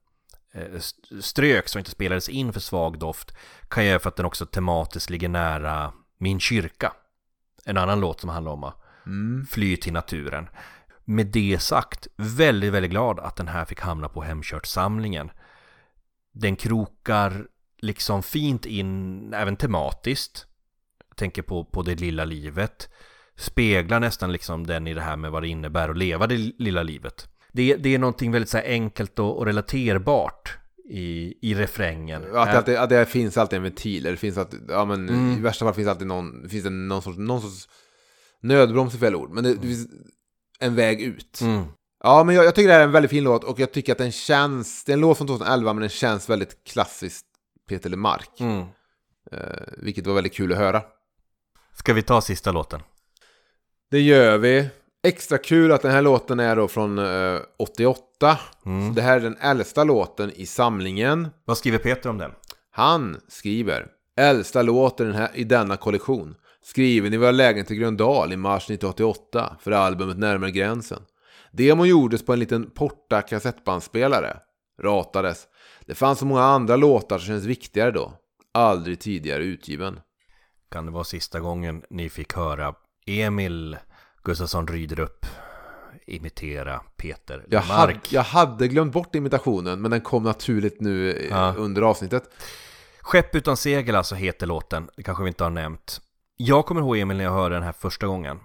eh, 0.54 0.74
st- 0.74 1.22
ströks 1.22 1.74
och 1.74 1.78
inte 1.78 1.90
spelades 1.90 2.28
in 2.28 2.52
för 2.52 2.60
svag 2.60 2.98
doft 2.98 3.36
kan 3.68 3.84
göra 3.86 3.98
för 3.98 4.08
att 4.08 4.16
den 4.16 4.26
också 4.26 4.46
tematiskt 4.46 5.10
ligger 5.10 5.28
nära 5.28 5.92
Min 6.18 6.40
kyrka. 6.40 6.92
En 7.68 7.76
annan 7.76 8.00
låt 8.00 8.20
som 8.20 8.30
handlar 8.30 8.52
om 8.52 8.64
att 8.64 8.76
fly 9.50 9.76
till 9.76 9.92
naturen. 9.92 10.48
Med 11.04 11.26
det 11.26 11.58
sagt, 11.62 12.08
väldigt, 12.16 12.72
väldigt 12.72 12.90
glad 12.90 13.18
att 13.18 13.36
den 13.36 13.48
här 13.48 13.64
fick 13.64 13.80
hamna 13.80 14.08
på 14.08 14.22
Hemkört-samlingen. 14.22 15.30
Den 16.32 16.56
krokar 16.56 17.46
liksom 17.78 18.22
fint 18.22 18.66
in 18.66 19.34
även 19.34 19.56
tematiskt. 19.56 20.46
Jag 21.08 21.16
tänker 21.16 21.42
på, 21.42 21.64
på 21.64 21.82
det 21.82 21.94
lilla 21.94 22.24
livet. 22.24 22.88
Speglar 23.36 24.00
nästan 24.00 24.32
liksom 24.32 24.66
den 24.66 24.86
i 24.86 24.94
det 24.94 25.00
här 25.00 25.16
med 25.16 25.30
vad 25.30 25.42
det 25.42 25.48
innebär 25.48 25.88
att 25.88 25.98
leva 25.98 26.26
det 26.26 26.36
lilla 26.58 26.82
livet. 26.82 27.28
Det, 27.52 27.76
det 27.76 27.94
är 27.94 27.98
någonting 27.98 28.32
väldigt 28.32 28.50
så 28.50 28.58
enkelt 28.58 29.18
och, 29.18 29.38
och 29.38 29.46
relaterbart 29.46 30.58
i, 30.88 31.34
i 31.42 31.54
refrängen. 31.54 32.36
Att, 32.36 32.50
det 32.50 32.56
alltid, 32.58 32.76
att 32.76 32.90
det 32.90 33.06
finns 33.06 33.38
alltid 33.38 33.56
en 33.56 33.62
ventil. 33.62 34.02
Det 34.02 34.16
finns 34.16 34.38
alltid, 34.38 34.60
ja, 34.68 34.84
men 34.84 35.08
I 35.38 35.40
värsta 35.40 35.64
fall 35.64 35.74
finns 35.74 35.86
det 35.86 35.90
alltid 35.90 36.06
någon, 36.06 36.48
finns 36.48 36.64
det 36.64 36.70
någon, 36.70 37.02
sorts, 37.02 37.18
någon 37.18 37.42
sorts 37.42 37.68
nödbroms 38.40 38.94
i 38.94 38.98
fel 38.98 39.14
ord. 39.14 39.30
Men 39.30 39.44
det, 39.44 39.54
det 39.54 39.60
finns 39.60 39.88
en 40.58 40.74
väg 40.74 41.00
ut. 41.00 41.40
Mm. 41.40 41.64
Ja, 42.04 42.24
men 42.24 42.34
jag, 42.34 42.44
jag 42.44 42.54
tycker 42.54 42.68
det 42.68 42.74
här 42.74 42.80
är 42.80 42.84
en 42.84 42.92
väldigt 42.92 43.10
fin 43.10 43.24
låt 43.24 43.44
och 43.44 43.60
jag 43.60 43.72
tycker 43.72 43.92
att 43.92 43.98
den 43.98 44.12
känns, 44.12 44.84
det 44.84 44.92
är 44.92 44.94
en 44.94 45.00
låt 45.00 45.18
från 45.18 45.26
2011 45.26 45.72
men 45.72 45.80
den 45.80 45.90
känns 45.90 46.30
väldigt 46.30 46.64
klassiskt 46.64 47.26
Peter 47.68 47.90
LeMarc. 47.90 48.40
Mm. 48.40 48.64
Eh, 49.32 49.38
vilket 49.76 50.06
var 50.06 50.14
väldigt 50.14 50.34
kul 50.34 50.52
att 50.52 50.58
höra. 50.58 50.82
Ska 51.74 51.92
vi 51.92 52.02
ta 52.02 52.20
sista 52.20 52.52
låten? 52.52 52.80
Det 53.90 54.00
gör 54.00 54.38
vi. 54.38 54.68
Extra 55.02 55.38
kul 55.38 55.72
att 55.72 55.82
den 55.82 55.92
här 55.92 56.02
låten 56.02 56.40
är 56.40 56.56
då 56.56 56.68
från 56.68 56.98
eh, 56.98 57.40
88. 57.58 58.38
Mm. 58.66 58.88
Så 58.88 58.94
det 58.94 59.02
här 59.02 59.16
är 59.16 59.20
den 59.20 59.36
äldsta 59.36 59.84
låten 59.84 60.32
i 60.34 60.46
samlingen. 60.46 61.28
Vad 61.44 61.58
skriver 61.58 61.78
Peter 61.78 62.10
om 62.10 62.18
den? 62.18 62.30
Han 62.70 63.16
skriver 63.28 63.86
Äldsta 64.16 64.62
låten 64.62 65.06
den 65.06 65.16
här, 65.16 65.30
i 65.34 65.44
denna 65.44 65.76
kollektion. 65.76 66.34
Skriven 66.62 67.14
i 67.14 67.16
våra 67.16 67.30
lägenhet 67.30 67.70
i 67.70 67.76
Gröndal 67.76 68.32
i 68.32 68.36
mars 68.36 68.62
1988 68.62 69.56
för 69.60 69.70
albumet 69.70 70.18
Närmare 70.18 70.50
gränsen. 70.50 71.02
Demon 71.52 71.88
gjordes 71.88 72.24
på 72.24 72.32
en 72.32 72.38
liten 72.38 72.70
Porta 72.70 73.22
kassettbandspelare. 73.22 74.36
Ratades. 74.82 75.46
Det 75.86 75.94
fanns 75.94 76.18
så 76.18 76.26
många 76.26 76.42
andra 76.42 76.76
låtar 76.76 77.18
som 77.18 77.26
kändes 77.26 77.44
viktigare 77.44 77.90
då. 77.90 78.12
Aldrig 78.54 79.00
tidigare 79.00 79.44
utgiven. 79.44 80.00
Kan 80.70 80.86
det 80.86 80.92
vara 80.92 81.04
sista 81.04 81.40
gången 81.40 81.82
ni 81.90 82.08
fick 82.08 82.32
höra 82.32 82.74
Emil 83.06 83.76
Gustafsson 84.28 84.66
Rydrup 84.66 85.26
imitera 86.06 86.80
Peter 86.96 87.44
Jag, 87.48 87.60
hade, 87.60 87.92
Mark? 87.92 88.12
jag 88.12 88.22
hade 88.22 88.68
glömt 88.68 88.92
bort 88.92 89.14
imitationen 89.14 89.80
men 89.80 89.90
den 89.90 90.00
kom 90.00 90.22
naturligt 90.22 90.80
nu 90.80 91.12
eh, 91.12 91.28
Ja. 91.30 91.54
under 91.56 91.82
avsnittet. 91.82 92.30
Skepp 93.00 93.34
utan 93.34 93.56
segel 93.56 93.94
alltså 93.96 94.14
heter 94.14 94.46
låten, 94.46 94.90
det 94.96 95.02
kanske 95.02 95.22
vi 95.24 95.28
inte 95.28 95.44
har 95.44 95.50
nämnt. 95.50 96.00
Jag 96.36 96.66
kommer 96.66 96.80
ihåg 96.80 96.96
Emil 96.98 97.16
när 97.16 97.24
jag 97.24 97.32
hörde 97.32 97.54
den 97.54 97.62
här 97.64 97.72
första 97.72 98.06
gången. 98.06 98.38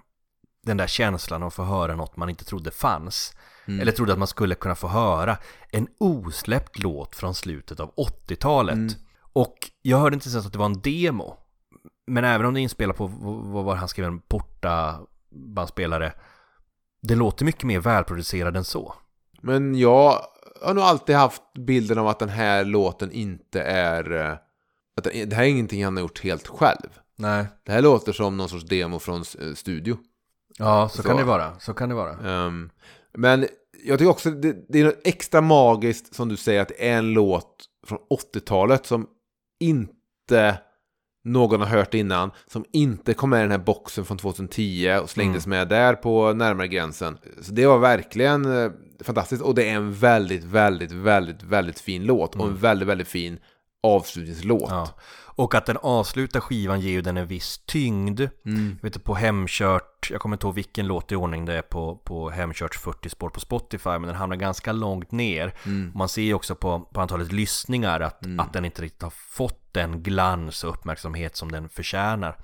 Den 0.62 0.76
där 0.76 0.86
känslan 0.86 1.42
av 1.42 1.46
att 1.46 1.54
få 1.54 1.62
höra 1.62 1.96
något 1.96 2.16
man 2.16 2.28
inte 2.30 2.44
trodde 2.44 2.70
fanns. 2.70 3.34
Eller 3.66 3.92
trodde 3.92 4.12
att 4.12 4.18
man 4.18 4.28
skulle 4.28 4.54
kunna 4.54 4.74
få 4.74 4.88
höra. 4.88 5.36
En 5.70 5.86
osläppt 5.98 6.78
låt 6.78 7.16
från 7.16 7.34
slutet 7.34 7.80
av 7.80 7.94
80-talet. 7.94 8.96
Och 9.20 9.54
jag 9.82 9.98
hörde 9.98 10.14
inte 10.14 10.28
ens 10.28 10.46
att 10.46 10.52
det 10.52 10.58
var 10.58 10.66
en 10.66 10.80
demo. 10.80 11.36
Men 12.06 12.24
även 12.24 12.46
om 12.46 12.54
det 12.54 12.60
är 12.60 12.62
inspelat 12.62 12.96
på, 12.96 13.06
vad 13.52 13.64
var 13.64 13.74
han 13.76 13.88
skrev, 13.88 14.06
en 14.06 14.18
porta 14.20 14.98
bandspelare. 15.34 16.12
Det 17.02 17.14
låter 17.14 17.44
mycket 17.44 17.64
mer 17.64 17.80
välproducerad 17.80 18.56
än 18.56 18.64
så. 18.64 18.94
Men 19.42 19.78
jag 19.78 20.18
har 20.62 20.74
nog 20.74 20.84
alltid 20.84 21.16
haft 21.16 21.42
bilden 21.66 21.98
av 21.98 22.08
att 22.08 22.18
den 22.18 22.28
här 22.28 22.64
låten 22.64 23.12
inte 23.12 23.62
är... 23.62 24.12
eh, 24.12 24.32
Att 24.96 25.04
det 25.04 25.32
här 25.32 25.42
är 25.42 25.48
ingenting 25.48 25.84
han 25.84 25.96
har 25.96 26.00
gjort 26.02 26.20
helt 26.24 26.46
själv. 26.46 26.88
Nej. 27.16 27.46
Det 27.64 27.72
här 27.72 27.82
låter 27.82 28.12
som 28.12 28.36
någon 28.36 28.48
sorts 28.48 28.64
demo 28.64 28.98
från 28.98 29.24
eh, 29.40 29.54
studio. 29.54 29.98
Ja, 30.58 30.88
så, 30.88 31.02
Så. 31.02 31.08
kan 31.08 31.16
det 31.16 31.24
vara. 31.24 31.58
Så 31.60 31.74
kan 31.74 31.88
det 31.88 31.94
vara. 31.94 32.12
Ehm, 32.46 32.70
men 33.12 33.46
jag 33.84 33.98
tycker 33.98 34.10
också 34.10 34.30
det, 34.30 34.56
det 34.68 34.80
är 34.80 34.84
något 34.84 35.00
extra 35.04 35.40
magiskt 35.40 36.14
som 36.14 36.28
du 36.28 36.36
säger 36.36 36.62
att 36.62 36.68
det 36.68 36.88
är 36.88 36.98
en 36.98 37.12
låt 37.12 37.64
från 37.86 37.98
80-talet 38.34 38.86
som 38.86 39.06
inte 39.60 40.58
någon 41.24 41.60
har 41.60 41.68
hört 41.68 41.94
innan. 41.94 42.30
Som 42.46 42.64
inte 42.72 43.14
kom 43.14 43.30
med 43.30 43.38
i 43.38 43.42
den 43.42 43.50
här 43.50 43.58
boxen 43.58 44.04
från 44.04 44.18
2010 44.18 44.98
och 45.02 45.10
slängdes 45.10 45.46
med 45.46 45.68
där 45.68 45.94
på 45.94 46.32
närmare 46.32 46.68
gränsen. 46.68 47.18
Så 47.40 47.52
det 47.52 47.66
var 47.66 47.78
verkligen 47.78 48.64
eh, 48.64 48.70
fantastiskt. 49.04 49.42
Och 49.42 49.54
det 49.54 49.68
är 49.68 49.74
en 49.74 49.94
väldigt, 49.94 50.44
väldigt, 50.44 50.92
väldigt, 50.92 51.42
väldigt 51.42 51.80
fin 51.80 52.04
låt. 52.04 52.36
Och 52.36 52.46
en 52.46 52.56
väldigt, 52.56 52.88
väldigt 52.88 53.08
fin 53.08 53.38
avslutningslåt. 53.82 54.70
Ja. 54.70 54.88
Och 55.36 55.54
att 55.54 55.66
den 55.66 55.76
avslutar 55.76 56.40
skivan 56.40 56.80
ger 56.80 56.90
ju 56.90 57.02
den 57.02 57.16
en 57.16 57.26
viss 57.26 57.60
tyngd. 57.66 58.20
Mm. 58.20 58.78
Jag 58.82 58.90
vet 58.90 59.04
på 59.04 59.14
Hemkört, 59.14 60.08
jag 60.10 60.20
kommer 60.20 60.36
inte 60.36 60.46
ihåg 60.46 60.54
vilken 60.54 60.86
låt 60.86 61.12
i 61.12 61.16
ordning 61.16 61.44
det 61.44 61.54
är 61.54 61.62
på, 61.62 61.96
på 61.96 62.30
Hemkörts 62.30 62.78
40 62.78 63.08
spår 63.08 63.30
på 63.30 63.40
Spotify, 63.40 63.90
men 63.90 64.02
den 64.02 64.14
hamnar 64.14 64.36
ganska 64.36 64.72
långt 64.72 65.12
ner. 65.12 65.54
Mm. 65.66 65.92
Man 65.94 66.08
ser 66.08 66.22
ju 66.22 66.34
också 66.34 66.54
på, 66.54 66.80
på 66.80 67.00
antalet 67.00 67.32
lyssningar 67.32 68.00
att, 68.00 68.22
att 68.38 68.52
den 68.52 68.64
inte 68.64 68.82
riktigt 68.82 69.02
har 69.02 69.12
fått 69.30 69.63
den 69.74 70.02
glans 70.02 70.64
och 70.64 70.70
uppmärksamhet 70.70 71.36
som 71.36 71.52
den 71.52 71.68
förtjänar. 71.68 72.38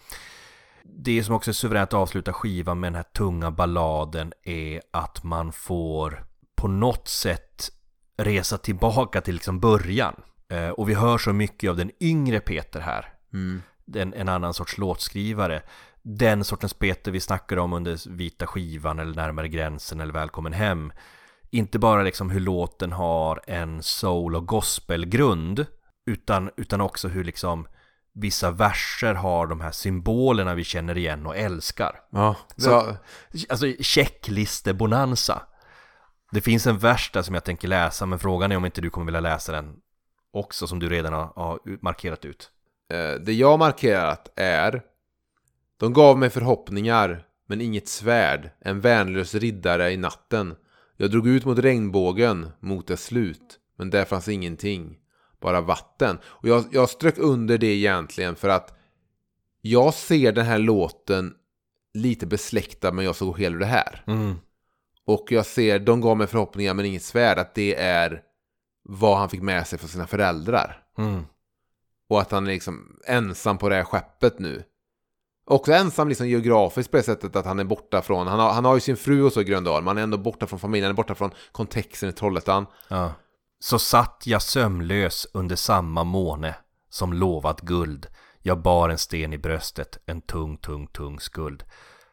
Det 0.84 1.24
som 1.24 1.34
också 1.34 1.50
är 1.50 1.52
suveränt 1.52 1.88
att 1.88 2.00
avsluta 2.00 2.32
skivan 2.32 2.80
med 2.80 2.92
den 2.92 2.96
här 2.96 3.02
tunga 3.02 3.50
balladen 3.50 4.32
är 4.44 4.80
att 4.90 5.24
man 5.24 5.52
får 5.52 6.24
på 6.56 6.68
något 6.68 7.08
sätt 7.08 7.70
resa 8.16 8.58
tillbaka 8.58 9.20
till 9.20 9.34
liksom 9.34 9.60
början. 9.60 10.14
Eh, 10.48 10.68
och 10.68 10.88
vi 10.88 10.94
hör 10.94 11.18
så 11.18 11.32
mycket 11.32 11.70
av 11.70 11.76
den 11.76 11.90
yngre 12.00 12.40
Peter 12.40 12.80
här. 12.80 13.12
Mm. 13.32 13.62
En, 13.94 14.14
en 14.14 14.28
annan 14.28 14.54
sorts 14.54 14.78
låtskrivare. 14.78 15.62
Den 16.02 16.44
sortens 16.44 16.74
Peter 16.74 17.10
vi 17.10 17.20
snackar 17.20 17.56
om 17.56 17.72
under 17.72 18.10
Vita 18.10 18.46
skivan 18.46 18.98
eller 18.98 19.14
Närmare 19.14 19.48
gränsen 19.48 20.00
eller 20.00 20.12
Välkommen 20.12 20.52
hem. 20.52 20.92
Inte 21.50 21.78
bara 21.78 22.02
liksom 22.02 22.30
hur 22.30 22.40
låten 22.40 22.92
har 22.92 23.40
en 23.46 23.82
soul 23.82 24.36
och 24.36 24.46
gospelgrund 24.46 25.66
utan, 26.10 26.50
utan 26.56 26.80
också 26.80 27.08
hur 27.08 27.24
liksom 27.24 27.66
vissa 28.12 28.50
verser 28.50 29.14
har 29.14 29.46
de 29.46 29.60
här 29.60 29.70
symbolerna 29.70 30.54
vi 30.54 30.64
känner 30.64 30.98
igen 30.98 31.26
och 31.26 31.36
älskar. 31.36 32.00
Ja, 32.10 32.36
så, 32.56 32.96
Alltså 33.48 33.66
checkliste-bonanza. 33.80 35.42
Det 36.32 36.40
finns 36.40 36.66
en 36.66 36.78
vers 36.78 37.10
där 37.12 37.22
som 37.22 37.34
jag 37.34 37.44
tänker 37.44 37.68
läsa 37.68 38.06
men 38.06 38.18
frågan 38.18 38.52
är 38.52 38.56
om 38.56 38.64
inte 38.64 38.80
du 38.80 38.90
kommer 38.90 39.06
vilja 39.06 39.20
läsa 39.20 39.52
den 39.52 39.76
också 40.32 40.66
som 40.66 40.78
du 40.78 40.88
redan 40.88 41.12
har, 41.12 41.32
har 41.36 41.58
markerat 41.82 42.24
ut. 42.24 42.50
Eh, 42.92 43.14
det 43.14 43.32
jag 43.32 43.58
markerat 43.58 44.32
är 44.36 44.82
De 45.76 45.92
gav 45.92 46.18
mig 46.18 46.30
förhoppningar 46.30 47.24
men 47.48 47.60
inget 47.60 47.88
svärd 47.88 48.50
En 48.60 48.80
värnlös 48.80 49.34
riddare 49.34 49.92
i 49.92 49.96
natten 49.96 50.56
Jag 50.96 51.10
drog 51.10 51.28
ut 51.28 51.44
mot 51.44 51.58
regnbågen 51.58 52.50
mot 52.60 52.86
dess 52.86 53.04
slut 53.04 53.58
Men 53.76 53.90
där 53.90 54.04
fanns 54.04 54.28
ingenting 54.28 54.98
Bara 55.40 55.60
vatten 55.60 56.18
Och 56.24 56.48
jag, 56.48 56.64
jag 56.70 56.90
strök 56.90 57.18
under 57.18 57.58
det 57.58 57.66
egentligen 57.66 58.36
för 58.36 58.48
att 58.48 58.78
Jag 59.60 59.94
ser 59.94 60.32
den 60.32 60.46
här 60.46 60.58
låten 60.58 61.34
Lite 61.94 62.26
besläktad 62.26 62.92
med 62.92 63.04
Jag 63.04 63.16
såg 63.16 63.38
hela 63.40 63.56
det 63.58 63.66
här 63.66 64.04
Mm. 64.06 64.34
Och 65.04 65.26
jag 65.32 65.46
ser 65.46 65.78
De 65.78 66.00
gav 66.00 66.16
mig 66.16 66.26
förhoppningar 66.26 66.74
men 66.74 66.84
inget 66.84 67.02
svärd 67.02 67.38
Att 67.38 67.54
det 67.54 67.74
är 67.74 68.22
Vad 68.82 69.18
han 69.18 69.28
fick 69.28 69.42
med 69.42 69.66
sig 69.66 69.78
från 69.78 69.88
sina 69.88 70.06
föräldrar 70.06 70.82
Mm. 70.98 71.22
och 72.08 72.20
att 72.20 72.30
han 72.30 72.46
är 72.46 72.50
liksom 72.50 72.96
ensam 73.06 73.58
på 73.58 73.68
det 73.68 73.74
här 73.74 73.84
skeppet 73.84 74.38
nu. 74.38 74.64
Också 75.44 75.72
ensam 75.72 76.08
liksom 76.08 76.28
geografiskt 76.28 76.90
på 76.90 76.96
det 76.96 77.02
sättet 77.02 77.36
att 77.36 77.46
han 77.46 77.58
är 77.58 77.64
borta 77.64 78.02
från, 78.02 78.26
han 78.26 78.40
har, 78.40 78.52
han 78.52 78.64
har 78.64 78.74
ju 78.74 78.80
sin 78.80 78.96
fru 78.96 79.22
och 79.22 79.32
så 79.32 79.40
i 79.40 79.44
Gröndal, 79.44 79.82
men 79.82 79.88
han 79.88 79.98
är 79.98 80.02
ändå 80.02 80.18
borta 80.18 80.46
från 80.46 80.58
familjen, 80.58 80.84
han 80.84 80.92
är 80.92 80.96
borta 80.96 81.14
från 81.14 81.30
kontexten 81.52 82.08
i 82.08 82.12
Trollhättan. 82.12 82.66
Ja. 82.88 83.12
Så 83.60 83.78
satt 83.78 84.22
jag 84.26 84.42
sömnlös 84.42 85.26
under 85.32 85.56
samma 85.56 86.04
måne 86.04 86.54
som 86.90 87.12
lovat 87.12 87.60
guld. 87.60 88.06
Jag 88.42 88.62
bar 88.62 88.88
en 88.88 88.98
sten 88.98 89.32
i 89.32 89.38
bröstet, 89.38 89.98
en 90.06 90.20
tung, 90.20 90.56
tung, 90.56 90.86
tung 90.86 91.20
skuld. 91.20 91.64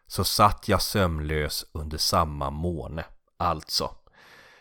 Så 0.07 0.23
satt 0.23 0.67
jag 0.67 0.81
sömnlös 0.81 1.65
under 1.73 1.97
samma 1.97 2.49
måne. 2.49 3.05
Alltså, 3.37 3.89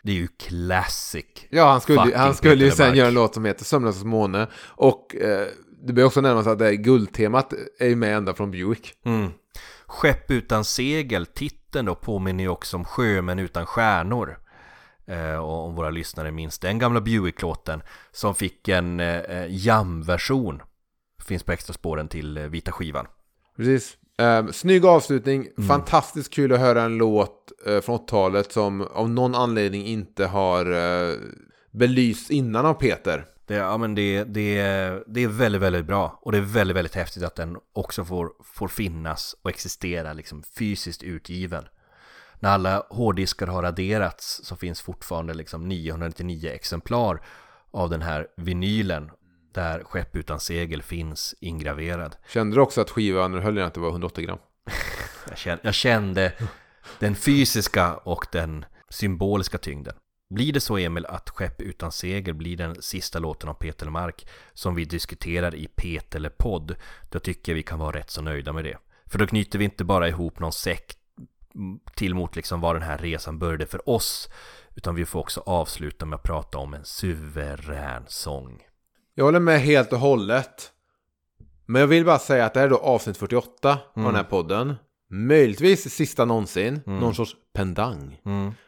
det 0.03 0.13
är 0.13 0.17
ju 0.17 0.29
classic. 0.29 1.27
Ja, 1.51 1.71
han 1.71 1.81
skulle, 1.81 2.17
han 2.17 2.35
skulle 2.35 2.65
ju 2.65 2.71
sen 2.71 2.97
göra 2.97 3.09
en 3.09 3.15
låt 3.15 3.35
som 3.35 3.45
heter 3.45 3.65
Sömnlösas 3.65 4.05
måne. 4.05 4.49
Och 4.65 5.17
eh, 5.17 5.47
det 5.87 5.93
blir 5.93 6.05
också 6.05 6.21
nämnas 6.21 6.47
att 6.47 6.59
det 6.59 6.65
här 6.65 6.73
guldtemat 6.73 7.53
är 7.79 7.89
ju 7.89 7.97
med 7.97 8.17
ända 8.17 8.35
från 8.35 8.51
Buick. 8.51 8.95
Mm. 9.05 9.31
Skepp 9.87 10.31
utan 10.31 10.65
segel, 10.65 11.27
titeln 11.27 11.87
då 11.87 11.95
påminner 11.95 12.45
ju 12.45 12.51
också 12.51 12.77
om 12.77 12.85
Sjömän 12.85 13.39
utan 13.39 13.67
stjärnor. 13.67 14.39
Eh, 15.07 15.37
och 15.37 15.65
om 15.67 15.75
våra 15.75 15.91
lyssnare 15.91 16.31
minns 16.31 16.59
den 16.59 16.79
gamla 16.79 17.01
Buick-låten 17.01 17.83
som 18.13 18.35
fick 18.35 18.69
en 18.69 19.01
eh, 19.01 19.47
jam-version. 19.49 20.63
Finns 21.27 21.43
på 21.43 21.53
extra 21.53 21.75
spåren 21.75 22.09
till 22.09 22.37
eh, 22.39 22.45
vita 22.45 22.73
skivan. 22.73 23.07
Precis. 23.57 23.97
Eh, 24.19 24.47
snygg 24.47 24.85
avslutning, 24.85 25.49
Mm. 25.59 25.69
fantastiskt 25.69 26.35
kul 26.35 26.53
att 26.53 26.61
höra 26.61 26.83
en 26.83 26.97
låt 26.99 27.53
eh, 27.67 27.81
från 27.81 27.99
80-talet 27.99 28.53
som 28.53 28.81
av 28.83 29.11
någon 29.11 29.35
anledning 29.35 29.87
inte 29.87 30.27
har 30.27 30.67
eh, 30.73 31.15
belysts 31.71 32.31
innan 32.31 32.67
av 32.67 32.75
Peter. 32.75 33.25
Det, 33.47 33.55
ja, 33.55 33.79
men 33.79 33.95
det, 33.95 34.25
det, 34.25 34.55
det 35.07 35.23
är 35.25 35.29
väldigt, 35.29 35.63
väldigt 35.63 35.87
bra. 35.87 36.19
Och 36.23 36.33
det 36.33 36.39
är 36.39 36.43
väldigt, 36.43 36.77
väldigt 36.77 36.95
häftigt 36.95 37.23
att 37.23 37.35
den 37.37 37.57
också 37.73 38.05
får, 38.05 38.31
får 38.45 38.69
finnas 38.69 39.37
och 39.43 39.51
existera 39.51 40.13
liksom 40.13 40.43
fysiskt 40.43 41.03
utgiven. 41.03 41.65
När 42.47 42.53
alla 42.53 42.83
hårddiskar 42.91 43.47
har 43.47 43.63
raderats 43.63 44.41
så 44.45 44.57
finns 44.57 44.81
fortfarande 44.81 45.35
liksom 45.35 45.69
999 45.69 46.51
exemplar 46.51 47.23
av 47.71 47.91
den 47.91 48.03
här 48.03 48.27
vinylen 48.37 49.11
där 49.55 49.85
Skepp 49.85 50.17
utan 50.17 50.41
segel 50.41 50.83
finns 50.83 51.35
ingraverad. 51.41 52.17
Kände 52.29 52.57
du 52.57 52.61
också 52.61 52.81
att 52.81 52.91
skivan, 52.91 53.33
den, 53.33 53.59
att 53.59 53.75
det 53.75 53.81
var 53.81 53.91
180 53.91 54.25
gram? 54.25 54.39
Jag 55.29 55.39
kände, 55.39 55.61
jag 55.65 55.75
kände 55.75 56.33
den 56.99 57.15
fysiska 57.15 57.95
och 57.95 58.27
den 58.33 58.65
symboliska 58.89 59.59
tyngden. 59.59 59.95
Blir 60.35 60.53
det 60.53 60.61
så 60.61 60.77
Emil 60.77 61.07
att 61.07 61.31
Skepp 61.31 61.61
utan 61.61 61.93
segel 61.93 62.35
blir 62.35 62.57
den 62.57 62.83
sista 62.83 63.19
låten 63.19 63.49
av 63.49 63.55
Peter 63.55 63.91
Mark 63.91 64.29
som 64.53 64.75
vi 64.75 64.85
diskuterar 64.85 65.55
i 65.55 65.69
Peter 65.77 66.29
podd 66.39 66.77
då 67.11 67.19
tycker 67.19 67.53
jag 67.53 67.57
vi 67.57 67.63
kan 67.63 67.79
vara 67.79 67.97
rätt 67.97 68.11
så 68.11 68.23
nöjda 68.23 68.53
med 68.53 68.65
det. 68.65 68.79
För 69.07 69.19
då 69.19 69.27
knyter 69.27 69.59
vi 69.59 69.65
inte 69.65 69.85
bara 69.85 70.09
ihop 70.09 70.39
någon 70.39 70.53
säck 70.53 70.97
till 71.95 72.15
mot 72.15 72.37
liksom 72.37 72.61
var 72.61 72.75
den 72.75 72.83
här 72.83 72.99
resan 72.99 73.39
började 73.39 73.67
för 73.67 73.89
oss 73.89 74.29
utan 74.77 74.95
vi 74.95 75.05
får 75.05 75.21
också 75.21 75.43
avsluta 75.47 76.07
med 76.07 76.17
att 76.17 76.23
prata 76.23 76.59
om 76.59 76.75
en 76.75 76.85
suverän 76.85 78.05
sång. 78.07 78.63
Jag 79.15 79.25
håller 79.25 79.41
med 79.41 79.61
helt 79.61 79.93
och 79.93 79.99
hållet. 79.99 80.73
Men 81.67 81.81
jag 81.81 81.87
vill 81.87 82.05
bara 82.05 82.19
säga 82.19 82.47
att 82.47 82.55
det 82.55 82.61
här 82.61 82.67
är 82.67 82.71
då 82.71 82.77
avsnitt 82.77 83.17
48 83.17 83.79
av 83.95 84.03
den 84.03 84.15
här 84.15 84.23
podden. 84.23 84.75
Möjligtvis 85.11 85.95
sista 85.95 86.25
någonsin. 86.25 86.81
Mm. 86.87 86.99
Någon 86.99 87.15
sorts 87.15 87.37
pendang. 87.55 88.21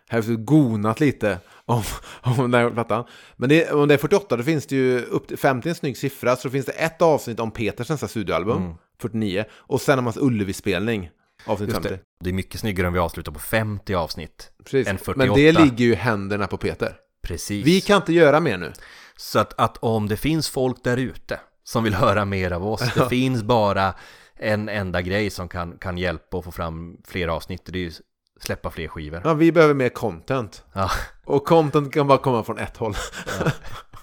Här 0.08 0.22
har 0.22 0.22
vi 0.22 0.36
gonat 0.36 1.00
lite 1.00 1.38
om, 1.64 1.82
om 2.22 2.36
den 2.36 2.54
här 2.54 2.70
plattan. 2.70 3.04
Men 3.36 3.48
det, 3.48 3.72
om 3.72 3.88
det 3.88 3.94
är 3.94 3.98
48 3.98 4.36
då 4.36 4.42
finns 4.42 4.66
det 4.66 4.76
ju 4.76 5.02
upp 5.02 5.28
till 5.28 5.38
50 5.38 5.68
en 5.68 5.74
snygg 5.74 5.96
siffra. 5.96 6.36
Så 6.36 6.50
finns 6.50 6.66
det 6.66 6.72
ett 6.72 7.02
avsnitt 7.02 7.40
om 7.40 7.50
Peters 7.50 7.88
nästa 7.88 8.08
studioalbum. 8.08 8.74
49. 9.00 9.44
Och 9.52 9.80
sen 9.80 9.98
har 9.98 10.02
man 10.02 10.12
Ullevi-spelning. 10.16 11.10
Avsnitt 11.48 11.68
Just 11.68 11.82
50. 11.82 11.88
det. 11.88 12.00
det 12.24 12.30
är 12.30 12.34
mycket 12.34 12.60
snyggare 12.60 12.86
om 12.86 12.92
vi 12.92 12.98
avslutar 12.98 13.32
på 13.32 13.38
50 13.38 13.94
avsnitt 13.94 14.50
Precis. 14.64 14.88
än 14.88 14.98
48. 14.98 15.26
Men 15.26 15.34
det 15.34 15.52
ligger 15.52 15.84
ju 15.84 15.92
i 15.92 15.94
händerna 15.94 16.46
på 16.46 16.56
Peter. 16.56 16.96
Precis. 17.22 17.66
Vi 17.66 17.80
kan 17.80 17.96
inte 17.96 18.12
göra 18.12 18.40
mer 18.40 18.58
nu. 18.58 18.72
Så 19.16 19.38
att, 19.38 19.60
att 19.60 19.76
om 19.76 20.08
det 20.08 20.16
finns 20.16 20.48
folk 20.48 20.84
där 20.84 20.96
ute 20.96 21.40
som 21.64 21.84
vill 21.84 21.94
höra 21.94 22.24
mer 22.24 22.50
av 22.50 22.66
oss, 22.66 22.94
det 22.94 23.08
finns 23.08 23.42
bara 23.42 23.94
en 24.36 24.68
enda 24.68 25.02
grej 25.02 25.30
som 25.30 25.48
kan, 25.48 25.78
kan 25.78 25.98
hjälpa 25.98 26.38
att 26.38 26.44
få 26.44 26.50
fram 26.52 26.96
fler 27.04 27.28
avsnitt, 27.28 27.62
det 27.64 27.78
är 27.78 27.82
ju 27.82 27.92
släppa 28.40 28.70
fler 28.70 28.88
skivor. 28.88 29.20
Ja, 29.24 29.34
vi 29.34 29.52
behöver 29.52 29.74
mer 29.74 29.88
content. 29.88 30.64
Ja. 30.72 30.90
Och 31.24 31.46
content 31.46 31.92
kan 31.92 32.06
bara 32.06 32.18
komma 32.18 32.42
från 32.42 32.58
ett 32.58 32.76
håll. 32.76 32.94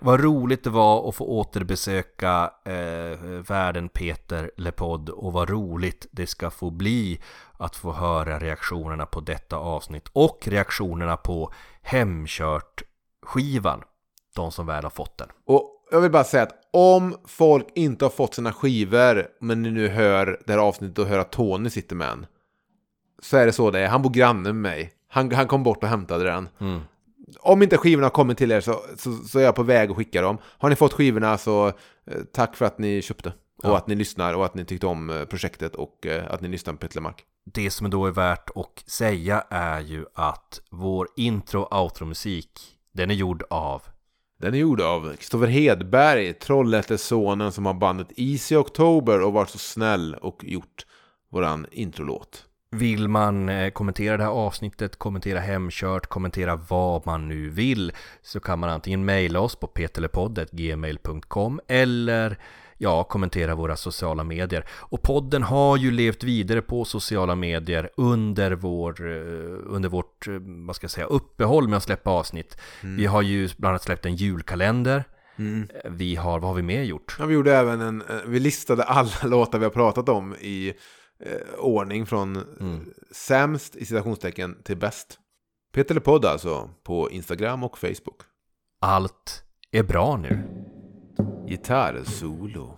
Vad 0.02 0.24
roligt 0.24 0.64
det 0.64 0.70
var 0.70 1.10
att 1.10 1.16
få 1.16 1.26
återbesöka 1.26 2.52
eh, 2.66 3.20
världen 3.48 3.90
Peter 3.90 4.52
Lepodd 4.58 5.10
och 5.10 5.34
vad 5.34 5.50
roligt 5.50 6.08
det 6.12 6.28
ska 6.28 6.50
få 6.50 6.70
bli 6.70 7.20
att 7.58 7.76
få 7.76 7.92
höra 7.92 8.40
reaktionerna 8.40 9.06
på 9.06 9.20
detta 9.20 9.58
avsnitt 9.58 10.10
och 10.14 10.48
reaktionerna 10.48 11.18
på 11.18 11.52
Hemkört-skivan. 11.82 13.82
De 14.36 14.52
som 14.52 14.66
väl 14.66 14.84
har 14.84 14.90
fått 14.90 15.18
den. 15.18 15.28
Och 15.46 15.72
jag 15.92 16.02
vill 16.02 16.12
bara 16.12 16.24
säga 16.24 16.44
att 16.44 16.54
om 16.74 17.16
folk 17.26 17.68
inte 17.76 18.06
har 18.06 18.10
fått 18.10 18.34
sina 18.34 18.54
skivor, 18.54 19.28
men 19.40 19.62
ni 19.62 19.72
nu 19.72 19.88
hör 19.88 20.42
det 20.46 20.54
här 20.54 20.60
avsnittet 20.60 21.00
och 21.00 21.06
hör 21.06 21.20
att 21.20 21.32
Tony 21.32 21.70
sitter 21.70 21.96
med 21.96 22.10
en. 22.10 22.26
Så 23.22 23.38
är 23.38 23.46
det 23.46 23.54
så 23.54 23.72
det 23.72 23.80
är. 23.80 23.88
Han 23.88 24.02
bor 24.02 24.10
granne 24.10 24.42
med 24.42 24.56
mig. 24.56 24.94
Han, 25.08 25.32
han 25.32 25.48
kom 25.48 25.64
bort 25.64 25.84
och 25.84 25.90
hämtade 25.90 26.24
den. 26.24 26.50
Om 27.39 27.64
inte 27.64 27.77
skivorna 27.77 28.06
har 28.06 28.11
kommit 28.11 28.38
till 28.38 28.52
er 28.52 28.61
så, 28.61 28.81
så, 28.97 29.14
så 29.14 29.39
är 29.39 29.43
jag 29.43 29.56
på 29.56 29.64
väg 29.64 29.89
att 29.91 29.97
skicka 29.97 30.22
dem. 30.22 30.38
Har 30.43 30.69
ni 30.69 30.76
fått 30.76 30.93
skivorna 30.93 31.38
så 31.38 31.68
eh, 31.68 31.73
tack 32.34 32.56
för 32.56 32.65
att 32.65 32.80
ni 32.80 33.02
köpte. 33.02 33.30
Och 33.64 33.69
Ja. 33.69 33.77
att 33.77 33.88
ni 33.88 33.95
lyssnar 33.95 34.34
och 34.34 34.45
att 34.45 34.56
ni 34.56 34.65
tyckte 34.65 34.88
om 34.88 35.10
eh, 35.10 35.26
projektet 35.26 35.76
och 35.76 36.06
eh, 36.06 36.31
att 36.31 36.41
ni 36.41 36.47
lyssnar 36.47 36.73
på 36.73 36.80
Peter 36.80 36.95
Lemark. 36.95 37.23
Det 37.53 37.69
som 37.72 37.89
då 37.89 38.06
är 38.06 38.11
värt 38.11 38.49
att 38.56 38.84
säga 38.89 39.43
är 39.49 39.80
ju 39.81 40.06
att 40.14 40.61
vår 40.72 41.07
intro 41.15 41.61
och 41.61 41.81
outro-musik 41.84 42.49
den 42.93 43.11
är 43.11 43.15
gjord 43.15 43.43
av 43.49 43.81
Den 44.39 44.53
är 44.53 44.57
gjord 44.57 44.81
av 44.81 45.15
Kristoffer 45.15 45.47
Hedberg, 45.47 46.34
Trollhättesonen 46.34 47.52
som 47.52 47.65
har 47.65 47.73
bandet 47.73 48.07
Easy 48.18 48.56
October 48.56 49.22
och 49.22 49.34
varit 49.34 49.49
så 49.49 49.57
snäll 49.57 50.15
och 50.15 50.43
gjort 50.43 50.85
våran 51.31 51.68
introlåt. 51.72 52.45
Vill 52.72 53.08
man 53.08 53.50
eh, 53.50 53.70
kommentera 53.70 54.18
det 54.18 54.24
här 54.24 54.32
avsnittet, 54.32 54.96
kommentera 55.00 55.40
Hemkört, 55.40 56.08
kommentera 56.08 56.56
vad 56.56 57.06
man 57.06 57.28
nu 57.28 57.50
vill 57.50 57.92
så 58.22 58.40
kan 58.40 58.60
man 58.60 58.70
antingen 58.70 59.06
mejla 59.06 59.40
oss 59.40 59.56
på 59.56 59.68
peterlepoddet.gmail.com 59.68 61.60
eller 61.68 62.38
ja, 62.78 63.04
kommentera 63.04 63.56
våra 63.56 63.76
sociala 63.76 64.24
medier. 64.24 64.66
Och 64.70 65.02
podden 65.02 65.44
har 65.44 65.78
ju 65.78 65.92
levt 65.92 66.24
vidare 66.24 66.62
på 66.62 66.86
sociala 66.86 67.36
medier 67.36 67.90
under, 67.98 68.52
vår, 68.52 69.08
eh, 69.08 69.16
under 69.66 69.90
vårt, 69.90 70.28
eh, 70.28 70.34
vad 70.40 70.76
ska 70.76 70.84
jag 70.84 70.92
säga, 70.92 71.08
uppehåll 71.08 71.68
med 71.68 71.78
att 71.78 71.84
släppa 71.84 72.10
avsnitt. 72.10 72.58
Vi 72.82 73.06
har 73.06 73.22
ju 73.22 73.50
bland 73.58 73.70
annat 73.72 73.84
släppt 73.84 74.06
en 74.06 74.16
julkalender. 74.16 75.04
Eh, 75.38 75.92
Vi 75.92 76.16
har, 76.16 76.40
vad 76.40 76.50
har 76.50 76.56
vi 76.56 76.62
mer 76.62 76.84
gjort? 76.84 77.16
Ja, 77.20 77.26
vi 77.26 77.34
gjorde 77.34 77.56
även 77.56 77.82
en, 77.82 78.04
vi 78.26 78.40
listade 78.40 78.84
alla 78.84 79.10
låtar 79.24 79.60
vi 79.60 79.66
har 79.66 79.72
pratat 79.72 80.10
om 80.10 80.36
i 80.36 80.74
eh, 81.20 81.60
ordning 81.60 82.06
från 82.06 82.36
eh, 82.36 82.80
sämst 83.12 83.76
i 83.76 83.86
citationstecken 83.86 84.64
till 84.64 84.78
bäst. 84.78 85.20
Peter 85.74 85.96
Lepodd 85.96 86.26
alltså, 86.26 86.70
på 86.84 87.12
Instagram 87.12 87.64
och 87.64 87.78
Facebook. 87.78 88.22
Allt 88.80 89.44
är 89.72 89.84
bra 89.84 90.18
nu. 90.18 90.44
Gitarrsolo. 91.48 92.78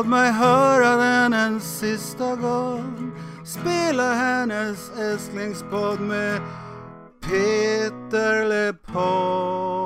Låt 0.00 0.08
mig 0.08 0.32
höra 0.32 0.96
den 0.96 1.32
en 1.32 1.60
sista 1.60 2.36
gång. 2.36 3.12
Spela 3.44 4.14
hennes 4.14 4.90
älsklingspodd 4.98 6.00
med 6.00 6.40
Peter 7.22 8.48
LePaul 8.48 9.80